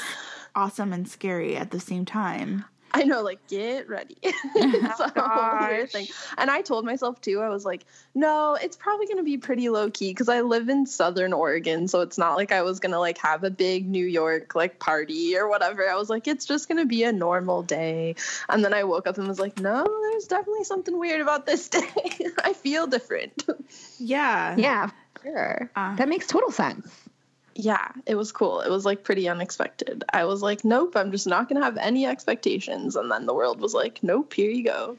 awesome 0.54 0.94
and 0.94 1.06
scary 1.06 1.54
at 1.54 1.70
the 1.70 1.80
same 1.80 2.06
time. 2.06 2.64
I 2.92 3.04
know, 3.04 3.22
like 3.22 3.46
get 3.48 3.88
ready. 3.88 4.16
it's 4.22 5.00
a 5.00 5.12
whole 5.16 5.68
weird 5.68 5.82
gosh. 5.82 5.92
thing. 5.92 6.06
And 6.38 6.50
I 6.50 6.62
told 6.62 6.84
myself 6.84 7.20
too, 7.20 7.40
I 7.40 7.48
was 7.48 7.64
like, 7.64 7.84
no, 8.14 8.56
it's 8.60 8.76
probably 8.76 9.06
gonna 9.06 9.22
be 9.22 9.38
pretty 9.38 9.68
low 9.68 9.90
key 9.90 10.10
because 10.10 10.28
I 10.28 10.40
live 10.40 10.68
in 10.68 10.86
Southern 10.86 11.32
Oregon, 11.32 11.88
so 11.88 12.00
it's 12.00 12.18
not 12.18 12.36
like 12.36 12.52
I 12.52 12.62
was 12.62 12.80
gonna 12.80 12.98
like 12.98 13.18
have 13.18 13.44
a 13.44 13.50
big 13.50 13.88
New 13.88 14.04
York 14.04 14.54
like 14.54 14.78
party 14.78 15.36
or 15.36 15.48
whatever. 15.48 15.88
I 15.88 15.96
was 15.96 16.10
like, 16.10 16.26
it's 16.28 16.44
just 16.46 16.68
gonna 16.68 16.86
be 16.86 17.04
a 17.04 17.12
normal 17.12 17.62
day. 17.62 18.16
And 18.48 18.64
then 18.64 18.74
I 18.74 18.84
woke 18.84 19.06
up 19.06 19.18
and 19.18 19.28
was 19.28 19.40
like, 19.40 19.58
no, 19.58 19.84
there's 19.84 20.26
definitely 20.26 20.64
something 20.64 20.98
weird 20.98 21.20
about 21.20 21.46
this 21.46 21.68
day. 21.68 21.88
I 22.42 22.52
feel 22.52 22.86
different. 22.86 23.44
Yeah. 23.98 24.56
yeah, 24.56 24.90
sure. 25.22 25.70
Uh. 25.76 25.94
that 25.96 26.08
makes 26.08 26.26
total 26.26 26.50
sense. 26.50 26.90
Yeah, 27.60 27.88
it 28.06 28.14
was 28.14 28.32
cool. 28.32 28.60
It 28.60 28.70
was 28.70 28.84
like 28.84 29.04
pretty 29.04 29.28
unexpected. 29.28 30.02
I 30.12 30.24
was 30.24 30.40
like, 30.40 30.64
nope, 30.64 30.96
I'm 30.96 31.12
just 31.12 31.26
not 31.26 31.48
gonna 31.48 31.64
have 31.64 31.76
any 31.76 32.06
expectations. 32.06 32.96
And 32.96 33.10
then 33.10 33.26
the 33.26 33.34
world 33.34 33.60
was 33.60 33.74
like, 33.74 34.02
nope, 34.02 34.32
here 34.32 34.50
you 34.50 34.64
go. 34.64 34.96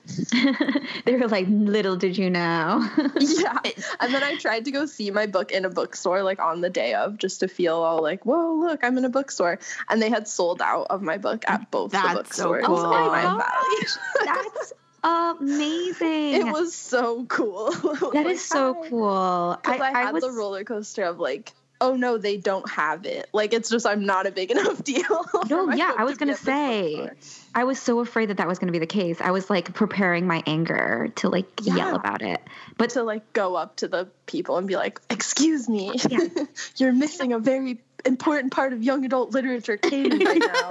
they 1.05 1.16
were 1.16 1.28
like, 1.28 1.47
little 1.49 1.95
did 1.95 2.18
you 2.18 2.30
know. 2.30 2.88
yeah. 3.20 3.57
And 3.99 4.14
then 4.14 4.24
I 4.24 4.38
tried 4.38 4.66
to 4.66 4.72
go 4.72 4.86
see 4.86 5.12
my 5.12 5.26
book 5.28 5.51
in 5.51 5.66
a 5.66 5.70
bookstore 5.70 6.24
like 6.24 6.39
on 6.39 6.62
the 6.62 6.70
day 6.70 6.93
of 6.93 7.18
just 7.18 7.39
to 7.41 7.47
feel 7.47 7.76
all 7.78 8.01
like, 8.01 8.26
whoa, 8.26 8.55
look, 8.55 8.84
I'm 8.84 8.97
in 8.97 9.05
a 9.05 9.09
bookstore. 9.09 9.59
And 9.89 10.01
they 10.01 10.09
had 10.09 10.28
sold 10.28 10.62
out 10.62 10.88
of 10.89 11.01
my 11.01 11.18
book 11.18 11.43
at 11.47 11.70
both 11.72 11.91
That's 11.91 12.07
the 12.07 12.12
so 12.12 12.49
bookstores 12.49 12.66
cool. 12.66 12.80
in 12.80 12.86
Oh 12.86 13.07
my 13.07 13.24
my 13.24 13.43
valley. 13.43 13.88
That's 14.26 14.74
amazing. 15.03 16.34
it 16.34 16.51
was 16.51 16.74
so 16.74 17.26
cool. 17.26 17.72
that 18.14 18.26
is 18.28 18.43
so 18.43 18.86
cool. 18.89 19.57
Because 19.62 19.82
I, 19.82 19.89
I, 19.89 20.01
had 20.03 20.14
was 20.14 20.24
the 20.24 20.32
roller 20.32 20.64
coaster 20.64 21.03
of 21.03 21.20
like 21.20 21.53
oh 21.82 21.96
no, 21.96 22.18
they 22.18 22.38
don't 22.38 22.70
have 22.70 23.06
it. 23.06 23.28
Like 23.34 23.54
it's 23.54 23.70
just 23.70 23.86
I'm 23.86 24.06
not 24.06 24.28
a 24.28 24.32
big 24.32 24.52
enough 24.56 24.82
deal. 24.84 25.26
No, 25.50 25.72
yeah, 25.74 25.94
I 25.98 26.06
was 26.06 26.18
gonna 26.18 26.38
say. 26.38 27.10
I 27.54 27.66
was 27.66 27.80
so 27.80 28.00
afraid 28.00 28.30
that 28.30 28.38
that 28.38 28.48
was 28.48 28.60
going 28.60 28.70
to 28.70 28.72
be 28.72 28.80
the 28.80 28.86
case. 28.86 29.20
I 29.20 29.32
was 29.32 29.50
like 29.50 29.74
preparing 29.74 30.26
my 30.26 30.42
anger 30.46 31.12
to 31.18 31.28
like 31.28 31.48
yell 31.62 31.96
about 31.98 32.22
it. 32.22 32.40
But 32.78 32.92
to 32.92 33.04
like 33.04 33.34
go 33.34 33.56
up 33.56 33.76
to 33.78 33.90
the 33.90 34.08
people 34.26 34.56
and 34.56 34.68
be 34.68 34.78
like, 34.78 35.02
"Excuse 35.10 35.68
me, 35.68 35.94
you're 36.78 36.94
missing 36.94 37.34
a 37.34 37.40
very 37.40 37.82
important 38.06 38.54
part 38.54 38.72
of 38.72 38.82
young 38.82 39.04
adult 39.04 39.32
literature 39.32 39.76
canon 39.76 40.20
right 40.20 40.40
now." 40.40 40.70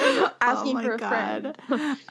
Oh 0.00 0.32
Asking 0.40 0.78
Oh 0.78 0.82
for 0.82 0.94
a 0.94 0.98
friend. 0.98 1.56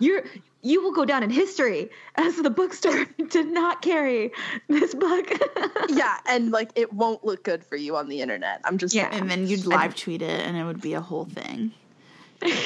you're 0.01 0.23
you 0.67 0.81
will 0.83 0.91
go 0.91 1.05
down 1.05 1.23
in 1.23 1.29
history 1.29 1.89
as 2.15 2.35
the 2.37 2.49
bookstore 2.49 3.05
did 3.29 3.47
not 3.47 3.81
carry 3.81 4.31
this 4.67 4.93
book. 4.93 5.31
Yeah, 5.89 6.17
and 6.27 6.51
like 6.51 6.71
it 6.75 6.91
won't 6.91 7.23
look 7.23 7.43
good 7.43 7.63
for 7.63 7.75
you 7.77 7.95
on 7.95 8.09
the 8.09 8.21
internet. 8.21 8.59
I'm 8.65 8.77
just 8.77 8.93
Yeah. 8.93 9.09
saying. 9.09 9.21
And 9.21 9.31
then 9.31 9.47
you'd 9.47 9.65
live 9.65 9.95
tweet 9.95 10.21
it, 10.21 10.41
and 10.45 10.57
it 10.57 10.63
would 10.65 10.81
be 10.81 10.93
a 10.93 11.01
whole 11.01 11.25
thing. 11.25 11.71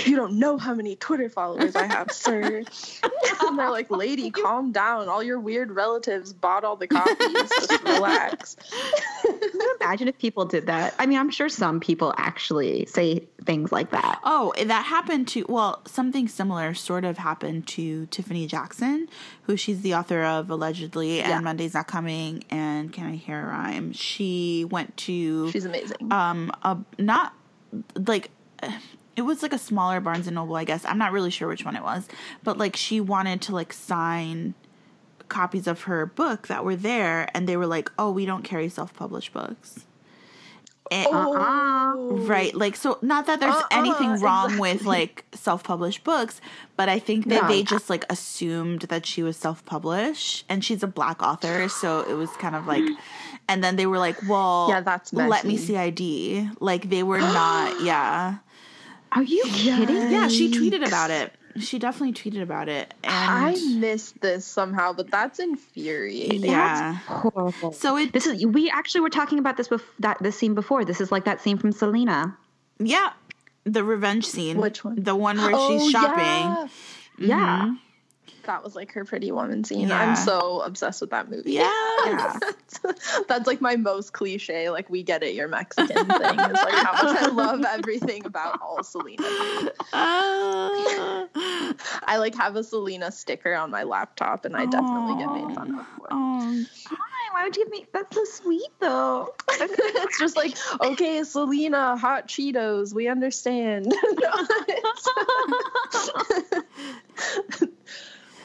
You 0.06 0.16
don't 0.16 0.34
know 0.40 0.58
how 0.58 0.74
many 0.74 0.96
Twitter 0.98 1.30
followers 1.30 1.76
I 1.76 1.86
have, 1.86 2.12
sir. 2.12 2.64
and 3.42 3.58
they're 3.60 3.70
like, 3.70 3.90
"Lady, 3.90 4.30
calm 4.30 4.72
down. 4.72 5.08
All 5.08 5.24
your 5.24 5.40
weird 5.40 5.72
relatives 5.72 6.34
bought 6.34 6.64
all 6.64 6.76
the 6.76 6.88
copies. 6.88 7.50
Just 7.58 7.84
relax." 7.84 8.56
Can 9.22 9.40
you 9.54 9.78
imagine 9.82 10.08
if 10.08 10.18
people 10.18 10.46
did 10.46 10.66
that? 10.68 10.94
I 11.00 11.06
mean, 11.06 11.18
I'm 11.18 11.30
sure 11.30 11.48
some 11.50 11.80
people 11.80 12.14
actually 12.18 12.86
say 12.88 13.24
things 13.46 13.72
like 13.72 13.92
that. 13.92 14.20
Oh, 14.24 14.54
that 14.62 14.86
happened 14.86 15.28
to 15.30 15.46
well, 15.48 15.82
something 15.86 16.28
similar 16.28 16.74
sort 16.74 17.06
of 17.06 17.18
happened 17.18 17.68
to 17.68 18.08
Tiffany 18.08 18.48
Jackson, 18.48 19.08
who 19.44 19.56
she's 19.56 19.82
the 19.82 19.94
author 19.96 20.24
of 20.24 20.50
allegedly 20.50 21.22
and 21.22 21.30
Yeah. 21.30 21.40
Monday's 21.40 21.74
Not 21.76 21.88
Coming 21.88 22.44
and 22.50 22.92
Can 22.92 23.06
I 23.08 23.16
Hear 23.16 23.40
a 23.42 23.46
Rhyme. 23.46 23.94
She 23.94 24.66
went 24.70 24.98
to 24.98 25.50
She's 25.52 25.66
amazing. 25.66 26.12
um 26.12 26.52
a 26.64 26.78
not 26.98 27.34
like 27.96 28.32
it 29.16 29.24
was 29.24 29.42
like 29.44 29.54
a 29.54 29.58
smaller 29.58 30.00
Barnes 30.00 30.28
and 30.28 30.36
Noble, 30.36 30.56
I 30.56 30.64
guess. 30.64 30.86
I'm 30.86 30.98
not 30.98 31.12
really 31.12 31.32
sure 31.32 31.48
which 31.48 31.66
one 31.66 31.76
it 31.76 31.84
was, 31.84 32.08
but 32.44 32.58
like 32.58 32.76
she 32.76 33.00
wanted 33.02 33.42
to 33.44 33.54
like 33.54 33.74
sign 33.74 34.54
copies 35.28 35.68
of 35.68 35.84
her 35.84 36.06
book 36.06 36.48
that 36.48 36.64
were 36.66 36.76
there, 36.76 37.28
and 37.34 37.48
they 37.48 37.58
were 37.58 37.68
like, 37.68 37.92
"Oh, 37.98 38.12
we 38.12 38.26
don't 38.26 38.44
carry 38.44 38.70
self-published 38.70 39.34
books." 39.34 39.86
And- 40.92 41.08
Uh-uh. 41.08 41.94
Oh. 41.94 42.18
Right. 42.26 42.54
Like, 42.54 42.76
so 42.76 42.98
not 43.02 43.26
that 43.28 43.40
there's 43.40 43.56
Uh-uh, 43.56 43.68
anything 43.72 44.20
wrong 44.20 44.46
exactly. 44.52 44.60
with 44.60 44.84
like 44.86 45.26
self 45.34 45.64
published 45.64 46.04
books, 46.04 46.42
but 46.76 46.90
I 46.90 47.00
think 47.00 47.28
that 47.30 47.44
No. 47.44 47.48
they 47.48 47.64
just 47.64 47.90
like 47.90 48.04
assumed 48.10 48.82
that 48.84 49.06
she 49.06 49.24
was 49.24 49.38
self 49.38 49.64
published 49.66 50.44
and 50.50 50.66
she's 50.66 50.84
a 50.84 50.88
black 50.88 51.22
author. 51.24 51.70
So 51.70 52.02
it 52.10 52.16
was 52.16 52.30
kind 52.32 52.56
of 52.56 52.68
like, 52.68 52.84
and 53.48 53.64
then 53.64 53.78
they 53.78 53.86
were 53.86 54.00
like, 54.00 54.18
well, 54.28 54.68
Yeah, 54.70 54.82
that's 54.82 55.14
let 55.14 55.46
me 55.46 55.56
see 55.58 55.78
ID. 55.78 56.50
Like, 56.60 56.90
they 56.90 57.04
were 57.04 57.20
not, 57.20 57.82
yeah. 57.82 58.38
Are 59.12 59.24
you 59.24 59.44
kidding? 59.46 60.12
Yeah, 60.12 60.28
she 60.28 60.52
tweeted 60.52 60.86
about 60.88 61.12
it. 61.12 61.34
She 61.60 61.80
definitely 61.80 62.14
tweeted 62.14 62.42
about 62.42 62.70
it. 62.70 62.94
And 63.04 63.14
I 63.14 63.56
missed 63.76 64.22
this 64.22 64.46
somehow, 64.46 64.94
but 64.94 65.12
that's 65.12 65.38
infuriating. 65.40 66.46
yeah. 66.46 66.94
Horrible. 66.94 67.74
So 67.74 67.98
it, 67.98 68.14
This 68.14 68.26
is 68.26 68.46
we 68.46 68.70
actually 68.70 69.02
were 69.02 69.10
talking 69.10 69.38
about 69.38 69.58
this 69.58 69.68
bef- 69.68 69.82
that 70.00 70.18
this 70.22 70.38
scene 70.38 70.54
before. 70.54 70.86
This 70.86 71.02
is 71.02 71.12
like 71.12 71.26
that 71.26 71.42
scene 71.42 71.58
from 71.58 71.72
Selena. 71.74 72.38
yeah. 72.80 73.12
The 73.64 73.84
revenge 73.84 74.26
scene. 74.26 74.58
Which 74.58 74.84
one? 74.84 75.04
The 75.04 75.16
one 75.16 75.38
where 75.38 75.52
Oh, 75.54 75.78
she's 75.78 75.92
shopping. 75.92 76.18
yeah. 76.24 76.68
Yeah. 77.20 77.60
Mm-hmm. 77.66 77.76
That 78.46 78.64
was 78.64 78.76
like 78.76 78.92
her 78.94 79.06
pretty 79.06 79.32
woman 79.32 79.64
scene. 79.64 79.90
Yeah. 79.90 80.00
I'm 80.00 80.16
so 80.16 80.62
obsessed 80.62 81.02
with 81.02 81.12
that 81.12 81.30
movie. 81.30 81.54
Yeah. 81.54 82.40
That's 83.28 83.48
like 83.48 83.62
my 83.62 83.76
most 83.76 84.14
cliche, 84.14 84.70
like 84.70 84.90
we 84.90 85.04
get 85.04 85.24
it, 85.24 85.36
you're 85.36 85.48
Mexican 85.48 86.08
thing. 86.08 86.40
Is 86.40 86.62
like 86.64 86.74
how 86.74 87.04
much 87.04 87.22
I 87.22 87.28
love 87.28 87.64
everything 87.66 88.26
about 88.26 88.62
all 88.62 88.84
Selena. 88.84 89.24
Ah. 89.94 91.28
I 92.04 92.18
like 92.18 92.36
have 92.36 92.56
a 92.56 92.64
Selena 92.64 93.12
sticker 93.12 93.54
on 93.54 93.72
my 93.72 93.84
laptop 93.84 94.46
and 94.46 94.56
I 94.56 94.66
definitely 94.66 95.24
get 95.24 95.34
made 95.34 95.56
fun 95.56 95.80
of 95.80 95.88
for 95.88 96.06
it. 96.06 96.12
Oh, 96.12 96.66
Why? 96.90 96.98
Why 97.32 97.46
would 97.46 97.56
you 97.56 97.70
make 97.70 97.92
that's 97.92 98.16
so 98.16 98.24
sweet 98.26 98.70
though? 98.80 99.34
it's 99.50 100.20
just 100.20 100.36
like, 100.36 100.56
okay, 100.82 101.24
Selena, 101.24 101.98
hot 101.98 102.28
Cheetos, 102.28 102.94
we 102.94 103.08
understand. 103.08 103.92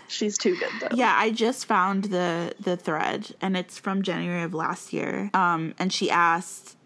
She's 0.09 0.39
too 0.39 0.57
good 0.57 0.71
though. 0.81 0.97
Yeah, 0.97 1.15
I 1.17 1.31
just 1.31 1.67
found 1.67 2.05
the 2.05 2.55
the 2.61 2.77
thread 2.77 3.35
and 3.41 3.57
it's 3.57 3.79
from 3.79 4.03
January 4.03 4.43
of 4.43 4.55
last 4.55 4.93
year. 4.93 5.31
Um 5.35 5.75
and 5.79 5.93
she 5.93 6.11
asked 6.11 6.77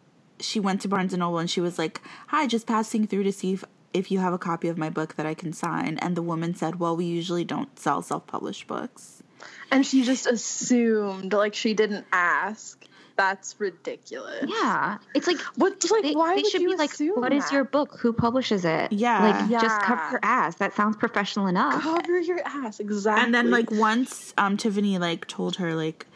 she 0.41 0.59
went 0.59 0.81
to 0.83 0.89
Barnes 0.89 1.13
and 1.13 1.21
Noble 1.21 1.39
and 1.39 1.51
she 1.51 1.61
was 1.61 1.79
like, 1.79 2.01
"Hi, 2.29 2.47
just 2.47 2.67
passing 2.67 3.07
through 3.07 3.25
to 3.25 3.33
see 3.33 3.53
if 3.53 3.65
if 3.93 4.11
you 4.11 4.21
have 4.21 4.33
a 4.33 4.39
copy 4.39 4.69
of 4.69 4.79
my 4.79 4.89
book 4.91 5.17
that 5.17 5.27
I 5.27 5.35
can 5.35 5.53
sign." 5.53 5.99
And 5.99 6.17
the 6.17 6.23
woman 6.23 6.55
said, 6.55 6.81
"Well, 6.81 6.97
we 6.97 7.05
usually 7.05 7.45
don't 7.45 7.79
sell 7.79 8.03
self-published 8.03 8.67
books." 8.67 9.23
And 9.71 9.87
she 9.87 10.03
just 10.03 10.27
assumed, 10.27 11.33
like 11.33 11.55
she 11.55 11.75
didn't 11.75 12.07
ask. 12.13 12.80
That's 13.21 13.55
ridiculous. 13.61 14.47
Yeah, 14.49 14.97
it's 15.15 15.27
like 15.27 15.39
What? 15.57 15.85
Like, 15.91 16.03
they, 16.03 16.13
why 16.15 16.37
they 16.37 16.43
should 16.45 16.63
you 16.63 16.71
be 16.71 16.77
like, 16.77 16.93
assume 16.93 17.21
"What 17.21 17.35
is 17.35 17.53
your 17.53 17.65
book? 17.65 17.99
Who 18.01 18.15
publishes 18.15 18.65
it?" 18.65 18.93
Yeah. 18.93 19.23
like 19.51 19.61
just 19.61 19.83
cover 19.83 20.09
your 20.13 20.21
ass. 20.23 20.55
That 20.57 20.75
sounds 20.75 20.97
professional 20.97 21.47
enough. 21.47 21.83
cover 21.83 22.19
your 22.19 22.41
ass? 22.47 22.81
Exactly. 22.81 23.23
And 23.23 23.35
then 23.35 23.51
like 23.51 23.71
once 23.71 24.33
um 24.39 24.57
Tiffany 24.57 24.97
like 24.97 25.27
told 25.27 25.57
her 25.57 25.75
like 25.75 26.07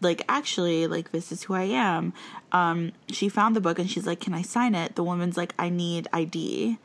like 0.00 0.22
actually 0.26 0.86
like 0.86 1.12
this 1.12 1.30
is 1.32 1.42
who 1.42 1.52
I 1.52 1.64
am. 1.64 2.14
Um 2.52 2.92
she 3.08 3.28
found 3.28 3.54
the 3.54 3.60
book 3.60 3.78
and 3.78 3.90
she's 3.90 4.06
like, 4.06 4.20
"Can 4.20 4.32
I 4.32 4.40
sign 4.40 4.74
it?" 4.74 4.96
The 4.96 5.04
woman's 5.04 5.36
like, 5.36 5.52
"I 5.58 5.68
need 5.68 6.08
ID." 6.14 6.78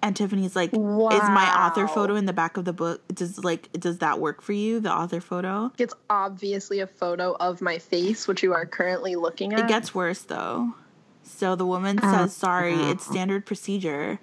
And 0.00 0.14
Tiffany's 0.14 0.54
like, 0.54 0.72
"Is 0.72 0.78
my 0.78 1.52
author 1.66 1.88
photo 1.88 2.14
in 2.14 2.26
the 2.26 2.32
back 2.32 2.56
of 2.56 2.64
the 2.64 2.72
book? 2.72 3.02
Does 3.12 3.42
like 3.42 3.72
does 3.72 3.98
that 3.98 4.20
work 4.20 4.42
for 4.42 4.52
you? 4.52 4.78
The 4.80 4.92
author 4.92 5.20
photo?" 5.20 5.72
it's 5.76 5.94
obviously 6.08 6.78
a 6.80 6.86
photo 6.86 7.36
of 7.40 7.60
my 7.60 7.78
face, 7.78 8.28
which 8.28 8.42
you 8.42 8.52
are 8.54 8.64
currently 8.64 9.16
looking 9.16 9.52
at. 9.52 9.60
It 9.60 9.68
gets 9.68 9.94
worse 9.94 10.20
though. 10.22 10.74
So 11.24 11.56
the 11.56 11.66
woman 11.66 11.98
Uh, 11.98 12.12
says, 12.12 12.36
"Sorry, 12.36 12.74
it's 12.74 13.04
standard 13.06 13.44
procedure." 13.44 14.20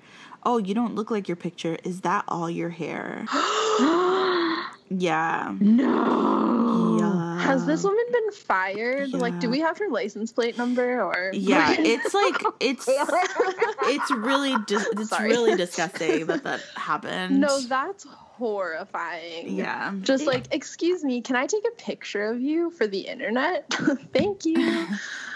Oh, 0.48 0.60
you 0.60 0.74
don't 0.76 0.94
look 0.96 1.10
like 1.12 1.28
your 1.28 1.36
picture. 1.36 1.78
Is 1.84 2.02
that 2.02 2.24
all 2.28 2.50
your 2.50 2.70
hair? 2.70 3.26
yeah. 4.90 5.54
no. 5.60 6.98
Yeah. 7.00 7.40
Has 7.42 7.66
this 7.66 7.84
woman 7.84 8.06
been 8.12 8.32
fired? 8.32 9.12
Like, 9.14 9.40
do 9.40 9.50
we 9.50 9.60
have 9.60 9.78
her 9.80 9.90
license 9.90 10.32
plate 10.32 10.58
number 10.58 11.02
or? 11.02 11.32
Yeah, 11.34 11.76
it's 11.80 12.14
like 12.14 12.36
it's 12.60 12.86
it's 13.88 14.12
really 14.12 14.56
dis- 14.68 14.88
it's 14.94 15.10
Sorry. 15.10 15.30
really 15.30 15.56
disgusting 15.58 16.26
that 16.28 16.44
that 16.44 16.62
happened. 16.76 17.40
No, 17.40 17.60
that's 17.62 18.06
horrifying. 18.10 19.56
yeah. 19.56 19.94
Just 20.02 20.26
like, 20.26 20.46
excuse 20.52 21.04
me, 21.04 21.22
can 21.22 21.36
I 21.36 21.46
take 21.48 21.64
a 21.66 21.76
picture 21.76 22.26
of 22.26 22.42
you 22.42 22.70
for 22.72 22.86
the 22.88 23.00
internet? 23.02 23.66
Thank 24.14 24.46
you. 24.46 24.88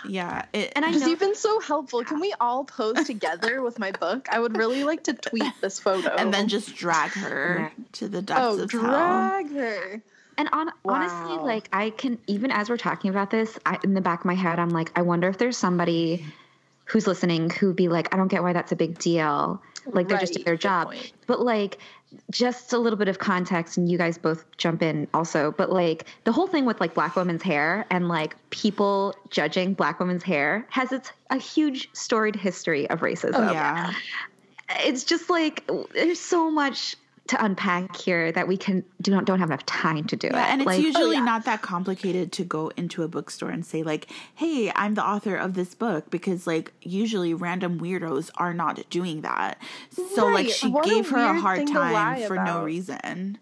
Yeah, 0.08 0.46
it, 0.54 0.74
And 0.76 0.84
I 0.84 0.90
Because 0.90 1.02
know 1.04 1.08
you've 1.10 1.20
been 1.20 1.36
so 1.36 1.60
helpful. 1.60 2.04
Can 2.04 2.20
we 2.20 2.34
all 2.40 2.66
pose 2.66 3.06
together 3.06 3.62
with 3.62 3.80
my 3.80 3.92
book? 3.92 4.28
I 4.32 4.40
would 4.40 4.58
really 4.58 4.84
like 4.84 5.04
to 5.06 5.14
tweet 5.14 5.54
this 5.62 5.80
photo. 5.80 6.10
and 6.10 6.34
then 6.34 6.48
just 6.48 6.76
drag 6.76 7.12
her 7.12 7.72
to 7.94 8.08
the 8.08 8.20
oh, 8.20 8.22
depths 8.22 8.42
oh, 8.42 8.64
of 8.64 8.72
hell. 8.72 8.82
drag 8.82 9.54
her. 9.54 10.02
And 10.38 10.50
on, 10.54 10.72
honestly, 10.86 11.36
like 11.38 11.68
I 11.74 11.90
can 11.90 12.18
even 12.28 12.50
as 12.50 12.70
we're 12.70 12.78
talking 12.78 13.10
about 13.10 13.30
this, 13.30 13.60
I, 13.66 13.78
in 13.84 13.94
the 13.94 14.00
back 14.02 14.20
of 14.22 14.26
my 14.26 14.36
head, 14.36 14.58
I'm 14.58 14.70
like, 14.70 14.90
I 14.98 15.02
wonder 15.02 15.28
if 15.28 15.38
there's 15.38 15.58
somebody 15.58 16.26
who's 16.90 17.08
listening 17.08 17.50
who'd 17.50 17.76
be 17.76 17.88
like, 17.88 18.14
I 18.14 18.18
don't 18.18 18.28
get 18.30 18.42
why 18.44 18.54
that's 18.54 18.72
a 18.72 18.76
big 18.76 18.98
deal. 18.98 19.62
Like 19.86 20.08
they're 20.08 20.18
just 20.18 20.32
Right, 20.32 20.36
doing 20.38 20.46
their 20.46 20.58
job. 20.58 20.88
point. 20.88 21.12
But 21.28 21.40
like, 21.42 21.78
just 22.32 22.74
a 22.74 22.78
little 22.80 22.98
bit 22.98 23.08
of 23.08 23.20
context, 23.20 23.78
and 23.78 23.90
you 23.90 23.98
guys 23.98 24.18
both 24.18 24.44
jump 24.58 24.82
in 24.82 25.08
also. 25.14 25.52
But 25.52 25.72
like 25.72 26.06
the 26.24 26.32
whole 26.32 26.48
thing 26.48 26.66
with 26.66 26.80
like 26.80 26.96
black 26.96 27.16
women's 27.16 27.44
hair 27.44 27.86
and 27.92 28.08
like 28.08 28.36
people 28.50 29.14
judging 29.30 29.76
black 29.76 30.00
women's 30.00 30.24
hair 30.24 30.66
has 30.70 30.92
its 30.92 31.12
a 31.30 31.38
huge 31.38 31.90
storied 31.94 32.36
history 32.36 32.90
of 32.90 33.02
racism. 33.02 33.36
Oh 33.36 33.52
yeah. 33.52 33.94
It's 34.80 35.04
just 35.04 35.30
like 35.30 35.70
there's 35.94 36.20
so 36.20 36.50
much 36.50 36.96
to 37.30 37.44
unpack 37.46 37.96
here 37.96 38.32
that 38.32 38.48
we 38.48 38.58
can 38.58 38.84
do 39.02 39.12
not 39.12 39.26
don't 39.26 39.40
have 39.40 39.50
enough 39.50 39.66
time 39.66 40.04
to 40.06 40.16
do 40.16 40.28
it. 40.28 40.34
And 40.36 40.62
it's 40.62 40.66
Like, 40.68 40.82
usually 40.82 41.16
yeah. 41.18 41.24
not 41.24 41.46
that 41.46 41.62
complicated 41.62 42.32
to 42.34 42.44
go 42.44 42.70
into 42.76 43.04
a 43.04 43.08
bookstore 43.08 43.50
and 43.52 43.66
say 43.66 43.84
like, 43.84 44.08
"Hey, 44.36 44.72
I'm 44.76 44.96
the 44.96 45.06
author 45.06 45.36
of 45.36 45.54
this 45.54 45.76
book," 45.76 46.10
because 46.10 46.48
like 46.48 46.74
usually 46.82 47.34
random 47.34 47.80
weirdos 47.80 48.32
are 48.38 48.54
not 48.54 48.88
doing 48.90 49.22
that. 49.22 49.60
So 50.16 50.26
like 50.28 50.50
she 50.50 50.70
what 50.70 50.86
a 50.86 50.90
gave 50.90 51.10
her 51.12 51.18
a 51.18 51.40
hard 51.40 51.68
time 51.68 51.94
lie 51.94 52.26
for 52.28 52.36
no 52.36 52.64
reason. 52.64 53.38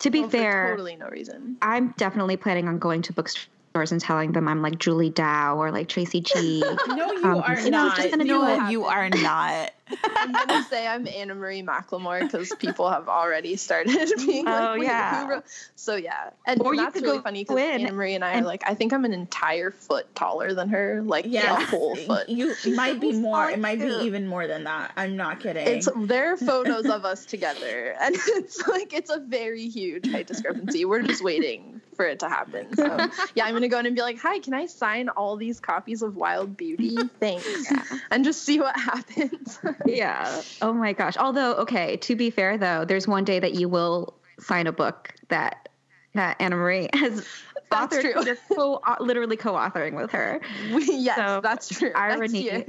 to 0.00 0.10
be 0.10 0.20
Well, 0.20 0.30
fair, 0.30 0.70
totally 0.70 0.96
no 0.96 1.08
reason. 1.08 1.56
I'm 1.62 1.94
definitely 1.96 2.36
planning 2.36 2.68
on 2.68 2.78
going 2.78 3.02
to 3.02 3.12
bookstores 3.12 3.90
and 3.92 4.00
telling 4.00 4.32
them 4.32 4.48
I'm 4.48 4.62
like 4.62 4.78
Julie 4.78 5.10
Dao 5.10 5.56
or 5.56 5.70
like 5.72 5.88
Tracy 5.88 6.20
G. 6.20 6.62
No, 6.88 7.12
you 7.12 7.24
Um, 7.24 7.42
are 7.42 7.58
you 7.60 7.70
know, 7.70 7.90
just 7.94 8.10
gonna 8.10 8.24
no, 8.24 8.40
do 8.58 8.64
it. 8.66 8.70
you 8.70 8.84
are 8.84 9.08
not. 9.10 9.72
I'm 10.04 10.32
gonna 10.32 10.62
say 10.64 10.86
I'm 10.86 11.06
Anna 11.06 11.34
Marie 11.34 11.62
McLemore 11.62 12.20
because 12.20 12.52
people 12.58 12.88
have 12.90 13.08
already 13.08 13.56
started 13.56 14.12
being 14.26 14.46
like, 14.46 14.68
Oh, 14.70 14.74
yeah. 14.74 15.26
wrote? 15.28 15.44
So 15.76 15.96
yeah, 15.96 16.30
and, 16.46 16.60
Or 16.62 16.74
that's 16.74 17.00
really 17.00 17.18
funny 17.20 17.42
because 17.44 17.58
Anna 17.58 17.92
Marie 17.92 18.14
and 18.14 18.24
I 18.24 18.32
and- 18.32 18.44
are 18.44 18.48
like, 18.48 18.62
I 18.66 18.74
think 18.74 18.92
I'm 18.94 19.04
an 19.04 19.12
entire 19.12 19.70
foot 19.70 20.14
taller 20.14 20.54
than 20.54 20.70
her, 20.70 21.02
like 21.02 21.26
Yeah, 21.28 21.56
a 21.58 21.66
whole 21.66 21.96
foot. 21.96 22.28
You 22.28 22.54
might 22.74 22.98
be 23.00 23.12
more. 23.20 23.50
It 23.50 23.58
might 23.58 23.78
be 23.78 23.86
even 24.02 24.26
more 24.26 24.46
than 24.46 24.64
that. 24.64 24.92
I'm 24.96 25.16
not 25.16 25.40
kidding. 25.40 25.66
It's 25.66 25.88
there 25.96 26.32
are 26.32 26.36
photos 26.38 26.86
of 26.86 27.04
us 27.04 27.26
together, 27.26 27.94
and 28.00 28.14
it's 28.16 28.66
like 28.66 28.94
it's 28.94 29.10
a 29.10 29.20
very 29.20 29.68
huge 29.68 30.10
height 30.10 30.26
discrepancy. 30.26 30.84
We're 30.86 31.02
just 31.02 31.22
waiting 31.22 31.80
for 31.96 32.06
it 32.06 32.20
to 32.20 32.28
happen. 32.28 32.74
So 32.74 33.08
yeah, 33.34 33.44
I'm 33.44 33.52
gonna 33.54 33.68
go 33.68 33.78
in 33.78 33.86
and 33.86 33.94
be 33.94 34.02
like, 34.02 34.18
"Hi, 34.20 34.38
can 34.38 34.54
I 34.54 34.66
sign 34.66 35.10
all 35.10 35.36
these 35.36 35.60
copies 35.60 36.02
of 36.02 36.16
Wild 36.16 36.56
Beauty? 36.56 36.96
Thanks," 37.20 37.70
and 38.10 38.24
just 38.24 38.42
see 38.42 38.58
what 38.60 38.76
happens. 38.76 39.58
Yeah. 39.86 40.42
Oh 40.62 40.72
my 40.72 40.92
gosh. 40.92 41.16
Although, 41.16 41.54
okay, 41.56 41.96
to 41.98 42.16
be 42.16 42.30
fair 42.30 42.58
though, 42.58 42.84
there's 42.84 43.06
one 43.08 43.24
day 43.24 43.38
that 43.40 43.54
you 43.54 43.68
will 43.68 44.14
sign 44.40 44.66
a 44.66 44.72
book 44.72 45.14
that 45.28 45.68
that 46.14 46.36
Anna 46.40 46.56
Marie 46.56 46.88
has 46.92 47.26
That's 47.70 47.96
authored. 47.96 48.12
true. 48.12 48.24
You're 48.24 48.36
co- 48.54 48.80
literally 49.00 49.36
co-authoring 49.36 49.96
with 49.96 50.10
her. 50.12 50.40
We, 50.72 50.84
yes, 50.98 51.16
So, 51.16 51.40
that's 51.42 51.68
true. 51.68 51.90
Irony 51.94 52.42
year. 52.42 52.64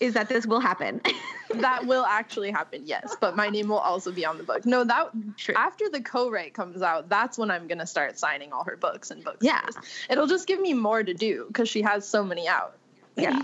is 0.00 0.14
that 0.14 0.28
this 0.28 0.46
will 0.46 0.58
happen. 0.60 1.00
that 1.54 1.86
will 1.86 2.04
actually 2.04 2.50
happen 2.50 2.82
yes 2.84 3.16
but 3.22 3.34
my 3.34 3.48
name 3.48 3.68
will 3.68 3.78
also 3.78 4.12
be 4.12 4.26
on 4.26 4.36
the 4.36 4.44
book 4.44 4.66
no 4.66 4.84
that 4.84 5.08
True. 5.38 5.54
after 5.56 5.88
the 5.88 5.98
co-write 6.02 6.52
comes 6.52 6.82
out 6.82 7.08
that's 7.08 7.38
when 7.38 7.50
i'm 7.50 7.66
going 7.66 7.78
to 7.78 7.86
start 7.86 8.18
signing 8.18 8.52
all 8.52 8.64
her 8.64 8.76
books 8.76 9.10
and 9.10 9.24
books 9.24 9.38
Yeah. 9.40 9.62
it'll 10.10 10.26
just 10.26 10.46
give 10.46 10.60
me 10.60 10.74
more 10.74 11.02
to 11.02 11.14
do 11.14 11.46
because 11.48 11.70
she 11.70 11.80
has 11.80 12.06
so 12.06 12.22
many 12.22 12.46
out 12.46 12.76
yeah. 13.18 13.42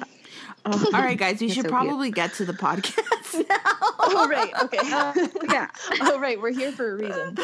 Oh, 0.66 0.82
all 0.94 1.02
right, 1.02 1.18
guys. 1.18 1.40
We 1.42 1.48
should 1.48 1.56
so 1.56 1.62
cute. 1.64 1.72
probably 1.72 2.10
get 2.10 2.32
to 2.34 2.46
the 2.46 2.54
podcast 2.54 2.96
now. 3.48 3.56
oh 4.06 4.26
right 4.30 4.52
okay 4.62 4.78
Yeah. 5.52 5.68
oh 6.02 6.18
right 6.18 6.40
we're 6.40 6.52
here 6.52 6.72
for 6.72 6.92
a 6.92 6.94
reason 6.96 7.36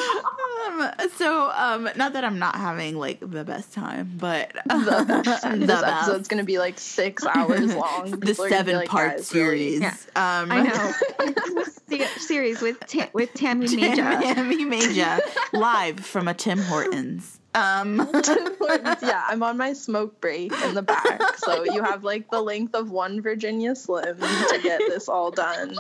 Um, 0.67 0.91
so, 1.17 1.51
um, 1.55 1.89
not 1.97 2.13
that 2.15 2.25
I'm 2.25 2.39
not 2.39 2.55
having 2.57 2.97
like 2.97 3.19
the 3.21 3.45
best 3.45 3.73
time, 3.75 4.13
but 4.17 4.53
the, 4.67 4.75
the 4.75 5.57
this 5.59 5.67
best. 5.69 5.85
episode's 5.85 6.29
going 6.29 6.39
to 6.39 6.47
be 6.47 6.59
like 6.59 6.79
six 6.79 7.25
hours 7.27 7.75
long 7.75 8.11
the 8.13 8.17
People 8.19 8.45
are 8.45 8.49
gonna 8.49 8.57
seven 8.59 8.77
like, 8.77 8.89
part 8.89 9.17
"Guys, 9.19 9.35
really?" 9.35 9.79
series. 9.79 9.81
Yeah. 9.81 10.41
Um, 10.41 10.53
I 10.53 10.63
know. 10.63 11.63
Se- 11.89 12.07
Series 12.19 12.61
with 12.63 12.79
Ta- 12.87 13.09
with 13.13 13.33
Tammy 13.35 13.75
Major. 13.75 14.03
Tammy 14.03 14.65
Major, 14.65 15.19
live 15.53 16.01
from 16.01 16.29
a 16.29 16.35
Tim 16.35 16.59
Hortons. 16.59 17.40
Um, 17.55 17.97
yeah, 19.03 19.25
I'm 19.27 19.43
on 19.43 19.57
my 19.57 19.73
smoke 19.73 20.21
break 20.21 20.53
in 20.63 20.75
the 20.75 20.83
back, 20.83 21.37
so 21.39 21.65
you 21.65 21.83
have 21.83 22.05
like 22.05 22.31
the 22.31 22.41
length 22.41 22.75
of 22.75 22.91
one 22.91 23.21
Virginia 23.21 23.75
Slim 23.75 24.19
to 24.19 24.61
get 24.63 24.79
this 24.89 25.09
all 25.09 25.31
done. 25.31 25.75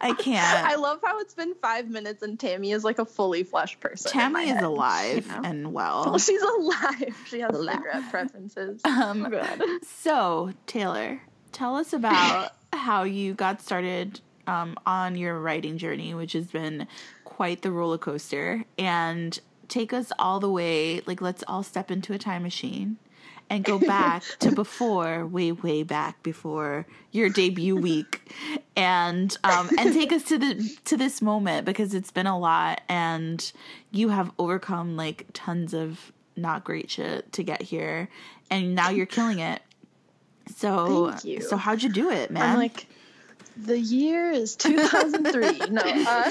I 0.00 0.14
can't. 0.18 0.66
I 0.66 0.74
love 0.76 1.00
how 1.04 1.20
it's 1.20 1.34
been 1.34 1.54
five 1.62 1.88
minutes 1.88 2.22
and 2.22 2.38
Tammy 2.38 2.72
is 2.72 2.82
like 2.82 2.98
a 2.98 3.04
fully 3.04 3.44
fleshed 3.44 3.78
person. 3.80 4.10
Tammy 4.10 4.44
is 4.44 4.54
head. 4.54 4.64
alive 4.64 5.26
You 5.26 5.32
know. 5.32 5.40
and 5.44 5.72
Well, 5.72 6.04
well. 6.06 6.18
she's 6.18 6.42
alive. 6.42 7.16
She 7.28 7.40
has 7.40 7.54
Alive. 7.54 7.76
cigarette 7.76 8.10
preferences. 8.10 8.80
Um, 8.84 9.32
so, 9.82 10.52
Tehlor, 10.66 11.20
tell 11.52 11.76
us 11.76 11.92
about 11.92 12.52
how 12.72 13.04
you 13.04 13.34
got 13.34 13.62
started 13.62 14.20
um, 14.48 14.76
on 14.86 15.14
your 15.14 15.38
writing 15.38 15.78
journey, 15.78 16.14
which 16.14 16.32
has 16.32 16.46
been 16.48 16.88
quite 17.32 17.62
the 17.62 17.70
roller 17.70 17.98
coaster, 17.98 18.64
and 18.78 19.38
take 19.68 19.92
us 19.92 20.12
all 20.18 20.38
the 20.38 20.50
way. 20.50 21.00
Like, 21.06 21.22
let's 21.22 21.42
all 21.48 21.62
step 21.62 21.90
into 21.90 22.12
a 22.12 22.18
time 22.18 22.42
machine 22.42 22.98
and 23.48 23.64
go 23.64 23.78
back 23.96 24.22
to 24.40 24.52
before, 24.52 25.26
way, 25.26 25.50
way 25.50 25.82
back 25.82 26.22
before 26.22 26.86
your 27.10 27.30
debut 27.30 27.74
week, 27.74 28.20
and 28.76 29.36
um, 29.44 29.70
and 29.78 29.94
take 29.94 30.12
us 30.12 30.24
to 30.24 30.38
the 30.38 30.78
to 30.84 30.96
this 30.98 31.22
moment 31.22 31.64
because 31.64 31.94
it's 31.94 32.10
been 32.10 32.26
a 32.26 32.38
lot, 32.38 32.82
and 32.88 33.52
you 33.90 34.10
have 34.10 34.30
overcome 34.38 34.96
like 34.96 35.26
tons 35.32 35.72
of 35.72 36.12
not 36.36 36.64
great 36.64 36.90
shit 36.90 37.32
to 37.32 37.42
get 37.42 37.62
here, 37.62 38.08
and 38.50 38.74
now 38.74 38.90
you're 38.90 39.06
killing 39.06 39.38
it. 39.38 39.62
So, 40.56 41.14
so 41.40 41.56
how'd 41.56 41.82
you 41.82 41.88
do 41.88 42.10
it, 42.10 42.30
man? 42.30 42.42
I'm 42.42 42.58
like, 42.58 42.86
the 43.56 43.78
year 43.78 44.30
is 44.30 44.56
2003. 44.56 45.70
no, 45.70 45.82
uh, 45.82 46.30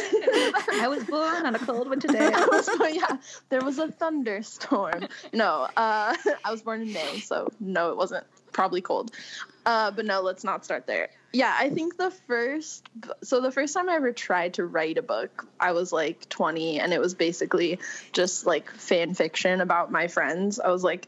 I 0.73 0.87
was 0.89 1.03
born 1.03 1.45
on 1.45 1.55
a 1.55 1.59
cold 1.59 1.89
winter 1.89 2.07
day. 2.07 2.19
I 2.33 2.45
was 2.45 2.69
born- 2.77 2.95
yeah, 2.95 3.17
there 3.49 3.61
was 3.61 3.79
a 3.79 3.87
thunderstorm. 3.89 5.07
No, 5.33 5.67
uh, 5.77 6.15
I 6.45 6.51
was 6.51 6.61
born 6.61 6.81
in 6.81 6.93
May, 6.93 7.19
so 7.19 7.49
no, 7.59 7.91
it 7.91 7.97
wasn't. 7.97 8.25
Probably 8.51 8.81
cold. 8.81 9.11
Uh, 9.65 9.91
but 9.91 10.05
no, 10.05 10.21
let's 10.21 10.43
not 10.43 10.65
start 10.65 10.87
there. 10.87 11.09
Yeah, 11.33 11.55
I 11.57 11.69
think 11.69 11.95
the 11.95 12.11
first, 12.27 12.83
so 13.23 13.39
the 13.39 13.51
first 13.51 13.73
time 13.73 13.87
I 13.87 13.95
ever 13.95 14.11
tried 14.11 14.55
to 14.55 14.65
write 14.65 14.97
a 14.97 15.01
book, 15.01 15.47
I 15.57 15.71
was 15.71 15.93
like 15.93 16.27
20, 16.27 16.79
and 16.81 16.91
it 16.91 16.99
was 16.99 17.13
basically 17.13 17.79
just 18.11 18.45
like 18.45 18.69
fan 18.71 19.13
fiction 19.13 19.61
about 19.61 19.89
my 19.89 20.07
friends. 20.07 20.59
I 20.59 20.69
was 20.69 20.83
like, 20.83 21.07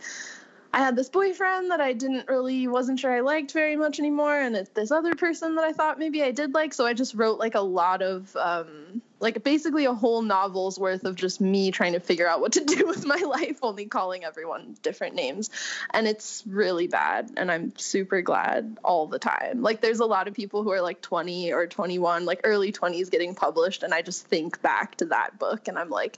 I 0.76 0.80
had 0.80 0.96
this 0.96 1.10
boyfriend 1.10 1.70
that 1.70 1.82
I 1.82 1.94
didn't 1.94 2.28
really 2.28 2.68
wasn't 2.68 3.00
sure 3.00 3.16
I 3.16 3.20
liked 3.20 3.52
very 3.52 3.76
much 3.76 4.00
anymore, 4.00 4.36
and 4.36 4.56
it's 4.56 4.72
this 4.72 4.90
other 4.90 5.14
person 5.14 5.56
that 5.56 5.64
I 5.64 5.72
thought 5.72 6.00
maybe 6.00 6.24
I 6.24 6.32
did 6.32 6.56
like. 6.56 6.74
So 6.74 6.84
I 6.84 6.94
just 6.96 7.14
wrote 7.14 7.38
like 7.38 7.54
a 7.54 7.62
lot 7.62 8.02
of 8.02 8.36
um, 8.36 9.04
like 9.20 9.44
basically 9.44 9.86
a 9.86 9.94
whole 9.94 10.24
novel's 10.24 10.80
worth 10.80 11.04
of 11.04 11.16
just 11.16 11.40
me 11.40 11.70
trying 11.70 11.94
to 11.94 12.00
figure 12.00 12.28
out 12.28 12.42
what 12.42 12.54
to 12.54 12.66
do 12.66 12.88
with 12.88 13.06
my 13.06 13.18
life, 13.18 13.60
only 13.62 13.86
calling 13.86 14.24
everyone 14.24 14.76
different 14.82 15.14
names, 15.14 15.52
and 15.92 16.08
it's 16.08 16.44
really 16.48 16.88
bad. 16.88 17.30
And 17.38 17.52
I'm 17.52 17.78
super 17.78 18.24
glad 18.24 18.80
all 18.84 19.06
the 19.06 19.20
time. 19.20 19.62
Like 19.62 19.80
there's 19.80 20.00
a 20.00 20.06
lot 20.06 20.28
of 20.28 20.34
people 20.34 20.64
who 20.64 20.72
are 20.72 20.82
like 20.82 21.02
20 21.02 21.54
or 21.54 21.68
21, 21.68 22.26
like 22.26 22.42
early 22.44 22.72
20s, 22.72 23.12
getting 23.12 23.36
published, 23.36 23.84
and 23.84 23.94
I 23.94 24.02
just 24.02 24.26
think 24.26 24.60
back 24.64 24.96
to 24.96 25.06
that 25.06 25.38
book, 25.38 25.68
and 25.68 25.78
I'm 25.78 25.92
like, 25.92 26.18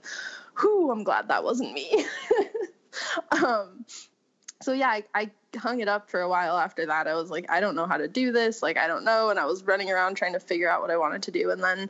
whew, 0.58 0.90
I'm 0.90 1.04
glad 1.04 1.28
that 1.28 1.44
wasn't 1.44 1.74
me. 1.74 2.06
um 3.32 3.84
so 4.66 4.72
yeah, 4.72 4.88
I, 4.88 5.04
I 5.14 5.30
hung 5.56 5.78
it 5.78 5.86
up 5.86 6.10
for 6.10 6.20
a 6.20 6.28
while 6.28 6.58
after 6.58 6.86
that. 6.86 7.06
I 7.06 7.14
was 7.14 7.30
like, 7.30 7.48
I 7.48 7.60
don't 7.60 7.76
know 7.76 7.86
how 7.86 7.98
to 7.98 8.08
do 8.08 8.32
this. 8.32 8.64
Like, 8.64 8.76
I 8.76 8.88
don't 8.88 9.04
know. 9.04 9.30
And 9.30 9.38
I 9.38 9.44
was 9.44 9.62
running 9.62 9.92
around 9.92 10.16
trying 10.16 10.32
to 10.32 10.40
figure 10.40 10.68
out 10.68 10.82
what 10.82 10.90
I 10.90 10.96
wanted 10.96 11.22
to 11.22 11.30
do. 11.30 11.52
And 11.52 11.62
then 11.62 11.88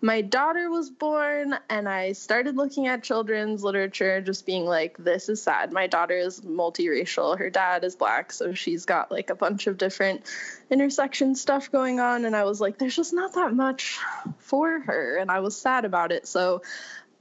my 0.00 0.20
daughter 0.20 0.70
was 0.70 0.88
born, 0.88 1.58
and 1.68 1.88
I 1.88 2.12
started 2.12 2.56
looking 2.56 2.86
at 2.86 3.02
children's 3.02 3.64
literature, 3.64 4.20
just 4.20 4.46
being 4.46 4.66
like, 4.66 4.96
this 4.98 5.28
is 5.28 5.42
sad. 5.42 5.72
My 5.72 5.88
daughter 5.88 6.16
is 6.16 6.42
multiracial. 6.42 7.36
Her 7.36 7.50
dad 7.50 7.82
is 7.82 7.96
black. 7.96 8.30
So 8.30 8.54
she's 8.54 8.84
got 8.84 9.10
like 9.10 9.30
a 9.30 9.34
bunch 9.34 9.66
of 9.66 9.76
different 9.76 10.22
intersection 10.70 11.34
stuff 11.34 11.72
going 11.72 11.98
on. 11.98 12.24
And 12.24 12.36
I 12.36 12.44
was 12.44 12.60
like, 12.60 12.78
there's 12.78 12.94
just 12.94 13.12
not 13.12 13.34
that 13.34 13.52
much 13.52 13.98
for 14.38 14.78
her. 14.78 15.16
And 15.16 15.28
I 15.28 15.40
was 15.40 15.56
sad 15.56 15.84
about 15.84 16.12
it. 16.12 16.28
So 16.28 16.62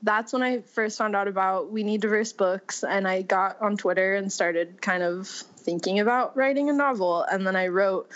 that's 0.04 0.34
when 0.34 0.42
I 0.42 0.62
first 0.62 0.98
found 0.98 1.16
out 1.16 1.28
about 1.28 1.72
We 1.72 1.84
Need 1.84 2.02
Diverse 2.02 2.34
Books, 2.34 2.84
and 2.84 3.08
I 3.08 3.22
got 3.22 3.62
on 3.62 3.78
Twitter 3.78 4.16
and 4.16 4.32
started 4.32 4.82
kind 4.82 5.04
of 5.04 5.28
thinking 5.28 6.00
about 6.00 6.36
writing 6.36 6.70
a 6.70 6.74
novel. 6.74 7.24
And 7.24 7.46
then 7.46 7.56
I 7.56 7.68
wrote 7.68 8.10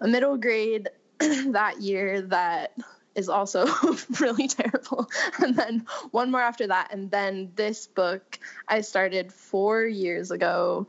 a 0.00 0.08
middle 0.08 0.36
grade 0.36 0.88
that 1.18 1.80
year 1.80 2.22
that 2.22 2.72
is 3.14 3.28
also 3.28 3.66
really 4.20 4.48
terrible. 4.48 5.10
And 5.42 5.56
then 5.56 5.86
one 6.10 6.30
more 6.30 6.40
after 6.40 6.66
that. 6.68 6.92
And 6.92 7.10
then 7.10 7.52
this 7.56 7.86
book 7.86 8.38
I 8.68 8.80
started 8.80 9.32
four 9.32 9.84
years 9.84 10.30
ago. 10.30 10.86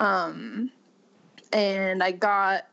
Um, 0.00 0.70
and 1.52 2.02
I 2.02 2.12
got 2.12 2.66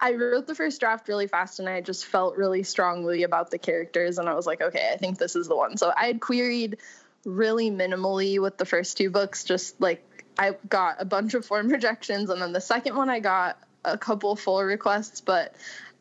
I 0.00 0.14
wrote 0.14 0.46
the 0.46 0.54
first 0.54 0.80
draft 0.80 1.08
really 1.08 1.26
fast 1.26 1.58
and 1.58 1.68
I 1.68 1.80
just 1.82 2.06
felt 2.06 2.36
really 2.36 2.62
strongly 2.62 3.22
about 3.22 3.50
the 3.50 3.58
characters 3.58 4.18
and 4.18 4.28
I 4.28 4.34
was 4.34 4.46
like, 4.46 4.62
okay, 4.62 4.90
I 4.92 4.96
think 4.96 5.18
this 5.18 5.36
is 5.36 5.46
the 5.46 5.56
one. 5.56 5.76
So 5.76 5.92
I 5.94 6.06
had 6.06 6.20
queried 6.20 6.78
really 7.24 7.70
minimally 7.70 8.40
with 8.40 8.56
the 8.56 8.64
first 8.64 8.96
two 8.96 9.10
books, 9.10 9.44
just 9.44 9.78
like 9.80 10.02
I 10.38 10.56
got 10.68 10.96
a 11.00 11.04
bunch 11.04 11.34
of 11.34 11.44
form 11.44 11.68
rejections 11.72 12.30
and 12.30 12.40
then 12.40 12.52
the 12.52 12.60
second 12.60 12.96
one 12.96 13.10
I 13.10 13.20
got 13.20 13.58
a 13.84 13.98
couple 13.98 14.36
full 14.36 14.62
requests, 14.62 15.20
but 15.20 15.54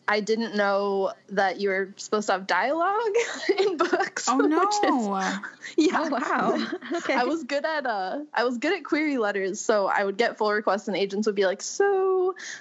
I 0.10 0.22
didn't 0.22 0.56
know 0.56 1.14
that 1.30 1.60
you 1.60 1.70
were 1.70 1.93
supposed 1.97 2.28
to 2.28 2.34
have 2.34 2.47
dialogue 2.47 3.14
in 3.60 3.78
books. 3.78 4.28
oh 4.28 4.38
no! 4.38 4.64
is- 4.64 5.39
yeah. 5.78 6.02
Oh 6.04 6.10
wow. 6.10 6.68
Okay. 6.97 7.14
I 7.14 7.26
was 7.26 7.43
good 7.43 7.64
at 7.64 7.86
uh 7.86 8.22
I 8.34 8.43
was 8.43 8.58
good 8.58 8.76
at 8.76 8.84
query 8.84 9.20
letters, 9.20 9.62
so 9.62 9.86
I 9.86 10.04
would 10.04 10.18
get 10.18 10.39
full 10.39 10.52
requests 10.52 10.88
and 10.88 10.97
agents 10.97 11.28
would 11.28 11.36
be 11.36 11.45
like, 11.45 11.62
"So, 11.62 11.86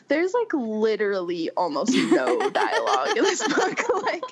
there's 0.09 0.35
like 0.35 0.53
literally 0.53 1.51
almost 1.57 1.95
no 1.95 2.51
dialogue 2.51 3.17
in 3.17 3.25
this 3.25 3.47
book." 3.47 3.81
like 4.03 4.23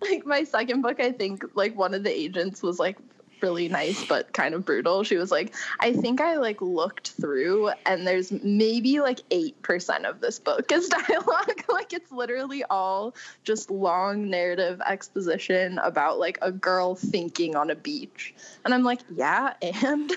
like 0.00 0.26
my 0.26 0.44
second 0.44 0.82
book, 0.82 1.00
I 1.00 1.12
think 1.12 1.44
like 1.54 1.76
one 1.76 1.94
of 1.94 2.02
the 2.02 2.10
agents 2.10 2.62
was 2.62 2.78
like 2.78 2.98
really 3.42 3.68
nice 3.68 4.04
but 4.06 4.32
kind 4.32 4.54
of 4.54 4.64
brutal. 4.64 5.04
She 5.04 5.16
was 5.16 5.30
like, 5.30 5.54
"I 5.80 5.92
think 5.92 6.20
I 6.20 6.36
like 6.36 6.60
looked 6.60 7.10
through 7.12 7.70
and 7.84 8.06
there's 8.06 8.32
maybe 8.32 9.00
like 9.00 9.20
8% 9.30 10.08
of 10.08 10.20
this 10.20 10.38
book 10.38 10.70
is 10.72 10.88
dialogue. 10.88 11.62
like 11.68 11.92
it's 11.92 12.10
literally 12.10 12.64
all 12.64 13.14
just 13.44 13.70
long 13.70 14.30
narrative 14.30 14.80
exposition 14.86 15.78
about 15.78 16.18
like 16.18 16.38
a 16.42 16.52
girl 16.52 16.94
thinking 16.94 17.56
on 17.56 17.70
a 17.70 17.76
beach." 17.76 18.34
And 18.64 18.74
I'm 18.74 18.84
like, 18.84 19.00
"Yeah, 19.14 19.54
and 19.62 20.10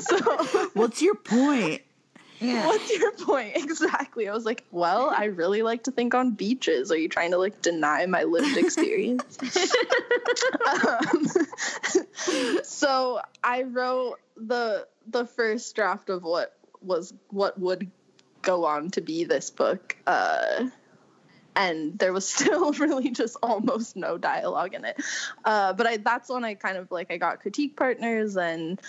so 0.00 0.70
What's 0.74 1.02
your 1.02 1.14
point? 1.14 1.82
Yeah. 2.40 2.66
What's 2.66 2.96
your 2.96 3.12
point? 3.12 3.56
Exactly. 3.68 4.28
I 4.28 4.32
was 4.32 4.44
like, 4.44 4.64
well, 4.70 5.12
I 5.16 5.26
really 5.26 5.62
like 5.62 5.84
to 5.84 5.90
think 5.90 6.14
on 6.14 6.32
beaches. 6.32 6.90
Are 6.90 6.96
you 6.96 7.08
trying 7.08 7.32
to 7.32 7.38
like 7.38 7.60
deny 7.62 8.06
my 8.06 8.24
lived 8.24 8.56
experience? 8.64 9.38
um, 10.66 11.26
so 12.64 13.20
I 13.42 13.62
wrote 13.62 14.16
the 14.36 14.86
the 15.06 15.26
first 15.26 15.74
draft 15.74 16.08
of 16.10 16.22
what 16.22 16.56
was 16.80 17.12
what 17.28 17.58
would 17.58 17.90
go 18.42 18.64
on 18.64 18.90
to 18.90 19.00
be 19.00 19.24
this 19.24 19.50
book. 19.50 19.96
Uh, 20.06 20.68
and 21.54 21.98
there 21.98 22.12
was 22.12 22.28
still 22.28 22.72
really 22.72 23.10
just 23.10 23.36
almost 23.42 23.96
no 23.96 24.16
dialogue 24.16 24.74
in 24.74 24.84
it. 24.84 25.00
Uh, 25.44 25.72
but 25.72 25.86
I, 25.86 25.96
that's 25.98 26.28
when 26.30 26.44
I 26.44 26.54
kind 26.54 26.76
of 26.78 26.90
like 26.90 27.10
I 27.10 27.16
got 27.16 27.40
critique 27.40 27.76
partners 27.76 28.36
and 28.36 28.80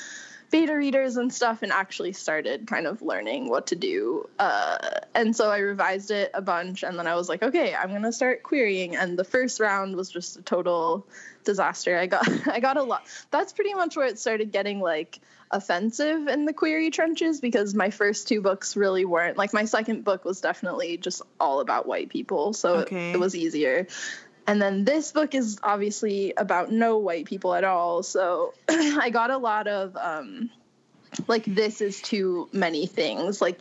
beta 0.52 0.76
readers 0.76 1.18
and 1.18 1.32
stuff 1.34 1.62
and 1.62 1.72
actually 1.72 2.14
started 2.14 2.68
kind 2.68 2.88
of 2.88 3.02
learning 3.02 3.50
what 3.50 3.68
to 3.68 3.76
do. 3.76 4.28
Uh, 4.39 4.78
and 5.14 5.36
so 5.36 5.50
I 5.50 5.60
revised 5.60 6.12
it 6.12 6.32
a 6.34 6.41
bunch 6.41 6.84
and 6.84 6.97
then 6.97 7.08
I 7.08 7.16
was 7.16 7.30
like, 7.30 7.43
okay, 7.43 7.76
I'm 7.76 7.91
gonna 7.91 8.12
start 8.12 8.43
querying. 8.43 8.95
And 8.95 9.18
the 9.18 9.24
first 9.24 9.60
round 9.60 9.95
was 9.95 10.10
just 10.10 10.38
a 10.38 10.41
total 10.41 11.06
disaster. 11.43 11.97
I 11.97 12.08
got 12.08 12.28
I 12.47 12.60
got 12.60 12.78
a 12.78 12.84
lot. 12.84 13.04
That's 13.32 13.54
pretty 13.54 13.74
much 13.74 13.95
where 13.95 14.08
it 14.08 14.20
started 14.20 14.52
getting 14.52 14.80
like 14.80 15.20
offensive 15.52 16.28
in 16.28 16.45
the 16.45 16.54
query 16.54 16.91
trenches 16.91 17.41
because 17.41 17.74
my 17.74 17.89
first 17.89 18.28
two 18.28 18.39
books 18.39 18.76
really 18.76 19.04
weren't 19.04 19.36
like 19.36 19.52
my 19.52 19.66
second 19.66 20.04
book 20.04 20.24
was 20.24 20.41
definitely 20.41 20.95
just 20.97 21.24
all 21.39 21.60
about 21.60 21.88
white 21.88 22.08
people 22.10 22.54
so 22.54 22.76
Okay. 22.82 23.10
it, 23.10 23.16
it 23.16 23.20
was 23.20 23.36
easier 23.36 23.88
and 24.50 24.60
then 24.60 24.84
this 24.84 25.12
book 25.12 25.36
is 25.36 25.60
obviously 25.62 26.34
about 26.36 26.72
no 26.72 26.97
white 26.97 27.26
people 27.26 27.54
at 27.54 27.64
all 27.64 28.02
so 28.02 28.54
i 28.70 29.10
got 29.12 29.30
a 29.30 29.38
lot 29.38 29.68
of 29.68 29.95
um 29.95 30.50
like 31.28 31.43
this 31.45 31.82
is 31.82 32.02
too 32.02 32.47
many 32.52 32.86
things 32.86 33.41
like 33.41 33.60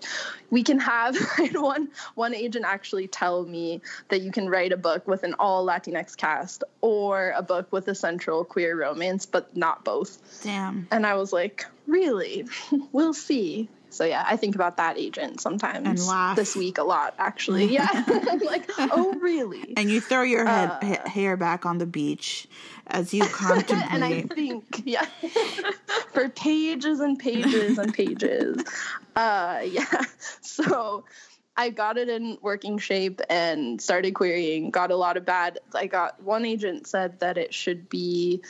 we 0.50 0.62
can 0.62 0.78
have 0.78 1.16
one 1.54 1.88
one 2.14 2.34
agent 2.34 2.64
actually 2.66 3.06
tell 3.06 3.44
me 3.44 3.80
that 4.08 4.20
you 4.22 4.30
can 4.30 4.48
write 4.48 4.72
a 4.72 4.76
book 4.76 5.06
with 5.06 5.24
an 5.24 5.34
all 5.38 5.66
latinx 5.66 6.16
cast 6.16 6.64
or 6.80 7.32
a 7.36 7.42
book 7.42 7.70
with 7.72 7.88
a 7.88 7.94
central 7.94 8.44
queer 8.44 8.76
romance 8.76 9.26
but 9.26 9.56
not 9.56 9.84
both 9.84 10.42
Damn. 10.42 10.88
and 10.90 11.06
I 11.06 11.14
was 11.14 11.32
like, 11.32 11.66
really? 11.86 12.46
we'll 12.92 13.14
see. 13.14 13.68
So 13.90 14.04
yeah, 14.04 14.24
I 14.26 14.36
think 14.36 14.54
about 14.54 14.76
that 14.76 14.98
agent 14.98 15.40
sometimes. 15.40 16.08
This 16.36 16.54
week 16.54 16.78
a 16.78 16.84
lot, 16.84 17.14
actually. 17.18 17.66
Yeah. 17.78 18.04
Like, 18.44 18.70
oh 18.78 19.14
really? 19.20 19.74
And 19.76 19.90
you 19.90 20.00
throw 20.00 20.22
your 20.22 20.46
head 20.46 20.70
Uh, 20.70 20.86
ha- 20.86 21.08
hair 21.08 21.36
back 21.36 21.66
on 21.66 21.78
the 21.78 21.86
beach 21.86 22.46
as 22.86 23.12
you 23.12 23.24
contemplate. 23.24 23.86
and 23.90 24.04
I 24.04 24.22
think, 24.22 24.82
yeah, 24.84 25.04
for 26.12 26.28
pages 26.28 27.00
and 27.00 27.18
pages 27.18 27.78
and 27.78 27.92
pages. 27.92 28.62
Uh, 29.16 29.60
yeah. 29.64 29.84
So 30.40 31.04
I 31.56 31.70
got 31.70 31.98
it 31.98 32.08
in 32.08 32.38
working 32.40 32.78
shape 32.78 33.20
and 33.28 33.80
started 33.80 34.14
querying. 34.14 34.70
Got 34.70 34.90
a 34.90 34.96
lot 34.96 35.16
of 35.16 35.24
bad. 35.24 35.58
I 35.74 35.86
got 35.86 36.22
one 36.22 36.44
agent 36.44 36.86
said 36.86 37.20
that 37.20 37.36
it 37.38 37.52
should 37.52 37.88
be 37.88 38.42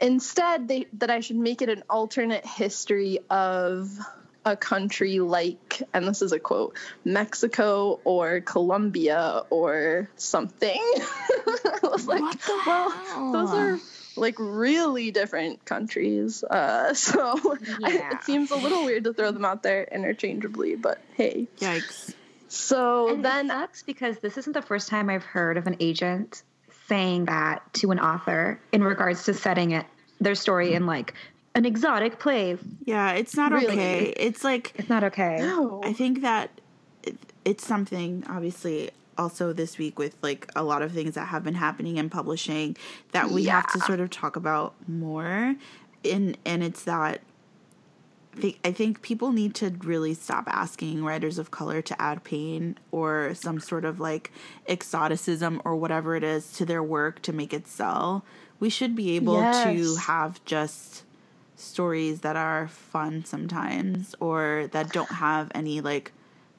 instead 0.00 0.66
they 0.68 0.86
that 0.94 1.10
I 1.10 1.20
should 1.20 1.36
make 1.36 1.62
it 1.62 1.68
an 1.68 1.82
alternate 1.88 2.44
history 2.46 3.20
of 3.30 3.90
a 4.44 4.56
country 4.56 5.20
like 5.20 5.82
and 5.92 6.06
this 6.08 6.22
is 6.22 6.32
a 6.32 6.38
quote 6.38 6.76
Mexico 7.04 8.00
or 8.04 8.40
Colombia 8.40 9.42
or 9.50 10.08
something. 10.16 10.80
I 10.80 11.78
was 11.82 12.06
like, 12.06 12.22
well, 12.66 12.90
hell? 12.90 13.32
those 13.32 13.50
are 13.50 13.78
like 14.16 14.36
really 14.38 15.10
different 15.10 15.64
countries. 15.64 16.42
Uh, 16.42 16.94
so 16.94 17.38
Yeah. 17.80 18.16
it 18.16 18.24
seems 18.24 18.50
a 18.50 18.56
little 18.56 18.84
weird 18.84 19.04
to 19.04 19.12
throw 19.12 19.30
them 19.30 19.44
out 19.44 19.62
there 19.62 19.84
interchangeably, 19.84 20.74
but 20.76 21.00
hey. 21.16 21.48
Yikes. 21.58 22.14
So 22.48 23.14
And 23.14 23.24
then 23.24 23.48
sucks 23.48 23.82
because 23.82 24.18
this 24.18 24.36
isn't 24.38 24.52
the 24.54 24.62
first 24.62 24.88
time 24.88 25.08
I've 25.10 25.24
heard 25.24 25.56
of 25.56 25.66
an 25.66 25.76
agent 25.80 26.42
saying 26.88 27.26
that 27.26 27.62
to 27.74 27.92
an 27.92 28.00
author 28.00 28.58
in 28.72 28.82
regards 28.82 29.24
to 29.26 29.34
setting 29.34 29.70
it 29.72 29.86
their 30.20 30.34
story 30.34 30.74
in 30.74 30.86
like 30.86 31.14
an 31.54 31.64
exotic 31.64 32.18
play. 32.18 32.56
Yeah, 32.84 33.12
it's 33.12 33.36
not 33.36 33.52
Really? 33.52 33.66
okay. 33.72 34.14
It's 34.16 34.44
like 34.44 34.72
It's 34.76 34.88
not 34.88 35.04
okay. 35.04 35.36
no. 35.38 35.80
I 35.84 35.92
think 35.92 36.22
that 36.22 36.50
it, 37.02 37.16
it's 37.44 37.66
something 37.66 38.24
obviously 38.28 38.90
also 39.18 39.52
this 39.52 39.76
week 39.76 39.98
with 39.98 40.16
like 40.22 40.50
a 40.56 40.62
lot 40.62 40.80
of 40.82 40.92
things 40.92 41.14
that 41.14 41.26
have 41.26 41.44
been 41.44 41.54
happening 41.54 41.96
in 41.98 42.08
publishing 42.08 42.76
that 43.12 43.30
we 43.30 43.44
have 43.44 43.70
to 43.72 43.78
sort 43.80 44.00
of 44.00 44.08
talk 44.10 44.36
about 44.36 44.74
more 44.88 45.54
and 46.10 46.38
and 46.46 46.62
it's 46.62 46.84
that 46.84 47.20
I 48.32 48.40
think, 48.40 48.58
I 48.64 48.72
think 48.72 49.02
people 49.02 49.32
need 49.32 49.54
to 49.56 49.70
really 49.82 50.14
stop 50.14 50.44
asking 50.46 51.04
writers 51.04 51.36
of 51.36 51.50
color 51.50 51.82
to 51.82 52.00
add 52.00 52.22
pain 52.22 52.78
or 52.92 53.34
some 53.34 53.58
sort 53.58 53.84
of 53.84 53.98
like 53.98 54.30
exoticism 54.68 55.60
or 55.64 55.74
whatever 55.76 56.14
it 56.14 56.22
is 56.22 56.52
to 56.52 56.64
their 56.64 56.82
work 56.82 57.20
to 57.22 57.32
make 57.32 57.52
it 57.52 57.66
sell. 57.66 58.24
We 58.60 58.70
should 58.70 58.94
be 58.94 59.16
able 59.16 59.40
to 59.40 59.96
have 59.96 60.42
just 60.44 61.02
stories 61.60 62.20
that 62.20 62.36
are 62.36 62.68
fun 62.68 63.24
sometimes 63.24 64.14
or 64.20 64.68
that 64.72 64.92
don't 64.92 65.10
have 65.10 65.50
any 65.54 65.80
like 65.80 66.12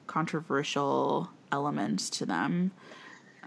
controversial 0.06 1.30
elements 1.50 2.08
to 2.10 2.26
them. 2.26 2.70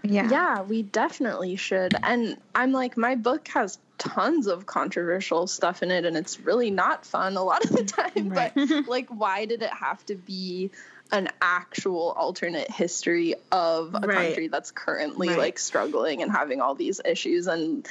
Yeah. 0.04 0.28
Yeah, 0.30 0.62
we 0.62 0.82
definitely 0.82 1.56
should. 1.56 1.94
And 2.02 2.36
I'm 2.54 2.70
like, 2.72 2.96
my 2.96 3.14
book 3.16 3.48
has 3.48 3.78
tons 3.98 4.46
of 4.46 4.66
controversial 4.66 5.46
stuff 5.46 5.82
in 5.82 5.90
it, 5.90 6.04
and 6.04 6.16
it's 6.16 6.38
really 6.38 6.70
not 6.70 7.04
fun 7.06 7.36
a 7.36 7.42
lot 7.42 7.64
of 7.64 7.70
the 7.72 7.84
time. 8.14 8.28
Right. 8.28 8.52
But 8.54 8.86
like, 8.88 9.08
why 9.08 9.46
did 9.46 9.62
it 9.62 9.72
have 9.72 10.04
to 10.06 10.14
be 10.14 10.70
an 11.12 11.28
actual 11.40 12.10
alternate 12.16 12.70
history 12.70 13.34
of 13.50 13.94
a 13.94 14.06
Right. 14.06 14.14
country 14.26 14.48
that's 14.48 14.70
currently 14.70 15.28
Right. 15.28 15.38
like 15.38 15.58
struggling 15.58 16.22
and 16.22 16.30
having 16.30 16.60
all 16.60 16.74
these 16.74 17.00
issues 17.04 17.46
and 17.46 17.86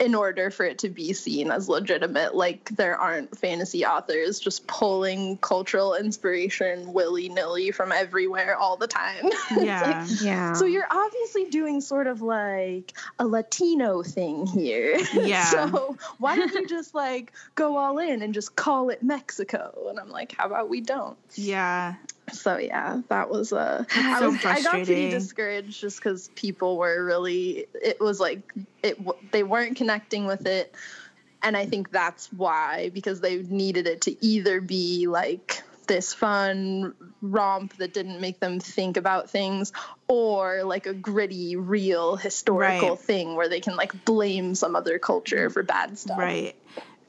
in 0.00 0.14
order 0.14 0.50
for 0.50 0.64
it 0.64 0.78
to 0.78 0.88
be 0.88 1.12
seen 1.12 1.50
as 1.50 1.68
legitimate 1.68 2.34
like 2.34 2.68
there 2.76 2.96
aren't 2.96 3.36
fantasy 3.36 3.84
authors 3.84 4.38
just 4.38 4.66
pulling 4.66 5.36
cultural 5.38 5.94
inspiration 5.94 6.92
willy-nilly 6.92 7.70
from 7.70 7.90
everywhere 7.92 8.56
all 8.56 8.76
the 8.76 8.86
time 8.86 9.16
It's 9.24 9.50
like, 9.50 9.64
Yeah. 9.64 10.06
Yeah. 10.20 10.52
so 10.52 10.64
you're 10.66 10.86
obviously 10.90 11.46
doing 11.46 11.80
sort 11.80 12.06
of 12.06 12.22
like 12.22 12.92
a 13.18 13.26
Latino 13.26 14.02
thing 14.02 14.46
here. 14.46 14.98
Yeah. 15.14 15.44
so 15.44 15.96
why 16.18 16.36
don't 16.36 16.52
you 16.54 16.66
just 16.66 16.94
like 16.94 17.32
go 17.54 17.76
all 17.76 17.98
in 17.98 18.22
and 18.22 18.32
just 18.34 18.56
call 18.56 18.90
it 18.90 19.02
Mexico? 19.02 19.86
And 19.88 19.98
I'm 19.98 20.10
like, 20.10 20.32
how 20.36 20.46
about 20.46 20.68
we 20.68 20.80
don't? 20.80 21.16
yeah. 21.34 21.94
So 22.32 22.58
yeah, 22.58 23.00
that 23.08 23.30
was 23.30 23.52
uh, 23.52 23.84
I 23.94 24.18
so 24.20 24.30
was 24.30 24.44
I 24.44 24.60
got 24.62 24.72
pretty 24.84 25.10
discouraged 25.10 25.80
just 25.80 25.98
because 25.98 26.28
people 26.34 26.78
were 26.78 27.04
really. 27.04 27.66
It 27.74 28.00
was 28.00 28.20
like 28.20 28.42
it. 28.82 28.98
They 29.32 29.42
weren't 29.42 29.76
connecting 29.76 30.26
with 30.26 30.46
it, 30.46 30.74
and 31.42 31.56
I 31.56 31.66
think 31.66 31.90
that's 31.90 32.32
why 32.32 32.90
because 32.92 33.20
they 33.20 33.38
needed 33.42 33.86
it 33.86 34.02
to 34.02 34.24
either 34.24 34.60
be 34.60 35.06
like 35.06 35.62
this 35.86 36.12
fun 36.12 36.94
romp 37.22 37.74
that 37.78 37.94
didn't 37.94 38.20
make 38.20 38.40
them 38.40 38.60
think 38.60 38.98
about 38.98 39.30
things 39.30 39.72
or 40.06 40.62
like 40.62 40.86
a 40.86 40.92
gritty 40.92 41.56
real 41.56 42.14
historical 42.16 42.90
Right. 42.90 42.98
thing 42.98 43.36
where 43.36 43.48
they 43.48 43.60
can 43.60 43.74
like 43.74 44.04
blame 44.04 44.54
some 44.54 44.76
other 44.76 44.98
culture 44.98 45.48
for 45.48 45.62
bad 45.62 45.98
stuff 45.98 46.18
Right. 46.18 46.54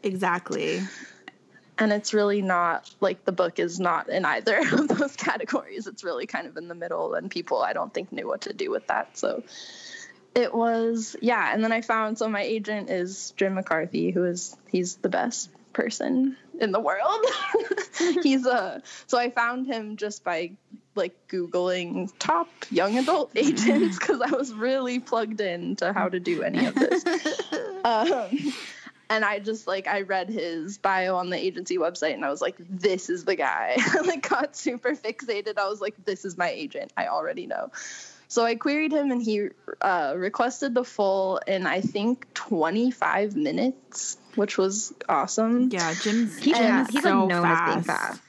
Exactly. 0.01 0.81
And 1.79 1.93
it's 1.93 2.13
really 2.13 2.41
not 2.41 2.93
like 2.99 3.23
the 3.23 3.31
book 3.31 3.57
is 3.57 3.79
not 3.79 4.09
in 4.09 4.25
either 4.25 4.59
of 4.73 4.87
those 4.89 5.15
categories. 5.15 5.87
It's 5.87 6.03
really 6.03 6.27
kind 6.27 6.45
of 6.45 6.57
in 6.57 6.67
the 6.67 6.75
middle 6.75 7.13
and 7.15 7.31
people 7.31 7.61
i 7.61 7.73
don't 7.73 7.93
think 7.93 8.11
knew 8.11 8.27
what 8.27 8.41
to 8.41 8.53
do 8.53 8.69
with 8.69 8.85
that. 8.87 9.17
So 9.17 9.43
it 10.35 10.53
was 10.53 11.15
yeah. 11.21 11.53
And 11.53 11.63
then 11.63 11.71
i 11.71 11.81
found 11.81 12.17
so 12.17 12.27
my 12.27 12.41
agent 12.41 12.89
is 12.89 13.33
jim 13.37 13.55
mccarthy 13.55 14.11
who 14.11 14.25
is 14.25 14.55
he's 14.69 14.97
the 14.97 15.09
best 15.09 15.49
person 15.73 16.35
in 16.59 16.71
the 16.73 16.79
world. 16.79 17.25
He's 18.23 18.45
a 18.45 18.81
so 19.07 19.17
i 19.17 19.29
found 19.29 19.67
him 19.67 19.95
just 19.95 20.23
by 20.25 20.51
like 20.95 21.15
googling 21.29 22.11
top 22.19 22.49
young 22.69 22.97
adult 22.97 23.31
agents 23.35 23.97
because 23.97 24.19
i 24.19 24.31
was 24.35 24.51
really 24.51 24.99
plugged 24.99 25.39
in 25.39 25.77
to 25.77 25.93
how 25.93 26.09
to 26.09 26.19
do 26.19 26.43
any 26.43 26.65
of 26.65 26.75
this. 26.75 27.05
Um, 27.85 28.53
and 29.09 29.25
I 29.25 29.39
just 29.39 29.67
like 29.67 29.87
I 29.87 30.01
read 30.01 30.29
his 30.29 30.77
bio 30.77 31.15
on 31.15 31.29
the 31.29 31.37
agency 31.37 31.77
website 31.77 32.13
and 32.13 32.23
I 32.23 32.29
was 32.29 32.41
like, 32.41 32.55
this 32.59 33.09
is 33.09 33.25
the 33.25 33.35
guy. 33.35 33.75
I 33.79 34.01
like 34.01 34.27
got 34.27 34.55
super 34.55 34.95
fixated. 34.95 35.57
I 35.57 35.67
was 35.67 35.81
like, 35.81 35.95
this 36.05 36.25
is 36.25 36.37
my 36.37 36.49
agent. 36.49 36.93
I 36.95 37.07
already 37.07 37.47
know. 37.47 37.71
So 38.27 38.45
I 38.45 38.53
queried 38.53 38.91
him 38.91 39.09
and 39.09 39.21
he 39.21 39.47
uh, 39.81 40.13
requested 40.15 40.75
the 40.75 40.83
full 40.83 41.39
in 41.47 41.65
I 41.65 41.81
think 41.81 42.31
25 42.35 43.35
minutes, 43.35 44.17
which 44.35 44.57
was 44.57 44.93
awesome. 45.09 45.69
Yeah, 45.71 45.95
Jim's 45.95 46.37
He's, 46.37 46.55
Jim's 46.55 46.89
he's 46.91 47.01
so 47.01 47.21
like 47.21 47.29
known 47.29 47.45
as 47.45 47.73
being 47.73 47.83
fast. 47.83 48.21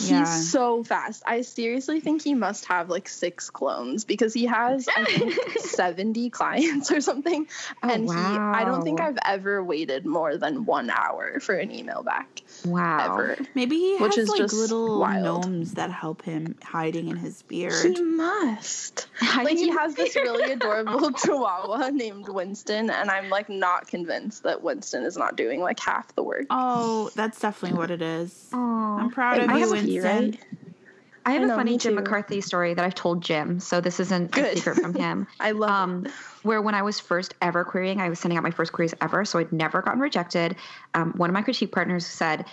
Fast. 0.00 0.10
He's 0.10 0.10
Yeah. 0.10 0.24
so 0.24 0.84
fast. 0.84 1.22
I 1.26 1.42
seriously 1.42 2.00
think 2.00 2.22
he 2.22 2.34
must 2.34 2.64
have 2.66 2.88
like 2.88 3.08
six 3.08 3.50
clones 3.50 4.04
because 4.04 4.34
he 4.34 4.46
has 4.46 4.88
I 4.88 5.04
think 5.04 5.34
70 5.58 6.30
clients 6.30 6.90
or 6.90 7.00
something. 7.00 7.46
Oh, 7.82 7.88
and 7.88 8.04
he 8.08 8.14
I 8.14 8.64
don't 8.64 8.82
think. 8.82 9.00
I've 9.00 9.18
ever 9.24 9.62
waited 9.64 10.04
more 10.06 10.36
than 10.36 10.64
one 10.64 10.90
hour 10.90 11.40
for 11.40 11.54
an 11.54 11.70
email 11.70 12.02
back. 12.02 12.42
Wow. 12.64 13.14
Ever. 13.14 13.36
Maybe 13.54 13.76
he 13.78 13.96
Which 13.98 14.16
has 14.16 14.24
is 14.24 14.28
like 14.30 14.38
just 14.40 14.54
little 14.54 15.00
wild. 15.00 15.44
gnomes 15.46 15.74
that 15.74 15.90
help 15.90 16.22
him 16.22 16.56
hiding 16.62 17.08
in 17.08 17.16
his 17.16 17.42
beard. 17.42 17.96
He 17.96 18.02
must. 18.02 19.06
I 19.22 19.44
Like 19.44 19.56
he 19.56 19.70
has 19.70 19.94
this 19.94 20.14
really 20.16 20.52
adorable 20.52 21.12
chihuahua 21.12 21.90
named 21.90 22.28
Winston, 22.28 22.90
and 22.90 23.10
I'm 23.10 23.30
like 23.30 23.48
not 23.48 23.86
convinced 23.86 24.42
that 24.42 24.62
Winston 24.62 25.04
is 25.04 25.16
not 25.16 25.36
doing 25.36 25.60
like 25.60 25.80
half 25.80 26.14
the 26.14 26.22
work. 26.22 26.46
Oh, 26.50 27.10
that's 27.14 27.40
definitely 27.40 27.78
what 27.78 27.90
it 27.90 28.02
is. 28.02 28.48
Aw. 28.52 28.98
I'm 28.98 29.10
proud 29.10 29.38
It 29.38 29.44
of 29.44 29.50
you, 29.58 29.60
must 29.60 29.72
Winston. 29.92 30.30
right? 30.30 30.40
I 31.26 31.32
have 31.32 31.42
I 31.42 31.44
a 31.44 31.48
know, 31.48 31.56
funny 31.56 31.76
Jim. 31.76 31.94
McCarthy 31.96 32.40
story 32.40 32.72
that 32.74 32.84
I've 32.84 32.94
told 32.94 33.22
Jim, 33.22 33.60
so 33.60 33.80
this 33.80 34.00
isn't 34.00 34.36
a 34.36 34.56
secret 34.56 34.76
from 34.76 34.94
him. 34.94 35.26
I 35.40 35.50
love 35.50 35.70
um, 35.70 36.06
where 36.42 36.62
when 36.62 36.74
I 36.74 36.82
was 36.82 36.98
first 36.98 37.34
ever 37.42 37.62
querying, 37.64 38.00
I 38.00 38.08
was 38.08 38.18
sending 38.18 38.38
out 38.38 38.42
my 38.42 38.50
first 38.50 38.72
queries 38.72 38.94
ever, 39.02 39.24
so 39.26 39.38
I'd 39.38 39.52
never 39.52 39.82
gotten 39.82 40.00
rejected. 40.00 40.56
Um, 40.94 41.12
one 41.16 41.28
of 41.28 41.34
my 41.34 41.42
critique 41.42 41.72
partners 41.72 42.06
said, 42.06 42.46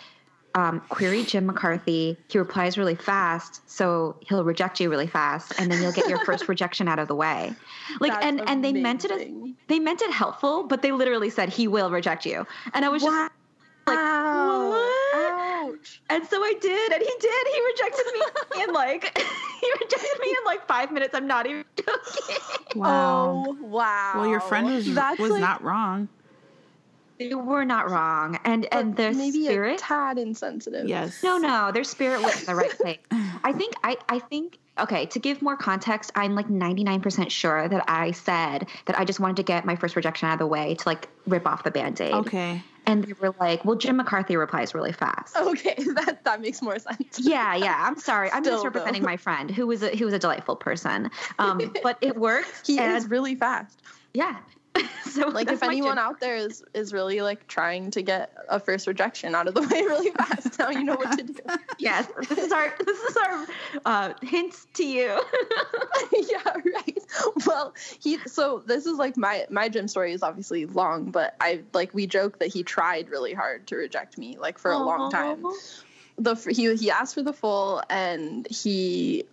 um, 0.53 0.81
"Query 0.89 1.23
Jim 1.23 1.45
McCarthy. 1.45 2.17
He 2.27 2.37
replies 2.39 2.77
really 2.77 2.95
fast, 2.95 3.61
so 3.69 4.17
he'll 4.27 4.43
reject 4.43 4.81
you 4.81 4.89
really 4.89 5.07
fast, 5.07 5.53
and 5.59 5.71
then 5.71 5.81
you'll 5.81 5.93
get 5.93 6.09
your 6.09 6.19
first 6.25 6.47
rejection 6.49 6.89
out 6.89 6.99
of 6.99 7.07
the 7.07 7.15
way." 7.15 7.53
Like, 8.01 8.11
That's 8.11 8.25
and 8.25 8.49
and 8.49 8.65
they 8.65 8.73
meant 8.73 9.05
it 9.05 9.11
as 9.11 9.21
they 9.67 9.79
meant 9.79 10.01
it 10.01 10.11
helpful, 10.11 10.63
but 10.63 10.81
they 10.81 10.91
literally 10.91 11.29
said 11.29 11.49
he 11.49 11.69
will 11.69 11.89
reject 11.89 12.25
you, 12.25 12.45
and 12.73 12.83
I 12.83 12.89
was 12.89 13.01
just 13.01 13.13
Wow. 13.15 13.29
like, 13.87 13.97
what? 13.97 14.76
Ouch. 16.09 16.17
And 16.19 16.27
so 16.27 16.41
I 16.41 16.53
did, 16.61 16.93
and 16.93 17.01
he 17.01 17.13
did. 17.19 17.47
He 17.53 17.65
rejected 17.65 18.05
me 18.13 18.63
in 18.63 18.73
like 18.73 19.17
he 19.61 19.71
rejected 19.81 20.19
me 20.21 20.29
in 20.29 20.45
like 20.45 20.67
five 20.67 20.91
minutes. 20.91 21.13
I'm 21.15 21.27
not 21.27 21.45
even 21.47 21.65
joking. 21.75 22.37
Wow. 22.75 23.45
Oh 23.47 23.57
wow. 23.61 24.13
well, 24.15 24.27
your 24.27 24.41
friend 24.41 24.67
was 24.67 24.93
That's 24.93 25.19
was 25.19 25.31
like 25.31 25.41
not 25.41 25.63
wrong. 25.63 26.09
You 27.19 27.39
were 27.39 27.65
not 27.65 27.89
wrong, 27.89 28.39
and 28.43 28.67
and 28.71 28.95
their 28.95 29.13
maybe 29.13 29.47
a 29.47 29.51
spirit. 29.51 29.79
tad 29.79 30.17
insensitive. 30.17 30.87
Yes. 30.87 31.23
No, 31.23 31.37
no, 31.37 31.71
their 31.71 31.83
spirit 31.83 32.21
was 32.21 32.39
in 32.39 32.45
the 32.45 32.55
right 32.55 32.69
place. 32.77 32.99
I 33.43 33.53
think 33.53 33.73
I 33.83 33.97
I 34.09 34.19
think 34.19 34.59
okay. 34.77 35.05
To 35.07 35.19
give 35.19 35.41
more 35.41 35.57
context, 35.57 36.11
I'm 36.15 36.35
like 36.35 36.49
99 36.49 37.01
percent 37.01 37.31
sure 37.31 37.67
that 37.67 37.83
I 37.87 38.11
said 38.11 38.67
that 38.85 38.99
I 38.99 39.03
just 39.05 39.19
wanted 39.19 39.37
to 39.37 39.43
get 39.43 39.65
my 39.65 39.75
first 39.75 39.95
rejection 39.95 40.29
out 40.29 40.33
of 40.33 40.39
the 40.39 40.47
way 40.47 40.75
to 40.75 40.89
like 40.89 41.09
rip 41.25 41.47
off 41.47 41.63
the 41.63 41.71
band-aid. 41.71 42.13
Okay. 42.13 42.61
And 42.85 43.03
they 43.03 43.13
were 43.13 43.35
like, 43.39 43.65
"Well, 43.65 43.75
Jim 43.75 43.97
McCarthy 43.97 44.37
replies 44.37 44.73
really 44.73 44.93
fast." 44.93 45.35
Okay, 45.35 45.75
that 45.95 46.21
that 46.23 46.39
makes 46.39 46.61
more 46.61 46.79
sense. 46.79 47.19
Yeah, 47.19 47.53
yeah. 47.55 47.83
I'm 47.85 47.99
sorry. 47.99 48.31
I'm 48.31 48.43
Still, 48.43 48.55
misrepresenting 48.55 49.01
though. 49.01 49.07
my 49.09 49.17
friend, 49.17 49.51
who 49.51 49.67
was 49.67 49.83
a 49.83 49.89
who 49.89 50.05
was 50.05 50.13
a 50.13 50.19
delightful 50.19 50.55
person. 50.55 51.09
Um, 51.37 51.73
but 51.83 51.97
it 51.99 52.15
worked. 52.15 52.47
He 52.67 52.79
and 52.79 52.95
is 52.95 53.09
really 53.09 53.35
fast. 53.35 53.81
yeah. 54.13 54.37
so 55.05 55.27
Like 55.27 55.51
if 55.51 55.63
anyone 55.63 55.97
out 55.97 56.19
there 56.19 56.35
is 56.35 56.63
is 56.73 56.93
really 56.93 57.21
like 57.21 57.47
trying 57.47 57.91
to 57.91 58.01
get 58.01 58.33
a 58.49 58.59
first 58.59 58.87
rejection 58.87 59.35
out 59.35 59.47
of 59.47 59.53
the 59.53 59.61
way 59.61 59.81
really 59.81 60.11
fast, 60.11 60.59
now 60.59 60.69
you 60.69 60.83
know 60.83 60.95
what 60.95 61.17
to 61.17 61.23
do. 61.23 61.35
yes, 61.79 62.07
this 62.29 62.37
is 62.37 62.51
our 62.51 62.73
this 62.85 62.99
is 62.99 63.17
our 63.17 63.45
uh, 63.85 64.13
hints 64.21 64.67
to 64.75 64.85
you. 64.85 65.07
yeah, 66.29 66.53
right. 66.75 66.99
Well, 67.45 67.73
he 68.01 68.17
so 68.27 68.63
this 68.65 68.85
is 68.85 68.97
like 68.97 69.17
my 69.17 69.45
my 69.49 69.69
Jim 69.69 69.87
story 69.87 70.13
is 70.13 70.23
obviously 70.23 70.65
long, 70.65 71.11
but 71.11 71.35
I 71.39 71.61
like 71.73 71.93
we 71.93 72.07
joke 72.07 72.39
that 72.39 72.47
he 72.47 72.63
tried 72.63 73.09
really 73.09 73.33
hard 73.33 73.67
to 73.67 73.75
reject 73.75 74.17
me 74.17 74.37
like 74.37 74.57
for 74.57 74.71
a 74.71 74.77
long 74.77 75.11
time. 75.11 75.43
The 76.17 76.35
he 76.35 76.75
he 76.75 76.91
asked 76.91 77.13
for 77.13 77.21
the 77.21 77.33
full 77.33 77.83
and 77.89 78.47
he 78.49 79.25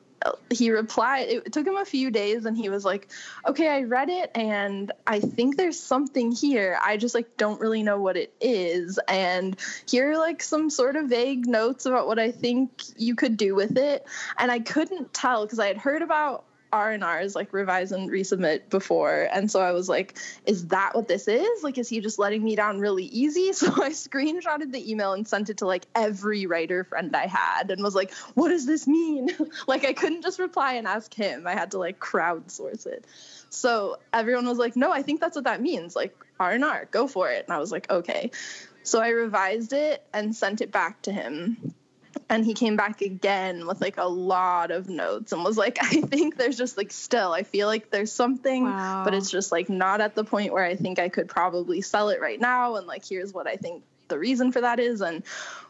he 0.50 0.70
replied 0.70 1.28
it 1.28 1.52
took 1.52 1.66
him 1.66 1.76
a 1.76 1.84
few 1.84 2.10
days 2.10 2.44
and 2.44 2.56
he 2.56 2.68
was 2.68 2.84
like 2.84 3.08
okay 3.46 3.68
i 3.68 3.82
read 3.82 4.08
it 4.08 4.30
and 4.34 4.92
i 5.06 5.20
think 5.20 5.56
there's 5.56 5.78
something 5.78 6.32
here. 6.32 6.78
I 6.82 6.96
just 6.96 7.14
like 7.14 7.36
don't 7.36 7.60
really 7.60 7.82
know 7.82 8.00
what 8.00 8.16
it 8.16 8.32
is. 8.40 8.98
And 9.08 9.56
here 9.88 10.12
are 10.12 10.18
like 10.18 10.42
some 10.42 10.70
sort 10.70 10.96
of 10.96 11.08
vague 11.08 11.46
notes 11.46 11.86
about 11.86 12.06
what 12.06 12.18
i 12.18 12.30
think 12.30 12.82
you 12.96 13.14
could 13.14 13.36
do 13.36 13.54
with 13.54 13.76
it. 13.76 14.06
And 14.38 14.50
i 14.50 14.60
couldn't 14.60 15.12
tell 15.12 15.44
because 15.44 15.58
i 15.58 15.66
had 15.66 15.78
heard 15.78 16.02
about 16.02 16.44
R 16.74 16.90
and 16.90 17.04
R's 17.04 17.36
like 17.36 17.52
revise 17.52 17.92
and 17.92 18.10
resubmit 18.10 18.68
before, 18.68 19.28
and 19.32 19.48
so 19.48 19.60
I 19.60 19.70
was 19.70 19.88
like, 19.88 20.18
"Is 20.44 20.66
that 20.68 20.96
what 20.96 21.06
this 21.06 21.28
is? 21.28 21.62
Like, 21.62 21.78
is 21.78 21.88
he 21.88 22.00
just 22.00 22.18
letting 22.18 22.42
me 22.42 22.56
down 22.56 22.80
really 22.80 23.04
easy?" 23.04 23.52
So 23.52 23.68
I 23.68 23.90
screenshotted 23.90 24.72
the 24.72 24.90
email 24.90 25.12
and 25.12 25.26
sent 25.26 25.50
it 25.50 25.58
to 25.58 25.66
like 25.66 25.86
every 25.94 26.46
writer 26.46 26.82
friend 26.82 27.14
I 27.14 27.26
had, 27.26 27.70
and 27.70 27.80
was 27.80 27.94
like, 27.94 28.12
"What 28.34 28.48
does 28.48 28.66
this 28.66 28.88
mean?" 28.88 29.30
like, 29.68 29.84
I 29.84 29.92
couldn't 29.92 30.22
just 30.22 30.40
reply 30.40 30.72
and 30.74 30.88
ask 30.88 31.14
him; 31.14 31.46
I 31.46 31.52
had 31.52 31.70
to 31.70 31.78
like 31.78 32.00
crowdsource 32.00 32.86
it. 32.86 33.06
So 33.50 33.98
everyone 34.12 34.46
was 34.48 34.58
like, 34.58 34.74
"No, 34.74 34.90
I 34.90 35.02
think 35.02 35.20
that's 35.20 35.36
what 35.36 35.44
that 35.44 35.62
means. 35.62 35.94
Like 35.94 36.16
R 36.40 36.50
and 36.50 36.64
R, 36.64 36.88
go 36.90 37.06
for 37.06 37.30
it." 37.30 37.44
And 37.44 37.54
I 37.54 37.58
was 37.58 37.70
like, 37.70 37.88
"Okay." 37.88 38.32
So 38.82 39.00
I 39.00 39.10
revised 39.10 39.72
it 39.72 40.04
and 40.12 40.34
sent 40.34 40.60
it 40.60 40.72
back 40.72 41.02
to 41.02 41.12
him 41.12 41.74
and 42.28 42.44
he 42.44 42.54
came 42.54 42.76
back 42.76 43.00
again 43.00 43.66
with 43.66 43.80
like 43.80 43.96
a 43.98 44.04
lot 44.08 44.70
of 44.70 44.88
notes 44.88 45.32
and 45.32 45.44
was 45.44 45.56
like 45.56 45.78
i 45.82 46.00
think 46.00 46.36
there's 46.36 46.56
just 46.56 46.76
like 46.76 46.90
still 46.92 47.32
i 47.32 47.42
feel 47.42 47.66
like 47.66 47.90
there's 47.90 48.12
something 48.12 48.64
Wow. 48.64 49.02
but 49.04 49.14
it's 49.14 49.30
just 49.30 49.52
like 49.52 49.68
not 49.68 50.00
at 50.00 50.14
the 50.14 50.24
point 50.24 50.52
where 50.52 50.64
i 50.64 50.76
think 50.76 50.98
i 50.98 51.08
could 51.08 51.28
probably 51.28 51.80
sell 51.80 52.08
it 52.10 52.20
right 52.20 52.40
now. 52.40 52.76
And 52.76 52.86
like 52.86 53.04
here's 53.06 53.32
what 53.32 53.46
i 53.46 53.56
think 53.56 53.82
the 54.08 54.18
reason 54.18 54.52
for 54.52 54.60
that 54.60 54.80
is. 54.80 55.00
And 55.00 55.22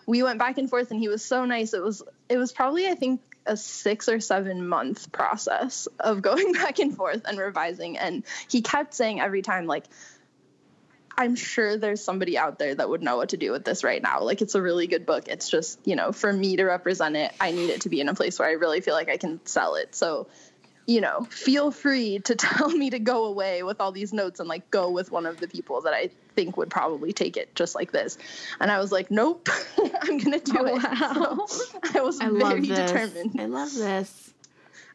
we 0.06 0.24
went 0.24 0.40
back 0.40 0.58
and 0.58 0.68
forth 0.68 0.90
and 0.90 0.98
he 0.98 1.08
was 1.08 1.24
so 1.24 1.44
nice. 1.44 1.72
It 1.72 1.82
was 1.82 2.02
it 2.28 2.36
was 2.36 2.52
probably 2.52 2.88
i 2.88 2.94
think 2.94 3.20
a 3.46 3.56
six 3.56 4.08
or 4.08 4.18
seven 4.20 4.66
month 4.66 5.12
process 5.12 5.86
of 6.00 6.20
going 6.28 6.52
back 6.52 6.78
and 6.80 6.96
forth 6.96 7.22
and 7.26 7.38
revising. 7.38 7.96
And 7.98 8.24
he 8.48 8.60
kept 8.62 8.92
saying 8.94 9.20
every 9.20 9.42
time 9.42 9.66
like 9.66 9.84
I'm 11.16 11.36
sure 11.36 11.76
there's 11.76 12.02
somebody 12.02 12.36
out 12.36 12.58
there 12.58 12.74
that 12.74 12.88
would 12.88 13.02
know 13.02 13.16
what 13.16 13.30
to 13.30 13.36
do 13.36 13.52
with 13.52 13.64
this 13.64 13.84
right 13.84 14.02
now. 14.02 14.22
Like 14.22 14.42
it's 14.42 14.54
a 14.54 14.62
really 14.62 14.86
good 14.86 15.06
book. 15.06 15.28
It's 15.28 15.48
just, 15.48 15.78
you 15.84 15.96
know, 15.96 16.12
for 16.12 16.32
me 16.32 16.56
to 16.56 16.64
represent 16.64 17.16
it, 17.16 17.32
I 17.40 17.52
need 17.52 17.70
it 17.70 17.82
to 17.82 17.88
be 17.88 18.00
in 18.00 18.08
a 18.08 18.14
place 18.14 18.38
where 18.38 18.48
I 18.48 18.52
really 18.52 18.80
feel 18.80 18.94
like 18.94 19.08
I 19.08 19.16
can 19.16 19.40
sell 19.46 19.76
it. 19.76 19.94
So, 19.94 20.26
you 20.86 21.00
know, 21.00 21.24
feel 21.30 21.70
free 21.70 22.18
to 22.18 22.34
tell 22.36 22.68
me 22.68 22.90
to 22.90 22.98
go 22.98 23.26
away 23.26 23.62
with 23.62 23.80
all 23.80 23.92
these 23.92 24.12
notes 24.12 24.40
and 24.40 24.48
like 24.48 24.70
go 24.70 24.90
with 24.90 25.10
one 25.12 25.24
of 25.26 25.38
the 25.38 25.48
people 25.48 25.82
that 25.82 25.94
I 25.94 26.10
think 26.34 26.56
would 26.56 26.68
probably 26.68 27.12
take 27.12 27.36
it 27.36 27.54
just 27.54 27.74
like 27.76 27.92
this. 27.92 28.18
And 28.60 28.70
I 28.70 28.78
was 28.80 28.90
like, 28.90 29.10
nope, 29.10 29.48
I'm 29.78 30.18
going 30.18 30.38
to 30.38 30.40
do 30.40 30.58
Oh, 30.58 30.64
it. 30.66 30.82
wow. 30.82 31.46
So 31.46 31.64
I 31.94 32.02
was 32.02 32.20
I 32.20 32.28
very 32.28 32.62
determined 32.62 33.40
I 33.40 33.46
love 33.46 33.72
this. 33.72 34.33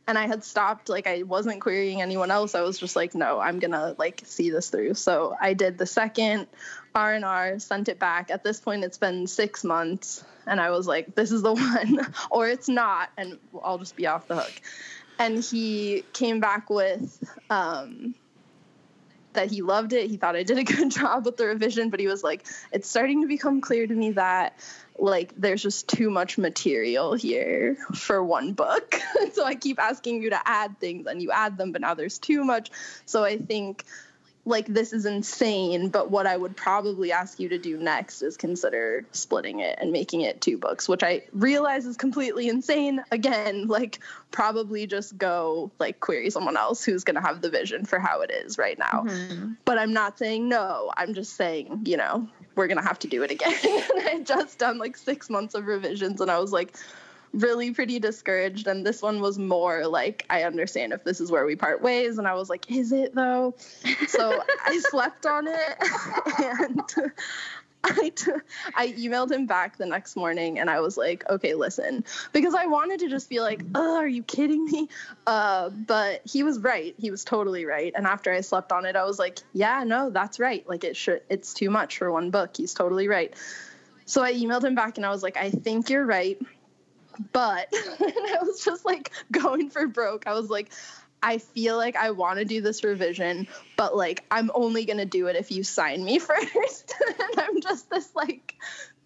And 0.09 0.17
I 0.17 0.25
had 0.25 0.43
stopped 0.43 0.89
like 0.89 1.05
I 1.05 1.21
wasn't 1.21 1.61
querying 1.61 2.01
anyone 2.01 2.31
else. 2.31 2.55
I 2.55 2.61
was 2.61 2.79
just 2.79 2.95
like, 2.95 3.13
no, 3.13 3.39
I'm 3.39 3.59
gonna 3.59 3.93
like 3.99 4.23
see 4.25 4.49
this 4.49 4.71
through. 4.71 4.95
So 4.95 5.37
I 5.39 5.53
did 5.53 5.77
the 5.77 5.85
second 5.85 6.47
R 6.95 7.13
and 7.13 7.23
R, 7.23 7.59
sent 7.59 7.89
it 7.89 7.99
back. 7.99 8.31
At 8.31 8.43
this 8.43 8.59
point, 8.59 8.83
it's 8.83 8.97
been 8.97 9.27
six 9.27 9.63
months, 9.63 10.23
and 10.47 10.59
I 10.59 10.71
was 10.71 10.87
like, 10.87 11.13
this 11.13 11.31
is 11.31 11.43
the 11.43 11.53
one, 11.53 12.11
or 12.31 12.47
it's 12.47 12.67
not, 12.67 13.11
and 13.19 13.37
I'll 13.63 13.77
just 13.77 13.95
be 13.95 14.07
off 14.07 14.27
the 14.27 14.37
hook. 14.37 14.61
And 15.19 15.43
he 15.43 16.03
came 16.13 16.39
back 16.39 16.71
with 16.71 17.23
um, 17.51 18.15
that 19.39 19.49
he 19.49 19.61
loved 19.61 19.93
it. 19.93 20.09
He 20.09 20.17
thought 20.17 20.35
I 20.35 20.43
did 20.43 20.57
a 20.57 20.63
good 20.75 20.91
job 20.91 21.25
with 21.25 21.37
the 21.37 21.45
revision, 21.45 21.89
but 21.89 21.99
he 21.99 22.07
was 22.07 22.23
like, 22.23 22.45
it's 22.71 22.89
starting 22.89 23.21
to 23.21 23.27
become 23.27 23.61
clear 23.61 23.87
to 23.87 23.93
me 23.93 24.11
that 24.11 24.59
like 24.97 25.33
there's 25.37 25.63
just 25.63 25.87
too 25.87 26.09
much 26.09 26.37
material 26.37 27.13
here 27.13 27.77
for 27.95 28.21
one 28.21 28.51
book. 28.51 28.99
so 29.33 29.45
I 29.45 29.55
keep 29.55 29.79
asking 29.79 30.21
you 30.21 30.31
to 30.31 30.39
add 30.45 30.77
things 30.79 31.07
and 31.07 31.21
you 31.21 31.31
add 31.31 31.57
them, 31.57 31.71
but 31.71 31.79
now 31.79 31.93
there's 31.93 32.19
too 32.19 32.43
much. 32.43 32.69
So 33.05 33.23
I 33.23 33.37
think 33.37 33.85
like 34.49 34.65
this 34.65 34.91
is 34.91 35.05
insane, 35.05 35.89
but 35.89 36.11
what 36.11 36.27
I 36.27 36.35
would 36.35 36.57
probably 36.57 37.11
ask 37.11 37.39
you 37.39 37.49
to 37.49 37.57
do 37.57 37.77
next 37.77 38.21
is 38.21 38.35
consider 38.35 39.05
splitting 39.11 39.59
it 39.59 39.77
and 39.79 39.91
making 39.91 40.21
it 40.21 40.41
two 40.41 40.57
books, 40.57 40.89
which 40.89 41.03
I 41.03 41.23
realize 41.31 41.85
is 41.85 41.95
completely 41.95 42.49
insane. 42.49 43.03
Again, 43.11 43.67
like 43.67 43.99
probably 44.31 44.87
just 44.87 45.17
go 45.17 45.71
like 45.79 45.99
query 45.99 46.29
someone 46.29 46.57
else 46.57 46.83
who's 46.83 47.03
going 47.03 47.15
to 47.15 47.21
have 47.21 47.41
the 47.41 47.49
vision 47.49 47.85
for 47.85 47.99
how 47.99 48.21
it 48.21 48.31
is 48.31 48.57
right 48.57 48.77
now. 48.77 49.05
Mm-hmm. 49.07 49.53
But 49.65 49.77
I'm 49.77 49.93
not 49.93 50.17
saying 50.17 50.49
no. 50.49 50.91
I'm 50.97 51.13
just 51.13 51.35
saying, 51.35 51.83
you 51.85 51.97
know, 51.97 52.27
we're 52.55 52.67
going 52.67 52.77
to 52.77 52.83
have 52.83 52.99
to 52.99 53.07
do 53.07 53.23
it 53.23 53.31
again. 53.31 53.53
and 53.63 54.07
I 54.07 54.19
just 54.21 54.57
done 54.57 54.79
like 54.79 54.97
6 54.97 55.29
months 55.29 55.55
of 55.55 55.65
revisions 55.65 56.19
and 56.19 56.29
I 56.29 56.39
was 56.39 56.51
like 56.51 56.75
really 57.33 57.71
pretty 57.71 57.99
discouraged 57.99 58.67
and 58.67 58.85
this 58.85 59.01
one 59.01 59.21
was 59.21 59.37
more 59.37 59.85
like 59.87 60.25
I 60.29 60.43
understand 60.43 60.93
if 60.93 61.03
this 61.03 61.21
is 61.21 61.31
where 61.31 61.45
we 61.45 61.55
part 61.55 61.81
ways 61.81 62.17
and 62.17 62.27
I 62.27 62.33
was 62.33 62.49
like 62.49 62.69
is 62.71 62.91
it 62.91 63.13
though 63.13 63.55
so 64.07 64.41
I 64.65 64.79
slept 64.89 65.25
on 65.25 65.47
it 65.47 65.77
and 66.39 67.11
I, 67.83 68.09
t- 68.09 68.31
I 68.75 68.89
emailed 68.89 69.31
him 69.31 69.45
back 69.45 69.77
the 69.77 69.85
next 69.85 70.15
morning 70.15 70.59
and 70.59 70.69
I 70.69 70.81
was 70.81 70.97
like, 70.97 71.23
okay, 71.29 71.53
listen, 71.53 72.03
because 72.33 72.53
I 72.53 72.65
wanted 72.65 72.99
to 72.99 73.09
just 73.09 73.29
be 73.29 73.39
like, 73.39 73.63
oh, 73.73 73.95
are 73.97 74.07
you 74.07 74.21
kidding 74.21 74.65
me? 74.65 74.89
Uh, 75.25 75.69
but 75.69 76.21
he 76.25 76.43
was 76.43 76.59
right. 76.59 76.93
He 76.97 77.09
was 77.09 77.23
totally 77.23 77.65
right. 77.65 77.93
And 77.95 78.05
after 78.05 78.33
I 78.33 78.41
slept 78.41 78.71
on 78.71 78.85
it, 78.85 78.95
I 78.95 79.05
was 79.05 79.17
like, 79.17 79.39
yeah, 79.53 79.83
no, 79.85 80.09
that's 80.09 80.39
right. 80.39 80.67
Like 80.67 80.83
it 80.83 80.97
should, 80.97 81.21
it's 81.29 81.53
too 81.53 81.69
much 81.69 81.97
for 81.97 82.11
one 82.11 82.31
book. 82.31 82.57
He's 82.57 82.73
totally 82.73 83.07
right. 83.07 83.33
So 84.05 84.23
I 84.23 84.33
emailed 84.33 84.63
him 84.63 84.75
back 84.75 84.97
and 84.97 85.05
I 85.05 85.09
was 85.09 85.23
like, 85.23 85.37
I 85.37 85.49
think 85.49 85.89
you're 85.89 86.05
right. 86.05 86.37
But 87.31 87.67
I 87.73 88.37
was 88.41 88.63
just 88.63 88.85
like 88.85 89.11
going 89.31 89.69
for 89.69 89.87
broke. 89.87 90.27
I 90.27 90.33
was 90.33 90.49
like, 90.49 90.71
I 91.21 91.37
feel 91.37 91.75
like 91.75 91.95
I 91.95 92.11
want 92.11 92.39
to 92.39 92.45
do 92.45 92.61
this 92.61 92.83
revision, 92.83 93.47
but 93.75 93.95
like 93.95 94.23
I'm 94.31 94.51
only 94.53 94.85
gonna 94.85 95.05
do 95.05 95.27
it 95.27 95.35
if 95.35 95.51
you 95.51 95.63
sign 95.63 96.03
me 96.03 96.19
first. 96.19 96.93
and 97.07 97.39
I'm 97.39 97.61
just 97.61 97.89
this 97.89 98.15
like 98.15 98.55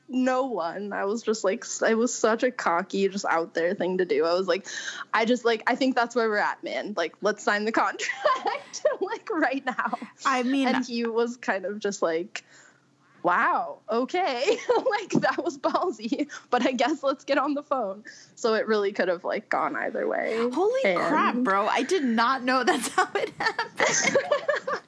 no 0.07 0.45
one. 0.45 0.93
I 0.93 1.05
was 1.05 1.23
just 1.23 1.43
like 1.43 1.65
it 1.87 1.95
was 1.95 2.13
such 2.13 2.43
a 2.43 2.51
cocky, 2.51 3.07
just 3.09 3.25
out 3.25 3.53
there 3.53 3.73
thing 3.73 3.97
to 3.97 4.05
do. 4.05 4.25
I 4.25 4.33
was 4.33 4.47
like, 4.47 4.67
I 5.13 5.25
just 5.25 5.43
like 5.43 5.63
I 5.65 5.75
think 5.75 5.95
that's 5.95 6.15
where 6.15 6.29
we're 6.29 6.37
at, 6.37 6.63
man. 6.63 6.93
Like 6.95 7.15
let's 7.21 7.43
sign 7.43 7.65
the 7.65 7.71
contract 7.73 8.85
like 9.01 9.29
right 9.31 9.65
now. 9.65 9.97
I 10.25 10.43
mean, 10.43 10.67
and 10.67 10.85
he 10.85 11.05
was 11.05 11.37
kind 11.37 11.65
of 11.65 11.79
just 11.79 12.01
like 12.01 12.43
wow, 13.23 13.79
okay, 13.89 14.57
like 14.89 15.09
that 15.21 15.41
was 15.43 15.57
ballsy, 15.57 16.27
but 16.49 16.65
I 16.65 16.71
guess 16.73 17.01
let's 17.03 17.23
get 17.23 17.37
on 17.37 17.53
the 17.53 17.63
phone. 17.63 18.03
So 18.35 18.53
it 18.53 18.67
really 18.67 18.91
could 18.91 19.07
have 19.07 19.23
like 19.23 19.49
gone 19.49 19.75
either 19.75 20.07
way. 20.07 20.37
holy 20.53 20.81
And- 20.85 20.99
crap, 20.99 21.35
bro! 21.37 21.67
I 21.67 21.83
did 21.83 22.03
not 22.03 22.43
know 22.43 22.63
that's 22.63 22.89
how 22.89 23.07
it 23.15 23.31
happened. 23.39 24.81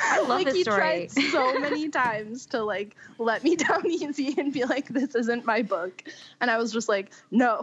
I 0.00 0.18
love 0.20 0.28
like 0.28 0.46
this 0.46 0.54
he 0.54 0.62
story. 0.62 0.76
tried 0.78 1.10
so 1.10 1.58
many 1.60 1.88
times 1.88 2.46
to 2.46 2.62
like 2.62 2.96
let 3.18 3.42
me 3.44 3.56
down 3.64 3.86
easy 3.90 4.34
and 4.38 4.52
be 4.52 4.64
like, 4.64 4.88
"This 4.88 5.14
isn't 5.14 5.44
my 5.44 5.62
book," 5.62 6.02
and 6.40 6.50
I 6.50 6.58
was 6.58 6.72
just 6.72 6.88
like, 6.88 7.10
"No, 7.30 7.62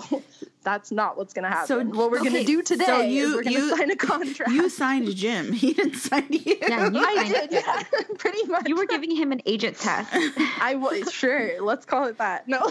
that's 0.63 0.91
not 0.91 1.17
what's 1.17 1.33
gonna 1.33 1.49
happen. 1.49 1.67
So, 1.67 1.83
what 1.97 2.11
we're 2.11 2.19
okay, 2.19 2.29
gonna 2.29 2.43
do 2.43 2.61
today 2.61 2.86
so 2.86 3.01
is 3.01 3.13
you- 3.13 3.36
we're 3.36 3.43
gonna 3.43 3.57
you- 3.59 3.77
sign 3.77 3.91
a 3.91 3.95
contract." 3.95 4.51
you 4.51 4.69
signed 4.69 5.15
Jim. 5.15 5.53
He 5.53 5.73
didn't 5.73 5.95
sign 5.95 6.25
you. 6.29 6.57
Yeah, 6.61 6.89
you 6.89 6.99
I 7.05 7.23
did, 7.27 7.53
it. 7.53 7.63
yeah, 7.65 7.83
pretty 8.17 8.43
much. 8.47 8.67
You 8.67 8.75
were 8.75 8.86
giving 8.86 9.15
him 9.15 9.31
an 9.31 9.41
agent 9.45 9.77
test. 9.77 10.11
I 10.59 10.75
was 10.75 11.11
sure. 11.11 11.61
Let's 11.61 11.86
call 11.86 12.05
it 12.05 12.17
that. 12.17 12.47
No, 12.47 12.69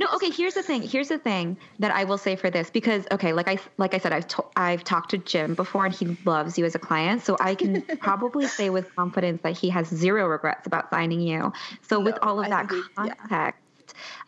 no, 0.00 0.06
okay. 0.14 0.30
Here's 0.30 0.54
the 0.54 0.62
thing. 0.62 0.82
Here's 0.82 1.08
the 1.08 1.18
thing 1.18 1.56
that 1.78 1.90
I 1.92 2.04
will 2.04 2.18
say 2.18 2.36
for 2.36 2.50
this 2.50 2.70
because 2.70 3.06
okay, 3.12 3.32
like 3.32 3.48
I 3.48 3.58
like 3.78 3.94
I 3.94 3.98
said, 3.98 4.12
I've 4.12 4.26
to, 4.28 4.44
I've 4.56 4.82
talked 4.84 5.10
to 5.10 5.18
Jim 5.18 5.54
before, 5.54 5.84
and 5.86 5.94
he 5.94 6.16
loves 6.24 6.58
you 6.58 6.64
as 6.64 6.74
a 6.74 6.78
client, 6.78 7.22
so 7.22 7.36
I 7.40 7.54
can 7.54 7.82
probably 8.00 8.46
say 8.46 8.70
with 8.70 8.88
confidence 8.96 9.42
that 9.42 9.56
he 9.56 9.68
has 9.70 9.88
zero 9.88 10.26
regrets 10.26 10.66
about 10.66 10.90
signing 10.90 11.20
you. 11.20 11.52
So 11.82 12.00
with 12.00 12.18
all 12.22 12.40
of 12.40 12.46
I 12.46 12.48
that 12.50 12.70
we- 12.70 12.82
yeah. 13.04 13.14
context, 13.14 13.60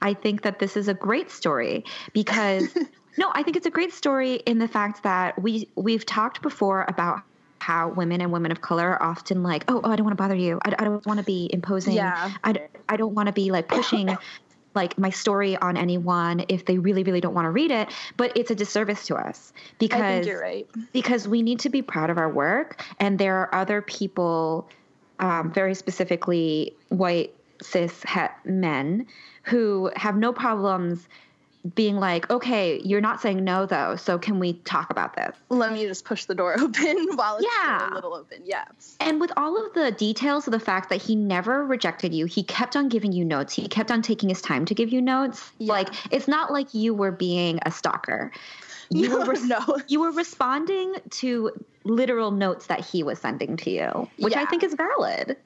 I 0.03 0.14
think 0.14 0.43
that 0.43 0.59
this 0.59 0.77
is 0.77 0.89
a 0.89 0.95
great 0.95 1.31
story 1.31 1.85
because 2.12 2.75
no, 3.19 3.31
I 3.35 3.43
think 3.43 3.57
it's 3.57 3.66
a 3.66 3.71
great 3.71 3.93
story 3.93 4.35
in 4.35 4.59
the 4.59 4.69
fact 4.69 5.03
that 5.03 5.41
we 5.41 5.69
we've 5.75 6.07
talked 6.07 6.43
before 6.43 6.85
about 6.89 7.23
how 7.61 7.89
women 7.89 8.21
and 8.21 8.33
women 8.33 8.53
of 8.53 8.61
color 8.61 8.91
are 8.91 9.03
often 9.03 9.43
like, 9.43 9.64
oh, 9.69 9.81
oh 9.83 9.91
I 9.91 9.97
don't 9.97 10.05
want 10.05 10.16
to 10.16 10.23
bother 10.23 10.37
you. 10.37 10.61
I, 10.64 10.75
I 10.79 10.85
don't 10.85 11.05
want 11.07 11.19
to 11.19 11.25
be 11.25 11.51
imposing. 11.53 11.95
Yeah. 11.95 12.33
I, 12.45 12.55
I 12.89 12.97
don't 12.97 13.14
want 13.14 13.27
to 13.27 13.33
be 13.33 13.51
like 13.51 13.69
pushing 13.69 14.16
like 14.79 14.97
my 14.97 15.11
story 15.11 15.57
on 15.57 15.76
anyone 15.76 16.45
if 16.49 16.64
they 16.64 16.79
really 16.79 17.03
really 17.03 17.20
don't 17.20 17.35
want 17.35 17.45
to 17.45 17.51
read 17.51 17.72
it 17.72 17.89
but 18.16 18.31
it's 18.37 18.53
a 18.53 18.55
disservice 18.55 19.05
to 19.09 19.16
us 19.16 19.53
because 19.81 20.24
you're 20.24 20.41
right. 20.41 20.68
because 20.93 21.26
we 21.26 21.43
need 21.43 21.59
to 21.59 21.68
be 21.68 21.83
proud 21.83 22.11
of 22.11 22.16
our 22.16 22.31
work 22.31 22.81
and 23.01 23.18
there 23.18 23.37
are 23.37 23.53
other 23.53 23.83
people 23.83 24.68
um, 25.18 25.53
very 25.53 25.74
specifically 25.74 26.76
white 26.91 27.35
cis 27.61 28.05
het 28.05 28.31
men 28.45 29.05
who 29.43 29.91
have 29.97 30.16
no 30.16 30.33
problems 30.33 31.09
being 31.75 31.97
like 31.97 32.31
okay 32.31 32.81
you're 32.85 33.01
not 33.01 33.21
saying 33.21 33.43
no 33.45 33.66
though 33.66 33.97
so 33.97 34.19
can 34.19 34.39
we 34.39 34.53
talk 34.53 34.91
about 34.91 35.14
this 35.16 35.35
Let 35.49 35.73
me 35.73 35.87
just 35.87 36.05
push 36.05 36.25
the 36.27 36.35
door 36.35 36.55
open 36.61 37.09
while 37.16 37.37
it's 37.37 37.47
Yeah. 37.53 37.93
a 37.93 37.95
little 37.95 38.14
open. 38.14 38.43
Yeah. 38.45 38.64
And 39.01 39.21
with 39.21 39.33
all 39.37 39.57
of 39.64 39.73
the 39.75 39.91
details 39.93 40.47
of 40.47 40.53
the 40.53 40.61
fact 40.61 40.89
that 40.91 41.03
he 41.03 41.14
never 41.16 41.64
rejected 41.64 42.14
you, 42.14 42.27
he 42.27 42.43
kept 42.43 42.77
on 42.77 42.89
giving 42.89 43.12
you 43.12 43.25
notes. 43.25 43.55
He 43.55 43.66
kept 43.69 43.91
on 43.91 44.03
taking 44.03 44.29
his 44.29 44.41
time 44.41 44.64
to 44.66 44.75
give 44.75 44.91
you 44.93 45.01
notes. 45.03 45.51
Yeah. 45.59 45.73
Like 45.73 45.89
it's 46.12 46.29
not 46.29 46.53
like 46.53 46.75
you 46.75 46.95
were 46.95 47.12
being 47.12 47.59
a 47.66 47.71
stalker. 47.71 48.31
You 48.91 49.09
No, 49.11 49.19
were 49.19 49.25
res- 49.27 49.45
no. 49.45 49.79
you 49.89 50.01
were 50.01 50.12
responding 50.12 50.95
to 51.11 51.51
literal 51.85 52.31
notes 52.31 52.66
that 52.66 52.81
he 52.85 53.03
was 53.03 53.19
sending 53.19 53.57
to 53.59 53.71
you, 53.71 54.09
which 54.19 54.37
I 54.37 54.45
think 54.47 54.62
is 54.62 54.75
valid. 54.75 55.37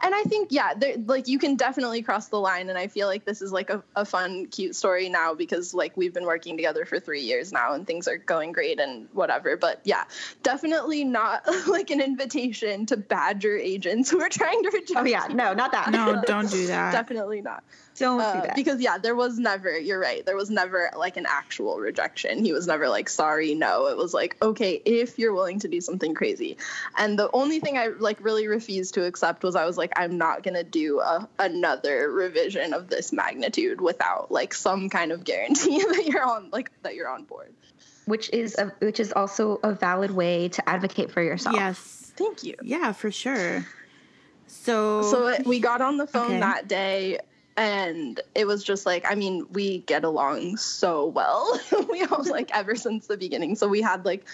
And 0.00 0.14
I 0.14 0.22
think, 0.24 0.48
yeah, 0.52 0.74
like 1.06 1.26
you 1.26 1.38
can 1.38 1.56
definitely 1.56 2.02
cross 2.02 2.28
the 2.28 2.38
line. 2.38 2.68
And 2.68 2.78
I 2.78 2.86
feel 2.88 3.06
like 3.06 3.24
this 3.24 3.40
is 3.40 3.50
like 3.50 3.70
a, 3.70 3.82
a 3.94 4.04
fun, 4.04 4.46
cute 4.46 4.76
story 4.76 5.08
now 5.08 5.34
because 5.34 5.72
like 5.72 5.96
we've 5.96 6.12
been 6.12 6.26
working 6.26 6.56
together 6.56 6.84
for 6.84 7.00
three 7.00 7.22
years 7.22 7.52
now 7.52 7.72
and 7.72 7.86
things 7.86 8.06
are 8.06 8.18
going 8.18 8.52
great 8.52 8.78
and 8.78 9.08
whatever. 9.12 9.56
But 9.56 9.80
yeah, 9.84 10.04
definitely 10.42 11.04
not 11.04 11.44
like 11.66 11.90
an 11.90 12.00
invitation 12.00 12.86
to 12.86 12.96
badger 12.96 13.56
agents 13.56 14.10
who 14.10 14.20
are 14.20 14.28
trying 14.28 14.62
to 14.62 14.70
reject. 14.70 15.00
Oh 15.00 15.04
yeah, 15.04 15.28
no, 15.28 15.54
not 15.54 15.72
that. 15.72 15.90
No, 15.90 16.22
don't 16.26 16.50
do 16.50 16.66
that. 16.66 16.92
Definitely 16.96 17.40
not. 17.40 17.64
Don't 17.98 18.18
do 18.18 18.24
Uh, 18.24 18.42
that. 18.42 18.54
because 18.54 18.80
yeah, 18.80 18.98
there 18.98 19.14
was 19.14 19.38
never. 19.38 19.78
You're 19.78 19.98
right. 20.00 20.24
There 20.24 20.36
was 20.36 20.50
never 20.50 20.90
like 20.96 21.16
an 21.16 21.26
actual 21.28 21.78
rejection. 21.78 22.44
He 22.44 22.52
was 22.52 22.66
never 22.66 22.88
like 22.88 23.08
sorry, 23.08 23.54
no. 23.54 23.86
It 23.88 23.96
was 23.96 24.12
like 24.14 24.36
okay, 24.42 24.80
if 24.84 25.18
you're 25.18 25.32
willing 25.34 25.58
to 25.60 25.68
do 25.68 25.80
something 25.80 26.14
crazy. 26.14 26.56
And 26.96 27.18
the 27.18 27.30
only 27.32 27.60
thing 27.60 27.76
I 27.78 27.88
like 27.98 28.22
really 28.24 28.46
refused 28.48 28.94
to 28.94 29.04
accept 29.04 29.42
was 29.42 29.56
I 29.56 29.64
was 29.64 29.76
like 29.78 29.92
I'm 29.96 30.18
not 30.18 30.42
gonna 30.42 30.64
do 30.64 31.00
a, 31.00 31.28
another 31.38 32.10
revision 32.10 32.72
of 32.74 32.88
this 32.88 33.12
magnitude 33.12 33.80
without 33.80 34.30
like 34.30 34.54
some 34.54 34.88
kind 34.88 35.12
of 35.12 35.24
guarantee 35.24 35.78
that 35.90 36.04
you're 36.06 36.22
on 36.24 36.50
like 36.52 36.70
that 36.82 36.94
you're 36.94 37.08
on 37.08 37.24
board. 37.24 37.52
which 38.06 38.30
is 38.32 38.54
a, 38.56 38.66
which 38.80 39.00
is 39.00 39.12
also 39.12 39.58
a 39.64 39.72
valid 39.72 40.10
way 40.12 40.48
to 40.48 40.68
advocate 40.68 41.10
for 41.10 41.22
yourself. 41.22 41.54
Yes. 41.56 42.12
Thank 42.16 42.44
you. 42.44 42.54
Yeah, 42.62 42.92
for 42.92 43.10
sure. 43.10 43.66
So, 44.46 45.02
So 45.02 45.36
we 45.44 45.60
got 45.60 45.80
on 45.80 45.96
the 45.96 46.06
phone 46.06 46.26
Okay. 46.30 46.40
that 46.40 46.68
day 46.68 47.18
and 47.56 48.20
it 48.34 48.46
was 48.46 48.62
just 48.62 48.86
like 48.86 49.04
I 49.10 49.14
mean 49.14 49.46
we 49.50 49.78
get 49.78 50.04
along 50.04 50.56
so 50.58 51.06
well. 51.06 51.58
we 51.90 52.04
all 52.04 52.24
like 52.24 52.54
ever 52.54 52.76
since 52.76 53.06
the 53.06 53.16
beginning. 53.16 53.56
So 53.56 53.68
we 53.68 53.80
had 53.80 54.04
like 54.04 54.26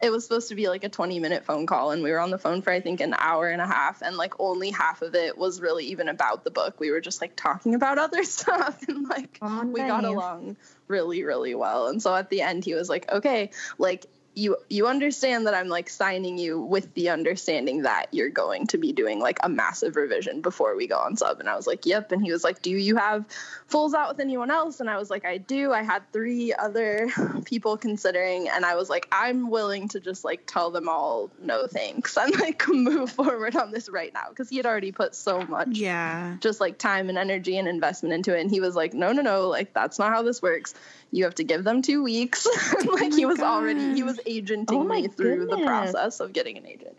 it 0.00 0.10
was 0.10 0.22
supposed 0.22 0.48
to 0.48 0.54
be 0.54 0.68
like 0.68 0.84
a 0.84 0.88
20 0.88 1.18
minute 1.18 1.44
phone 1.44 1.66
call 1.66 1.90
and 1.90 2.04
we 2.04 2.12
were 2.12 2.20
on 2.20 2.30
the 2.30 2.38
phone 2.38 2.62
for 2.62 2.70
I 2.72 2.80
think 2.80 3.00
an 3.00 3.16
hour 3.18 3.48
and 3.48 3.60
a 3.60 3.66
half 3.66 4.00
and 4.00 4.16
like 4.16 4.34
only 4.38 4.70
half 4.70 5.02
of 5.02 5.16
it 5.16 5.36
was 5.36 5.60
really 5.60 5.86
even 5.86 6.08
about 6.08 6.44
the 6.44 6.52
book. 6.52 6.78
We 6.78 6.92
were 6.92 7.00
just 7.00 7.20
like 7.20 7.34
talking 7.34 7.74
about 7.74 7.98
other 7.98 8.22
stuff 8.24 8.80
and 8.86 9.08
like 9.08 9.38
Oh, 9.42 9.64
we 9.66 9.80
got 9.80 10.04
along 10.04 10.56
really 10.86 11.24
really 11.24 11.54
well. 11.54 11.88
And 11.88 12.00
so 12.00 12.14
at 12.14 12.30
the 12.30 12.42
end 12.42 12.64
he 12.64 12.74
was 12.74 12.88
like, 12.88 13.10
"Okay, 13.12 13.50
like 13.78 14.06
you 14.38 14.56
you 14.70 14.86
understand 14.86 15.46
that 15.46 15.54
I'm 15.54 15.68
like 15.68 15.90
signing 15.90 16.38
you 16.38 16.60
with 16.60 16.94
the 16.94 17.08
understanding 17.08 17.82
that 17.82 18.06
you're 18.12 18.30
going 18.30 18.68
to 18.68 18.78
be 18.78 18.92
doing 18.92 19.18
like 19.18 19.38
a 19.42 19.48
massive 19.48 19.96
revision 19.96 20.40
before 20.40 20.76
we 20.76 20.86
go 20.86 20.96
on 20.96 21.16
sub. 21.16 21.40
And 21.40 21.48
I 21.48 21.56
was 21.56 21.66
like, 21.66 21.84
Yep. 21.84 22.12
And 22.12 22.22
he 22.22 22.30
was 22.30 22.44
like, 22.44 22.62
Do 22.62 22.70
you 22.70 22.96
have 22.96 23.24
fulls 23.66 23.94
out 23.94 24.08
with 24.08 24.20
anyone 24.20 24.50
else? 24.50 24.78
And 24.78 24.88
I 24.88 24.96
was 24.96 25.10
like, 25.10 25.24
I 25.24 25.38
do. 25.38 25.72
I 25.72 25.82
had 25.82 26.10
three 26.12 26.54
other 26.54 27.10
people 27.44 27.76
considering, 27.76 28.48
and 28.48 28.64
I 28.64 28.76
was 28.76 28.88
like, 28.88 29.08
I'm 29.10 29.50
willing 29.50 29.88
to 29.88 30.00
just 30.00 30.24
like 30.24 30.46
tell 30.46 30.70
them 30.70 30.88
all 30.88 31.30
no 31.42 31.66
thanks 31.66 32.16
and 32.16 32.38
like 32.38 32.66
move 32.68 33.10
forward 33.10 33.56
on 33.56 33.72
this 33.72 33.88
right 33.88 34.14
now 34.14 34.28
because 34.28 34.48
he 34.48 34.56
had 34.56 34.66
already 34.66 34.92
put 34.92 35.16
so 35.16 35.42
much 35.42 35.70
yeah. 35.72 36.36
just 36.40 36.60
like 36.60 36.78
time 36.78 37.08
and 37.08 37.18
energy 37.18 37.58
and 37.58 37.66
investment 37.66 38.14
into 38.14 38.36
it. 38.36 38.40
And 38.40 38.50
he 38.50 38.60
was 38.60 38.76
like, 38.76 38.94
no, 38.94 39.12
no, 39.12 39.22
no, 39.22 39.48
like 39.48 39.74
that's 39.74 39.98
not 39.98 40.12
how 40.12 40.22
this 40.22 40.40
works. 40.40 40.74
You 41.10 41.24
have 41.24 41.36
to 41.36 41.44
give 41.44 41.64
them 41.64 41.80
two 41.80 42.02
weeks. 42.02 42.46
like 42.84 43.14
he 43.14 43.24
my 43.24 43.30
was 43.32 43.40
already, 43.40 43.94
he 43.94 44.02
was 44.02 44.20
agenting 44.26 44.78
Oh 44.78 44.84
me 44.84 45.08
through 45.08 45.46
the 45.46 45.64
process 45.64 46.20
of 46.20 46.32
getting 46.32 46.58
an 46.58 46.66
agent. 46.66 46.96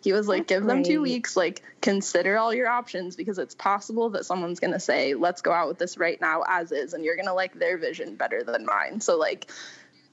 He 0.00 0.12
was 0.12 0.28
like, 0.28 0.46
That's 0.46 0.60
give 0.60 0.66
them 0.66 0.84
two 0.84 1.02
weeks, 1.02 1.36
like 1.36 1.62
consider 1.80 2.38
all 2.38 2.54
your 2.54 2.68
options 2.68 3.16
because 3.16 3.38
it's 3.38 3.54
possible 3.54 4.10
that 4.10 4.24
someone's 4.24 4.60
going 4.60 4.72
to 4.74 4.80
say, 4.80 5.14
let's 5.14 5.42
go 5.42 5.52
out 5.52 5.68
with 5.68 5.78
this 5.78 5.98
right 5.98 6.20
now 6.20 6.44
as 6.46 6.70
is. 6.70 6.94
And 6.94 7.04
you're 7.04 7.16
going 7.16 7.26
to 7.26 7.34
like 7.34 7.58
their 7.58 7.78
vision 7.78 8.14
better 8.14 8.44
than 8.44 8.64
mine. 8.64 9.00
So 9.00 9.16
like, 9.16 9.50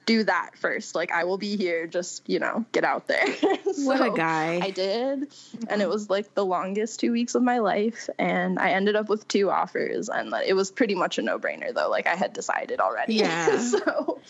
do 0.05 0.23
that 0.23 0.51
first. 0.55 0.95
Like 0.95 1.11
I 1.11 1.23
will 1.23 1.37
be 1.37 1.57
here. 1.57 1.87
Just 1.87 2.27
you 2.29 2.39
know, 2.39 2.65
get 2.71 2.83
out 2.83 3.07
there. 3.07 3.25
What 3.77 3.99
a 3.99 4.05
So, 4.05 4.15
guy. 4.15 4.59
I 4.63 4.69
did. 4.69 5.27
And 5.67 5.81
it 5.81 5.89
was 5.89 6.09
like 6.09 6.33
the 6.33 6.45
longest 6.45 6.99
two 7.01 7.11
weeks 7.11 7.35
of 7.35 7.43
my 7.43 7.59
life. 7.59 8.09
And 8.17 8.57
I 8.57 8.71
ended 8.71 8.95
up 8.95 9.09
with 9.09 9.27
two 9.27 9.51
offers. 9.51 10.07
And 10.07 10.33
it 10.45 10.53
was 10.53 10.71
pretty 10.71 10.95
much 10.95 11.17
a 11.17 11.21
no 11.21 11.37
brainer, 11.39 11.73
though. 11.73 11.89
Like, 11.89 12.07
I 12.07 12.15
had 12.15 12.31
decided 12.31 12.79
already. 12.79 13.15
Yeah. 13.15 13.57
so, 13.59 14.21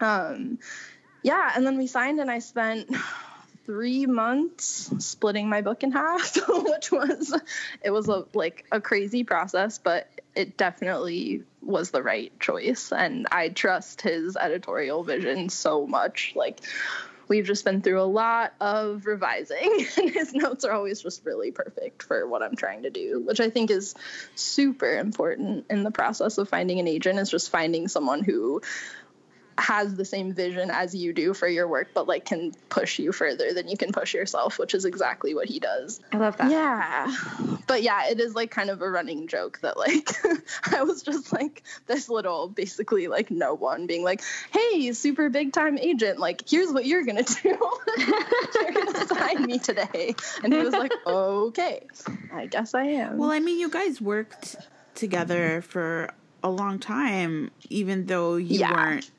um, 0.00 0.58
yeah. 1.22 1.52
And 1.56 1.66
then 1.66 1.78
we 1.78 1.86
signed, 1.86 2.20
and 2.20 2.30
I 2.30 2.40
spent 2.40 2.94
three 3.66 4.06
months 4.06 4.90
splitting 4.98 5.48
my 5.48 5.62
book 5.62 5.82
in 5.82 5.92
half, 5.92 6.36
which 6.48 6.92
was, 6.92 7.34
it 7.82 7.90
was 7.90 8.08
a, 8.08 8.26
like 8.34 8.66
a 8.70 8.80
crazy 8.80 9.24
process, 9.24 9.78
but 9.78 10.08
it 10.34 10.56
definitely 10.56 11.42
was 11.60 11.90
the 11.90 12.02
right 12.02 12.32
choice. 12.40 12.92
And 12.92 13.26
I 13.30 13.48
trust 13.48 14.02
his 14.02 14.36
editorial 14.36 15.04
vision 15.04 15.48
so 15.48 15.86
much. 15.86 16.32
Like, 16.34 16.60
we've 17.28 17.46
just 17.46 17.64
been 17.64 17.80
through 17.80 18.00
a 18.00 18.04
lot 18.04 18.52
of 18.60 19.06
revising 19.06 19.86
and 19.96 20.10
his 20.10 20.34
notes 20.34 20.64
are 20.64 20.72
always 20.72 21.00
just 21.00 21.24
really 21.24 21.50
perfect 21.50 22.02
for 22.02 22.26
what 22.26 22.42
i'm 22.42 22.56
trying 22.56 22.82
to 22.82 22.90
do 22.90 23.22
which 23.26 23.40
i 23.40 23.48
think 23.48 23.70
is 23.70 23.94
super 24.34 24.98
important 24.98 25.64
in 25.70 25.82
the 25.82 25.90
process 25.90 26.36
of 26.36 26.48
finding 26.48 26.78
an 26.78 26.86
agent 26.86 27.18
is 27.18 27.30
just 27.30 27.50
finding 27.50 27.88
someone 27.88 28.22
who 28.22 28.60
has 29.58 29.94
the 29.94 30.04
same 30.04 30.32
vision 30.32 30.70
as 30.70 30.94
you 30.94 31.12
do 31.12 31.34
for 31.34 31.46
your 31.46 31.68
work, 31.68 31.88
but 31.94 32.08
like 32.08 32.24
can 32.24 32.52
push 32.68 32.98
you 32.98 33.12
further 33.12 33.52
than 33.52 33.68
you 33.68 33.76
can 33.76 33.92
push 33.92 34.14
yourself, 34.14 34.58
which 34.58 34.74
is 34.74 34.84
exactly 34.84 35.34
what 35.34 35.46
he 35.48 35.60
does. 35.60 36.00
I 36.12 36.16
love 36.16 36.36
that. 36.38 36.50
Yeah. 36.50 37.14
But 37.66 37.82
yeah, 37.82 38.08
it 38.08 38.18
is 38.20 38.34
like 38.34 38.50
kind 38.50 38.70
of 38.70 38.82
a 38.82 38.90
running 38.90 39.28
joke 39.28 39.60
that 39.62 39.76
like 39.76 40.10
I 40.72 40.82
was 40.82 41.02
just 41.02 41.32
like 41.32 41.62
this 41.86 42.08
little 42.08 42.48
basically 42.48 43.08
like 43.08 43.30
no 43.30 43.54
one 43.54 43.86
being 43.86 44.02
like, 44.04 44.22
hey, 44.52 44.92
super 44.92 45.28
big 45.28 45.52
time 45.52 45.78
agent, 45.78 46.18
like 46.18 46.48
here's 46.48 46.72
what 46.72 46.86
you're 46.86 47.04
gonna 47.04 47.22
do. 47.22 47.42
you're 47.98 48.72
gonna 48.72 49.06
sign 49.06 49.44
me 49.46 49.58
today. 49.58 50.14
And 50.42 50.52
he 50.52 50.58
was 50.60 50.72
like, 50.74 50.92
okay, 51.06 51.86
I 52.32 52.46
guess 52.46 52.74
I 52.74 52.84
am. 52.84 53.18
Well, 53.18 53.30
I 53.30 53.40
mean, 53.40 53.58
you 53.58 53.68
guys 53.70 54.00
worked 54.00 54.56
together 54.94 55.62
for 55.62 56.10
a 56.42 56.50
long 56.50 56.78
time, 56.78 57.50
even 57.70 58.06
though 58.06 58.36
you 58.36 58.58
Yeah. 58.60 58.72
weren't 58.72 59.10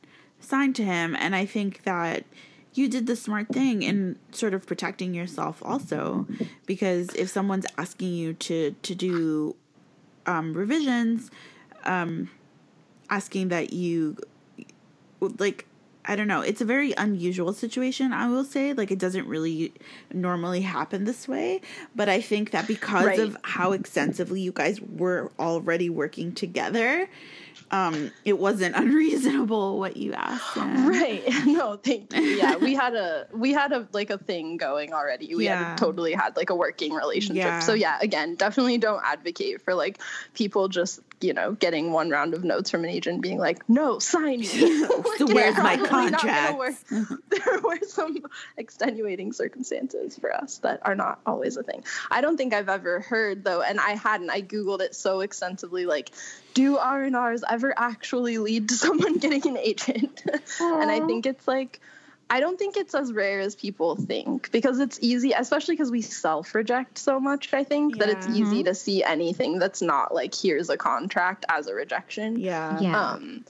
signed 0.44 0.76
to 0.78 0.84
him. 0.84 1.16
And 1.16 1.36
I 1.36 1.46
think 1.46 1.84
that 1.84 2.24
you 2.74 2.90
did 2.90 3.06
the 3.08 3.16
smart 3.16 3.50
thing 3.50 3.84
in 3.84 4.18
sort 4.32 4.54
of 4.54 4.66
protecting 4.66 5.14
yourself 5.14 5.62
also, 5.64 6.26
because 6.66 7.10
if 7.16 7.30
someone's 7.30 7.66
asking 7.78 8.14
you 8.14 8.34
to 8.34 8.76
to 8.82 8.96
do 8.96 9.56
um, 10.26 10.54
revisions, 10.54 11.30
um, 11.84 12.30
asking 13.10 13.50
that 13.50 13.74
you 13.74 14.18
like 15.38 15.68
I 16.06 16.18
don't 16.18 16.28
know. 16.28 16.42
It's 16.42 16.60
a 16.60 16.66
very 16.66 16.92
unusual 16.98 17.54
situation, 17.54 18.12
I 18.12 18.28
will 18.28 18.44
say. 18.44 18.74
Like 18.74 18.92
it 18.92 19.00
doesn't 19.00 19.26
really 19.26 19.72
normally 20.14 20.60
happen 20.62 21.06
this 21.06 21.30
way, 21.30 21.62
but 21.96 22.10
I 22.10 22.20
think 22.20 22.52
that 22.52 22.68
because 22.68 23.06
Right. 23.06 23.20
of 23.20 23.38
how 23.44 23.72
extensively 23.72 24.42
you 24.42 24.52
guys 24.52 24.82
were 24.82 25.32
already 25.40 25.90
working 25.90 26.34
together, 26.34 27.08
um 27.74 28.12
it 28.24 28.38
wasn't 28.40 28.76
unreasonable 28.84 29.80
what 29.80 29.98
you 29.98 30.14
asked. 30.14 30.54
him. 30.58 30.88
Right. 30.88 31.24
No, 31.46 31.76
thank 31.78 32.14
you. 32.16 32.22
Yeah, 32.22 32.56
we 32.58 32.74
had 32.84 32.94
a 32.96 33.28
we 33.34 33.52
had 33.52 33.72
a 33.74 33.88
like 33.92 34.10
a 34.10 34.18
thing 34.18 34.58
going 34.58 34.94
already. 34.94 35.34
We 35.36 35.46
Yeah. 35.46 35.70
had 35.72 35.78
totally 35.78 36.14
had 36.14 36.36
like 36.38 36.50
a 36.50 36.56
working 36.56 36.94
relationship. 36.94 37.44
Yeah. 37.44 37.60
So 37.60 37.74
yeah, 37.74 37.98
again, 38.02 38.36
definitely 38.36 38.78
don't 38.78 39.02
advocate 39.04 39.62
for 39.62 39.74
like 39.74 40.00
people 40.34 40.68
just, 40.68 41.00
you 41.22 41.34
know, 41.34 41.54
getting 41.54 41.92
one 41.92 42.10
round 42.10 42.34
of 42.34 42.44
notes 42.44 42.70
from 42.70 42.84
an 42.84 42.90
agent 42.90 43.22
being 43.22 43.38
like, 43.38 43.68
"No, 43.70 44.00
sign 44.00 44.40
me." 44.40 44.48
So 45.18 45.28
where's 45.28 45.58
my 45.58 45.78
contract? 45.78 46.86
there 47.30 47.60
were 47.64 47.80
some 47.88 48.18
extenuating 48.58 49.32
circumstances 49.32 50.18
for 50.18 50.34
us 50.34 50.58
that 50.60 50.80
are 50.84 50.96
not 50.96 51.20
always 51.26 51.56
a 51.56 51.64
thing. 51.64 51.84
I 52.10 52.22
don't 52.22 52.36
think 52.36 52.54
I've 52.54 52.70
ever 52.70 53.02
heard 53.02 53.44
though, 53.44 53.62
and 53.62 53.80
I 53.80 53.92
hadn't. 53.92 54.32
I 54.32 54.42
googled 54.42 54.82
it 54.82 54.96
so 54.96 55.20
extensively, 55.20 55.86
like, 55.86 56.12
do 56.54 56.78
R 56.78 57.04
and 57.04 57.16
R's 57.16 57.44
ever 57.48 57.74
actually 57.78 58.40
lead 58.40 58.70
to 58.70 58.76
someone 58.76 59.18
getting 59.18 59.48
an 59.48 59.58
agent? 59.58 60.24
and 60.60 60.92
I 60.92 61.06
think 61.06 61.26
it's 61.26 61.48
like. 61.48 61.80
I 62.34 62.40
don't 62.40 62.58
think 62.58 62.78
it's 62.78 62.96
as 62.96 63.14
rare 63.14 63.42
as 63.42 63.54
people 63.54 63.96
think 63.96 64.52
because 64.52 64.80
it's 64.80 64.98
easy, 65.04 65.34
especially 65.34 65.76
because 65.76 65.92
we 65.92 66.02
self 66.02 66.56
reject 66.56 66.98
so 66.98 67.20
much. 67.20 67.54
I 67.54 67.64
think 67.64 68.00
that 68.00 68.10
it's 68.10 68.26
Yeah. 68.26 68.34
easy 68.42 68.64
to 68.64 68.74
see 68.74 69.04
anything 69.04 69.60
that's 69.60 69.84
not 69.84 70.16
like, 70.16 70.34
here's 70.34 70.72
a 70.72 70.78
contract 70.78 71.46
as 71.48 71.68
a 71.68 71.76
rejection. 71.76 72.40
Yeah. 72.40 72.80
Yeah. 72.80 73.12
Um, 73.12 73.46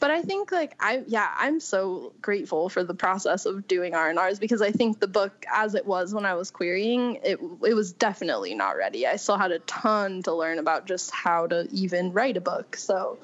but 0.00 0.10
I 0.10 0.20
think 0.22 0.52
like 0.52 0.74
I 0.78 1.02
yeah 1.06 1.28
I'm 1.36 1.58
so 1.58 2.12
grateful 2.22 2.68
for 2.68 2.84
the 2.84 2.94
process 2.94 3.46
of 3.46 3.66
doing 3.66 3.94
R 3.94 4.10
and 4.10 4.18
R's 4.18 4.38
because 4.38 4.62
I 4.62 4.70
think 4.72 5.00
the 5.00 5.08
book 5.08 5.44
as 5.52 5.74
it 5.74 5.86
was 5.86 6.14
when 6.14 6.24
I 6.24 6.34
was 6.34 6.50
querying 6.50 7.16
it 7.24 7.40
it 7.64 7.74
was 7.74 7.92
definitely 7.94 8.54
not 8.54 8.76
ready. 8.76 9.06
I 9.06 9.16
still 9.16 9.38
had 9.38 9.52
a 9.52 9.58
ton 9.60 10.22
to 10.24 10.34
learn 10.34 10.58
about 10.58 10.86
just 10.86 11.10
how 11.10 11.46
to 11.48 11.66
even 11.72 12.12
write 12.12 12.36
a 12.36 12.40
book. 12.40 12.76
So 12.76 13.18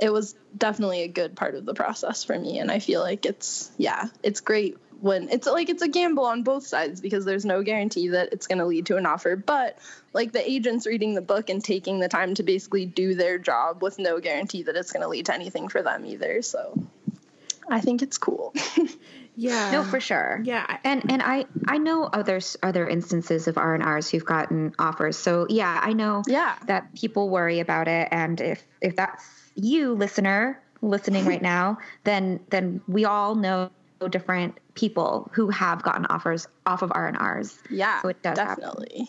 it 0.00 0.12
was 0.12 0.34
definitely 0.56 1.02
a 1.02 1.08
good 1.08 1.36
part 1.36 1.54
of 1.54 1.64
the 1.64 1.74
process 1.74 2.24
for 2.24 2.38
me 2.38 2.58
and 2.58 2.70
I 2.70 2.78
feel 2.78 3.00
like 3.00 3.26
it's 3.26 3.70
yeah 3.78 4.08
it's 4.22 4.40
great 4.40 4.76
when 5.00 5.28
it's 5.28 5.46
like 5.46 5.68
it's 5.68 5.82
a 5.82 5.88
gamble 5.88 6.24
on 6.24 6.42
both 6.42 6.66
sides 6.66 7.00
because 7.00 7.24
there's 7.24 7.44
no 7.44 7.62
guarantee 7.62 8.08
that 8.08 8.32
it's 8.32 8.46
going 8.46 8.58
to 8.58 8.64
lead 8.66 8.86
to 8.86 8.96
an 8.96 9.06
offer 9.06 9.36
but 9.36 9.78
like 10.12 10.32
the 10.32 10.48
agents 10.50 10.86
reading 10.86 11.14
the 11.14 11.20
book 11.20 11.50
and 11.50 11.62
taking 11.64 12.00
the 12.00 12.08
time 12.08 12.34
to 12.34 12.42
basically 12.42 12.86
do 12.86 13.14
their 13.14 13.38
job 13.38 13.82
with 13.82 13.98
no 13.98 14.20
guarantee 14.20 14.62
that 14.62 14.76
it's 14.76 14.92
going 14.92 15.02
to 15.02 15.08
lead 15.08 15.26
to 15.26 15.34
anything 15.34 15.68
for 15.68 15.82
them 15.82 16.06
either 16.06 16.42
so 16.42 16.78
i 17.68 17.80
think 17.80 18.02
it's 18.02 18.18
cool 18.18 18.54
Yeah. 19.36 19.70
no, 19.72 19.82
for 19.82 19.98
sure. 19.98 20.40
Yeah. 20.44 20.78
And 20.84 21.10
and 21.10 21.20
I 21.20 21.46
I 21.66 21.78
know 21.78 22.04
others 22.04 22.56
other 22.62 22.86
instances 22.86 23.48
of 23.48 23.58
R 23.58 23.74
and 23.74 23.82
R's 23.82 24.08
who've 24.08 24.24
gotten 24.24 24.74
offers. 24.78 25.16
So 25.16 25.46
yeah, 25.50 25.80
I 25.82 25.92
know 25.92 26.22
Yeah. 26.28 26.54
that 26.68 26.94
people 26.94 27.28
worry 27.28 27.58
about 27.58 27.88
it. 27.88 28.06
And 28.12 28.40
if 28.40 28.62
if 28.80 28.94
that's 28.94 29.24
you, 29.54 29.94
listener, 29.94 30.60
listening 30.82 31.24
right 31.26 31.42
now, 31.42 31.78
then 32.04 32.40
then 32.50 32.80
we 32.86 33.04
all 33.04 33.34
know 33.34 33.70
different 34.10 34.58
people 34.74 35.30
who 35.32 35.48
have 35.48 35.82
gotten 35.82 36.04
offers 36.06 36.46
off 36.66 36.82
of 36.82 36.92
R 36.94 37.06
and 37.06 37.16
R's. 37.16 37.58
Yeah, 37.70 38.02
So 38.02 38.08
it 38.08 38.22
does 38.22 38.36
happen. 38.38 38.62
definitely. 38.62 39.08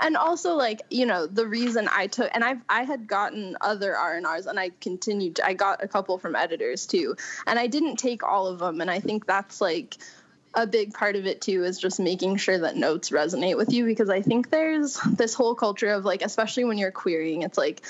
And 0.00 0.16
also, 0.16 0.54
like 0.54 0.82
you 0.90 1.06
know, 1.06 1.26
the 1.26 1.46
reason 1.46 1.88
I 1.90 2.08
took 2.08 2.30
and 2.34 2.44
I've 2.44 2.60
I 2.68 2.82
had 2.82 3.06
gotten 3.06 3.56
other 3.60 3.96
R 3.96 4.16
and 4.16 4.26
R's, 4.26 4.46
and 4.46 4.60
I 4.60 4.70
continued. 4.80 5.40
I 5.42 5.54
got 5.54 5.82
a 5.82 5.88
couple 5.88 6.18
from 6.18 6.36
editors 6.36 6.86
too, 6.86 7.16
and 7.46 7.58
I 7.58 7.68
didn't 7.68 7.96
take 7.96 8.22
all 8.22 8.46
of 8.46 8.58
them. 8.58 8.80
And 8.80 8.90
I 8.90 9.00
think 9.00 9.26
that's 9.26 9.60
like 9.60 9.96
a 10.56 10.66
big 10.66 10.94
part 10.94 11.16
of 11.16 11.26
it 11.26 11.40
too 11.40 11.64
is 11.64 11.80
just 11.80 11.98
making 11.98 12.36
sure 12.36 12.58
that 12.58 12.76
notes 12.76 13.10
resonate 13.10 13.56
with 13.56 13.72
you 13.72 13.84
because 13.84 14.08
I 14.08 14.22
think 14.22 14.50
there's 14.50 15.00
this 15.00 15.34
whole 15.34 15.54
culture 15.56 15.88
of 15.88 16.04
like, 16.04 16.22
especially 16.22 16.64
when 16.64 16.78
you're 16.78 16.92
querying, 16.92 17.42
it's 17.42 17.58
like 17.58 17.82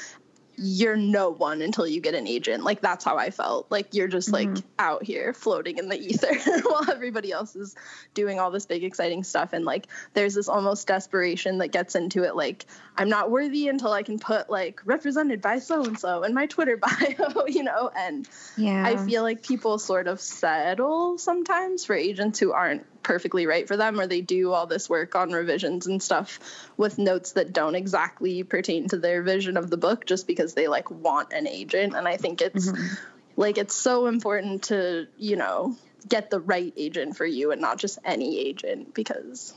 you're 0.57 0.97
no 0.97 1.31
one 1.31 1.63
until 1.63 1.87
you 1.87 2.01
get 2.01 2.15
an 2.15 2.27
agent. 2.27 2.65
Like 2.65 2.81
that's 2.81 3.05
how 3.05 3.17
I 3.17 3.31
felt. 3.31 3.71
Like 3.71 3.95
you're 3.95 4.09
just 4.09 4.33
like 4.33 4.49
mm-hmm. 4.49 4.67
out 4.79 5.03
here 5.03 5.33
floating 5.33 5.79
in 5.79 5.89
the 5.89 5.99
ether 5.99 6.35
while 6.65 6.91
everybody 6.91 7.33
else 7.33 7.57
is 7.57 7.75
doing 8.15 8.39
all 8.39 8.51
this 8.51 8.67
big 8.67 8.85
exciting 8.85 9.25
stuff 9.25 9.53
and 9.53 9.65
like 9.65 9.87
there's 10.15 10.35
this 10.35 10.49
almost 10.49 10.87
desperation 10.87 11.59
that 11.59 11.69
gets 11.69 11.95
into 11.95 12.25
it 12.25 12.37
like 12.37 12.67
I'm 12.97 13.09
not 13.09 13.31
worthy 13.31 13.69
until 13.69 13.93
I 13.93 14.03
can 14.03 14.19
put 14.19 14.49
like 14.49 14.81
represented 14.85 15.41
by 15.41 15.59
so 15.59 15.85
and 15.85 15.99
so 15.99 16.23
in 16.23 16.35
my 16.35 16.47
Twitter 16.47 16.77
bio, 16.79 17.47
you 17.47 17.65
know, 17.65 17.91
and 17.97 18.29
Yeah. 18.57 18.85
I 18.85 18.97
feel 18.97 19.23
like 19.23 19.43
people 19.43 19.79
sort 19.79 20.07
of 20.07 20.21
settle 20.21 21.19
sometimes 21.19 21.85
for 21.85 21.95
agents 21.95 22.39
who 22.39 22.53
aren't 22.53 22.87
perfectly 23.05 23.47
right 23.47 23.69
for 23.69 23.77
them 23.77 24.01
or 24.01 24.07
they 24.07 24.21
do 24.21 24.53
all 24.53 24.67
this 24.67 24.89
work 24.89 25.15
on 25.15 25.31
revisions 25.31 25.87
and 25.87 26.03
stuff 26.03 26.41
with 26.77 26.99
notes 26.99 27.33
that 27.33 27.53
don't 27.53 27.75
exactly 27.75 28.43
pertain 28.43 28.89
to 28.89 28.97
their 28.97 29.23
vision 29.23 29.57
of 29.57 29.71
the 29.71 29.77
book 29.77 30.07
just 30.07 30.27
because 30.27 30.55
they 30.55 30.67
like 30.67 30.91
want 30.91 31.33
an 31.33 31.47
agent 31.47 31.95
and 31.95 32.09
I 32.09 32.17
think 32.17 32.41
it's 32.41 32.71
mm-hmm. 32.71 32.95
like 33.37 33.59
it's 33.59 33.75
so 33.75 34.07
important 34.07 34.65
to, 34.65 35.07
you 35.17 35.37
know, 35.37 35.77
get 36.09 36.31
the 36.31 36.41
right 36.41 36.73
agent 36.77 37.17
for 37.17 37.27
you 37.27 37.53
and 37.53 37.61
not 37.61 37.79
just 37.79 37.99
any 38.05 38.39
agent 38.41 38.95
because 38.95 39.55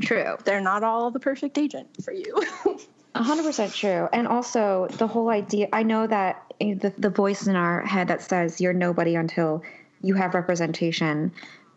True. 0.00 0.36
they're 0.44 0.60
not 0.60 0.82
all 0.82 1.10
the 1.10 1.20
perfect 1.20 1.56
agent 1.58 1.88
for 2.04 2.12
you. 2.12 2.34
A 3.14 3.22
hundred 3.22 3.44
percent 3.44 3.72
true. 3.72 4.08
And 4.12 4.28
also 4.28 4.88
the 4.98 5.06
whole 5.06 5.30
idea 5.30 5.68
I 5.72 5.84
know 5.84 6.06
that 6.06 6.52
the 6.60 6.92
the 6.98 7.08
voice 7.08 7.46
in 7.46 7.56
our 7.56 7.80
head 7.80 8.08
that 8.08 8.20
says 8.20 8.60
you're 8.60 8.74
nobody 8.74 9.14
until 9.14 9.62
you 10.02 10.14
have 10.14 10.34
representation. 10.34 11.32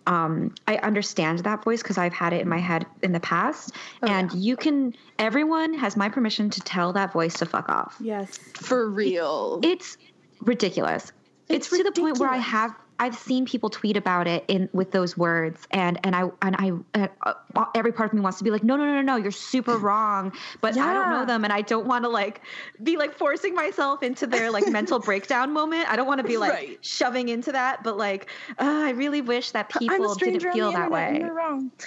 Um, 0.07 0.55
I 0.67 0.77
understand 0.77 1.39
that 1.39 1.63
voice 1.63 1.81
because 1.83 1.97
I've 1.97 2.13
had 2.13 2.33
it 2.33 2.41
in 2.41 2.49
my 2.49 2.57
head 2.57 2.85
in 3.03 3.11
the 3.11 3.19
past. 3.19 3.73
and 4.01 4.31
you 4.33 4.55
can 4.55 4.95
everyone 5.19 5.73
has 5.73 5.95
my 5.95 6.09
permission 6.09 6.49
to 6.51 6.61
tell 6.61 6.93
that 6.93 7.13
voice 7.13 7.35
to 7.35 7.45
fuck 7.45 7.69
off. 7.69 7.95
yes. 7.99 8.37
for 8.53 8.89
real. 8.89 9.59
It's 9.63 9.97
ridiculous. 10.41 11.11
It's, 11.47 11.67
It's 11.67 11.77
to 11.77 11.83
the 11.83 11.91
point 11.91 12.17
where 12.19 12.29
I 12.29 12.37
have 12.37 12.73
I've 12.99 13.15
seen 13.15 13.45
people 13.45 13.69
tweet 13.69 13.95
about 13.97 14.27
it 14.27 14.43
in 14.47 14.69
with 14.73 14.91
those 14.91 15.17
words, 15.17 15.67
and 15.71 15.99
and 16.05 16.15
I 16.15 16.29
and 16.41 16.55
I 16.57 16.71
uh, 16.99 17.07
uh, 17.55 17.65
every 17.75 17.91
part 17.93 18.09
of 18.09 18.13
me 18.13 18.21
wants 18.21 18.37
to 18.39 18.43
be 18.43 18.51
like, 18.51 18.63
no, 18.63 18.75
no, 18.75 18.85
no, 18.85 18.95
no, 18.95 19.01
no, 19.01 19.15
you're 19.15 19.31
super 19.31 19.77
wrong, 19.77 20.33
but 20.61 20.77
I 20.77 20.93
don't 20.93 21.09
know 21.09 21.25
them, 21.25 21.43
and 21.43 21.53
I 21.53 21.61
don't 21.61 21.87
want 21.87 22.03
to 22.03 22.09
like 22.09 22.41
be 22.83 22.97
like 22.97 23.13
forcing 23.13 23.55
myself 23.55 24.03
into 24.03 24.27
their 24.27 24.51
like 24.51 24.67
mental 24.67 24.99
breakdown 25.09 25.53
moment. 25.53 25.89
I 25.89 25.95
don't 25.95 26.07
want 26.07 26.19
to 26.19 26.27
be 26.27 26.37
like 26.37 26.51
Right. 26.51 26.79
shoving 26.85 27.29
into 27.29 27.51
that, 27.53 27.83
but 27.83 27.97
like, 27.97 28.29
uh, 28.59 28.63
I 28.65 28.91
really 28.91 29.21
wish 29.21 29.51
that 29.51 29.69
people 29.69 30.15
didn't 30.15 30.41
feel 30.51 30.71
that 30.73 30.91
internet 30.91 30.91
way. 30.91 31.21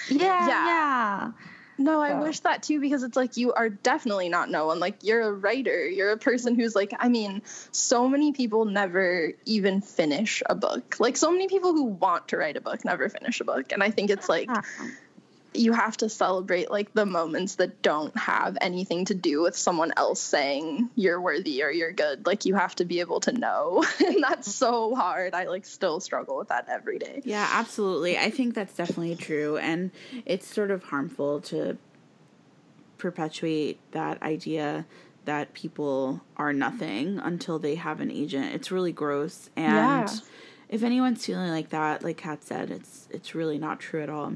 Yeah, 0.09 0.47
Yeah. 0.47 0.65
yeah, 0.65 1.31
No, 1.77 2.01
I 2.01 2.11
So- 2.11 2.21
wish 2.21 2.39
that 2.41 2.63
too 2.63 2.79
because 2.79 3.03
it's 3.03 3.15
like 3.15 3.37
you 3.37 3.53
are 3.53 3.69
definitely 3.69 4.29
not 4.29 4.49
no 4.49 4.67
one. 4.67 4.79
Like 4.79 5.03
you're 5.03 5.21
a 5.21 5.31
writer. 5.31 5.87
You're 5.87 6.11
a 6.11 6.17
person 6.17 6.55
who's 6.55 6.75
like, 6.75 6.93
I 6.99 7.09
mean, 7.09 7.41
so 7.71 8.07
many 8.07 8.31
people 8.31 8.65
never 8.65 9.31
even 9.45 9.81
finish 9.81 10.43
a 10.45 10.55
book. 10.55 10.97
Like 10.99 11.17
so 11.17 11.31
many 11.31 11.47
people 11.47 11.73
who 11.73 11.83
want 11.85 12.27
to 12.29 12.37
write 12.37 12.57
a 12.57 12.61
book 12.61 12.85
never 12.85 13.09
finish 13.09 13.39
a 13.41 13.43
book. 13.43 13.71
And 13.71 13.81
I 13.81 13.89
think 13.89 14.09
it's 14.11 14.29
like 14.29 14.49
you 15.55 15.73
have 15.73 15.97
to 15.97 16.09
celebrate 16.09 16.69
like 16.71 16.93
the 16.93 17.05
moments 17.05 17.55
that 17.55 17.81
don't 17.81 18.15
have 18.17 18.57
anything 18.61 19.05
to 19.05 19.13
do 19.13 19.41
with 19.41 19.55
someone 19.57 19.91
else 19.97 20.19
saying 20.21 20.89
you're 20.95 21.19
worthy 21.21 21.63
or 21.63 21.69
you're 21.71 21.91
good. 21.91 22.25
Like 22.25 22.45
you 22.45 22.55
have 22.55 22.75
to 22.75 22.85
be 22.85 22.99
able 22.99 23.19
to 23.21 23.31
know. 23.31 23.83
and 24.05 24.23
that's 24.23 24.53
so 24.53 24.95
hard. 24.95 25.33
I 25.33 25.45
like 25.45 25.65
still 25.65 25.99
struggle 25.99 26.37
with 26.37 26.49
that 26.49 26.67
every 26.69 26.99
day. 26.99 27.21
Yeah, 27.23 27.47
absolutely. 27.51 28.17
I 28.17 28.29
think 28.29 28.55
that's 28.55 28.73
definitely 28.75 29.15
true. 29.15 29.57
And 29.57 29.91
it's 30.25 30.47
sort 30.47 30.71
of 30.71 30.83
harmful 30.83 31.41
to 31.41 31.77
perpetuate 32.97 33.79
that 33.91 34.21
idea 34.21 34.85
that 35.25 35.53
people 35.53 36.21
are 36.37 36.53
nothing 36.53 37.19
until 37.19 37.59
they 37.59 37.75
have 37.75 38.01
an 38.01 38.11
agent. 38.11 38.53
It's 38.53 38.71
really 38.71 38.91
gross. 38.91 39.49
And 39.55 39.75
Yeah. 39.75 40.15
if 40.69 40.83
anyone's 40.83 41.25
feeling 41.25 41.49
like 41.49 41.69
that, 41.69 42.03
like 42.03 42.17
Kat 42.17 42.43
said, 42.43 42.71
it's 42.71 43.07
it's 43.09 43.33
really 43.35 43.57
not 43.57 43.79
true 43.79 44.01
at 44.01 44.09
all. 44.09 44.33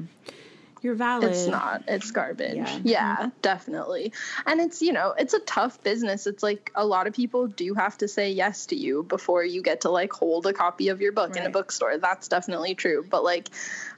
You're 0.82 0.94
valid. 0.94 1.30
It's 1.30 1.46
not. 1.46 1.84
It's 1.88 2.10
garbage. 2.10 2.56
Yeah. 2.56 2.80
Yeah. 2.82 3.30
definitely. 3.42 4.12
And 4.46 4.60
it's, 4.60 4.82
you 4.82 4.92
know, 4.92 5.14
it's 5.18 5.34
a 5.34 5.40
tough 5.40 5.82
business. 5.82 6.26
It's 6.26 6.42
like 6.42 6.70
a 6.74 6.86
lot 6.86 7.06
of 7.06 7.14
people 7.14 7.46
do 7.46 7.74
have 7.74 7.98
to 7.98 8.08
say 8.08 8.32
yes 8.32 8.66
to 8.66 8.76
you 8.76 9.02
before 9.02 9.44
you 9.44 9.62
get 9.62 9.82
to 9.82 9.90
like 9.90 10.12
hold 10.12 10.46
a 10.46 10.52
copy 10.52 10.88
of 10.88 11.00
your 11.00 11.12
book 11.12 11.36
in 11.36 11.44
a 11.44 11.50
bookstore. 11.50 11.98
That's 11.98 12.28
definitely 12.28 12.74
true. 12.74 13.04
But 13.08 13.24
like 13.24 13.48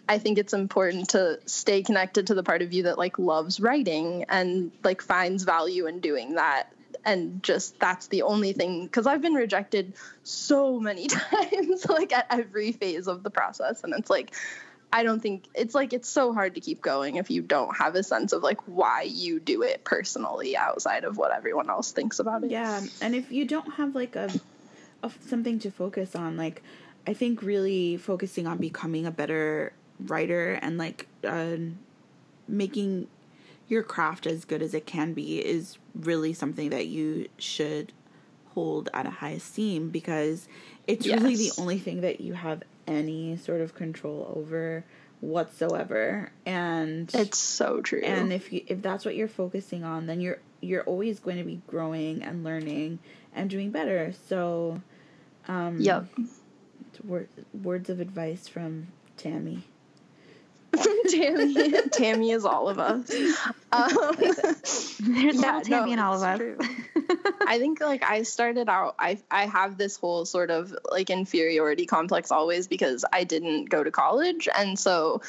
I 0.09 0.19
think 0.19 0.39
it's 0.39 0.52
important 0.52 1.11
to 1.11 1.39
stay 1.47 1.85
connected 1.85 2.27
to 2.28 2.35
the 2.35 2.43
part 2.43 2.62
of 2.62 2.73
you 2.73 2.82
that 2.85 2.98
like 2.98 3.19
loves 3.19 3.61
writing 3.61 4.24
and 4.28 4.73
like 4.82 5.02
finds 5.02 5.44
value 5.44 5.86
in 5.86 6.01
doing 6.01 6.35
that. 6.35 6.73
And 7.05 7.43
just 7.43 7.78
that's 7.78 8.09
the 8.09 8.23
only 8.23 8.52
thing 8.52 8.85
because 8.85 9.07
I've 9.07 9.23
been 9.23 9.35
rejected 9.35 9.94
so 10.24 10.81
many 10.81 11.07
times, 11.09 11.89
like 11.89 12.12
at 12.12 12.27
every 12.28 12.73
phase 12.73 13.07
of 13.07 13.23
the 13.23 13.31
process. 13.31 13.85
And 13.85 13.94
it's 13.97 14.11
like, 14.11 14.35
I 14.92 15.02
don't 15.04 15.20
think 15.20 15.44
it's 15.54 15.74
like 15.74 15.92
it's 15.92 16.08
so 16.08 16.32
hard 16.32 16.56
to 16.56 16.60
keep 16.60 16.82
going 16.82 17.16
if 17.16 17.30
you 17.30 17.42
don't 17.42 17.76
have 17.76 17.94
a 17.94 18.02
sense 18.02 18.32
of 18.32 18.42
like 18.42 18.60
why 18.66 19.02
you 19.02 19.38
do 19.38 19.62
it 19.62 19.84
personally 19.84 20.56
outside 20.56 21.04
of 21.04 21.16
what 21.16 21.32
everyone 21.32 21.70
else 21.70 21.92
thinks 21.92 22.18
about 22.18 22.44
it. 22.44 22.50
Yeah, 22.50 22.80
and 23.00 23.14
if 23.14 23.30
you 23.30 23.44
don't 23.44 23.74
have 23.74 23.94
like 23.94 24.16
a, 24.16 24.30
a 25.02 25.10
something 25.26 25.60
to 25.60 25.70
focus 25.70 26.16
on, 26.16 26.36
like 26.36 26.62
I 27.06 27.14
think 27.14 27.42
really 27.42 27.96
focusing 27.96 28.46
on 28.46 28.58
becoming 28.58 29.06
a 29.06 29.10
better 29.10 29.72
writer 30.00 30.54
and 30.54 30.76
like 30.78 31.06
uh, 31.24 31.56
making 32.48 33.06
your 33.68 33.82
craft 33.82 34.26
as 34.26 34.44
good 34.44 34.62
as 34.62 34.74
it 34.74 34.86
can 34.86 35.12
be 35.12 35.38
is 35.38 35.78
really 35.94 36.32
something 36.32 36.70
that 36.70 36.88
you 36.88 37.28
should 37.38 37.92
hold 38.54 38.88
at 38.92 39.06
a 39.06 39.10
high 39.10 39.30
esteem 39.30 39.90
because 39.90 40.48
it's 40.86 41.06
really 41.06 41.36
the 41.36 41.52
only 41.58 41.78
thing 41.78 42.00
that 42.00 42.20
you 42.20 42.32
have 42.32 42.62
any 42.90 43.36
sort 43.36 43.60
of 43.60 43.74
control 43.74 44.32
over 44.36 44.84
whatsoever 45.20 46.30
and 46.46 47.10
It's 47.14 47.38
so 47.38 47.80
true. 47.82 48.00
and 48.02 48.32
if 48.32 48.52
you 48.52 48.62
if 48.66 48.82
that's 48.82 49.04
what 49.04 49.14
you're 49.14 49.28
focusing 49.28 49.84
on 49.84 50.06
then 50.06 50.20
you're 50.20 50.38
you're 50.60 50.82
always 50.84 51.20
going 51.20 51.36
to 51.38 51.44
be 51.44 51.60
growing 51.66 52.22
and 52.22 52.42
learning 52.42 52.98
and 53.34 53.48
doing 53.50 53.70
better 53.70 54.12
so 54.28 54.80
um 55.46 55.78
yep. 55.80 56.06
word, 57.04 57.28
words 57.62 57.90
of 57.90 58.00
advice 58.00 58.48
from 58.48 58.88
tammy 59.16 59.62
Tammy 61.08 61.72
Tammy 61.92 62.30
is 62.30 62.44
all 62.44 62.68
of 62.68 62.78
us. 62.78 63.10
Um, 63.72 63.90
There's 64.18 65.00
Yeah, 65.00 65.30
no 65.32 65.62
Tammy 65.62 65.92
in 65.92 65.98
all 66.00 66.14
of 66.14 66.22
us. 66.22 66.40
I 67.46 67.58
think 67.58 67.80
like 67.80 68.02
I 68.02 68.22
started 68.22 68.68
out 68.68 68.94
I 68.98 69.18
I 69.30 69.46
have 69.46 69.76
this 69.76 69.96
whole 69.96 70.24
sort 70.24 70.50
of 70.50 70.74
like 70.90 71.10
inferiority 71.10 71.86
complex 71.86 72.30
always 72.30 72.68
because 72.68 73.04
I 73.12 73.24
didn't 73.24 73.68
go 73.68 73.82
to 73.82 73.90
college. 73.90 74.48
And 74.54 74.78
so 74.78 75.22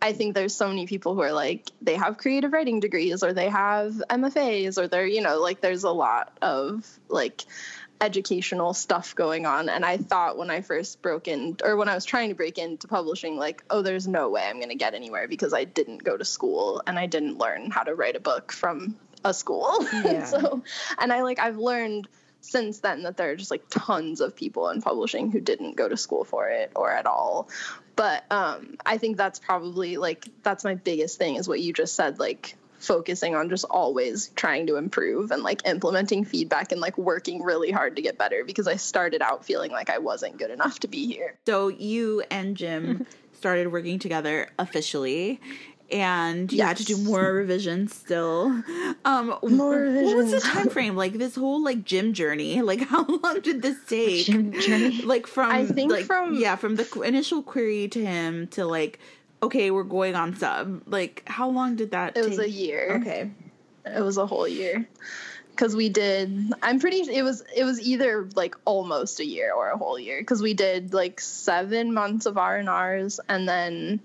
I 0.00 0.12
think 0.12 0.34
there's 0.34 0.54
so 0.54 0.68
many 0.68 0.86
people 0.86 1.14
who 1.14 1.22
are 1.22 1.32
like 1.32 1.70
they 1.80 1.96
have 1.96 2.18
creative 2.18 2.52
writing 2.52 2.80
degrees 2.80 3.22
or 3.22 3.32
they 3.32 3.48
have 3.48 4.02
MFAs 4.10 4.78
or 4.78 4.88
they're 4.88 5.06
you 5.06 5.22
know 5.22 5.40
like 5.40 5.60
there's 5.60 5.84
a 5.84 5.90
lot 5.90 6.36
of 6.42 6.86
like 7.08 7.44
educational 8.00 8.74
stuff 8.74 9.14
going 9.14 9.46
on. 9.46 9.70
And 9.70 9.84
I 9.84 9.96
thought 9.96 10.36
when 10.36 10.50
I 10.50 10.60
first 10.60 11.00
broke 11.00 11.28
in 11.28 11.56
or 11.64 11.76
when 11.76 11.88
I 11.88 11.94
was 11.94 12.04
trying 12.04 12.28
to 12.28 12.34
break 12.34 12.58
into 12.58 12.88
publishing 12.88 13.36
like 13.36 13.64
oh 13.70 13.82
there's 13.82 14.06
no 14.06 14.30
way 14.30 14.44
I'm 14.46 14.56
going 14.56 14.68
to 14.68 14.74
get 14.74 14.94
anywhere 14.94 15.28
because 15.28 15.54
I 15.54 15.64
didn't 15.64 16.04
go 16.04 16.16
to 16.16 16.24
school 16.24 16.82
and 16.86 16.98
I 16.98 17.06
didn't 17.06 17.38
learn 17.38 17.70
how 17.70 17.82
to 17.82 17.94
write 17.94 18.16
a 18.16 18.20
book 18.20 18.52
from 18.52 18.96
a 19.28 19.34
school 19.34 19.86
Yeah. 19.92 20.24
so 20.24 20.62
and 20.98 21.12
I 21.12 21.22
like 21.22 21.38
I've 21.38 21.58
learned 21.58 22.08
since 22.40 22.78
then 22.80 23.02
that 23.02 23.16
there 23.16 23.30
are 23.32 23.36
just 23.36 23.50
like 23.50 23.64
tons 23.70 24.20
of 24.20 24.36
people 24.36 24.68
in 24.70 24.80
publishing 24.80 25.30
who 25.32 25.40
didn't 25.40 25.76
go 25.76 25.88
to 25.88 25.96
school 25.96 26.24
for 26.24 26.48
it 26.48 26.70
or 26.76 26.90
at 26.90 27.06
all 27.06 27.48
but 27.96 28.24
um 28.30 28.76
I 28.86 28.98
think 28.98 29.16
that's 29.16 29.38
probably 29.40 29.96
like 29.96 30.28
that's 30.42 30.62
my 30.64 30.74
biggest 30.76 31.18
thing 31.18 31.36
is 31.36 31.48
what 31.48 31.60
you 31.60 31.72
just 31.72 31.94
said 31.94 32.18
like 32.20 32.56
focusing 32.78 33.34
on 33.34 33.48
just 33.48 33.64
always 33.64 34.28
trying 34.36 34.66
to 34.68 34.76
improve 34.76 35.30
and 35.32 35.42
like 35.42 35.66
implementing 35.66 36.24
feedback 36.24 36.70
and 36.72 36.80
like 36.80 36.96
working 36.98 37.42
really 37.42 37.72
hard 37.72 37.96
to 37.96 38.02
get 38.02 38.18
better 38.18 38.44
because 38.44 38.68
I 38.68 38.76
started 38.76 39.22
out 39.22 39.44
feeling 39.46 39.72
like 39.72 39.88
I 39.90 39.98
wasn't 39.98 40.36
good 40.36 40.50
enough 40.50 40.78
to 40.80 40.88
be 40.88 41.06
here. 41.06 41.38
so 41.46 41.68
you 41.68 42.22
and 42.30 42.54
jim 42.56 43.06
started 43.32 43.72
working 43.72 43.98
together 43.98 44.48
officially 44.58 45.40
and 45.90 46.52
you 46.52 46.62
had 46.62 46.76
to 46.78 46.84
do 46.84 46.96
more 46.96 47.32
revisions 47.32 47.94
still. 47.94 48.46
Um 49.04 49.34
More 49.42 49.90
what 49.90 50.16
was 50.16 50.30
the 50.32 50.40
time 50.44 50.68
frame 50.68 50.96
like 50.96 51.12
this 51.14 51.34
whole 51.36 51.62
like 51.62 51.84
gym 51.84 52.12
journey 52.12 52.60
like 52.70 52.80
how 52.80 53.04
long 53.04 53.40
did 53.40 53.62
this 53.62 53.76
take 53.86 54.26
Gym 54.26 54.52
journey. 54.52 55.02
like 55.04 55.26
from 55.26 55.50
I 55.50 55.64
think 55.66 55.92
like, 55.92 56.04
from- 56.04 56.34
yeah 56.34 56.56
from 56.56 56.76
the 56.76 57.00
initial 57.02 57.42
query 57.42 57.88
to 57.88 58.04
him 58.04 58.48
to 58.48 58.64
like 58.64 58.98
okay 59.42 59.70
we're 59.70 59.84
going 59.84 60.14
on 60.14 60.34
sub. 60.34 60.82
Like 60.86 61.22
how 61.26 61.48
long 61.50 61.76
did 61.76 61.92
that 61.92 62.16
It 62.16 62.24
was 62.24 62.38
a 62.38 62.48
year. 62.50 62.98
okay. 63.00 63.30
It 63.84 64.00
was 64.02 64.16
a 64.16 64.26
whole 64.26 64.48
year. 64.48 64.88
Cuz 65.54 65.74
we 65.76 65.88
did 65.88 66.52
I'm 66.62 66.80
pretty 66.80 66.98
it 67.10 67.22
was 67.22 67.42
it 67.54 67.64
was 67.64 67.80
either 67.80 68.28
like 68.34 68.56
almost 68.64 69.20
a 69.20 69.24
year 69.24 69.52
or 69.54 69.70
a 69.70 69.76
whole 69.78 69.98
year. 69.98 70.22
Cuz 70.24 70.42
we 70.42 70.52
did 70.54 70.92
like 70.92 71.20
7 71.20 71.94
months 71.94 72.26
of 72.26 72.36
R&Rs 72.36 73.20
and 73.28 73.48
then 73.48 74.00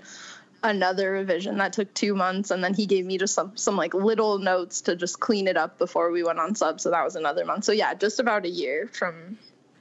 another 0.64 1.12
revision 1.12 1.58
that 1.58 1.74
took 1.74 1.94
2 1.94 2.14
months 2.14 2.52
and 2.52 2.64
then 2.64 2.74
he 2.74 2.86
gave 2.86 3.06
me 3.06 3.18
just 3.18 3.34
some 3.34 3.58
some 3.58 3.76
like 3.76 3.94
little 3.94 4.38
notes 4.38 4.82
to 4.82 4.96
just 4.96 5.20
clean 5.20 5.48
it 5.48 5.58
up 5.58 5.78
before 5.80 6.12
we 6.12 6.24
went 6.24 6.40
on 6.40 6.54
sub 6.56 6.80
so 6.80 6.92
that 6.92 7.04
was 7.04 7.16
another 7.16 7.46
month. 7.46 7.64
So 7.64 7.72
yeah, 7.72 7.94
just 7.94 8.20
about 8.20 8.46
a 8.46 8.50
year 8.50 8.88
from 8.94 9.38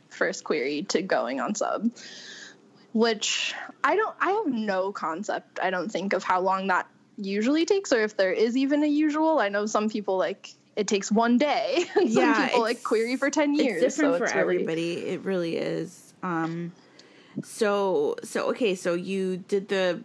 first 0.09 0.45
query 0.45 0.83
to 0.85 1.03
going 1.03 1.41
on 1.41 1.55
sub. 1.55 1.91
Which 2.93 3.55
I 3.85 3.95
don't 3.95 4.17
I 4.21 4.31
have 4.33 4.47
no 4.47 4.91
concept 4.91 5.61
I 5.63 5.71
don't 5.71 5.91
think 5.91 6.13
of 6.13 6.25
how 6.25 6.41
long 6.41 6.67
that 6.69 6.89
usually 7.17 7.65
takes 7.67 7.93
or 7.93 8.03
if 8.03 8.17
there 8.17 8.33
is 8.33 8.57
even 8.57 8.83
a 8.83 8.87
usual. 8.87 9.39
I 9.39 9.49
know 9.49 9.67
some 9.67 9.89
people 9.89 10.17
like 10.17 10.51
it 10.77 10.89
takes 10.89 11.13
one 11.13 11.37
day. 11.39 11.85
and 11.95 12.09
Yeah, 12.09 12.47
people 12.47 12.63
like 12.63 12.83
query 12.83 13.17
for 13.17 13.31
10 13.31 13.55
years. 13.55 13.83
it's 13.83 13.97
different 13.97 14.15
so 14.15 14.19
for 14.19 14.25
it's 14.25 14.35
really, 14.35 14.55
everybody 14.55 14.93
it 15.07 15.21
really 15.25 15.57
is 15.57 16.15
um 16.23 16.73
so 17.45 18.17
so 18.25 18.49
okay 18.51 18.75
so 18.75 18.95
you 18.95 19.37
did 19.37 19.69
the 19.69 20.03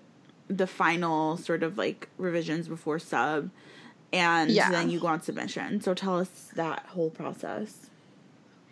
the 0.47 0.67
final 0.67 1.38
sort 1.38 1.63
of 1.63 1.77
like 1.77 2.09
revisions 2.17 2.67
before 2.67 2.99
sub 2.99 3.49
and 4.13 4.51
Yeah. 4.51 4.69
then 4.69 4.89
you 4.89 4.99
go 4.99 5.07
on 5.07 5.22
submission. 5.22 5.81
So 5.81 5.93
tell 5.93 6.19
us 6.19 6.51
that 6.55 6.85
whole 6.88 7.09
process. 7.09 7.89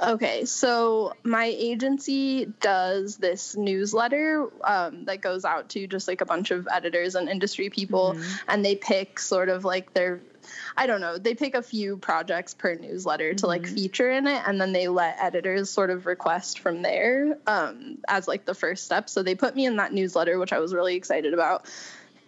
Okay, 0.02 0.44
so 0.46 1.14
my 1.24 1.46
agency 1.46 2.46
does 2.62 3.18
this 3.18 3.56
newsletter 3.56 4.50
um, 4.64 5.06
that 5.06 5.22
goes 5.22 5.46
out 5.46 5.70
to 5.70 5.88
just 5.88 6.08
like 6.08 6.22
a 6.22 6.26
bunch 6.26 6.52
of 6.52 6.68
editors 6.70 7.16
and 7.16 7.30
industry 7.30 7.70
people, 7.70 8.18
and 8.48 8.66
they 8.66 8.76
pick 8.76 9.20
sort 9.20 9.50
of 9.50 9.64
like 9.64 9.94
their, 9.94 10.20
I 10.76 10.88
don't 10.88 11.02
know, 11.02 11.18
they 11.18 11.36
pick 11.36 11.54
a 11.54 11.62
few 11.62 11.98
projects 11.98 12.54
per 12.54 12.76
newsletter 12.76 13.34
to 13.36 13.48
like 13.48 13.68
feature 13.68 14.10
in 14.12 14.26
it, 14.28 14.42
and 14.48 14.60
then 14.60 14.74
they 14.74 14.88
let 14.88 15.18
editors 15.20 15.70
sort 15.70 15.90
of 15.92 16.06
request 16.06 16.60
from 16.60 16.82
there 16.82 17.38
um, 17.46 18.00
as 18.08 18.28
like 18.28 18.46
the 18.46 18.56
first 18.56 18.84
step. 18.86 19.10
So 19.10 19.22
they 19.22 19.36
put 19.36 19.56
me 19.56 19.66
in 19.66 19.76
that 19.76 19.94
newsletter, 19.94 20.40
which 20.40 20.52
I 20.52 20.60
was 20.60 20.74
really 20.74 20.96
excited 20.96 21.34
about. 21.34 21.68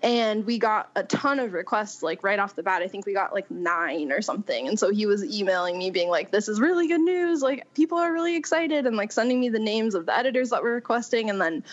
and 0.04 0.46
we 0.46 0.60
got 0.60 0.92
a 0.96 1.04
ton 1.04 1.40
of 1.40 1.54
requests 1.54 2.04
like 2.04 2.24
right 2.24 2.38
off 2.38 2.56
the 2.56 2.62
bat. 2.62 2.84
I 2.84 2.88
think 2.88 3.08
we 3.08 3.14
got 3.14 3.34
like 3.34 3.50
nine 3.50 4.12
or 4.12 4.22
something. 4.22 4.68
And 4.68 4.78
so 4.78 4.92
he 4.92 5.08
was 5.08 5.24
emailing 5.24 5.80
me 5.80 5.90
being 5.90 6.10
like 6.10 6.30
this 6.30 6.48
is 6.48 6.60
really 6.62 6.88
good 6.88 7.02
news. 7.02 7.42
Like 7.42 7.74
people 7.74 7.98
are 7.98 8.14
really 8.14 8.36
excited 8.36 8.86
and 8.86 8.96
like 8.98 9.12
sending 9.12 9.40
me 9.40 9.50
the 9.50 9.58
names 9.60 9.96
of 9.96 10.06
the 10.06 10.16
editors 10.16 10.52
that 10.52 10.62
were 10.62 10.74
requesting. 10.74 11.32
And 11.32 11.42
then 11.42 11.64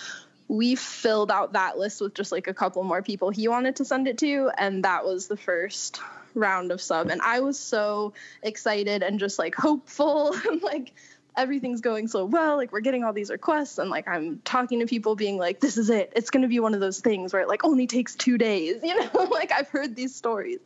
we 0.48 0.76
filled 0.76 1.30
out 1.30 1.52
that 1.52 1.76
list 1.76 2.00
with 2.00 2.14
just 2.14 2.32
like 2.32 2.46
a 2.46 2.54
couple 2.54 2.82
more 2.84 3.02
people 3.02 3.28
he 3.28 3.48
wanted 3.48 3.76
to 3.76 3.84
send 3.84 4.08
it 4.08 4.16
to. 4.18 4.50
And 4.56 4.84
that 4.84 5.04
was 5.04 5.26
the 5.26 5.36
first 5.36 6.00
round 6.34 6.72
of 6.72 6.80
sub 6.80 7.09
and 7.09 7.20
i 7.22 7.40
was 7.40 7.59
so 7.59 8.12
excited 8.42 9.02
and 9.02 9.18
just 9.18 9.38
like 9.38 9.54
hopeful 9.54 10.34
and 10.48 10.62
like 10.62 10.92
everything's 11.36 11.80
going 11.80 12.09
so 12.09 12.24
well 12.24 12.56
like 12.56 12.72
we're 12.72 12.80
getting 12.80 13.04
all 13.04 13.12
these 13.12 13.30
requests 13.30 13.78
and 13.78 13.90
like 13.90 14.06
i'm 14.06 14.40
talking 14.44 14.80
to 14.80 14.86
people 14.86 15.16
being 15.16 15.38
like 15.38 15.60
this 15.60 15.78
is 15.78 15.88
it. 15.88 16.12
It's 16.14 16.30
going 16.30 16.42
to 16.42 16.48
be 16.48 16.60
one 16.60 16.74
of 16.74 16.80
those 16.80 17.00
things 17.00 17.32
where 17.32 17.42
it 17.42 17.48
like 17.48 17.64
only 17.64 17.86
takes 17.86 18.14
two 18.14 18.36
days 18.36 18.80
you 18.82 18.98
know? 18.98 19.28
Like 19.30 19.52
i've 19.52 19.68
heard 19.68 19.96
these 19.96 20.14
stories. 20.14 20.59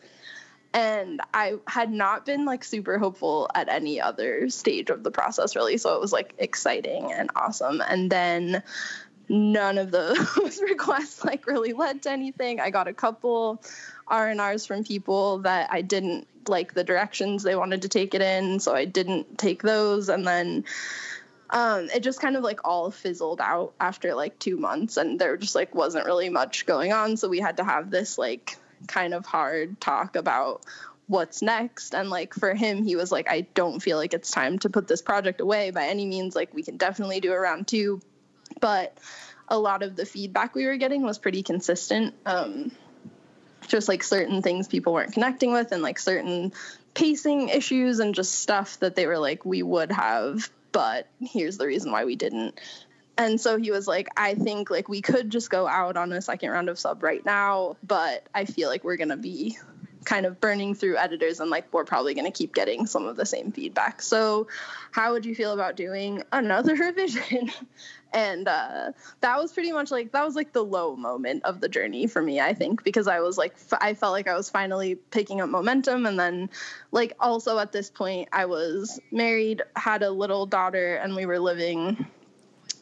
And 0.75 1.21
i 1.33 1.55
had 1.69 1.91
not 1.93 2.27
been 2.27 2.45
like 2.45 2.65
super 2.65 2.99
hopeful 2.99 3.49
at 3.55 3.69
any 3.69 4.01
other 4.01 4.51
stage 4.51 4.91
of 4.91 5.05
the 5.05 5.11
process 5.11 5.55
really 5.55 5.79
so 5.79 5.95
it 5.95 6.01
was 6.01 6.13
like 6.13 6.35
exciting 6.39 7.13
and 7.13 7.31
awesome. 7.37 7.81
And 7.81 8.11
then 8.11 8.63
none 9.29 9.79
of 9.79 9.91
those 9.91 10.61
requests 10.63 11.25
like 11.25 11.47
really 11.47 11.73
led 11.73 12.03
to 12.03 12.11
anything. 12.11 12.61
I 12.61 12.71
got 12.71 12.89
a 12.89 12.93
couple 12.93 13.63
r&rs 14.09 14.67
from 14.67 14.85
people 14.85 15.39
that 15.39 15.69
i 15.73 15.83
didn't 15.83 16.27
like 16.49 16.75
the 16.75 16.85
directions 16.85 17.43
they 17.43 17.57
wanted 17.57 17.83
to 17.83 17.89
take 17.89 18.15
it 18.15 18.23
in 18.23 18.61
so 18.61 18.75
i 18.75 18.85
didn't 18.85 19.39
take 19.39 19.63
those. 19.63 20.09
And 20.09 20.27
then 20.27 20.65
um, 21.51 21.89
it 21.95 22.03
just 22.03 22.21
kind 22.21 22.37
of 22.37 22.43
like 22.43 22.61
all 22.65 22.91
fizzled 22.91 23.41
out 23.41 23.75
after 23.79 24.15
like 24.15 24.39
two 24.39 24.57
months 24.57 24.97
and 24.97 25.19
there 25.19 25.37
just 25.37 25.55
like 25.55 25.75
wasn't 25.75 26.07
really 26.07 26.29
much 26.29 26.67
going 26.67 26.93
on. 26.93 27.17
So 27.17 27.29
we 27.29 27.39
had 27.39 27.59
to 27.59 27.65
have 27.65 27.91
this 27.91 28.19
like 28.19 28.57
kind 28.89 29.15
of 29.15 29.25
hard 29.25 29.81
talk 29.81 30.17
about 30.17 30.65
what's 31.07 31.43
next. 31.43 31.95
And 31.95 32.11
like 32.11 32.35
for 32.35 32.53
him 32.55 32.83
he 32.83 32.97
was 32.97 33.13
like 33.13 33.31
i 33.31 33.43
don't 33.43 33.81
feel 33.81 33.97
like 33.97 34.13
it's 34.13 34.31
time 34.31 34.59
to 34.61 34.71
put 34.71 34.89
this 34.89 35.03
project 35.03 35.41
away. 35.41 35.71
By 35.71 35.87
any 35.87 36.07
means 36.07 36.35
like 36.35 36.53
we 36.53 36.63
can 36.63 36.77
definitely 36.77 37.21
do 37.21 37.33
a 37.33 37.39
round 37.39 37.69
two. 37.69 38.01
But 38.61 38.99
a 39.49 39.59
lot 39.59 39.83
of 39.85 39.95
the 39.95 40.05
feedback 40.05 40.55
we 40.55 40.67
were 40.67 40.77
getting 40.77 41.03
was 41.03 41.19
pretty 41.19 41.43
consistent. 41.45 42.15
Um, 42.25 42.73
just 43.67 43.89
like 43.89 44.03
certain 44.03 44.43
things 44.43 44.69
people 44.69 44.93
weren't 44.93 45.13
connecting 45.13 45.53
with, 45.53 45.73
and 45.73 45.83
like 45.83 45.99
certain 45.99 46.53
pacing 46.95 47.49
issues, 47.49 47.99
and 47.99 48.15
just 48.15 48.35
stuff 48.37 48.79
that 48.81 48.97
they 48.97 49.07
were 49.07 49.19
like, 49.19 49.45
we 49.45 49.63
would 49.63 49.93
have, 49.93 50.51
but 50.73 51.09
here's 51.21 51.59
the 51.59 51.67
reason 51.67 51.93
why 51.93 52.05
we 52.05 52.17
didn't. 52.17 52.59
And 53.19 53.41
so 53.41 53.57
he 53.57 53.71
was 53.71 53.89
like, 53.89 54.09
I 54.17 54.35
think 54.35 54.69
like 54.71 54.89
we 54.89 55.01
could 55.01 55.31
just 55.31 55.49
go 55.49 55.67
out 55.67 55.97
on 55.97 56.13
a 56.13 56.21
second 56.21 56.51
round 56.51 56.69
of 56.69 56.79
sub 56.79 57.03
right 57.03 57.25
now, 57.25 57.77
but 57.83 58.27
I 58.35 58.45
feel 58.45 58.69
like 58.69 58.85
we're 58.85 58.99
gonna 58.99 59.17
be 59.17 59.57
kind 60.07 60.25
of 60.25 60.41
burning 60.41 60.75
through 60.75 60.97
editors 60.97 61.41
and 61.41 61.51
like 61.51 61.71
we're 61.73 61.85
probably 61.85 62.15
going 62.15 62.25
to 62.25 62.31
keep 62.31 62.55
getting 62.55 62.87
some 62.87 63.07
of 63.07 63.17
the 63.17 63.27
same 63.27 63.53
feedback. 63.53 64.01
So, 64.01 64.47
how 64.93 65.13
would 65.13 65.27
you 65.27 65.35
feel 65.35 65.53
about 65.53 65.77
doing 65.77 66.23
another 66.33 66.75
revision? 66.77 67.51
And 68.17 68.49
uh, 68.49 68.93
that 69.21 69.39
was 69.39 69.53
pretty 69.53 69.73
much 69.73 69.91
like 69.91 70.13
that 70.13 70.25
was 70.25 70.35
like 70.35 70.55
the 70.55 70.65
low 70.65 70.97
moment 70.97 71.45
of 71.45 71.61
the 71.61 71.69
journey 71.69 72.07
for 72.07 72.23
me, 72.23 72.41
I 72.41 72.55
think, 72.55 72.83
because 72.83 73.07
I 73.07 73.21
was 73.21 73.37
like 73.37 73.53
f- 73.53 73.79
I 73.79 73.93
felt 73.93 74.13
like 74.13 74.27
I 74.27 74.35
was 74.35 74.49
finally 74.49 74.95
picking 74.95 75.43
up 75.43 75.51
momentum, 75.51 76.07
and 76.07 76.19
then 76.19 76.49
like 76.93 77.13
also 77.21 77.59
at 77.59 77.73
this 77.73 77.91
point 77.91 78.31
I 78.33 78.47
was 78.47 78.99
married, 79.13 79.61
had 79.77 80.03
a 80.03 80.11
little 80.11 80.47
daughter, 80.47 80.95
and 80.97 81.15
we 81.15 81.27
were 81.27 81.39
living 81.39 82.07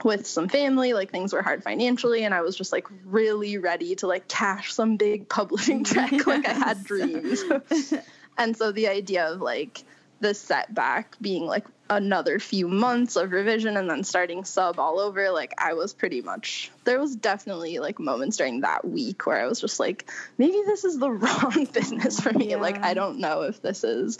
with 0.04 0.24
some 0.24 0.48
family. 0.48 0.92
Like 0.92 1.10
things 1.10 1.32
were 1.32 1.42
hard 1.42 1.64
financially 1.64 2.24
and 2.24 2.34
i 2.34 2.40
was 2.40 2.56
just 2.56 2.72
like 2.72 2.86
really 3.04 3.58
ready 3.58 3.94
to 3.96 4.06
like 4.06 4.28
cash 4.28 4.72
some 4.72 4.96
big 4.96 5.28
publishing 5.28 5.84
check 5.84 6.12
yes. 6.12 6.26
like 6.26 6.46
i 6.46 6.52
had 6.52 6.84
dreams. 6.92 7.42
And 8.36 8.56
so 8.56 8.72
the 8.72 8.88
idea 8.88 9.30
of 9.30 9.40
like 9.40 9.84
the 10.24 10.32
setback 10.32 11.16
being 11.20 11.44
like 11.44 11.66
another 11.90 12.38
few 12.38 12.66
months 12.66 13.14
of 13.14 13.30
revision 13.30 13.76
and 13.76 13.90
then 13.90 14.02
starting 14.02 14.42
sub 14.42 14.80
all 14.80 14.98
over 14.98 15.30
like 15.30 15.52
i 15.58 15.74
was 15.74 15.92
pretty 15.92 16.22
much 16.22 16.70
there 16.84 16.98
was 16.98 17.14
definitely 17.14 17.78
like 17.78 17.98
moments 17.98 18.38
during 18.38 18.62
that 18.62 18.88
week 18.88 19.26
where 19.26 19.38
i 19.38 19.46
was 19.46 19.60
just 19.60 19.78
like 19.78 20.10
maybe 20.38 20.56
this 20.64 20.82
is 20.82 20.98
the 20.98 21.10
wrong 21.22 21.68
business 21.74 22.18
for 22.18 22.32
me 22.32 22.52
yeah. 22.52 22.56
like 22.56 22.82
i 22.82 22.94
don't 22.94 23.18
know 23.18 23.42
if 23.42 23.60
this 23.60 23.84
is 23.84 24.16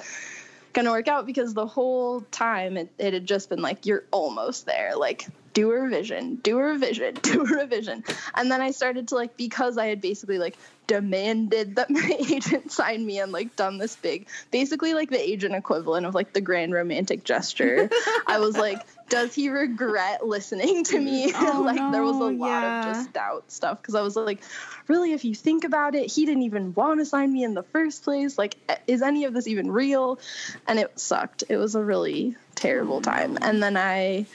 gonna 0.75 0.91
work 0.91 1.09
out 1.09 1.25
because 1.25 1.55
the 1.55 1.67
whole 1.67 2.21
time 2.31 2.77
it, 2.77 2.93
it 2.99 3.15
had 3.15 3.25
just 3.25 3.49
been 3.49 3.63
like 3.63 3.87
you're 3.87 4.05
almost 4.11 4.67
there 4.67 4.95
like 4.95 5.27
do 5.55 5.71
a 5.71 5.81
revision, 5.81 6.37
do 6.37 6.59
a 6.59 6.63
revision, 6.63 7.15
do 7.23 7.43
a 7.43 7.45
revision. 7.45 8.05
And 8.35 8.51
then 8.51 8.61
I 8.61 8.73
started 8.73 9.09
to 9.09 9.15
like 9.15 9.37
because 9.37 9.79
I 9.79 9.87
had 9.87 10.01
basically 10.01 10.39
like 10.39 10.57
demanded 10.87 11.77
that 11.77 11.89
my 11.91 12.17
agent 12.29 12.71
sign 12.71 13.07
me 13.07 13.19
and 13.21 13.33
like 13.33 13.57
done 13.57 13.79
this 13.79 13.97
big 13.97 14.27
basically 14.51 14.93
like 14.93 15.09
the 15.09 15.19
agent 15.19 15.55
equivalent 15.55 16.05
of 16.05 16.15
like 16.15 16.35
the 16.35 16.41
grand 16.41 16.75
romantic 16.75 17.25
gesture. 17.25 17.89
I 18.27 18.39
was 18.39 18.57
like, 18.57 18.83
does 19.09 19.35
he 19.35 19.49
regret 19.49 20.27
listening 20.27 20.85
to 20.85 21.01
me? 21.01 21.33
Oh, 21.35 21.63
like 21.65 21.77
no, 21.77 21.93
there 21.93 22.03
was 22.03 22.17
a 22.17 22.37
lot 22.37 22.49
yeah. 22.49 22.81
of 22.81 22.97
just 22.97 23.13
doubt 23.13 23.51
stuff 23.51 23.81
because 23.81 23.95
I 23.95 24.03
was 24.03 24.17
like, 24.17 24.41
really 24.89 25.13
if 25.13 25.25
you 25.25 25.35
think 25.35 25.65
about 25.65 25.95
it, 25.95 26.11
he 26.11 26.27
didn't 26.27 26.43
even 26.43 26.75
want 26.75 27.01
to 27.01 27.07
sign 27.07 27.33
me 27.33 27.45
in 27.45 27.55
the 27.55 27.63
first 27.63 28.03
place. 28.03 28.37
Like 28.37 28.57
is 28.87 29.03
any 29.03 29.25
of 29.25 29.33
this 29.33 29.47
even 29.47 29.71
real? 29.71 30.19
And 30.67 30.79
it 30.79 30.99
sucked. 30.99 31.45
It 31.49 31.57
was 31.57 31.77
a 31.77 31.83
really 31.83 32.37
terrible 32.57 33.01
time. 33.01 33.39
And 33.41 33.63
then 33.63 33.77
I 33.77 34.27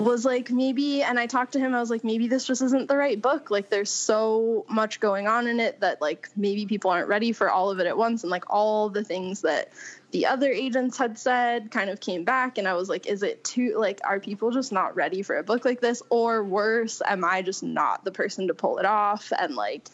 was 0.00 0.24
like 0.24 0.50
maybe 0.50 1.02
and 1.02 1.18
i 1.18 1.26
talked 1.26 1.52
to 1.52 1.58
him 1.58 1.74
i 1.74 1.80
was 1.80 1.90
like 1.90 2.04
maybe 2.04 2.28
this 2.28 2.46
just 2.46 2.62
isn't 2.62 2.88
the 2.88 2.96
right 2.96 3.20
book. 3.20 3.50
Like 3.50 3.70
there's 3.70 3.90
so 3.90 4.64
much 4.68 5.00
going 5.00 5.28
on 5.28 5.46
in 5.46 5.60
it 5.60 5.80
that 5.80 6.00
like 6.00 6.28
maybe 6.36 6.66
people 6.66 6.90
aren't 6.90 7.08
ready 7.08 7.32
for 7.32 7.50
all 7.50 7.70
of 7.70 7.80
it 7.80 7.86
at 7.86 7.96
once. 7.96 8.22
And 8.22 8.30
like 8.30 8.44
all 8.48 8.88
the 8.88 9.04
things 9.04 9.42
that 9.42 9.70
the 10.10 10.26
other 10.26 10.50
agents 10.50 10.98
had 10.98 11.18
said 11.18 11.70
kind 11.70 11.90
of 11.90 12.00
came 12.00 12.24
back. 12.24 12.58
And 12.58 12.66
i 12.66 12.74
was 12.74 12.88
like 12.88 13.06
is 13.06 13.22
it 13.22 13.44
too 13.44 13.76
like 13.78 14.00
are 14.04 14.20
people 14.20 14.50
just 14.50 14.72
not 14.72 14.96
ready 14.96 15.22
for 15.22 15.36
a 15.36 15.42
book 15.42 15.64
like 15.64 15.80
this? 15.80 16.02
Or 16.10 16.42
worse 16.42 17.02
am 17.06 17.24
i 17.24 17.42
just 17.42 17.62
not 17.62 18.04
the 18.04 18.12
person 18.12 18.48
to 18.48 18.54
pull 18.54 18.78
it 18.78 18.86
off? 18.86 19.32
And 19.36 19.54
like 19.54 19.88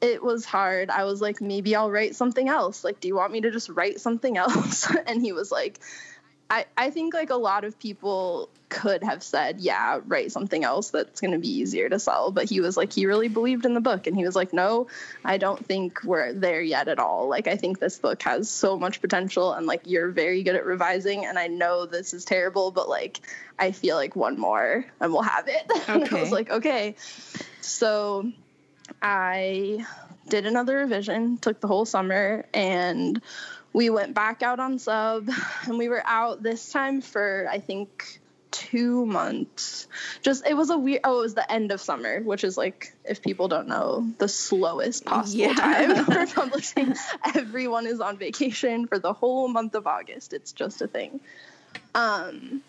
it 0.00 0.22
was 0.22 0.44
hard. 0.44 0.90
I 0.90 1.04
was 1.04 1.20
like 1.20 1.40
maybe 1.40 1.74
i'll 1.74 1.90
write 1.90 2.14
something 2.16 2.48
else. 2.48 2.84
Like 2.84 3.00
do 3.00 3.08
you 3.08 3.16
want 3.16 3.32
me 3.32 3.40
to 3.42 3.50
just 3.50 3.68
write 3.68 4.00
something 4.00 4.36
else? 4.44 4.90
And 5.06 5.20
he 5.20 5.32
was 5.32 5.50
like 5.50 5.80
I, 6.50 6.66
I 6.76 6.90
think 6.90 7.14
like 7.14 7.30
a 7.30 7.36
lot 7.36 7.64
of 7.64 7.78
people 7.78 8.50
could 8.72 9.04
have 9.04 9.22
said, 9.22 9.60
yeah, 9.60 10.00
write 10.06 10.32
something 10.32 10.64
else 10.64 10.88
that's 10.90 11.20
going 11.20 11.32
to 11.32 11.38
be 11.38 11.58
easier 11.58 11.90
to 11.90 11.98
sell. 11.98 12.32
But 12.32 12.48
he 12.48 12.60
was 12.60 12.74
like, 12.74 12.90
he 12.90 13.04
really 13.04 13.28
believed 13.28 13.66
in 13.66 13.74
the 13.74 13.82
book. 13.82 14.06
And 14.06 14.16
he 14.16 14.24
was 14.24 14.34
like, 14.34 14.54
no, 14.54 14.86
I 15.22 15.36
don't 15.36 15.62
think 15.64 16.02
we're 16.02 16.32
there 16.32 16.62
yet 16.62 16.88
at 16.88 16.98
all. 16.98 17.28
Like, 17.28 17.48
I 17.48 17.56
think 17.56 17.78
this 17.78 17.98
book 17.98 18.22
has 18.22 18.48
so 18.48 18.78
much 18.78 19.02
potential 19.02 19.52
and 19.52 19.66
like 19.66 19.82
you're 19.84 20.08
very 20.08 20.42
good 20.42 20.56
at 20.56 20.64
revising. 20.64 21.26
And 21.26 21.38
I 21.38 21.48
know 21.48 21.84
this 21.84 22.14
is 22.14 22.24
terrible, 22.24 22.70
but 22.70 22.88
like, 22.88 23.20
I 23.58 23.72
feel 23.72 23.96
like 23.96 24.16
one 24.16 24.38
more 24.38 24.86
and 24.98 25.12
we'll 25.12 25.20
have 25.20 25.48
it. 25.48 25.70
Okay. 25.70 25.82
and 25.92 26.08
I 26.08 26.20
was 26.20 26.32
like, 26.32 26.50
okay. 26.50 26.96
So 27.60 28.32
I 29.02 29.86
did 30.28 30.46
another 30.46 30.78
revision, 30.78 31.36
took 31.36 31.60
the 31.60 31.68
whole 31.68 31.84
summer 31.84 32.46
and 32.54 33.20
we 33.74 33.90
went 33.90 34.14
back 34.14 34.42
out 34.42 34.60
on 34.60 34.78
sub 34.78 35.28
and 35.64 35.76
we 35.76 35.90
were 35.90 36.02
out 36.06 36.42
this 36.42 36.72
time 36.72 37.02
for 37.02 37.46
I 37.50 37.58
think 37.58 38.20
two 38.52 39.04
months. 39.04 39.88
Just 40.22 40.46
it 40.46 40.54
was 40.54 40.70
a 40.70 40.78
weird 40.78 41.00
oh, 41.02 41.18
it 41.18 41.22
was 41.22 41.34
the 41.34 41.50
end 41.50 41.72
of 41.72 41.80
summer, 41.80 42.20
which 42.20 42.44
is 42.44 42.56
like 42.56 42.94
if 43.04 43.22
people 43.22 43.48
don't 43.48 43.66
know, 43.66 44.06
the 44.18 44.28
slowest 44.28 45.04
possible 45.04 45.40
yeah. 45.40 45.54
time 45.54 46.04
for 46.04 46.26
publishing. 46.26 46.94
Everyone 47.34 47.86
is 47.86 48.00
on 48.00 48.18
vacation 48.18 48.86
for 48.86 48.98
the 48.98 49.12
whole 49.12 49.48
month 49.48 49.74
of 49.74 49.86
August. 49.86 50.32
It's 50.32 50.52
just 50.52 50.80
a 50.82 50.86
thing. 50.86 51.20
Um 51.94 52.62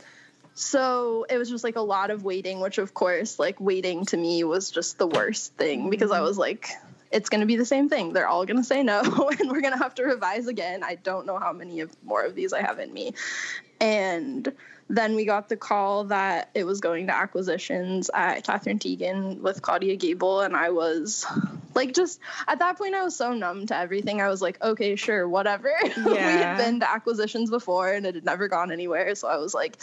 so 0.56 1.26
it 1.30 1.38
was 1.38 1.50
just 1.50 1.64
like 1.64 1.76
a 1.76 1.82
lot 1.82 2.12
of 2.12 2.24
waiting, 2.24 2.60
which 2.60 2.78
of 2.78 2.94
course, 2.94 3.40
like 3.40 3.60
waiting 3.60 4.06
to 4.08 4.18
me 4.18 4.44
was 4.44 4.72
just 4.72 4.98
the 4.98 5.08
worst 5.08 5.54
thing 5.56 5.90
because 5.90 6.12
I 6.12 6.22
was 6.22 6.38
like, 6.38 6.70
it's 7.14 7.30
going 7.30 7.42
to 7.42 7.48
be 7.48 7.56
the 7.56 7.66
same 7.66 7.90
thing. 7.90 8.14
They're 8.14 8.28
all 8.28 8.46
going 8.46 8.58
to 8.58 8.64
say 8.64 8.84
no, 8.84 9.02
and 9.40 9.52
we're 9.52 9.62
going 9.62 9.74
to 9.74 9.80
have 9.80 9.96
to 9.96 10.04
revise 10.04 10.48
again. 10.48 10.84
I 10.84 10.96
don't 10.96 11.26
know 11.26 11.38
how 11.38 11.54
many 11.54 11.80
of 11.82 11.96
more 12.04 12.24
of 12.24 12.36
these 12.36 12.54
I 12.54 12.62
have 12.62 12.80
in 12.80 12.92
me. 12.92 13.14
And 13.80 14.52
then 14.90 15.16
we 15.16 15.26
got 15.26 15.50
the 15.50 15.58
call 15.58 16.06
that 16.06 16.50
it 16.54 16.66
was 16.66 16.82
going 16.82 17.08
to 17.08 17.16
acquisitions 17.16 18.10
at 18.14 18.44
Katherine 18.44 18.80
Tegen 18.80 19.42
with 19.42 19.62
Claudia 19.62 19.96
Gabel, 19.96 20.42
and 20.42 20.56
I 20.56 20.70
was 20.70 21.26
like, 21.74 21.94
just 21.94 22.20
at 22.48 22.60
that 22.60 22.78
point, 22.78 22.96
I 22.96 23.04
was 23.04 23.16
so 23.16 23.34
numb 23.34 23.66
to 23.68 23.78
everything. 23.78 24.22
I 24.22 24.30
was 24.30 24.42
like, 24.42 24.62
okay, 24.62 24.96
sure, 24.96 25.28
whatever. 25.28 25.74
Yeah. 25.84 26.06
we 26.06 26.16
had 26.16 26.58
been 26.58 26.80
to 26.82 26.90
acquisitions 26.90 27.50
before, 27.50 27.92
and 27.92 28.06
it 28.06 28.16
had 28.16 28.26
never 28.26 28.48
gone 28.48 28.72
anywhere, 28.72 29.16
so 29.16 29.28
I 29.28 29.38
was 29.38 29.54
like, 29.54 29.78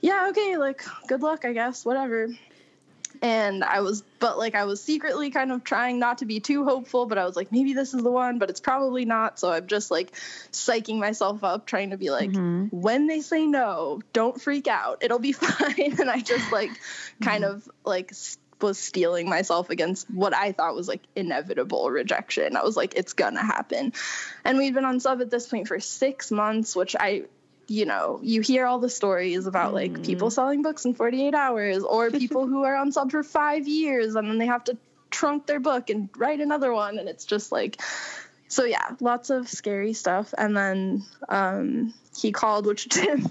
yeah, 0.00 0.28
okay, 0.30 0.56
like 0.56 0.84
good 1.06 1.22
luck, 1.22 1.44
I 1.44 1.52
guess, 1.52 1.84
whatever 1.84 2.28
and 3.22 3.64
I 3.64 3.80
was, 3.80 4.02
but 4.18 4.38
like 4.38 4.54
I 4.54 4.64
was 4.64 4.82
secretly 4.82 5.30
kind 5.30 5.52
of 5.52 5.64
trying 5.64 5.98
not 5.98 6.18
to 6.18 6.26
be 6.26 6.40
too 6.40 6.64
hopeful, 6.64 7.06
but 7.06 7.18
I 7.18 7.24
was 7.24 7.36
like, 7.36 7.52
maybe 7.52 7.72
this 7.72 7.94
is 7.94 8.02
the 8.02 8.10
one, 8.10 8.38
but 8.38 8.50
it's 8.50 8.60
probably 8.60 9.04
not. 9.04 9.38
So 9.38 9.52
I'm 9.52 9.66
just 9.66 9.90
like 9.90 10.12
psyching 10.52 10.98
myself 10.98 11.44
up, 11.44 11.66
trying 11.66 11.90
to 11.90 11.96
be 11.96 12.10
like, 12.10 12.30
mm-hmm. 12.30 12.66
when 12.76 13.06
they 13.06 13.20
say 13.20 13.46
no, 13.46 14.00
don't 14.12 14.40
freak 14.40 14.68
out, 14.68 14.98
it'll 15.02 15.18
be 15.18 15.32
fine. 15.32 16.00
and 16.00 16.10
I 16.10 16.20
just 16.20 16.52
like 16.52 16.70
kind 17.20 17.44
mm-hmm. 17.44 17.54
of 17.54 17.68
like 17.84 18.12
was 18.60 18.78
stealing 18.78 19.28
myself 19.28 19.70
against 19.70 20.10
what 20.10 20.34
I 20.34 20.52
thought 20.52 20.74
was 20.74 20.88
like 20.88 21.02
inevitable 21.14 21.90
rejection. 21.90 22.56
I 22.56 22.62
was 22.62 22.76
like, 22.76 22.94
it's 22.94 23.12
gonna 23.12 23.44
happen. 23.44 23.92
And 24.44 24.58
we'd 24.58 24.74
been 24.74 24.84
on 24.84 25.00
sub 25.00 25.20
at 25.20 25.30
this 25.30 25.46
point 25.48 25.68
for 25.68 25.80
six 25.80 26.30
months, 26.30 26.74
which 26.74 26.96
I 26.98 27.24
you 27.68 27.84
know, 27.84 28.18
you 28.22 28.40
hear 28.40 28.66
all 28.66 28.78
the 28.78 28.88
stories 28.88 29.46
about 29.46 29.74
like 29.74 29.92
mm. 29.92 30.04
people 30.04 30.30
selling 30.30 30.62
books 30.62 30.84
in 30.84 30.94
48 30.94 31.34
hours 31.34 31.84
or 31.84 32.10
people 32.24 32.46
who 32.46 32.64
are 32.64 32.74
on 32.74 32.92
sub 32.92 33.10
for 33.10 33.22
five 33.22 33.68
years 33.68 34.14
and 34.14 34.28
then 34.28 34.38
they 34.38 34.46
have 34.46 34.64
to 34.64 34.76
trunk 35.10 35.46
their 35.46 35.60
book 35.60 35.90
and 35.90 36.08
write 36.16 36.40
another 36.40 36.72
one. 36.72 36.98
And 36.98 37.08
it's 37.08 37.24
just 37.24 37.52
like, 37.52 37.80
so 38.48 38.64
yeah, 38.64 38.96
lots 39.00 39.30
of 39.30 39.48
scary 39.48 39.92
stuff. 39.92 40.32
And 40.36 40.56
then 40.56 41.04
um, 41.28 41.94
he 42.16 42.32
called, 42.32 42.66
which 42.66 42.88
Jim, 42.88 43.26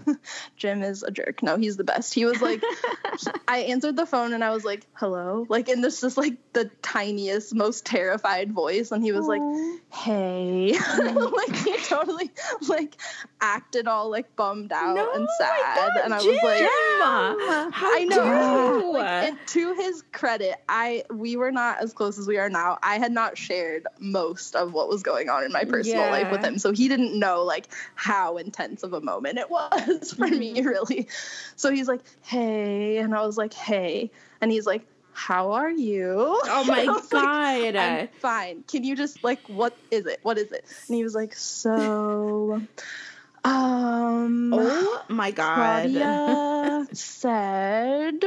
Jim 0.56 0.84
is 0.84 1.04
a 1.04 1.12
jerk. 1.12 1.44
No, 1.44 1.58
he's 1.58 1.78
the 1.78 1.84
best. 1.84 2.14
He 2.14 2.26
was 2.26 2.42
like, 2.42 2.64
I 3.48 3.60
answered 3.60 3.96
the 3.96 4.06
phone 4.06 4.34
and 4.34 4.44
I 4.44 4.52
was 4.52 4.64
like, 4.64 4.86
hello, 4.94 5.46
like 5.50 5.70
in 5.70 5.82
this 5.82 6.02
just 6.02 6.18
like 6.18 6.38
the 6.54 6.70
tiniest, 6.82 7.54
most 7.54 7.86
terrified 7.86 8.52
voice, 8.52 8.92
and 8.92 9.04
he 9.04 9.12
was 9.12 9.26
Aww. 9.26 9.74
like, 9.74 9.82
hey, 9.94 10.74
like 10.98 11.56
he 11.56 11.78
totally 11.78 12.32
like 12.68 12.96
acted 13.42 13.88
all 13.88 14.10
like 14.10 14.36
bummed 14.36 14.72
out 14.72 14.96
no, 14.96 15.14
and 15.14 15.28
sad, 15.38 15.76
God, 15.76 15.92
and 16.04 16.14
I 16.14 16.20
Jim. 16.20 16.32
was 16.32 16.44
like, 16.44 16.60
yeah, 16.62 17.72
I 17.74 18.06
know. 18.10 18.92
Like, 18.94 19.48
to 19.48 19.74
his 19.74 20.04
credit, 20.12 20.56
I 20.68 21.04
we 21.10 21.38
were 21.38 21.52
not 21.52 21.82
as 21.82 21.94
close 21.94 22.18
as 22.18 22.28
we 22.28 22.38
are 22.38 22.50
now. 22.50 22.78
I 22.82 23.00
had 23.00 23.12
not 23.12 23.38
shared 23.38 23.88
most 24.00 24.56
of 24.56 24.74
what 24.74 24.90
was 24.90 25.04
going 25.04 25.30
on 25.30 25.44
in 25.44 25.52
my 25.52 25.64
personal 25.64 26.04
yeah. 26.04 26.12
life 26.12 26.32
with 26.32 26.44
him, 26.44 26.58
so 26.58 26.72
he 26.72 26.88
didn't 26.88 27.18
know 27.18 27.44
like 27.44 27.68
how 27.96 28.38
intense 28.38 28.77
of 28.84 28.94
a 28.94 29.02
moment 29.02 29.38
it 29.38 29.50
was 29.50 30.14
for 30.18 30.28
me, 30.28 30.56
mm-hmm. 30.56 30.68
really. 30.68 31.08
So 31.56 31.72
he's 31.72 31.88
like, 31.88 32.02
hey. 32.22 32.98
And 32.98 33.16
I 33.16 33.26
was 33.26 33.38
like, 33.38 33.54
hey. 33.54 34.12
And 34.42 34.52
he's 34.52 34.66
like, 34.66 34.86
how 35.18 35.54
are 35.54 35.72
you? 35.72 36.14
Oh 36.18 36.64
my 36.68 36.86
god. 36.86 37.74
Like, 37.74 37.76
I'm 37.76 38.08
fine. 38.20 38.64
Can 38.68 38.84
you 38.84 38.96
just 38.96 39.24
like 39.24 39.40
what 39.48 39.76
is 39.90 40.06
it? 40.06 40.20
What 40.22 40.38
is 40.38 40.52
it? 40.52 40.64
And 40.88 40.96
he 40.96 41.04
was 41.04 41.16
like, 41.16 41.34
so 41.34 42.62
um 43.44 44.54
Oh 44.54 45.04
my 45.08 45.32
god. 45.32 45.90
Claudia 45.90 46.88
said 46.92 48.24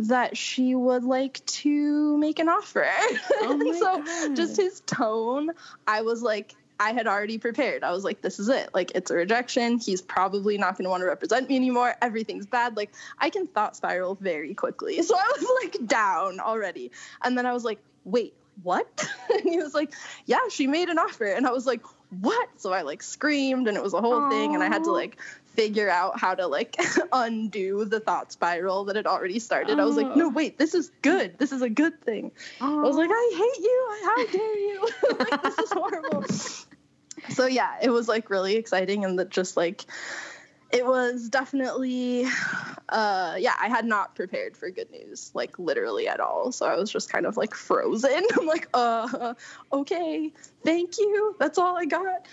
that 0.00 0.36
she 0.36 0.74
would 0.74 1.04
like 1.04 1.44
to 1.46 2.18
make 2.18 2.38
an 2.38 2.50
offer. 2.50 2.86
Oh 3.40 3.56
my 3.56 3.78
so 3.78 4.02
God. 4.02 4.36
just 4.36 4.58
his 4.58 4.80
tone, 4.80 5.50
I 5.86 6.02
was 6.02 6.22
like, 6.22 6.54
I 6.80 6.92
had 6.92 7.06
already 7.06 7.36
prepared. 7.36 7.84
I 7.84 7.92
was 7.92 8.04
like, 8.04 8.22
this 8.22 8.40
is 8.40 8.48
it. 8.48 8.70
Like, 8.72 8.92
it's 8.94 9.10
a 9.10 9.14
rejection. 9.14 9.78
He's 9.78 10.00
probably 10.00 10.56
not 10.56 10.78
going 10.78 10.84
to 10.84 10.90
want 10.90 11.02
to 11.02 11.06
represent 11.06 11.46
me 11.46 11.56
anymore. 11.56 11.94
Everything's 12.00 12.46
bad. 12.46 12.74
Like, 12.74 12.90
I 13.18 13.28
can 13.28 13.46
thought 13.46 13.76
spiral 13.76 14.16
very 14.20 14.54
quickly. 14.54 14.98
So 15.10 15.16
I 15.16 15.32
was 15.36 15.50
like 15.62 15.88
down 15.88 16.38
already. 16.38 16.92
And 17.22 17.36
then 17.36 17.44
I 17.44 17.52
was 17.52 17.64
like, 17.64 17.80
wait, 18.04 18.32
what? 18.62 18.86
and 19.30 19.42
he 19.42 19.56
was 19.58 19.74
like, 19.74 19.92
yeah, 20.24 20.38
she 20.50 20.68
made 20.68 20.88
an 20.88 20.98
offer. 20.98 21.24
And 21.24 21.46
I 21.46 21.50
was 21.50 21.66
like, 21.66 21.82
what? 22.20 22.48
So 22.56 22.72
I 22.72 22.82
like 22.82 23.02
screamed 23.02 23.66
and 23.66 23.76
it 23.76 23.82
was 23.82 23.92
a 23.92 24.00
whole 24.00 24.30
thing. 24.30 24.54
And 24.54 24.62
I 24.62 24.68
had 24.68 24.84
to 24.84 24.92
like 24.92 25.18
figure 25.50 25.90
out 25.90 26.18
how 26.18 26.34
to 26.34 26.46
like 26.46 26.76
undo 27.12 27.84
the 27.84 28.00
thought 28.00 28.32
spiral 28.32 28.84
that 28.84 28.96
had 28.96 29.06
already 29.06 29.38
started. 29.38 29.78
I 29.78 29.84
was 29.84 29.96
like, 29.96 30.06
Oh. 30.06 30.14
no, 30.14 30.28
wait, 30.28 30.58
this 30.58 30.74
is 30.74 30.90
good. 31.02 31.38
This 31.38 31.52
is 31.52 31.62
a 31.62 31.68
good 31.70 32.00
thing. 32.02 32.32
I 32.60 32.70
was 32.74 32.96
like, 32.96 33.10
I 33.12 33.30
hate 33.36 33.64
you. 33.64 33.88
How 34.04 34.26
dare 34.26 34.58
you? 34.58 34.88
like, 35.18 35.42
this 35.42 35.58
is 35.58 35.72
horrible. 35.72 36.24
So 37.28 37.46
yeah, 37.46 37.76
it 37.82 37.90
was 37.90 38.08
like 38.08 38.30
really 38.30 38.56
exciting 38.56 39.04
and 39.04 39.18
that 39.18 39.28
just 39.28 39.54
like 39.56 39.84
it 40.72 40.86
was 40.86 41.28
definitely 41.28 42.24
uh 42.88 43.34
yeah, 43.38 43.54
I 43.60 43.68
had 43.68 43.84
not 43.84 44.14
prepared 44.14 44.56
for 44.56 44.70
good 44.70 44.90
news, 44.90 45.30
like 45.34 45.58
literally 45.58 46.08
at 46.08 46.18
all. 46.20 46.50
So 46.50 46.64
I 46.66 46.76
was 46.76 46.90
just 46.90 47.12
kind 47.12 47.26
of 47.26 47.36
like 47.36 47.54
frozen. 47.54 48.24
I'm 48.38 48.46
like, 48.46 48.68
uh 48.72 49.34
okay, 49.72 50.32
thank 50.64 50.96
you. 50.98 51.36
That's 51.38 51.58
all 51.58 51.76
I 51.76 51.84
got. 51.84 52.26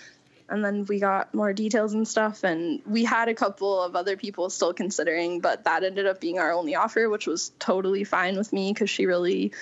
And 0.48 0.64
then 0.64 0.86
we 0.86 0.98
got 0.98 1.34
more 1.34 1.52
details 1.52 1.92
and 1.92 2.08
stuff 2.08 2.42
and 2.42 2.80
we 2.86 3.04
had 3.04 3.28
a 3.28 3.34
couple 3.34 3.82
of 3.82 3.94
other 3.94 4.16
people 4.16 4.48
still 4.48 4.72
considering, 4.72 5.40
but 5.40 5.64
that 5.64 5.84
ended 5.84 6.06
up 6.06 6.20
being 6.20 6.38
our 6.38 6.52
only 6.52 6.74
offer, 6.74 7.08
which 7.10 7.26
was 7.26 7.52
totally 7.58 8.04
fine 8.04 8.36
with 8.36 8.52
me 8.52 8.72
because 8.72 8.88
she 8.88 9.06
really 9.06 9.52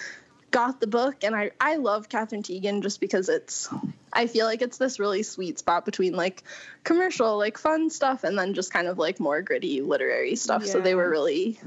got 0.52 0.80
the 0.80 0.86
book 0.86 1.24
and 1.24 1.34
I, 1.34 1.50
I 1.60 1.76
love 1.76 2.08
Katherine 2.08 2.42
Tegen 2.42 2.82
just 2.82 3.00
because 3.00 3.28
it's 3.28 3.68
I 4.12 4.28
feel 4.28 4.46
like 4.46 4.62
it's 4.62 4.78
this 4.78 4.98
really 4.98 5.22
sweet 5.22 5.58
spot 5.58 5.84
between 5.84 6.14
like 6.14 6.44
commercial, 6.84 7.36
like 7.36 7.58
fun 7.58 7.90
stuff 7.90 8.24
and 8.24 8.38
then 8.38 8.54
just 8.54 8.72
kind 8.72 8.86
of 8.86 8.96
like 8.96 9.20
more 9.20 9.42
gritty 9.42 9.82
literary 9.82 10.36
stuff. 10.36 10.64
So 10.64 10.80
they 10.80 10.94
were 10.94 11.10
really 11.10 11.58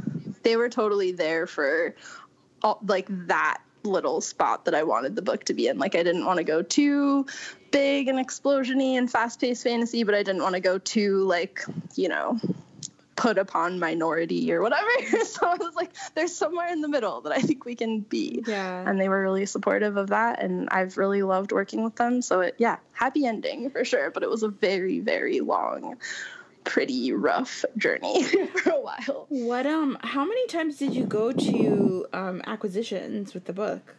they 0.44 0.56
were 0.56 0.70
totally 0.70 1.12
there 1.12 1.46
for 1.46 1.96
all, 2.64 2.80
like 2.86 3.08
that 3.28 3.62
little 3.84 4.22
spot 4.22 4.65
that 4.65 4.76
I 4.76 4.84
wanted 4.84 5.15
the 5.15 5.22
book 5.22 5.45
to 5.45 5.53
be 5.53 5.68
in. 5.68 5.77
Like 5.77 5.95
I 5.95 6.03
didn't 6.03 6.26
want 6.26 6.38
to 6.38 6.43
go 6.43 6.61
too 6.61 7.26
big 7.72 8.07
and 8.07 8.19
explosiony 8.19 8.97
and 8.97 9.10
fast-paced 9.10 9.64
fantasy, 9.64 10.03
but 10.03 10.15
I 10.15 10.23
didn't 10.23 10.41
want 10.41 10.56
to 10.56 10.61
go 10.61 10.77
too 10.77 11.23
like, 11.23 11.64
you 11.95 12.10
know, 12.10 12.39
put 13.19 13.38
upon 13.38 13.80
minority 13.80 14.51
or 14.53 14.61
whatever. 14.61 14.88
so 15.26 15.47
I 15.47 15.56
was 15.56 15.76
like, 15.76 15.91
there's 16.15 16.35
somewhere 16.35 16.72
in 16.72 16.81
the 16.81 16.88
middle 16.88 17.22
that 17.22 17.34
I 17.34 17.41
think 17.41 17.65
we 17.65 17.76
can 17.76 17.99
be. 17.99 18.43
Yeah. 18.47 18.89
And 18.89 18.99
they 18.99 19.10
were 19.10 19.22
really 19.22 19.45
supportive 19.45 19.97
of 19.97 20.07
that. 20.07 20.41
And 20.41 20.69
I've 20.72 20.97
really 20.97 21.22
loved 21.22 21.51
working 21.51 21.84
with 21.84 21.95
them. 21.95 22.22
So 22.22 22.41
it, 22.41 22.56
yeah, 22.57 22.77
happy 22.93 23.26
ending 23.26 23.69
for 23.72 23.84
sure. 23.84 24.10
But 24.10 24.23
it 24.23 24.30
was 24.30 24.43
a 24.43 24.47
very, 24.47 25.01
very 25.01 25.41
long, 25.41 25.97
pretty 26.70 27.12
rough 27.12 27.66
journey 27.78 28.24
for 28.64 28.70
a 28.72 28.80
while. 28.80 29.26
What 29.30 29.66
um 29.66 29.98
how 30.02 30.24
many 30.24 30.46
times 30.48 30.78
did 30.78 30.94
you 30.94 31.06
go 31.06 31.32
to 31.32 32.06
um 32.14 32.41
acquisitions 32.46 33.34
with 33.34 33.46
the 33.46 33.54
book? 33.54 33.96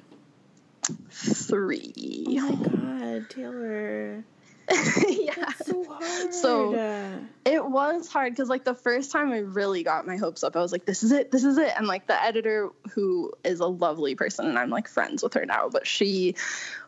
Three. 1.11 1.93
Oh 2.39 2.51
my 2.51 2.55
god, 2.55 3.29
Tehlor. 3.31 4.23
yeah. 5.09 5.35
That's 5.37 5.67
so 5.67 5.85
hard. 5.85 6.33
So- 6.35 7.21
It 7.45 7.65
was 7.65 8.07
hard 8.09 8.33
because 8.33 8.49
like 8.49 8.65
the 8.65 8.75
first 8.75 9.11
time 9.11 9.33
I 9.33 9.39
really 9.39 9.83
got 9.83 10.07
my 10.07 10.17
hopes 10.17 10.45
up, 10.45 10.55
I 10.57 10.61
was 10.61 10.71
like, 10.71 10.85
"This 10.85 11.03
is 11.03 11.11
it, 11.11 11.33
this 11.33 11.43
is 11.43 11.59
it." 11.59 11.73
And 11.77 11.87
like 11.89 12.07
the 12.07 12.23
editor, 12.23 12.71
who 12.93 13.33
is 13.43 13.59
a 13.61 13.67
lovely 13.67 14.15
person, 14.15 14.47
and 14.47 14.57
I'm 14.59 14.71
like 14.71 14.87
friends 14.87 15.23
with 15.25 15.35
her 15.35 15.45
now, 15.45 15.69
but 15.71 15.87
she 15.89 16.37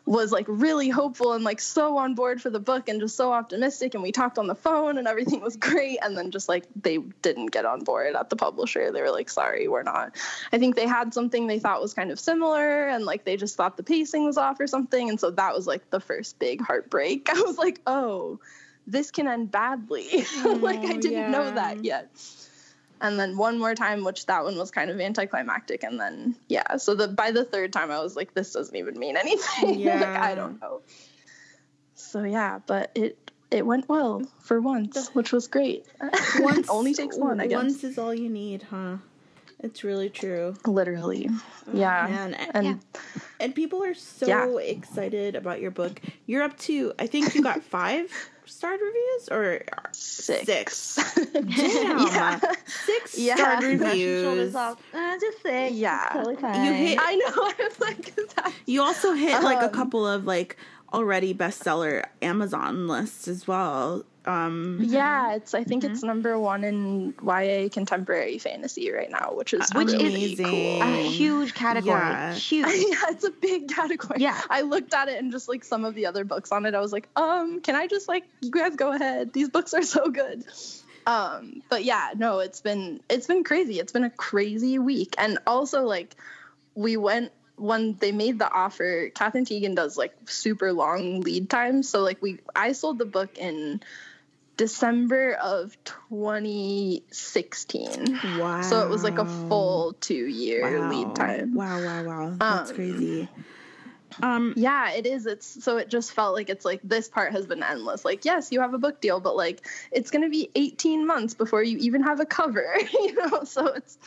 was 0.05 0.33
like 0.33 0.47
really 0.49 0.89
hopeful 0.89 1.33
and 1.33 1.45
like 1.45 1.61
so 1.61 1.97
on 1.97 2.15
board 2.15 2.43
for 2.43 2.51
the 2.51 2.59
book 2.59 2.89
and 2.89 3.01
just 3.01 3.16
so 3.16 3.33
optimistic. 3.33 3.95
And 3.95 4.03
we 4.03 4.11
talked 4.11 4.37
on 4.37 4.49
the 4.49 4.55
phone, 4.55 4.99
and 4.99 5.07
everything 5.07 5.41
was 5.41 5.57
great. 5.57 5.99
And 6.03 6.16
then 6.16 6.31
just 6.31 6.49
like 6.49 6.65
they 6.81 6.99
didn't 6.99 7.47
get 7.53 7.65
on 7.65 7.85
board 7.85 8.16
at 8.16 8.29
the 8.29 8.37
publisher. 8.37 8.91
They 8.91 9.01
were 9.01 9.12
like, 9.12 9.31
"Sorry, 9.31 9.69
we're 9.69 9.85
not." 9.85 10.16
I 10.53 10.59
think 10.59 10.74
they 10.74 10.87
had 10.87 11.15
something 11.15 11.47
they 11.47 11.59
thought 11.61 11.81
was 11.81 11.95
kind 11.95 12.11
of 12.11 12.19
similar, 12.19 12.89
and 12.89 13.05
like 13.05 13.24
they 13.24 13.37
just 13.37 13.57
thought 13.57 13.77
the 13.77 13.83
pacing 13.85 14.24
was 14.24 14.37
off 14.37 14.59
or 14.59 14.66
something. 14.66 15.09
And 15.09 15.20
so 15.20 15.31
that 15.31 15.55
was 15.55 15.66
like 15.66 15.89
the 15.91 16.01
first 16.01 16.39
big 16.39 16.61
heartbreak. 16.61 17.29
I 17.35 17.41
was 17.41 17.59
like, 17.59 17.81
"Oh." 17.87 18.41
this 18.85 19.12
can 19.12 19.29
end 19.29 19.49
badly. 19.53 20.27
like 20.45 20.81
I 20.81 20.95
Oh, 20.95 21.01
didn't 21.01 21.31
know 21.31 21.55
that 21.55 21.85
yet. 21.85 22.11
And 23.03 23.19
then 23.19 23.37
one 23.37 23.59
more 23.59 23.74
time, 23.74 24.05
which 24.05 24.27
that 24.27 24.45
one 24.45 24.57
was 24.57 24.70
kind 24.70 24.91
of 24.91 25.01
anticlimactic. 25.01 25.83
And 25.83 25.99
then 26.01 26.37
yeah, 26.49 26.77
so 26.77 26.95
the 26.95 27.09
by 27.09 27.33
the 27.33 27.45
third 27.45 27.73
time, 27.73 27.91
I 27.91 28.01
was 28.01 28.16
like, 28.16 28.33
this 28.33 28.53
doesn't 28.53 28.77
even 28.77 28.99
mean 28.99 29.16
anything. 29.16 29.69
like 29.70 29.79
Yeah. 29.79 30.19
I 30.23 30.35
don't 30.35 30.61
know. 30.61 30.81
So 31.95 32.23
yeah, 32.23 32.61
but 32.66 32.93
it 32.95 33.31
it 33.51 33.66
went 33.66 33.89
well 33.89 34.23
for 34.41 34.61
once, 34.61 35.09
which 35.09 35.33
was 35.33 35.49
great. 35.49 35.85
once 36.41 36.70
only 36.70 36.95
takes 36.95 37.19
one, 37.19 37.41
I 37.41 37.47
guess. 37.47 37.57
Once 37.57 37.85
is 37.85 37.99
all 37.99 38.15
you 38.15 38.31
need, 38.31 38.62
huh? 38.62 38.97
It's 39.59 39.85
really 39.85 40.11
true. 40.11 40.55
Literally, 40.66 41.29
oh, 41.31 41.70
yeah. 41.73 42.07
Man, 42.09 42.35
and 42.35 42.66
yeah. 42.66 42.74
And 43.39 43.55
people 43.55 43.83
are 43.85 43.95
so 43.95 44.27
Yeah. 44.27 44.57
excited 44.59 45.37
about 45.37 45.61
your 45.61 45.70
book. 45.70 46.01
You're 46.27 46.43
up 46.43 46.57
to 46.61 46.93
I 46.99 47.07
think 47.07 47.35
you 47.35 47.43
got 47.43 47.62
five 47.79 48.11
starred 48.53 48.81
reviews 48.81 49.29
or 49.31 49.62
six. 49.93 50.77
Six. 50.77 51.15
Damn. 51.33 51.47
yeah. 51.99 52.41
six 52.87 53.19
Yeah. 53.19 53.35
starred 53.37 53.61
Brush 53.61 53.79
Brush 53.79 53.91
reviews. 53.93 54.55
Uh, 54.55 54.74
just 55.20 55.43
six. 55.43 55.74
Yeah. 55.74 56.09
Totally. 56.12 56.35
You 56.66 56.73
hit- 56.73 56.99
I 57.01 57.15
know. 57.16 57.27
I 57.37 57.55
was 57.59 57.81
like. 57.81 58.15
You 58.66 58.83
also 58.83 59.12
hit 59.15 59.43
like 59.43 59.61
a 59.62 59.66
Um, 59.66 59.73
couple 59.73 60.07
of 60.07 60.24
like 60.27 60.57
already 60.93 61.33
bestseller 61.35 62.05
Amazon 62.20 62.87
lists 62.89 63.27
as 63.29 63.47
well. 63.47 64.05
Um 64.24 64.78
Yeah, 64.82 65.35
it's. 65.35 65.55
I 65.55 65.65
think 65.65 65.82
Mm-hmm. 65.82 65.93
it's 65.93 66.03
number 66.03 66.39
one 66.39 66.62
in 66.65 67.15
YA 67.24 67.69
contemporary 67.70 68.39
fantasy 68.39 68.90
right 68.93 69.11
now, 69.11 69.32
which 69.35 69.53
is 69.55 69.69
Which 69.74 69.89
is 69.89 69.94
really 69.94 70.35
amazing. 70.35 70.47
cool. 70.47 70.82
a 70.82 71.03
huge 71.09 71.55
category. 71.55 71.99
Yeah. 72.01 72.35
Huge. 72.35 72.66
yeah, 72.90 73.03
it's 73.11 73.24
a 73.24 73.31
big 73.31 73.69
category. 73.69 74.20
Yeah. 74.20 74.40
I 74.49 74.61
looked 74.62 74.94
at 74.94 75.09
it 75.09 75.19
and 75.19 75.32
just 75.32 75.49
like 75.49 75.65
some 75.65 75.85
of 75.85 75.94
the 75.94 76.07
other 76.07 76.24
books 76.24 76.53
on 76.53 76.66
it, 76.66 76.74
I 76.74 76.81
was 76.81 76.93
like, 76.93 77.09
um, 77.16 77.61
can 77.61 77.74
I 77.74 77.86
just 77.89 78.07
like 78.09 78.24
you 78.40 78.51
guys 78.51 78.77
go 78.77 78.93
ahead? 78.93 79.32
These 79.32 79.49
books 79.49 79.74
are 79.74 79.82
so 79.82 80.09
good. 80.11 80.44
Um, 81.05 81.62
but 81.69 81.82
yeah, 81.85 82.11
no, 82.16 82.39
it's 82.39 82.61
been 82.61 83.01
it's 83.11 83.27
been 83.27 83.43
crazy. 83.43 83.81
It's 83.81 83.93
been 83.93 84.05
a 84.05 84.11
crazy 84.11 84.78
week, 84.78 85.16
and 85.19 85.39
also 85.49 85.82
like 85.82 86.15
we 86.77 86.97
went 86.97 87.32
when 87.57 87.97
they 87.99 88.12
made 88.12 88.39
the 88.39 88.49
offer. 88.51 89.11
Katherine 89.12 89.44
Tegen 89.44 89.74
does 89.74 89.99
like 89.99 90.15
super 90.27 90.73
long 90.73 91.20
lead 91.23 91.51
times, 91.51 91.89
so 91.89 92.03
like 92.03 92.23
we 92.23 92.39
I 92.55 92.70
sold 92.70 92.99
the 92.99 93.05
book 93.05 93.36
in 93.36 93.82
December 94.57 95.35
of 95.35 95.77
2016. 95.85 98.20
wow. 98.39 98.61
So 98.62 98.81
it 98.83 98.91
was 98.91 99.05
like 99.05 99.19
a 99.19 99.24
full 99.24 99.93
two 99.95 100.15
year 100.15 100.81
wow. 100.81 100.91
lead 100.91 101.16
time. 101.16 101.55
Wow, 101.55 101.81
wow, 101.81 102.03
wow. 102.03 102.35
That's 102.39 102.70
Um, 102.70 102.77
crazy. 102.77 103.29
Um 104.23 104.53
Yeah, 104.57 104.93
it 104.93 105.07
is. 105.07 105.27
It's 105.27 105.65
so 105.65 105.79
it 105.79 105.89
just 105.89 106.12
felt 106.12 106.35
like 106.35 106.51
it's 106.51 106.65
like 106.65 106.81
this 106.85 107.09
part 107.09 107.33
has 107.33 107.47
been 107.47 107.62
endless. 107.62 108.05
Like, 108.05 108.24
yes, 108.24 108.53
you 108.53 108.61
have 108.61 108.74
a 108.74 108.79
book 108.79 109.01
deal, 109.01 109.20
but 109.20 109.37
like 109.37 109.66
it's 109.91 110.11
gonna 110.11 110.29
be 110.29 110.51
18 110.55 111.07
months 111.07 111.35
before 111.35 111.62
you 111.62 111.79
even 111.79 112.03
have 112.03 112.20
a 112.20 112.27
cover, 112.27 112.77
you 112.93 113.15
know? 113.15 113.45
So 113.45 113.66
it's 113.69 113.99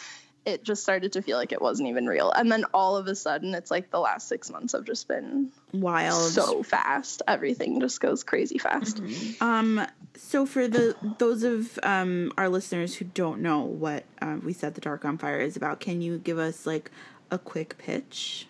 it 0.46 0.64
just 0.64 0.84
started 0.84 1.14
to 1.14 1.24
feel 1.24 1.38
like 1.38 1.52
it 1.52 1.62
wasn't 1.62 1.90
even 1.90 2.06
real. 2.06 2.32
And 2.32 2.52
then 2.52 2.66
all 2.72 2.98
of 2.98 3.08
a 3.08 3.16
sudden 3.16 3.56
it's 3.56 3.72
like 3.72 3.90
the 3.90 4.00
last 4.00 4.28
six 4.28 4.52
months 4.52 4.74
have 4.74 4.86
just 4.86 5.08
been 5.08 5.52
wild. 5.74 6.32
so 6.32 6.62
fast. 6.62 7.24
Everything 7.28 7.80
just 7.80 8.00
goes 8.00 8.24
crazy 8.24 8.60
fast. 8.60 9.02
Um, 9.42 9.84
so 10.18 10.46
for 10.46 10.68
the 10.68 10.96
those 11.20 11.44
of 11.44 11.80
um 11.84 12.32
our 12.38 12.50
listeners 12.50 12.96
who 12.96 13.06
don't 13.06 13.42
know 13.42 13.62
what 13.62 14.06
um, 14.22 14.42
we 14.46 14.54
Set 14.54 14.76
the 14.76 14.82
Dark 14.82 15.06
on 15.06 15.18
Fire 15.18 15.40
is 15.40 15.56
about, 15.56 15.80
can 15.80 16.02
you 16.02 16.18
give 16.18 16.38
us 16.38 16.66
like 16.66 16.92
a 17.32 17.38
quick 17.38 17.78
pitch? 17.78 18.48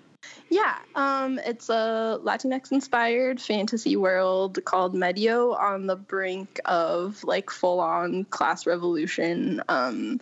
Yeah, 0.49 0.77
um, 0.93 1.39
it's 1.43 1.69
a 1.69 2.19
Latinx 2.23 2.71
inspired 2.71 3.41
fantasy 3.41 3.95
world 3.95 4.63
called 4.63 4.93
Medio 4.93 5.53
on 5.53 5.87
the 5.87 5.95
brink 5.95 6.59
of 6.65 7.23
like 7.23 7.49
full 7.49 7.79
on 7.79 8.25
class 8.25 8.67
revolution. 8.67 9.61
Um, 9.67 10.19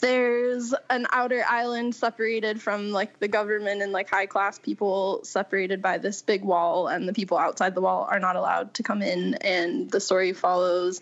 there's 0.00 0.74
an 0.88 1.06
outer 1.10 1.44
island 1.46 1.94
separated 1.94 2.62
from 2.62 2.92
like 2.92 3.18
the 3.18 3.28
government 3.28 3.82
and 3.82 3.92
like 3.92 4.08
high 4.08 4.26
class 4.26 4.58
people 4.58 5.20
separated 5.24 5.82
by 5.82 5.98
this 5.98 6.22
big 6.22 6.42
wall, 6.44 6.86
and 6.86 7.08
the 7.08 7.12
people 7.12 7.36
outside 7.36 7.74
the 7.74 7.80
wall 7.80 8.06
are 8.10 8.20
not 8.20 8.36
allowed 8.36 8.74
to 8.74 8.82
come 8.82 9.02
in. 9.02 9.34
And 9.34 9.90
the 9.90 10.00
story 10.00 10.32
follows 10.32 11.00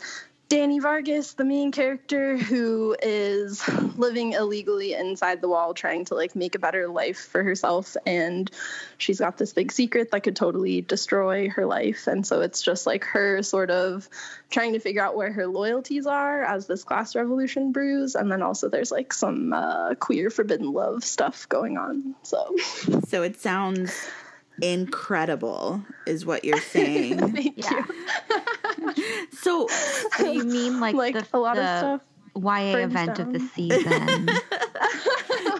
Dani 0.48 0.80
Vargas, 0.80 1.32
the 1.32 1.44
main 1.44 1.72
character 1.72 2.36
who 2.36 2.96
is 3.02 3.68
living 3.96 4.32
illegally 4.32 4.94
inside 4.94 5.40
the 5.40 5.48
wall, 5.48 5.74
trying 5.74 6.04
to 6.04 6.14
like 6.14 6.36
make 6.36 6.54
a 6.54 6.60
better 6.60 6.86
life 6.86 7.18
for 7.18 7.42
herself. 7.42 7.96
And 8.06 8.48
she's 8.96 9.18
got 9.18 9.38
this 9.38 9.52
big 9.52 9.72
secret 9.72 10.12
that 10.12 10.22
could 10.22 10.36
totally 10.36 10.82
destroy 10.82 11.48
her 11.48 11.66
life. 11.66 12.06
And 12.06 12.24
so 12.24 12.42
it's 12.42 12.62
just 12.62 12.86
like 12.86 13.02
her 13.06 13.42
sort 13.42 13.70
of 13.70 14.08
trying 14.48 14.74
to 14.74 14.78
figure 14.78 15.02
out 15.02 15.16
where 15.16 15.32
her 15.32 15.48
loyalties 15.48 16.06
are 16.06 16.44
as 16.44 16.68
this 16.68 16.84
class 16.84 17.16
revolution 17.16 17.72
brews. 17.72 18.14
And 18.14 18.30
then 18.30 18.42
also 18.42 18.68
there's 18.68 18.92
like 18.92 19.12
some 19.12 19.52
uh, 19.52 19.94
queer 19.96 20.30
forbidden 20.30 20.72
love 20.72 21.02
stuff 21.02 21.48
going 21.48 21.76
on. 21.76 22.14
So, 22.22 22.54
So 23.08 23.24
it 23.24 23.40
sounds 23.40 24.08
incredible, 24.60 25.82
is 26.06 26.24
what 26.26 26.44
you're 26.44 26.60
saying. 26.72 27.32
thank 27.34 27.56
you. 27.56 27.84
so 29.32 29.66
So 30.16 30.32
you 30.32 30.44
mean 30.44 30.80
like, 30.80 30.94
Like 30.94 31.14
the, 31.14 31.26
a 31.32 31.38
lot 31.38 31.58
of 31.58 31.64
stuff 31.64 32.00
YA 32.34 32.72
burns 32.72 32.92
event 32.92 33.18
of 33.18 33.32
the 33.32 33.40
season 33.40 34.28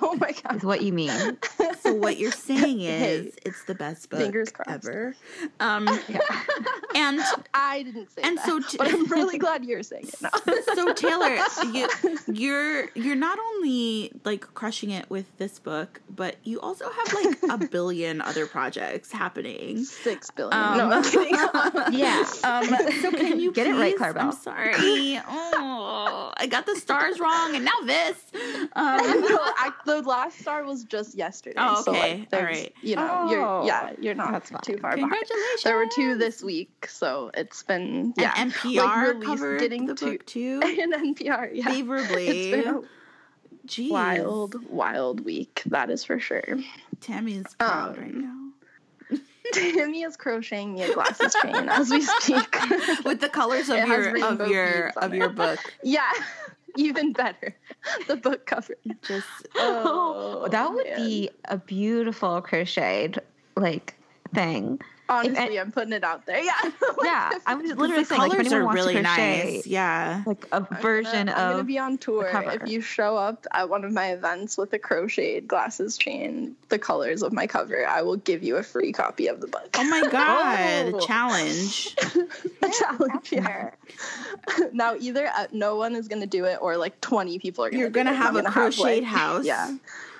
oh 0.02 0.16
my 0.20 0.25
God. 0.25 0.25
Is 0.54 0.62
what 0.64 0.82
you 0.82 0.92
mean. 0.92 1.10
so 1.80 1.94
what 1.94 2.18
you're 2.18 2.30
saying 2.32 2.78
Hey. 2.80 3.14
is 3.16 3.34
it's 3.44 3.64
the 3.64 3.74
best 3.74 4.10
book 4.10 4.20
Fingers 4.20 4.50
crossed. 4.50 4.70
ever. 4.70 5.14
Um 5.60 5.88
and 6.94 7.20
I 7.54 7.82
didn't 7.82 8.10
say 8.10 8.22
And 8.22 8.38
that, 8.38 8.46
so 8.46 8.60
t- 8.60 8.76
but 8.78 8.88
I'm 8.88 9.04
really 9.06 9.38
glad 9.38 9.64
you're 9.64 9.82
saying 9.82 10.08
it 10.08 10.22
now. 10.22 10.30
so 10.74 10.92
Tehlor, 10.94 11.74
you, 11.74 12.18
you're 12.34 12.88
you're 12.94 13.16
not 13.16 13.38
only 13.38 14.12
like 14.24 14.40
crushing 14.54 14.90
it 14.90 15.08
with 15.10 15.26
this 15.38 15.58
book, 15.58 16.00
but 16.14 16.36
you 16.44 16.60
also 16.60 16.88
have 16.90 17.12
like 17.12 17.36
a 17.50 17.66
billion 17.68 18.20
other 18.20 18.46
projects 18.46 19.12
happening. 19.12 19.84
Six 19.84 20.30
billion. 20.30 20.54
Um, 20.58 20.78
no, 20.78 20.90
I'm 20.90 21.02
kidding. 21.02 21.34
Yeah. 21.98 22.24
Um, 22.44 22.66
so 23.02 23.10
can 23.10 23.40
you 23.40 23.52
Get 23.52 23.66
it 23.66 23.74
right, 23.74 23.96
please- 23.96 24.00
Claribel. 24.06 24.20
I'm 24.20 24.32
sorry. 24.32 25.20
Oh, 25.28 26.32
I 26.36 26.46
got 26.46 26.66
the 26.66 26.76
stars 26.76 27.18
wrong, 27.20 27.54
and 27.54 27.64
now 27.64 27.72
this. 27.84 28.16
Um, 28.74 29.20
no, 29.22 29.38
I, 29.40 29.72
the 29.84 30.02
last 30.02 30.35
star 30.40 30.64
was 30.64 30.84
just 30.84 31.14
yesterday. 31.16 31.56
Oh, 31.58 31.82
So, 31.82 31.92
okay. 31.92 32.18
like, 32.30 32.34
All 32.34 32.42
right. 32.46 32.72
You 32.82 32.96
know, 32.96 33.08
Oh. 33.10 33.30
you're 33.30 33.66
yeah, 33.66 33.92
you're 34.00 34.14
not 34.14 34.32
That's 34.32 34.50
fine. 34.50 34.60
too 34.62 34.78
far 34.78 34.94
behind. 34.94 35.10
congratulations. 35.12 35.62
There 35.64 35.76
were 35.76 35.86
two 35.94 36.16
this 36.18 36.42
week, 36.42 36.86
so 36.88 37.30
it's 37.34 37.62
been 37.62 38.14
yeah, 38.16 38.32
And 38.36 38.52
NPR 38.52 39.14
like, 39.14 39.22
covered 39.22 39.60
getting 39.60 39.86
the 39.86 39.94
to- 39.94 40.12
book 40.12 40.26
too. 40.26 40.60
in 40.64 40.92
NPR. 40.92 41.50
Yeah, 41.52 41.64
Favorably. 41.68 42.26
it's 42.28 42.64
been 42.64 42.74
a 42.76 42.80
Jeez. 43.66 43.90
wild, 43.90 44.68
wild 44.70 45.24
week. 45.24 45.62
That 45.66 45.90
is 45.90 46.04
for 46.04 46.18
sure. 46.20 46.44
Tammy 47.00 47.34
is 47.34 47.54
proud 47.58 47.96
Um, 47.98 48.02
right 48.04 48.14
now. 48.14 48.32
Tammy 49.52 50.02
is 50.02 50.16
crocheting 50.16 50.74
me 50.74 50.82
a 50.82 50.92
glasses 50.94 51.34
chain 51.42 51.68
as 51.68 51.88
we 51.90 52.00
speak. 52.00 52.56
With 53.04 53.20
the 53.20 53.28
colors 53.28 53.68
of 53.68 53.76
It 53.78 53.86
your 53.86 54.24
of 54.24 54.48
your 54.50 54.88
of 54.96 55.12
it. 55.12 55.16
your 55.16 55.28
book. 55.28 55.58
yeah, 55.84 56.10
even 56.76 57.12
better. 57.12 57.56
The 58.08 58.16
book 58.16 58.46
cover. 58.46 58.74
Just 59.02 59.26
Oh, 59.56 60.48
that 60.50 60.66
oh, 60.68 60.74
would 60.74 60.86
man. 60.86 60.96
be 60.96 61.30
a 61.46 61.56
beautiful 61.56 62.40
crocheted 62.40 63.20
like 63.56 63.94
thing. 64.34 64.80
Honestly, 65.08 65.60
I'm 65.60 65.70
putting 65.70 65.92
it 65.92 66.02
out 66.04 66.26
there. 66.26 66.40
Yeah. 66.44 66.52
Yeah, 67.02 67.30
I 67.46 67.54
was 67.54 67.70
literally 67.76 68.02
the 68.02 68.04
saying 68.06 68.20
like 68.20 68.30
if 68.32 68.36
colors 68.38 68.46
anyone 68.52 68.62
are 68.62 68.64
wants 68.64 68.80
really 68.82 68.94
to 68.94 69.02
crochet 69.02 69.54
nice. 69.56 69.66
Yeah. 69.66 70.22
like 70.26 70.46
a 70.50 70.56
I'm 70.56 70.66
version 70.82 71.26
gonna, 71.26 71.32
I'm 71.32 71.50
gonna 71.52 71.64
be 71.64 71.78
on 71.78 71.98
tour. 71.98 72.28
If 72.34 72.68
you 72.68 72.80
show 72.80 73.16
up 73.16 73.46
at 73.52 73.68
one 73.68 73.84
of 73.84 73.92
my 73.92 74.12
events 74.12 74.56
with 74.58 74.72
a 74.72 74.78
crocheted 74.78 75.46
glasses 75.46 75.96
chain, 75.98 76.56
the 76.68 76.78
colors 76.78 77.22
of 77.22 77.32
my 77.32 77.46
cover, 77.46 77.86
I 77.86 78.02
will 78.02 78.16
give 78.16 78.42
you 78.42 78.56
a 78.56 78.62
free 78.62 78.92
copy 78.92 79.28
of 79.28 79.40
the 79.40 79.46
book. 79.46 79.68
Oh 79.76 79.84
my 79.84 80.08
god, 80.10 80.94
Oh. 80.94 81.06
challenge. 81.06 81.94
a 82.62 82.68
challenge. 82.70 83.30
Yeah. 83.32 83.70
now 84.72 84.96
either 84.98 85.26
uh, 85.28 85.46
no 85.52 85.76
one 85.76 85.94
is 85.94 86.08
gonna 86.08 86.26
do 86.26 86.44
it, 86.46 86.58
or 86.60 86.76
like 86.76 87.00
20 87.02 87.38
people 87.38 87.64
are 87.64 87.70
gonna. 87.70 87.78
You're 87.80 87.90
do 87.90 87.94
gonna 87.94 88.12
it. 88.12 88.16
have 88.16 88.30
I'm 88.30 88.36
a 88.36 88.42
gonna 88.42 88.52
crocheted 88.52 89.04
like- 89.04 89.04
house. 89.04 89.44
Yeah. 89.44 89.76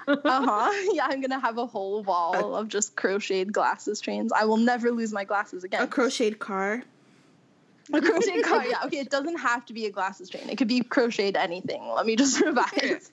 Uh 0.08 0.16
huh. 0.24 0.72
Yeah, 0.92 1.06
I'm 1.08 1.20
gonna 1.20 1.40
have 1.40 1.58
a 1.58 1.66
whole 1.66 2.02
wall 2.02 2.54
of 2.54 2.68
just 2.68 2.96
crocheted 2.96 3.52
glasses 3.52 4.00
chains. 4.00 4.32
I 4.32 4.44
will 4.44 4.56
never 4.56 4.90
lose 4.90 5.12
my 5.12 5.24
glasses 5.24 5.64
again. 5.64 5.82
A 5.82 5.86
crocheted 5.86 6.38
car. 6.38 6.82
A 7.92 8.00
crocheted 8.00 8.44
car, 8.44 8.66
yeah. 8.66 8.78
Okay, 8.84 8.98
it 8.98 9.10
doesn't 9.10 9.36
have 9.38 9.64
to 9.66 9.72
be 9.72 9.86
a 9.86 9.90
glasses 9.90 10.28
chain. 10.28 10.48
It 10.48 10.58
could 10.58 10.66
be 10.66 10.80
crocheted 10.80 11.36
anything. 11.36 11.86
Let 11.94 12.04
me 12.04 12.16
just 12.16 12.40
revise. 12.44 13.10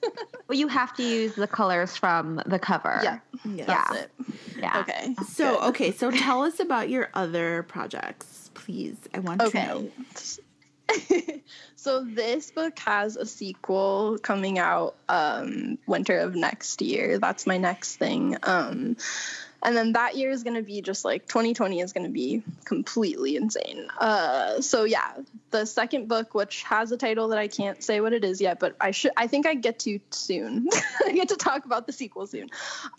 well, 0.48 0.58
you 0.58 0.66
have 0.66 0.92
to 0.96 1.02
use 1.04 1.36
the 1.36 1.46
colors 1.46 1.96
from 1.96 2.40
the 2.46 2.58
cover. 2.58 2.98
yeah, 3.04 3.20
Yeah. 3.44 3.52
Yeah. 3.54 3.64
that's 3.66 3.96
it. 4.02 4.10
Yeah. 4.58 4.80
Okay. 4.80 5.14
So 5.28 5.60
good. 5.60 5.68
okay, 5.68 5.90
so 5.92 6.10
tell 6.10 6.42
us 6.42 6.58
about 6.58 6.88
your 6.88 7.08
other 7.14 7.62
projects, 7.64 8.50
please. 8.54 8.96
I 9.14 9.20
want 9.20 9.40
to 9.42 9.54
know. 9.54 9.90
So 11.84 12.02
this 12.02 12.50
book 12.50 12.78
has 12.78 13.16
a 13.16 13.26
sequel 13.26 14.16
coming 14.22 14.58
out 14.58 14.94
um, 15.06 15.76
winter 15.86 16.18
of 16.20 16.34
next 16.34 16.80
year. 16.80 17.18
That's 17.18 17.46
my 17.46 17.58
next 17.58 17.96
thing. 17.96 18.38
Um, 18.42 18.96
and 19.62 19.76
then 19.76 19.92
that 19.92 20.16
year 20.16 20.30
is 20.30 20.44
going 20.44 20.56
to 20.56 20.62
be 20.62 20.80
just 20.80 21.04
like 21.04 21.26
2020 21.26 21.80
is 21.80 21.92
going 21.92 22.06
to 22.06 22.10
be 22.10 22.42
completely 22.64 23.36
insane. 23.36 23.88
Uh, 23.98 24.62
so 24.62 24.84
yeah, 24.84 25.12
the 25.50 25.66
second 25.66 26.08
book, 26.08 26.34
which 26.34 26.62
has 26.62 26.90
a 26.90 26.96
title 26.96 27.28
that 27.28 27.38
I 27.38 27.48
can't 27.48 27.82
say 27.82 28.00
what 28.00 28.14
it 28.14 28.24
is 28.24 28.40
yet, 28.40 28.58
but 28.58 28.76
I 28.80 28.90
should. 28.90 29.12
I 29.14 29.26
think 29.26 29.46
I 29.46 29.54
get 29.54 29.80
to 29.80 30.00
soon. 30.10 30.70
I 31.06 31.12
get 31.12 31.28
to 31.28 31.36
talk 31.36 31.66
about 31.66 31.86
the 31.86 31.92
sequel 31.92 32.26
soon. 32.26 32.48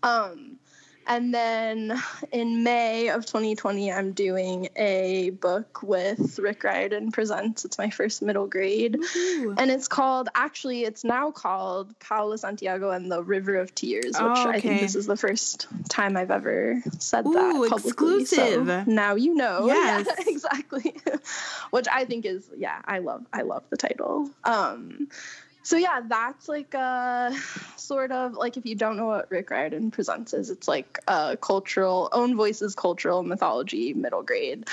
Um, 0.03 0.59
and 1.07 1.33
then 1.33 2.01
in 2.31 2.63
May 2.63 3.09
of 3.09 3.25
2020, 3.25 3.91
I'm 3.91 4.11
doing 4.13 4.69
a 4.75 5.31
book 5.31 5.81
with 5.83 6.39
Rick 6.39 6.63
Riordan 6.63 7.11
Presents. 7.11 7.65
It's 7.65 7.77
my 7.77 7.89
first 7.89 8.21
middle 8.21 8.47
grade. 8.47 8.97
Ooh. 9.15 9.55
And 9.57 9.69
it's 9.71 9.87
called, 9.87 10.29
actually, 10.35 10.83
it's 10.83 11.03
now 11.03 11.31
called 11.31 11.97
Paola 11.99 12.37
Santiago 12.37 12.91
and 12.91 13.11
the 13.11 13.23
River 13.23 13.55
of 13.57 13.73
Tears, 13.75 14.05
which 14.05 14.15
Oh, 14.19 14.49
I 14.49 14.59
think 14.59 14.81
this 14.81 14.95
is 14.95 15.05
the 15.05 15.17
first 15.17 15.67
time 15.89 16.17
I've 16.17 16.31
ever 16.31 16.81
said 16.99 17.25
Ooh, 17.27 17.33
that 17.33 17.69
publicly. 17.69 18.25
So 18.25 18.43
exclusive. 18.43 18.87
now 18.87 19.15
you 19.15 19.35
know. 19.35 19.65
Yes. 19.75 20.07
Yeah, 20.07 20.23
exactly. 20.27 20.95
which 21.71 21.87
I 21.91 22.05
think 22.05 22.25
is, 22.25 22.49
yeah, 22.55 22.81
I 22.85 22.99
love, 22.99 23.25
I 23.33 23.41
love 23.41 23.63
the 23.69 23.77
title. 23.77 24.29
Um, 24.43 25.09
so 25.65 25.77
yeah, 25.77 26.01
that's 26.07 26.47
like 26.47 26.75
a 26.75 27.31
uh, 27.33 27.35
sort 27.75 28.11
of 28.11 28.33
like 28.33 28.55
if 28.55 28.67
you 28.67 28.75
don't 28.75 28.97
know 28.97 29.07
what 29.07 29.31
Rick 29.31 29.49
Riordan 29.49 29.89
presents 29.89 30.33
is, 30.33 30.51
it's 30.51 30.67
like 30.67 30.99
a 31.07 31.35
cultural 31.37 32.07
own 32.11 32.37
voices 32.37 32.75
cultural 32.75 33.23
mythology 33.23 33.93
middle 33.95 34.21
grade. 34.21 34.69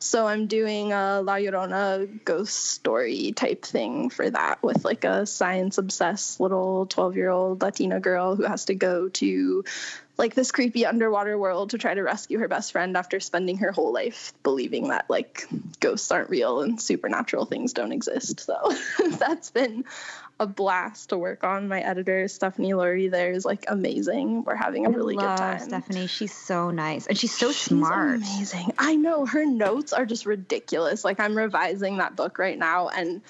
So 0.00 0.26
I'm 0.26 0.46
doing 0.46 0.92
a 0.92 1.22
La 1.22 1.36
Llorona 1.36 2.22
ghost 2.26 2.54
story 2.54 3.32
type 3.32 3.64
thing 3.64 4.10
for 4.10 4.28
that 4.28 4.62
with 4.62 4.84
like 4.84 5.04
a 5.04 5.24
science 5.24 5.78
obsessed 5.78 6.40
little 6.40 6.84
12 6.84 7.16
year 7.16 7.30
old 7.30 7.62
Latina 7.62 8.00
girl 8.00 8.36
who 8.36 8.42
has 8.42 8.66
to 8.66 8.74
go 8.74 9.08
to 9.08 9.64
like 10.16 10.34
this 10.34 10.52
creepy 10.52 10.86
underwater 10.86 11.36
world 11.38 11.70
to 11.70 11.78
try 11.78 11.94
to 11.94 12.02
rescue 12.02 12.38
her 12.38 12.48
best 12.48 12.72
friend 12.72 12.96
after 12.96 13.18
spending 13.18 13.58
her 13.58 13.72
whole 13.72 13.92
life 13.92 14.32
believing 14.42 14.88
that 14.88 15.08
like 15.08 15.48
ghosts 15.80 16.10
aren't 16.12 16.30
real 16.30 16.60
and 16.60 16.80
supernatural 16.80 17.46
things 17.46 17.72
don't 17.72 17.92
exist. 17.92 18.40
So 18.40 18.72
that's 19.18 19.50
been 19.50 19.84
a 20.40 20.46
blast 20.46 21.10
to 21.10 21.18
work 21.18 21.44
on. 21.44 21.68
My 21.68 21.80
editor 21.80 22.26
Stephanie 22.28 22.72
Lurie 22.72 23.10
there 23.10 23.30
is 23.30 23.44
like 23.44 23.64
amazing. 23.68 24.44
We're 24.44 24.56
having 24.56 24.86
a 24.86 24.90
really 24.90 25.14
good 25.16 25.36
time. 25.36 25.60
Stephanie. 25.60 26.06
She's 26.06 26.34
so 26.34 26.70
nice 26.70 27.06
and 27.06 27.16
she's 27.16 27.32
so 27.36 27.48
She's 27.48 27.62
smart. 27.62 28.16
Amazing. 28.16 28.72
I 28.78 28.96
know 28.96 29.26
her 29.26 29.46
notes 29.46 29.92
are 29.92 30.06
just 30.06 30.26
ridiculous. 30.26 31.04
Like 31.04 31.20
I'm 31.20 31.36
revising 31.36 31.98
that 31.98 32.16
book 32.16 32.38
right 32.38 32.58
now 32.58 32.88
and 32.88 33.22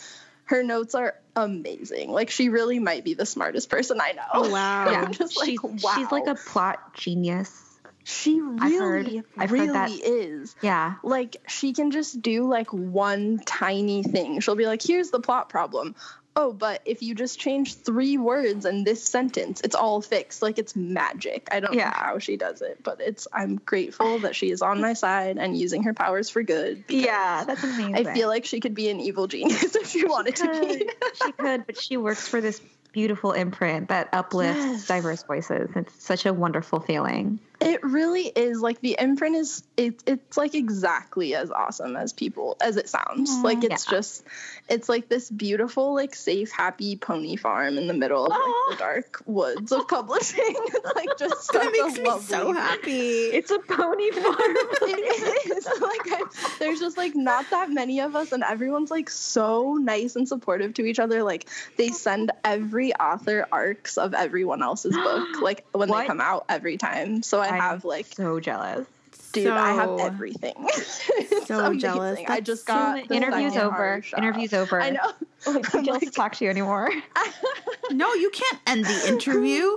her 0.47 0.63
notes 0.63 0.95
are 0.95 1.15
amazing. 1.37 2.11
Like 2.11 2.31
she 2.31 2.49
really 2.49 2.79
might 2.79 3.05
be 3.05 3.15
the 3.15 3.27
smartest 3.27 3.69
person 3.69 4.01
I 4.01 4.13
know. 4.13 4.23
Oh 4.33 4.51
wow. 4.51 4.85
Yeah, 4.91 5.11
just 5.11 5.37
like, 5.37 5.49
she's, 5.51 5.61
wow. 5.63 5.93
she's 5.97 6.11
like 6.11 6.27
a 6.27 6.35
plot 6.35 6.95
genius. 6.95 7.61
She 8.07 8.39
really, 8.41 8.77
heard- 9.17 9.25
I've 9.39 9.51
really 9.51 9.67
heard 9.69 9.77
that. 9.77 9.91
is. 9.91 10.55
Yeah. 10.61 10.95
Like 11.03 11.37
she 11.49 11.73
can 11.73 11.91
just 11.91 12.21
do 12.21 12.47
like 12.49 12.71
one 12.73 13.41
tiny 13.45 14.03
thing. 14.03 14.41
She'll 14.41 14.57
be 14.57 14.67
like, 14.67 14.83
"Here's 14.83 15.11
the 15.11 15.21
plot 15.21 15.49
problem." 15.49 15.95
Oh, 16.37 16.53
but 16.53 16.83
if 16.85 17.01
you 17.03 17.15
just 17.15 17.39
change 17.39 17.77
three 17.77 18.19
words 18.19 18.65
in 18.65 18.83
this 18.83 19.03
sentence, 19.05 19.61
it's 19.63 19.77
all 19.77 20.01
fixed. 20.03 20.43
Like 20.43 20.59
it's 20.59 20.75
magic. 20.75 21.49
I 21.53 21.61
don't 21.61 21.77
know 21.77 21.93
how 21.95 22.19
she 22.19 22.37
does 22.37 22.61
it, 22.61 22.83
but 22.83 23.01
it's. 23.01 23.29
I'm 23.33 23.57
grateful 23.57 24.19
that 24.21 24.35
she 24.35 24.51
is 24.51 24.61
on 24.61 24.81
my 24.81 24.93
side 25.05 25.39
and 25.39 25.57
using 25.57 25.85
her 25.85 25.95
powers 25.95 26.29
for 26.31 26.43
good. 26.43 26.85
Yeah, 26.89 27.45
that's 27.45 27.63
amazing. 27.63 27.95
I 28.09 28.15
feel 28.15 28.29
like 28.29 28.45
she 28.45 28.59
could 28.61 28.75
be 28.75 28.89
an 28.89 28.99
evil 29.01 29.29
genius 29.29 29.77
if 29.77 29.89
she 29.89 30.05
wanted 30.07 30.37
to 30.37 30.49
be. 30.49 30.91
she 31.25 31.33
could, 31.33 31.67
but 31.67 31.81
she 31.81 31.97
works 31.97 32.27
for 32.27 32.41
this 32.41 32.61
beautiful 32.93 33.33
imprint 33.33 33.89
that 33.89 34.09
uplifts 34.13 34.65
Yes. 34.65 34.87
diverse 34.87 35.23
voices. 35.25 35.71
It's 35.75 36.05
such 36.05 36.27
a 36.27 36.33
wonderful 36.33 36.81
feeling. 36.81 37.41
It 37.65 37.83
really 37.83 38.27
is 38.27 38.61
like 38.61 38.81
the 38.81 38.97
imprint 38.99 39.37
is 39.37 39.65
it's 39.77 40.05
it's 40.07 40.37
like 40.37 40.55
exactly 40.55 41.35
as 41.35 41.51
awesome 41.51 41.97
as 41.97 42.13
people 42.13 42.57
as 42.61 42.77
it 42.77 42.89
sounds. 42.89 43.31
like 43.43 43.65
it's 43.65 43.87
Yeah. 43.91 43.99
just 43.99 44.25
it's 44.69 44.89
like 44.89 45.09
this 45.09 45.31
beautiful 45.31 45.95
like 45.95 46.15
safe 46.15 46.51
happy 46.53 46.97
pony 46.97 47.37
farm 47.37 47.77
in 47.79 47.87
the 47.87 47.95
middle 47.95 48.25
of 48.27 48.31
like 48.31 48.41
the 48.71 48.77
dark 48.79 49.23
woods 49.27 49.73
of 49.73 49.89
publishing. 49.89 50.39
It's 50.47 50.95
like 50.95 51.19
just 51.19 51.53
That 51.53 51.73
makes 51.73 51.99
me 51.99 52.05
lovely 52.09 52.27
so 52.27 52.53
happy. 52.53 53.27
It's 53.33 53.51
a 53.51 53.59
pony 53.59 54.11
farm. 54.23 54.57
it 54.83 55.57
is 55.57 55.67
like 55.81 56.01
I, 56.13 56.23
there's 56.59 56.81
just 56.81 56.97
like 56.99 57.15
not 57.15 57.49
that 57.51 57.71
many 57.71 58.01
of 58.01 58.15
us 58.15 58.33
and 58.33 58.43
everyone's 58.43 58.91
like 58.91 59.09
so 59.11 59.75
nice 59.75 60.17
and 60.17 60.29
supportive 60.29 60.75
to 60.75 60.85
each 60.85 60.99
other 60.99 61.23
like 61.23 61.49
they 61.77 61.89
send 61.89 62.31
every 62.45 62.95
author 62.95 63.47
arcs 63.51 63.97
of 63.97 64.13
everyone 64.15 64.63
else's 64.63 64.95
book 64.95 65.29
like 65.43 65.65
when 65.73 65.89
What? 65.89 66.01
they 66.03 66.07
come 66.07 66.21
out 66.21 66.45
every 66.49 66.77
time 66.77 67.23
so 67.23 67.41
i 67.41 67.54
I'm 67.54 67.54
have 67.59 67.85
like 67.85 68.07
so 68.07 68.41
jealous. 68.41 68.87
dude 69.33 69.49
i 69.49 69.73
have 69.75 69.99
everything 70.01 70.55
So 71.47 71.75
jealous. 71.75 72.19
i 72.21 72.25
That's 72.37 72.47
just 72.47 72.67
so 72.67 72.73
got 72.75 73.09
the 73.09 73.15
Interview's 73.15 73.57
over. 73.57 74.03
Interview's 74.17 74.53
over. 74.55 74.81
i 74.81 74.91
know 74.91 75.01
Like, 75.47 75.75
I'm 75.75 75.81
I 75.81 75.85
don't 75.85 76.03
like- 76.03 76.13
talk 76.13 76.33
to 76.37 76.45
you 76.45 76.51
anymore. 76.51 76.91
No, 77.91 78.15
you 78.15 78.31
can't 78.31 78.59
end 78.67 78.85
the 78.87 79.09
interview. 79.09 79.77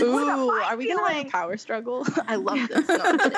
Ooh, 0.00 0.50
are 0.50 0.76
we 0.76 0.88
gonna 0.88 1.12
have 1.12 1.26
a 1.26 1.30
power 1.30 1.56
struggle? 1.58 2.06
I 2.26 2.36
love 2.36 2.66
this. 2.68 2.88
No, 2.88 2.96
I'm 3.04 3.32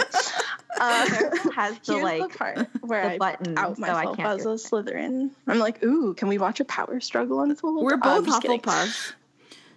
uh, 0.80 1.50
has 1.54 1.78
the 1.80 1.92
here's 1.94 2.04
like 2.04 2.22
the 2.32 2.38
part 2.38 2.68
where 2.82 3.02
the 3.02 3.14
I 3.14 3.18
button, 3.18 3.58
out 3.58 3.76
so 3.76 3.84
I 3.84 3.92
myself 3.94 4.16
can't 4.16 4.40
as 4.40 4.46
a. 4.46 4.48
Slytherin. 4.50 5.30
I'm 5.48 5.58
like, 5.58 5.82
ooh, 5.82 6.14
can 6.14 6.28
we 6.28 6.38
watch 6.38 6.60
a 6.60 6.64
power 6.64 7.00
struggle 7.00 7.40
unfold? 7.42 7.84
We're 7.84 7.94
Oh, 7.94 7.98
both 7.98 8.18
I'm 8.18 8.24
just 8.26 8.42
kidding. 8.42 8.60
Hufflepuffs. 8.60 9.12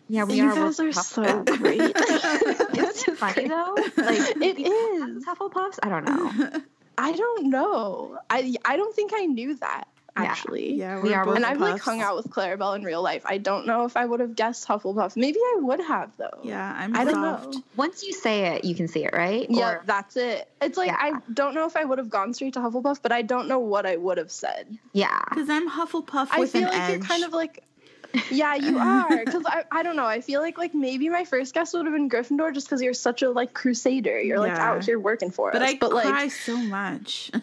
Yeah, 0.10 0.26
we 0.26 0.36
you 0.36 0.46
are. 0.50 0.56
guys 0.56 0.80
we're 0.80 0.92
so 0.92 1.44
great. 1.44 1.80
Isn't 1.82 1.96
it 1.98 3.18
funny 3.18 3.48
though? 3.48 3.76
Like 3.98 4.36
It 4.42 4.58
we- 4.58 4.64
is. 4.66 5.26
Hufflepuffs. 5.26 5.80
I 5.84 5.90
don't 5.90 6.06
know. 6.06 6.62
I 6.98 7.12
don't 7.14 7.50
know. 7.50 8.20
I 8.30 8.54
I 8.66 8.78
don't 8.78 8.96
think 8.96 9.12
I 9.16 9.26
knew 9.26 9.56
that 9.56 9.88
actually. 10.16 10.74
Yeah, 10.76 11.02
We 11.02 11.10
we're 11.10 11.16
are 11.18 11.26
both 11.26 11.38
And 11.38 11.44
I've 11.46 11.60
like 11.60 11.82
hung 11.82 12.00
out 12.02 12.16
with 12.16 12.28
Claribel 12.28 12.76
in 12.76 12.84
real 12.84 13.02
life. 13.02 13.24
I 13.26 13.40
don't 13.40 13.66
know 13.66 13.86
if 13.86 13.98
I 13.98 14.06
would 14.06 14.20
have 14.20 14.36
guessed 14.36 14.68
Hufflepuff. 14.68 15.16
Maybe 15.18 15.40
I 15.40 15.58
would 15.62 15.80
have 15.80 16.16
though. 16.18 16.40
Yeah, 16.44 16.72
I'm 16.78 16.96
I 16.96 17.04
don't 17.04 17.14
soft. 17.16 17.56
know. 17.56 17.64
Once 17.78 18.04
you 18.04 18.14
say 18.14 18.54
it, 18.56 18.64
you 18.64 18.76
can 18.76 18.88
see 18.88 19.04
it, 19.06 19.12
right? 19.14 19.48
Yeah, 19.50 19.70
Or- 19.72 19.84
that's 19.88 20.16
it. 20.16 20.48
It's 20.62 20.78
like 20.78 20.90
Yeah. 20.90 20.98
I 21.00 21.14
don't 21.34 21.56
know 21.56 21.66
if 21.66 21.76
I 21.76 21.84
would 21.84 21.98
have 21.98 22.12
gone 22.12 22.36
straight 22.36 22.54
to 22.54 22.60
Hufflepuff, 22.60 23.00
but 23.02 23.12
I 23.12 23.24
don't 23.24 23.48
know 23.48 23.58
what 23.58 23.88
I 23.88 23.96
would 23.98 24.20
have 24.20 24.30
said. 24.32 24.78
yeah. 24.92 25.20
Because 25.30 25.50
I'm 25.50 25.68
Hufflepuff 25.68 26.28
I 26.32 26.46
feel 26.46 26.62
an 26.66 26.68
like 26.70 26.80
edge. 26.80 26.92
you're 27.00 27.08
kind 27.08 27.24
of 27.24 27.34
like 27.34 27.64
yeah, 28.31 28.56
you 28.56 28.77
are. 28.80 29.10
Because 29.26 29.44
I, 29.45 29.64
I 29.72 29.84
don't 29.84 29.95
know. 29.95 30.06
I 30.06 30.22
feel 30.22 30.41
like 30.41 30.57
like 30.57 30.73
maybe 30.76 31.10
my 31.10 31.23
first 31.23 31.53
guess 31.53 31.73
would 31.73 31.85
have 31.85 31.94
been 31.94 32.10
Gryffindor 32.10 32.53
just 32.53 32.68
because 32.68 32.81
you're 32.81 32.94
such 32.94 33.22
a 33.22 33.30
like 33.30 33.53
crusader. 33.53 34.19
You're 34.22 34.40
like 34.40 34.52
Yeah. 34.53 34.72
out 34.72 34.84
here 34.85 34.99
working 34.99 35.31
for 35.31 35.49
us. 35.49 35.53
but 35.53 35.61
us. 35.64 35.69
I 35.69 35.77
but 35.77 35.91
cry 35.91 36.02
like 36.23 36.31
so 36.31 36.57
much. 36.57 37.31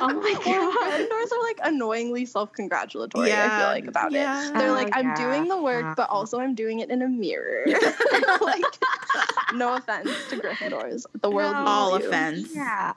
Oh 0.00 0.08
my 0.08 0.36
well, 0.44 0.72
god. 0.74 1.00
Gryffindors 1.00 1.32
are 1.32 1.42
like 1.42 1.60
annoyingly 1.62 2.26
self-congratulatory. 2.26 3.26
I 3.30 3.34
Yeah, 3.34 3.58
feel 3.58 3.68
like 3.68 3.86
about 3.86 4.12
yeah. 4.12 4.48
it. 4.50 4.54
They're 4.54 4.70
Oh, 4.70 4.74
like 4.74 4.90
I'm 4.92 5.06
yeah. 5.06 5.14
doing 5.16 5.48
the 5.48 5.56
work, 5.62 5.82
Yeah. 5.84 5.94
but 5.96 6.10
also 6.10 6.40
I'm 6.40 6.54
doing 6.54 6.80
it 6.80 6.90
in 6.90 7.02
a 7.02 7.08
mirror. 7.08 7.64
like 8.40 8.64
no 9.54 9.74
offense 9.76 10.10
to 10.30 10.36
Gryffindors, 10.36 11.06
the 11.20 11.30
world 11.30 11.52
No. 11.54 11.64
All 11.66 11.98
you. 12.00 12.06
offense. 12.06 12.48
Yeah. 12.54 12.94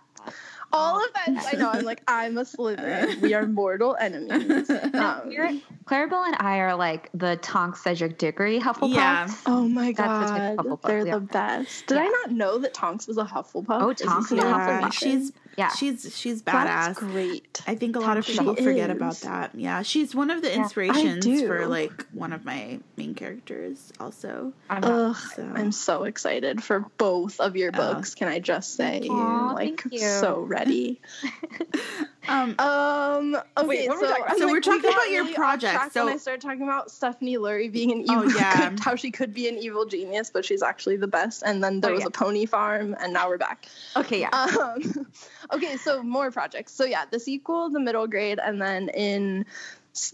All 0.74 1.02
offense. 1.06 1.46
I 1.48 1.56
know. 1.56 1.70
I'm 1.72 1.86
like 1.86 2.02
I'm 2.08 2.38
a 2.38 2.44
Slytherin. 2.44 3.22
We 3.22 3.34
are 3.34 3.46
mortal 3.48 3.96
enemies. 4.00 4.70
Um, 4.70 5.22
We're- 5.28 5.62
Claribel 5.86 6.26
and 6.26 6.36
I 6.40 6.58
are 6.60 6.76
like 6.76 7.10
the 7.14 7.38
Tonks 7.38 7.82
Cedric 7.84 8.18
Diggory 8.18 8.60
Hufflepuff. 8.60 8.94
Yeah. 8.94 9.28
Oh 9.46 9.68
my 9.68 9.94
god, 9.94 10.58
with 10.58 10.66
Hufflepuff, 10.66 10.82
they're 10.88 11.06
yeah. 11.08 11.14
the 11.16 11.20
best. 11.22 11.88
Did 11.88 11.98
I 12.00 12.08
not 12.08 12.32
know 12.32 12.58
that 12.58 12.74
Tonks 12.74 13.08
was 13.08 13.18
a 13.18 13.24
Hufflepuff? 13.24 13.66
Oh, 13.70 13.90
Is 13.92 14.00
Tonks 14.02 14.26
is 14.32 14.34
a 14.34 14.36
Yeah, 14.44 14.82
Hufflepuff. 14.82 14.94
she's 14.94 15.32
Yeah. 15.58 15.70
she's 15.70 16.16
she's 16.16 16.44
That's 16.44 16.96
badass. 16.96 16.96
great. 16.96 17.62
I 17.66 17.74
think 17.76 17.96
a 17.96 18.00
lot 18.00 18.18
of 18.18 18.26
She 18.26 18.38
people 18.38 18.56
forget 18.56 18.92
is. 18.92 18.96
about 18.96 19.16
that. 19.22 19.56
Yeah, 19.56 19.82
she's 19.82 20.14
one 20.14 20.30
of 20.30 20.42
the 20.44 20.50
Yeah, 20.50 20.58
inspirations 20.62 21.26
for 21.42 21.66
like 21.68 22.06
one 22.14 22.32
of 22.32 22.46
my 22.46 22.80
main 22.96 23.16
characters. 23.16 23.92
Also, 24.00 24.54
I'm 24.70 24.82
not- 24.82 24.92
Ugh, 24.92 25.16
So- 25.36 25.52
I'm 25.56 25.72
so 25.72 26.04
excited 26.04 26.64
for 26.64 26.86
both 26.98 27.40
of 27.40 27.56
your 27.56 27.72
Oh. 27.74 27.94
books. 27.96 28.14
Can 28.14 28.28
I 28.28 28.40
just 28.40 28.76
say, 28.76 29.08
Aw, 29.10 29.54
like, 29.56 29.82
thank 29.82 29.94
you. 29.94 30.00
so 30.00 30.40
ready. 30.42 31.02
um, 32.30 32.56
Um. 32.60 33.36
Okay, 33.58 33.68
Wait, 33.68 33.88
what 33.90 33.98
were 33.98 34.02
we 34.02 34.08
so? 34.08 34.16
So 34.38 34.46
like, 34.46 34.52
we're 34.54 34.62
talking 34.62 34.82
we 34.84 34.90
about 34.90 35.10
your 35.10 35.24
really 35.24 35.34
project, 35.36 35.94
so- 35.94 36.06
when 36.06 36.14
I 36.14 36.18
started 36.18 36.42
talking 36.42 36.64
about 36.64 36.92
Stephanie 36.92 37.38
Lurie 37.38 37.72
being 37.72 37.92
an 37.92 38.06
Oh, 38.10 38.24
evil, 38.26 38.32
yeah. 38.40 38.76
how 38.80 38.96
she 38.96 39.12
could 39.12 39.34
be 39.34 39.48
an 39.48 39.58
evil 39.58 39.86
genius, 39.86 40.30
but 40.30 40.46
she's 40.46 40.62
actually 40.64 40.98
the 40.98 41.08
best. 41.08 41.44
And 41.46 41.64
then 41.64 41.82
there 41.82 41.92
Oh, 41.92 41.96
was 41.96 42.02
yeah. 42.02 42.08
a 42.08 42.12
pony 42.12 42.46
farm, 42.46 42.96
and 43.00 43.14
now 43.14 43.28
we're 43.30 43.38
back. 43.38 43.68
okay, 43.96 44.20
yeah. 44.22 44.30
Um, 44.30 45.08
okay, 45.54 45.78
so 45.78 46.04
more 46.04 46.32
projects. 46.32 46.74
So 46.74 46.86
yeah, 46.86 47.06
the 47.10 47.20
sequel, 47.20 47.70
the 47.70 47.80
middle 47.80 48.08
grade, 48.08 48.40
and 48.44 48.62
then 48.62 48.90
in 48.90 49.46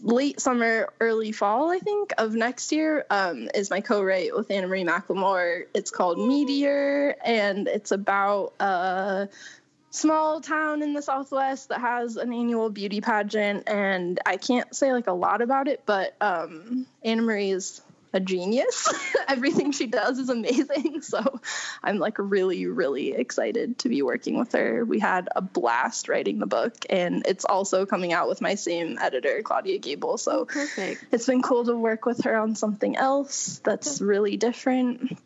late 0.02 0.40
summer, 0.40 0.88
early 1.02 1.34
fall, 1.34 1.70
I 1.70 1.80
think 1.80 2.14
of 2.18 2.34
next 2.34 2.72
year, 2.72 3.06
um, 3.10 3.50
is 3.54 3.70
my 3.70 3.82
co-write 3.82 4.34
with 4.34 4.50
Anna 4.50 4.68
Marie 4.68 4.86
McLemore. 4.86 5.64
It's 5.74 5.92
called 5.92 6.26
Meteor, 6.26 7.16
and 7.26 7.68
it's 7.68 7.92
about 7.92 8.54
a 8.62 9.28
small 9.94 10.42
town 10.42 10.82
in 10.82 10.94
the 10.94 11.04
southwest 11.04 11.70
that 11.70 11.80
has 11.80 12.18
an 12.18 12.34
annual 12.34 12.72
beauty 12.72 13.00
pageant. 13.00 13.70
And 13.70 14.20
I 14.26 14.38
can't 14.38 14.76
say 14.76 14.92
like 14.92 15.06
a 15.06 15.14
lot 15.14 15.42
about 15.42 15.68
it, 15.68 15.84
but 15.86 16.16
um, 16.20 16.88
Anna 17.04 17.22
Marie 17.22 17.52
is 17.52 17.80
a 18.12 18.20
genius. 18.20 18.92
Everything 19.28 19.72
she 19.72 19.86
does 19.86 20.18
is 20.18 20.30
amazing. 20.30 21.02
So 21.14 21.42
I'm 21.84 22.00
like 22.00 22.16
really, 22.18 22.66
really 22.66 23.14
excited 23.14 23.78
to 23.80 23.90
be 23.90 24.02
working 24.02 24.40
with 24.40 24.54
her. 24.54 24.84
We 24.84 25.00
had 25.00 25.30
a 25.36 25.42
blast 25.42 26.08
writing 26.08 26.40
the 26.40 26.48
book, 26.48 26.74
and 26.90 27.24
it's 27.28 27.46
also 27.46 27.86
coming 27.86 28.14
out 28.14 28.28
with 28.30 28.42
my 28.42 28.56
same 28.56 28.98
editor, 29.00 29.42
Claudia 29.44 29.78
Gabel. 29.78 30.18
So 30.18 30.46
perfect. 30.46 31.06
it's 31.12 31.28
been 31.28 31.44
cool 31.44 31.66
to 31.66 31.76
work 31.76 32.06
with 32.06 32.24
her 32.24 32.36
on 32.36 32.56
something 32.56 32.96
else 32.96 33.60
that's 33.64 34.02
really 34.02 34.38
different. 34.38 35.20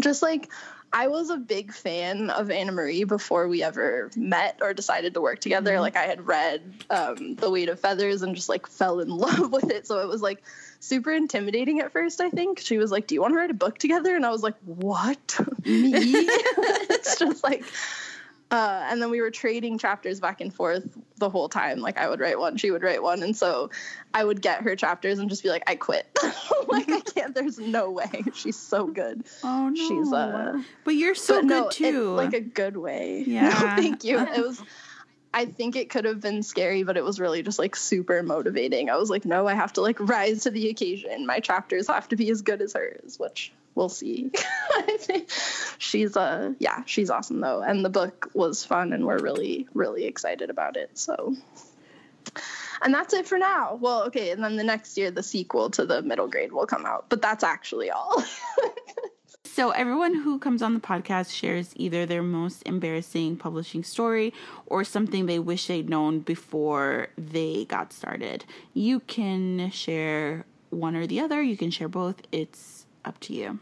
Just 0.00 0.22
like 0.22 0.48
I 0.92 1.08
was 1.08 1.30
a 1.30 1.36
big 1.36 1.72
fan 1.72 2.30
of 2.30 2.50
Anna 2.50 2.72
Marie 2.72 3.04
before 3.04 3.46
we 3.48 3.62
ever 3.62 4.10
met 4.16 4.58
or 4.62 4.72
decided 4.72 5.14
to 5.14 5.20
work 5.20 5.40
together. 5.40 5.80
Like 5.80 5.96
I 5.96 6.04
had 6.04 6.26
read 6.26 6.84
um, 6.90 7.34
The 7.36 7.50
Weight 7.50 7.68
of 7.68 7.78
Feathers 7.78 8.22
and 8.22 8.34
just 8.34 8.48
like 8.48 8.66
fell 8.66 9.00
in 9.00 9.08
love 9.16 9.52
with 9.52 9.70
it. 9.70 9.86
So 9.86 10.00
it 10.00 10.08
was 10.08 10.22
like 10.22 10.42
super 10.80 11.12
intimidating 11.12 11.80
at 11.80 11.92
first, 11.92 12.20
I 12.20 12.30
think. 12.30 12.60
She 12.60 12.78
was 12.78 12.90
like, 12.90 13.06
Do 13.06 13.14
you 13.14 13.20
want 13.20 13.32
to 13.32 13.38
write 13.38 13.50
a 13.50 13.54
book 13.54 13.78
together? 13.78 14.16
And 14.16 14.24
I 14.24 14.30
was 14.30 14.42
like, 14.42 14.56
What? 14.64 15.38
Me? 15.64 15.92
it's 15.94 17.18
just 17.18 17.44
like 17.44 17.64
uh, 18.50 18.86
and 18.88 19.00
then 19.02 19.10
we 19.10 19.20
were 19.20 19.30
trading 19.30 19.78
chapters 19.78 20.20
back 20.20 20.40
and 20.40 20.52
forth 20.54 20.96
the 21.18 21.28
whole 21.28 21.48
time. 21.48 21.80
Like 21.80 21.98
I 21.98 22.08
would 22.08 22.20
write 22.20 22.38
one, 22.38 22.56
she 22.56 22.70
would 22.70 22.82
write 22.82 23.02
one, 23.02 23.22
and 23.22 23.36
so 23.36 23.70
I 24.14 24.24
would 24.24 24.40
get 24.40 24.62
her 24.62 24.74
chapters 24.76 25.18
and 25.18 25.28
just 25.28 25.42
be 25.42 25.50
like, 25.50 25.64
"I 25.66 25.76
quit. 25.76 26.06
like 26.68 26.88
I 26.90 27.00
can't. 27.00 27.34
There's 27.34 27.58
no 27.58 27.90
way. 27.90 28.24
She's 28.34 28.56
so 28.58 28.86
good. 28.86 29.24
Oh 29.44 29.68
no, 29.68 29.74
She's 29.74 30.12
uh, 30.12 30.62
but 30.84 30.94
you're 30.94 31.14
so 31.14 31.36
but 31.36 31.44
no, 31.44 31.62
good 31.64 31.72
too. 31.72 31.84
it- 31.84 32.16
like 32.16 32.34
a 32.34 32.40
good 32.40 32.76
way. 32.76 33.24
Yeah. 33.26 33.48
No, 33.50 33.54
thank 33.76 34.04
you. 34.04 34.18
It 34.18 34.40
was. 34.46 34.62
I 35.34 35.44
think 35.44 35.76
it 35.76 35.90
could 35.90 36.06
have 36.06 36.20
been 36.20 36.42
scary, 36.42 36.84
but 36.84 36.96
it 36.96 37.04
was 37.04 37.20
really 37.20 37.42
just 37.42 37.58
like 37.58 37.76
super 37.76 38.22
motivating. 38.22 38.88
I 38.88 38.96
was 38.96 39.10
like, 39.10 39.26
no, 39.26 39.46
I 39.46 39.52
have 39.52 39.74
to 39.74 39.82
like 39.82 40.00
rise 40.00 40.44
to 40.44 40.50
the 40.50 40.70
occasion. 40.70 41.26
My 41.26 41.40
chapters 41.40 41.86
have 41.88 42.08
to 42.08 42.16
be 42.16 42.30
as 42.30 42.40
good 42.40 42.62
as 42.62 42.72
hers, 42.72 43.18
which 43.18 43.52
we'll 43.78 43.88
see. 43.88 44.30
She's 45.78 46.16
uh 46.16 46.52
yeah, 46.58 46.82
she's 46.84 47.08
awesome 47.08 47.40
though. 47.40 47.62
And 47.62 47.84
the 47.84 47.88
book 47.88 48.28
was 48.34 48.64
fun 48.64 48.92
and 48.92 49.06
we're 49.06 49.20
really, 49.20 49.68
really 49.72 50.04
excited 50.04 50.50
about 50.50 50.76
it. 50.76 50.98
So 50.98 51.36
and 52.82 52.92
that's 52.92 53.14
it 53.14 53.26
for 53.26 53.38
now. 53.38 53.76
Well, 53.80 54.02
okay, 54.04 54.30
and 54.32 54.42
then 54.42 54.56
the 54.56 54.64
next 54.64 54.98
year 54.98 55.10
the 55.10 55.22
sequel 55.22 55.70
to 55.70 55.86
the 55.86 56.02
middle 56.02 56.26
grade 56.26 56.52
will 56.52 56.66
come 56.66 56.84
out. 56.84 57.06
But 57.08 57.22
that's 57.22 57.44
actually 57.44 57.90
all. 57.90 58.22
So 59.44 59.70
everyone 59.70 60.14
who 60.14 60.38
comes 60.38 60.62
on 60.62 60.74
the 60.74 60.78
podcast 60.78 61.34
shares 61.34 61.72
either 61.74 62.06
their 62.06 62.22
most 62.22 62.62
embarrassing 62.62 63.38
publishing 63.38 63.82
story 63.82 64.32
or 64.66 64.84
something 64.84 65.26
they 65.26 65.40
wish 65.40 65.66
they'd 65.66 65.88
known 65.88 66.20
before 66.20 67.08
they 67.18 67.64
got 67.64 67.92
started. 67.92 68.44
You 68.72 69.00
can 69.00 69.72
share 69.72 70.46
one 70.70 70.94
or 70.94 71.08
the 71.08 71.18
other. 71.18 71.42
You 71.42 71.56
can 71.56 71.72
share 71.72 71.88
both. 71.88 72.22
It's 72.30 72.86
up 73.04 73.18
to 73.20 73.34
you. 73.34 73.58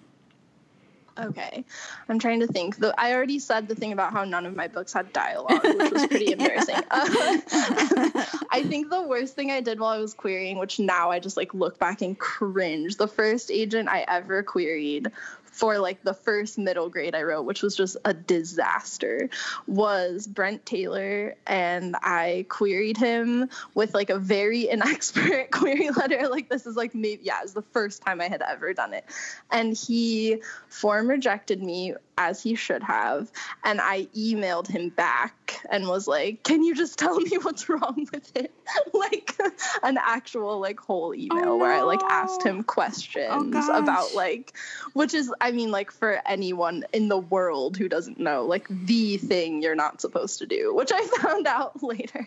Okay, 1.19 1.65
I'm 2.09 2.19
trying 2.19 2.41
to 2.41 2.47
think. 2.47 2.77
The, 2.77 2.95
I 2.99 3.15
already 3.15 3.39
said 3.39 3.69
the 3.69 3.75
thing 3.75 3.93
about 3.93 4.13
how 4.13 4.25
none 4.25 4.45
of 4.45 4.55
my 4.55 4.69
books 4.69 4.93
had 4.93 5.13
dialogue, 5.13 5.63
which 5.65 5.93
was 5.93 6.07
pretty 6.09 6.33
embarrassing. 6.33 6.77
Uh, 6.77 6.83
I 8.51 8.65
think 8.69 8.91
the 8.91 9.03
worst 9.03 9.35
thing 9.35 9.51
I 9.51 9.61
did 9.63 9.81
while 9.81 9.93
I 9.93 9.99
was 9.99 10.13
querying, 10.13 10.59
which 10.59 10.79
now 10.79 11.11
I 11.11 11.19
just 11.19 11.37
like 11.37 11.55
look 11.55 11.79
back 11.79 12.03
and 12.03 12.19
cringe, 12.19 12.97
the 12.97 13.09
first 13.09 13.51
agent 13.51 13.89
I 13.89 14.05
ever 14.09 14.43
queried 14.43 15.11
for 15.57 15.79
like 15.79 16.03
the 16.05 16.13
first 16.13 16.59
middle 16.59 16.91
grade 16.91 17.15
I 17.15 17.23
wrote, 17.23 17.45
which 17.45 17.63
was 17.63 17.75
just 17.75 17.97
a 18.05 18.13
disaster, 18.13 19.31
was 19.67 20.27
Brent 20.27 20.67
Taylor. 20.67 21.35
And 21.47 21.97
I 22.03 22.45
queried 22.51 22.99
him 22.99 23.49
with 23.75 23.95
like 23.95 24.11
a 24.11 24.19
very 24.19 24.65
inexpert 24.71 25.51
query 25.53 25.89
letter. 25.89 26.29
Like, 26.29 26.51
this 26.51 26.67
is 26.67 26.77
like 26.77 26.95
maybe, 26.95 27.23
yeah, 27.25 27.39
it 27.39 27.45
was 27.45 27.55
the 27.55 27.63
first 27.63 28.03
time 28.03 28.21
I 28.21 28.29
had 28.29 28.43
ever 28.43 28.75
done 28.75 28.93
it. 28.93 29.07
And 29.51 29.75
he, 29.75 30.43
form 30.69 31.09
rejected 31.09 31.63
me 31.63 31.95
as 32.19 32.43
he 32.43 32.55
should 32.55 32.83
have. 32.83 33.31
And 33.65 33.81
I 33.81 34.07
emailed 34.17 34.69
him 34.69 34.89
back 34.91 35.61
and 35.71 35.87
was 35.87 36.07
like, 36.07 36.43
Can 36.43 36.63
you 36.63 36.75
just 36.75 36.99
tell 36.99 37.19
me 37.21 37.37
what's 37.39 37.69
wrong 37.69 38.07
with 38.13 38.37
it? 38.37 38.53
like 38.93 39.37
an 39.83 39.99
actual 40.01 40.61
like 40.61 40.81
whole 40.81 41.15
email 41.15 41.51
Oh, 41.51 41.57
where 41.57 41.73
I 41.73 41.83
like 41.83 42.03
asked 42.03 42.43
him 42.43 42.61
oh. 42.61 42.63
questions 42.63 43.55
Oh, 43.57 43.79
about 43.79 44.15
like 44.15 44.57
which 44.93 45.15
is 45.15 45.33
I 45.41 45.53
mean 45.53 45.71
like 45.71 45.91
for 45.91 46.21
anyone 46.27 46.85
in 46.93 47.09
the 47.09 47.19
world 47.19 47.77
who 47.77 47.89
doesn't 47.89 48.19
know, 48.19 48.45
like 48.45 48.67
the 48.69 49.17
thing 49.19 49.63
you're 49.63 49.75
not 49.75 50.01
supposed 50.01 50.39
to 50.41 50.47
do, 50.47 50.75
which 50.75 50.93
I 50.93 51.03
found 51.21 51.47
out 51.47 51.83
later. 51.83 52.27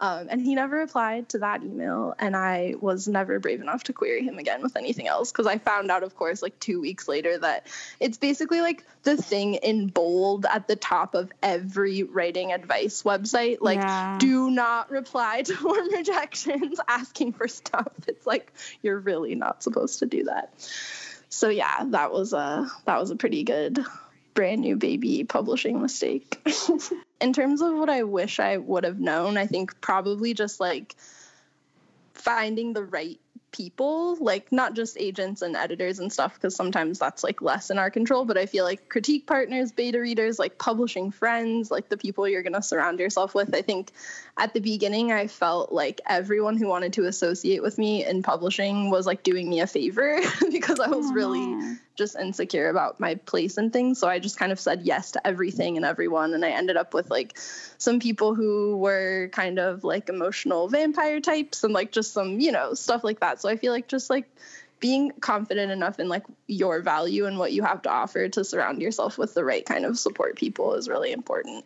Um, 0.00 0.26
and 0.28 0.40
he 0.40 0.54
never 0.56 0.76
replied 0.76 1.28
to 1.30 1.38
that 1.38 1.62
email, 1.62 2.14
and 2.18 2.34
I 2.36 2.74
was 2.80 3.06
never 3.06 3.38
brave 3.38 3.60
enough 3.60 3.84
to 3.84 3.92
query 3.92 4.24
him 4.24 4.38
again 4.38 4.60
with 4.60 4.76
anything 4.76 5.06
else 5.06 5.30
because 5.30 5.46
I 5.46 5.58
found 5.58 5.90
out, 5.90 6.02
of 6.02 6.16
course, 6.16 6.42
like 6.42 6.58
two 6.58 6.80
weeks 6.80 7.06
later 7.06 7.38
that 7.38 7.68
it's 8.00 8.18
basically 8.18 8.60
like 8.60 8.84
the 9.04 9.16
thing 9.16 9.54
in 9.54 9.86
bold 9.86 10.46
at 10.46 10.66
the 10.66 10.74
top 10.76 11.14
of 11.14 11.30
every 11.42 12.02
writing 12.02 12.52
advice 12.52 13.04
website. 13.04 13.58
Like, 13.60 13.78
Yeah. 13.78 14.16
do 14.18 14.50
not 14.50 14.90
reply 14.90 15.42
to 15.42 15.54
form 15.56 15.88
rejections 15.92 16.80
asking 16.88 17.34
for 17.34 17.46
stuff. 17.46 17.92
It's 18.08 18.26
like 18.26 18.52
you're 18.82 18.98
really 18.98 19.36
not 19.36 19.62
supposed 19.62 20.00
to 20.00 20.06
do 20.06 20.24
that. 20.24 20.52
So 21.28 21.48
yeah, 21.48 21.84
that 21.86 22.12
was 22.12 22.32
a 22.32 22.70
that 22.84 22.98
was 23.00 23.10
a 23.10 23.16
pretty 23.16 23.44
good 23.44 23.84
brand 24.34 24.60
new 24.60 24.76
baby 24.76 25.24
publishing 25.24 25.80
mistake. 25.80 26.40
In 27.20 27.32
terms 27.32 27.62
of 27.62 27.74
what 27.74 27.88
I 27.88 28.02
wish 28.02 28.40
I 28.40 28.56
would 28.58 28.84
have 28.84 29.00
known, 29.00 29.38
I 29.38 29.46
think 29.46 29.80
probably 29.80 30.34
just 30.34 30.60
like 30.60 30.94
finding 32.12 32.72
the 32.72 32.82
right 32.82 33.18
people, 33.54 34.16
like 34.16 34.50
not 34.50 34.74
just 34.74 34.98
agents 34.98 35.40
and 35.40 35.54
editors 35.56 36.00
and 36.00 36.12
stuff, 36.12 36.34
because 36.34 36.56
sometimes 36.56 36.98
that's 36.98 37.22
like 37.22 37.40
less 37.40 37.70
in 37.70 37.78
our 37.78 37.90
control. 37.90 38.24
But 38.24 38.36
I 38.36 38.46
feel 38.46 38.64
like 38.64 38.88
critique 38.88 39.26
partners, 39.26 39.70
beta 39.70 40.00
readers, 40.00 40.38
like 40.38 40.58
publishing 40.58 41.12
friends, 41.12 41.70
like 41.70 41.88
the 41.88 41.96
people 41.96 42.28
you're 42.28 42.42
going 42.42 42.54
to 42.54 42.62
surround 42.62 42.98
yourself 42.98 43.34
with. 43.34 43.54
I 43.54 43.62
think 43.62 43.92
at 44.36 44.52
the 44.52 44.60
beginning, 44.60 45.12
I 45.12 45.28
felt 45.28 45.72
like 45.72 46.00
everyone 46.06 46.56
who 46.56 46.66
wanted 46.66 46.94
to 46.94 47.06
associate 47.06 47.62
with 47.62 47.78
me 47.78 48.04
in 48.04 48.22
publishing 48.22 48.90
was 48.90 49.06
like 49.06 49.22
doing 49.22 49.48
me 49.48 49.60
a 49.60 49.66
favor 49.66 50.18
because 50.50 50.80
I 50.80 50.88
was 50.88 51.12
really 51.12 51.76
just 51.96 52.16
insecure 52.16 52.68
about 52.68 52.98
my 52.98 53.14
place 53.14 53.56
and 53.56 53.72
things. 53.72 53.98
So 53.98 54.08
I 54.08 54.18
just 54.18 54.38
kind 54.38 54.52
of 54.52 54.58
said 54.58 54.82
yes 54.82 55.12
to 55.12 55.26
everything 55.26 55.76
and 55.76 55.86
everyone. 55.86 56.34
And 56.34 56.44
I 56.44 56.50
ended 56.50 56.76
up 56.76 56.92
with 56.94 57.10
like 57.10 57.38
some 57.78 58.00
people 58.00 58.34
who 58.34 58.76
were 58.76 59.28
kind 59.32 59.58
of 59.58 59.84
like 59.84 60.08
emotional 60.08 60.68
vampire 60.68 61.20
types 61.20 61.64
and 61.64 61.72
like 61.72 61.92
just 61.92 62.12
some, 62.12 62.40
you 62.40 62.52
know, 62.52 62.74
stuff 62.74 63.04
like 63.04 63.20
that. 63.20 63.40
So 63.40 63.48
I 63.48 63.56
feel 63.56 63.72
like 63.72 63.88
just 63.88 64.10
like 64.10 64.28
being 64.80 65.12
confident 65.20 65.70
enough 65.70 65.98
in 66.00 66.08
like 66.08 66.24
your 66.46 66.82
value 66.82 67.26
and 67.26 67.38
what 67.38 67.52
you 67.52 67.62
have 67.62 67.82
to 67.82 67.90
offer 67.90 68.28
to 68.28 68.44
surround 68.44 68.82
yourself 68.82 69.16
with 69.16 69.32
the 69.34 69.44
right 69.44 69.64
kind 69.64 69.84
of 69.84 69.98
support 69.98 70.36
people 70.36 70.74
is 70.74 70.88
really 70.88 71.12
important. 71.12 71.64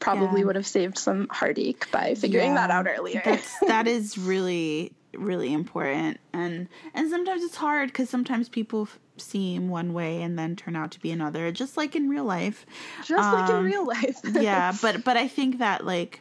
Probably 0.00 0.40
Yeah. 0.40 0.46
would 0.46 0.56
have 0.56 0.66
saved 0.66 0.98
some 0.98 1.28
heartache 1.30 1.90
by 1.90 2.14
figuring 2.14 2.54
that 2.56 2.70
out 2.70 2.86
earlier. 2.86 3.22
That's 3.24 3.58
that 3.66 3.86
is 3.86 4.18
really 4.18 4.92
really 5.16 5.52
important 5.52 6.18
and 6.32 6.66
and 6.92 7.08
sometimes 7.08 7.44
it's 7.44 7.54
hard 7.54 7.88
because 7.88 8.10
sometimes 8.10 8.48
people 8.48 8.82
f- 8.82 8.98
seem 9.16 9.68
one 9.68 9.92
way 9.92 10.22
and 10.22 10.38
then 10.38 10.56
turn 10.56 10.74
out 10.76 10.90
to 10.90 11.00
be 11.00 11.10
another 11.10 11.52
just 11.52 11.76
like 11.76 11.94
in 11.94 12.08
real 12.08 12.24
life 12.24 12.66
just 13.04 13.32
like 13.32 13.48
in 13.48 13.56
Um, 13.56 13.64
real 13.64 13.86
life. 13.86 14.20
yeah 14.40 14.72
but 14.82 15.04
but 15.04 15.16
i 15.16 15.28
think 15.28 15.58
that 15.58 15.84
like 15.86 16.20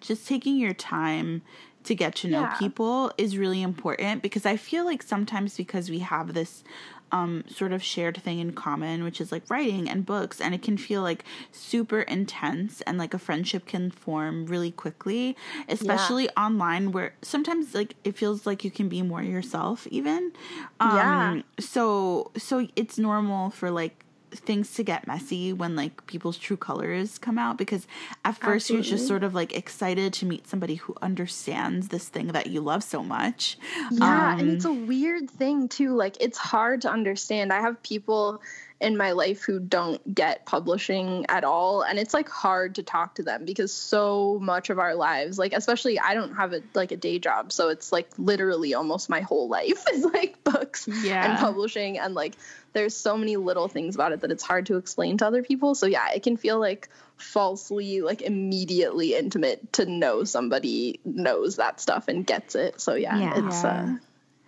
just 0.00 0.26
taking 0.28 0.56
your 0.58 0.74
time 0.74 1.40
to 1.84 1.94
get 1.94 2.14
to 2.16 2.28
know 2.28 2.42
Yeah. 2.42 2.58
people 2.58 3.12
is 3.16 3.38
really 3.38 3.62
important 3.62 4.22
because 4.22 4.44
i 4.44 4.56
feel 4.56 4.84
like 4.84 5.02
sometimes 5.02 5.56
because 5.56 5.88
we 5.88 6.00
have 6.00 6.34
this 6.34 6.62
um 7.12 7.44
sort 7.48 7.72
of 7.72 7.82
shared 7.82 8.16
thing 8.22 8.38
in 8.38 8.52
common 8.52 9.04
which 9.04 9.20
is 9.20 9.30
like 9.30 9.42
writing 9.50 9.88
and 9.88 10.04
books 10.06 10.40
and 10.40 10.54
it 10.54 10.62
can 10.62 10.76
feel 10.76 11.02
like 11.02 11.24
super 11.52 12.00
intense 12.00 12.80
and 12.82 12.98
like 12.98 13.14
a 13.14 13.18
friendship 13.18 13.66
can 13.66 13.90
form 13.90 14.46
really 14.46 14.70
quickly 14.70 15.36
especially 15.68 16.28
online 16.30 16.90
where 16.92 17.14
sometimes 17.22 17.74
like 17.74 17.94
it 18.04 18.16
feels 18.16 18.46
like 18.46 18.64
you 18.64 18.70
can 18.70 18.88
be 18.88 19.02
more 19.02 19.22
yourself 19.22 19.86
even 19.88 20.32
um 20.80 20.94
Yeah. 20.96 21.42
so 21.60 22.30
so 22.36 22.66
it's 22.76 22.98
normal 22.98 23.50
for 23.50 23.70
like 23.70 24.04
things 24.38 24.74
to 24.74 24.82
get 24.82 25.06
messy 25.06 25.52
when 25.52 25.76
like 25.76 26.06
people's 26.06 26.38
true 26.38 26.56
colors 26.56 27.18
come 27.18 27.38
out 27.38 27.56
because 27.58 27.86
at 28.24 28.36
first 28.36 28.70
you're 28.70 28.82
just 28.82 29.06
sort 29.06 29.24
of 29.24 29.34
like 29.34 29.54
excited 29.54 30.12
to 30.14 30.26
meet 30.26 30.46
somebody 30.48 30.76
who 30.76 30.94
understands 31.02 31.88
this 31.88 32.08
thing 32.08 32.28
that 32.28 32.46
you 32.48 32.60
love 32.60 32.82
so 32.82 33.02
much 33.02 33.58
Yeah, 33.90 34.32
and 34.32 34.42
Um, 34.42 34.50
it's 34.50 34.64
a 34.64 34.72
weird 34.72 35.30
thing 35.30 35.68
too. 35.68 35.94
Like 35.94 36.16
it's 36.20 36.38
hard 36.38 36.82
to 36.82 36.90
understand. 36.90 37.52
I 37.52 37.60
have 37.60 37.82
people 37.82 38.40
in 38.78 38.96
my 38.96 39.12
life 39.12 39.42
who 39.42 39.58
don't 39.58 40.14
get 40.14 40.44
publishing 40.44 41.24
at 41.30 41.44
all. 41.44 41.80
And 41.80 41.98
it's 41.98 42.12
like 42.12 42.28
hard 42.28 42.74
to 42.74 42.82
talk 42.82 43.14
to 43.14 43.22
them 43.22 43.46
because 43.46 43.72
so 43.72 44.38
much 44.42 44.68
of 44.68 44.78
our 44.78 44.94
lives 44.94 45.38
like 45.38 45.54
especially 45.54 45.98
I 45.98 46.12
don't 46.12 46.34
have 46.36 46.52
a 46.52 46.60
like 46.74 46.92
a 46.92 46.96
day 46.96 47.18
job 47.18 47.52
so 47.52 47.70
it's 47.70 47.90
like 47.90 48.10
literally 48.18 48.74
almost 48.74 49.08
my 49.08 49.20
whole 49.20 49.48
life 49.48 49.82
is 49.92 50.04
like 50.04 50.44
books 50.44 50.86
Yeah. 50.88 51.24
and 51.24 51.38
publishing. 51.38 51.98
And 51.98 52.14
like 52.14 52.34
there's 52.74 52.94
so 52.94 53.16
many 53.16 53.36
little 53.38 53.68
things 53.68 53.94
about 53.94 54.12
it 54.12 54.20
that 54.20 54.30
it's 54.30 54.42
hard 54.42 54.66
to 54.66 54.76
explain 54.76 55.16
to 55.18 55.26
other 55.26 55.42
people. 55.42 55.74
So 55.74 55.86
yeah 55.86 56.10
it 56.14 56.22
can 56.22 56.36
feel 56.36 56.58
like 56.60 56.90
falsely 57.16 58.02
like 58.02 58.20
immediately 58.20 59.14
intimate 59.14 59.72
to 59.72 59.86
know 59.86 60.24
somebody 60.24 61.00
knows 61.06 61.56
that 61.56 61.80
stuff 61.80 62.08
and 62.08 62.26
gets 62.26 62.54
it. 62.54 62.78
So 62.78 62.94
yeah, 62.94 63.18
Yeah. 63.18 63.46
it's 63.46 63.64
uh 63.64 63.96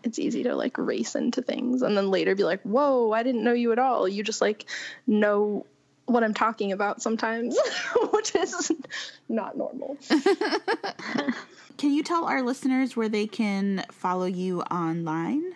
it's 0.05 0.19
easy 0.19 0.45
to 0.45 0.55
like 0.55 0.79
race 0.79 1.15
into 1.15 1.43
things 1.43 1.83
and 1.83 1.97
then 1.97 2.11
later 2.11 2.35
be 2.35 2.45
like 2.45 2.63
whoa 2.63 3.13
i 3.13 3.23
didn't 3.23 3.45
know 3.45 3.53
you 3.53 3.73
at 3.73 3.79
all. 3.79 4.09
You 4.09 4.23
just 4.23 4.41
like 4.41 4.65
know 5.07 5.67
what 6.07 6.25
i'm 6.25 6.35
talking 6.35 6.73
about 6.73 7.03
sometimes 7.03 7.59
which 8.13 8.35
is 8.35 8.73
not 9.29 9.57
normal. 9.57 9.97
Can 11.77 11.93
you 11.93 12.03
tell 12.03 12.25
our 12.25 12.43
listeners 12.43 12.97
where 12.97 13.09
they 13.09 13.29
can 13.29 13.85
follow 13.93 14.27
you 14.27 14.63
online? 14.63 15.53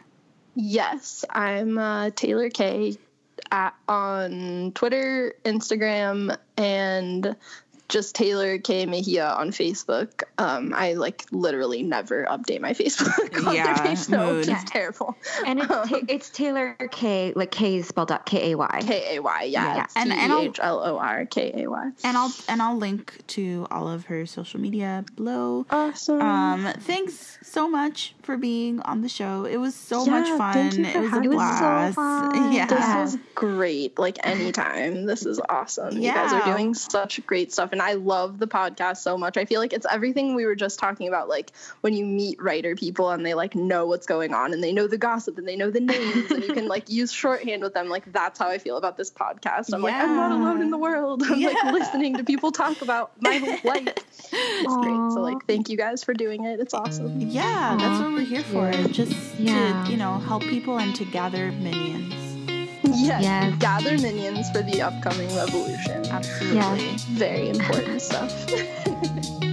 Yes 0.55 1.25
i'm 1.31 1.79
uh, 1.79 2.11
Tehlor 2.11 2.53
Kay 2.53 2.97
at, 3.51 3.75
on 3.89 4.73
twitter 4.75 5.35
instagram 5.45 6.37
and 6.57 7.37
just 7.89 8.17
Tehlor 8.17 8.63
Kay 8.63 8.87
Mejia 8.87 9.27
on 9.27 9.51
Facebook. 9.51 10.23
Um, 10.39 10.73
I 10.75 10.95
like 10.95 11.25
literally 11.31 11.83
never 11.83 12.25
update 12.25 12.61
my 12.61 12.73
Facebook 12.73 13.47
on 13.47 13.55
Yeah, 13.55 13.75
their 13.75 13.85
page, 13.87 13.99
so 13.99 14.17
mood. 14.35 14.49
it's 14.49 14.65
terrible. 14.65 15.17
And 15.47 15.59
it's, 15.61 15.69
ta- 15.69 16.01
it's 16.09 16.31
Taylor 16.31 16.75
K, 16.91 17.33
like 17.37 17.51
K 17.51 17.77
is 17.77 17.89
spelled 17.89 18.11
out 18.11 18.25
K 18.27 18.53
A 18.53 18.57
Y. 18.57 18.81
K 18.83 19.17
A 19.17 19.23
Y, 19.23 19.43
yeah, 19.45 19.77
Yeah. 19.77 19.87
And- 19.97 20.11
T 20.11 20.17
and 20.19 20.33
E 20.33 20.35
I'll- 20.35 20.43
H 20.43 20.59
L 20.63 20.83
O 20.85 20.99
R 20.99 21.27
K 21.27 21.53
A 21.65 21.71
Y. 21.71 21.91
and 22.05 22.17
i'll 22.17 22.33
and 22.49 22.63
i'll 22.63 22.77
link 22.77 23.15
to 23.29 23.67
all 23.71 23.89
of 23.89 24.07
her 24.07 24.25
social 24.27 24.61
media 24.61 25.05
below 25.17 25.67
Awesome. 25.71 26.21
um 26.21 26.73
thanks 26.81 27.39
so 27.43 27.69
much 27.69 28.15
for 28.23 28.37
being 28.37 28.81
on 28.81 29.03
the 29.03 29.09
show 29.09 29.45
it 29.45 29.57
was 29.59 29.75
so 29.75 30.07
much 30.07 30.29
fun 30.39 30.71
thank 30.71 30.77
you 30.79 30.85
for 30.93 30.99
it 30.99 31.01
was 31.03 31.11
a 31.11 31.11
having 31.11 31.31
me. 31.31 31.35
It 31.35 31.39
was 31.39 31.59
so 31.59 31.61
blast 31.61 31.95
fun. 31.97 32.53
yeah 32.53 32.67
This 32.67 32.79
was 33.15 33.19
great. 33.35 33.99
Like 33.99 34.19
anytime. 34.25 35.05
This 35.07 35.27
is 35.27 35.41
awesome. 35.49 35.99
You 35.99 36.13
guys 36.13 36.33
are 36.33 36.45
doing 36.53 36.75
such 36.75 37.25
great 37.27 37.53
stuff. 37.53 37.71
And 37.73 37.82
I 37.83 37.95
love 37.95 38.39
the 38.39 38.47
podcast 38.47 38.99
so 38.99 39.19
much. 39.19 39.37
I 39.37 39.45
feel 39.45 39.61
like 39.61 39.73
it's 39.73 39.87
everything 39.91 40.35
we 40.35 40.47
were 40.47 40.55
just 40.55 40.79
talking 40.79 41.09
about. 41.09 41.29
Like 41.29 41.53
when 41.81 41.95
you 41.95 42.07
meet 42.07 42.41
writer 42.41 42.77
people 42.77 43.11
and 43.11 43.27
they 43.27 43.35
like 43.35 43.55
know 43.55 43.87
what's 43.87 44.07
going 44.07 44.33
on 44.35 44.53
and 44.53 44.63
they 44.63 44.73
know 44.73 44.87
the 44.87 44.99
gossip 44.99 45.37
and 45.39 45.49
they 45.49 45.57
know 45.57 45.71
the 45.71 45.81
names 45.81 46.31
and 46.31 46.45
you 46.45 46.53
can 46.55 46.69
like 46.69 46.89
use 47.01 47.11
shorthand 47.13 47.63
with 47.63 47.75
them. 47.75 47.89
Like 47.89 48.11
that's 48.13 48.39
how 48.39 48.49
I 48.49 48.59
feel 48.59 48.77
about 48.77 48.97
this 48.97 49.11
podcast. 49.11 49.75
I'm 49.75 49.83
like, 49.83 49.95
I'm 49.95 50.15
not 50.15 50.31
alone 50.31 50.63
in 50.63 50.71
the 50.71 50.79
world. 50.79 51.23
I'm 51.27 51.41
Yeah. 51.41 51.49
like 51.49 51.65
listening 51.73 52.17
to 52.19 52.25
people 52.25 52.53
talk 52.53 52.81
about 52.83 53.11
my 53.21 53.37
whole 53.39 53.59
life. 53.65 53.89
It's 53.89 54.77
great. 54.77 55.13
So 55.13 55.21
like 55.21 55.45
thank 55.47 55.69
you 55.69 55.77
guys 55.77 56.05
for 56.05 56.15
doing 56.15 56.45
it. 56.45 56.61
It's 56.61 56.75
awesome. 56.75 57.21
Yeah, 57.21 57.77
that's 57.81 58.01
what 58.01 58.13
we're 58.13 58.21
here 58.21 58.45
for. 58.45 58.71
Just 58.93 59.39
Yeah. 59.41 59.83
to, 59.85 59.91
you 59.91 59.97
know, 59.97 60.19
help 60.19 60.43
people 60.45 60.79
and 60.79 60.95
to 60.97 61.05
gather 61.05 61.51
minions. 61.53 62.22
Yes. 63.03 63.23
Yes. 63.23 63.55
Gather 63.59 63.97
minions 63.99 64.51
for 64.51 64.63
the 64.63 64.83
upcoming 64.83 65.35
revolution. 65.35 66.05
Absolutely. 66.07 66.97
Very 67.17 67.49
important 67.49 68.03
stuff. 68.09 68.47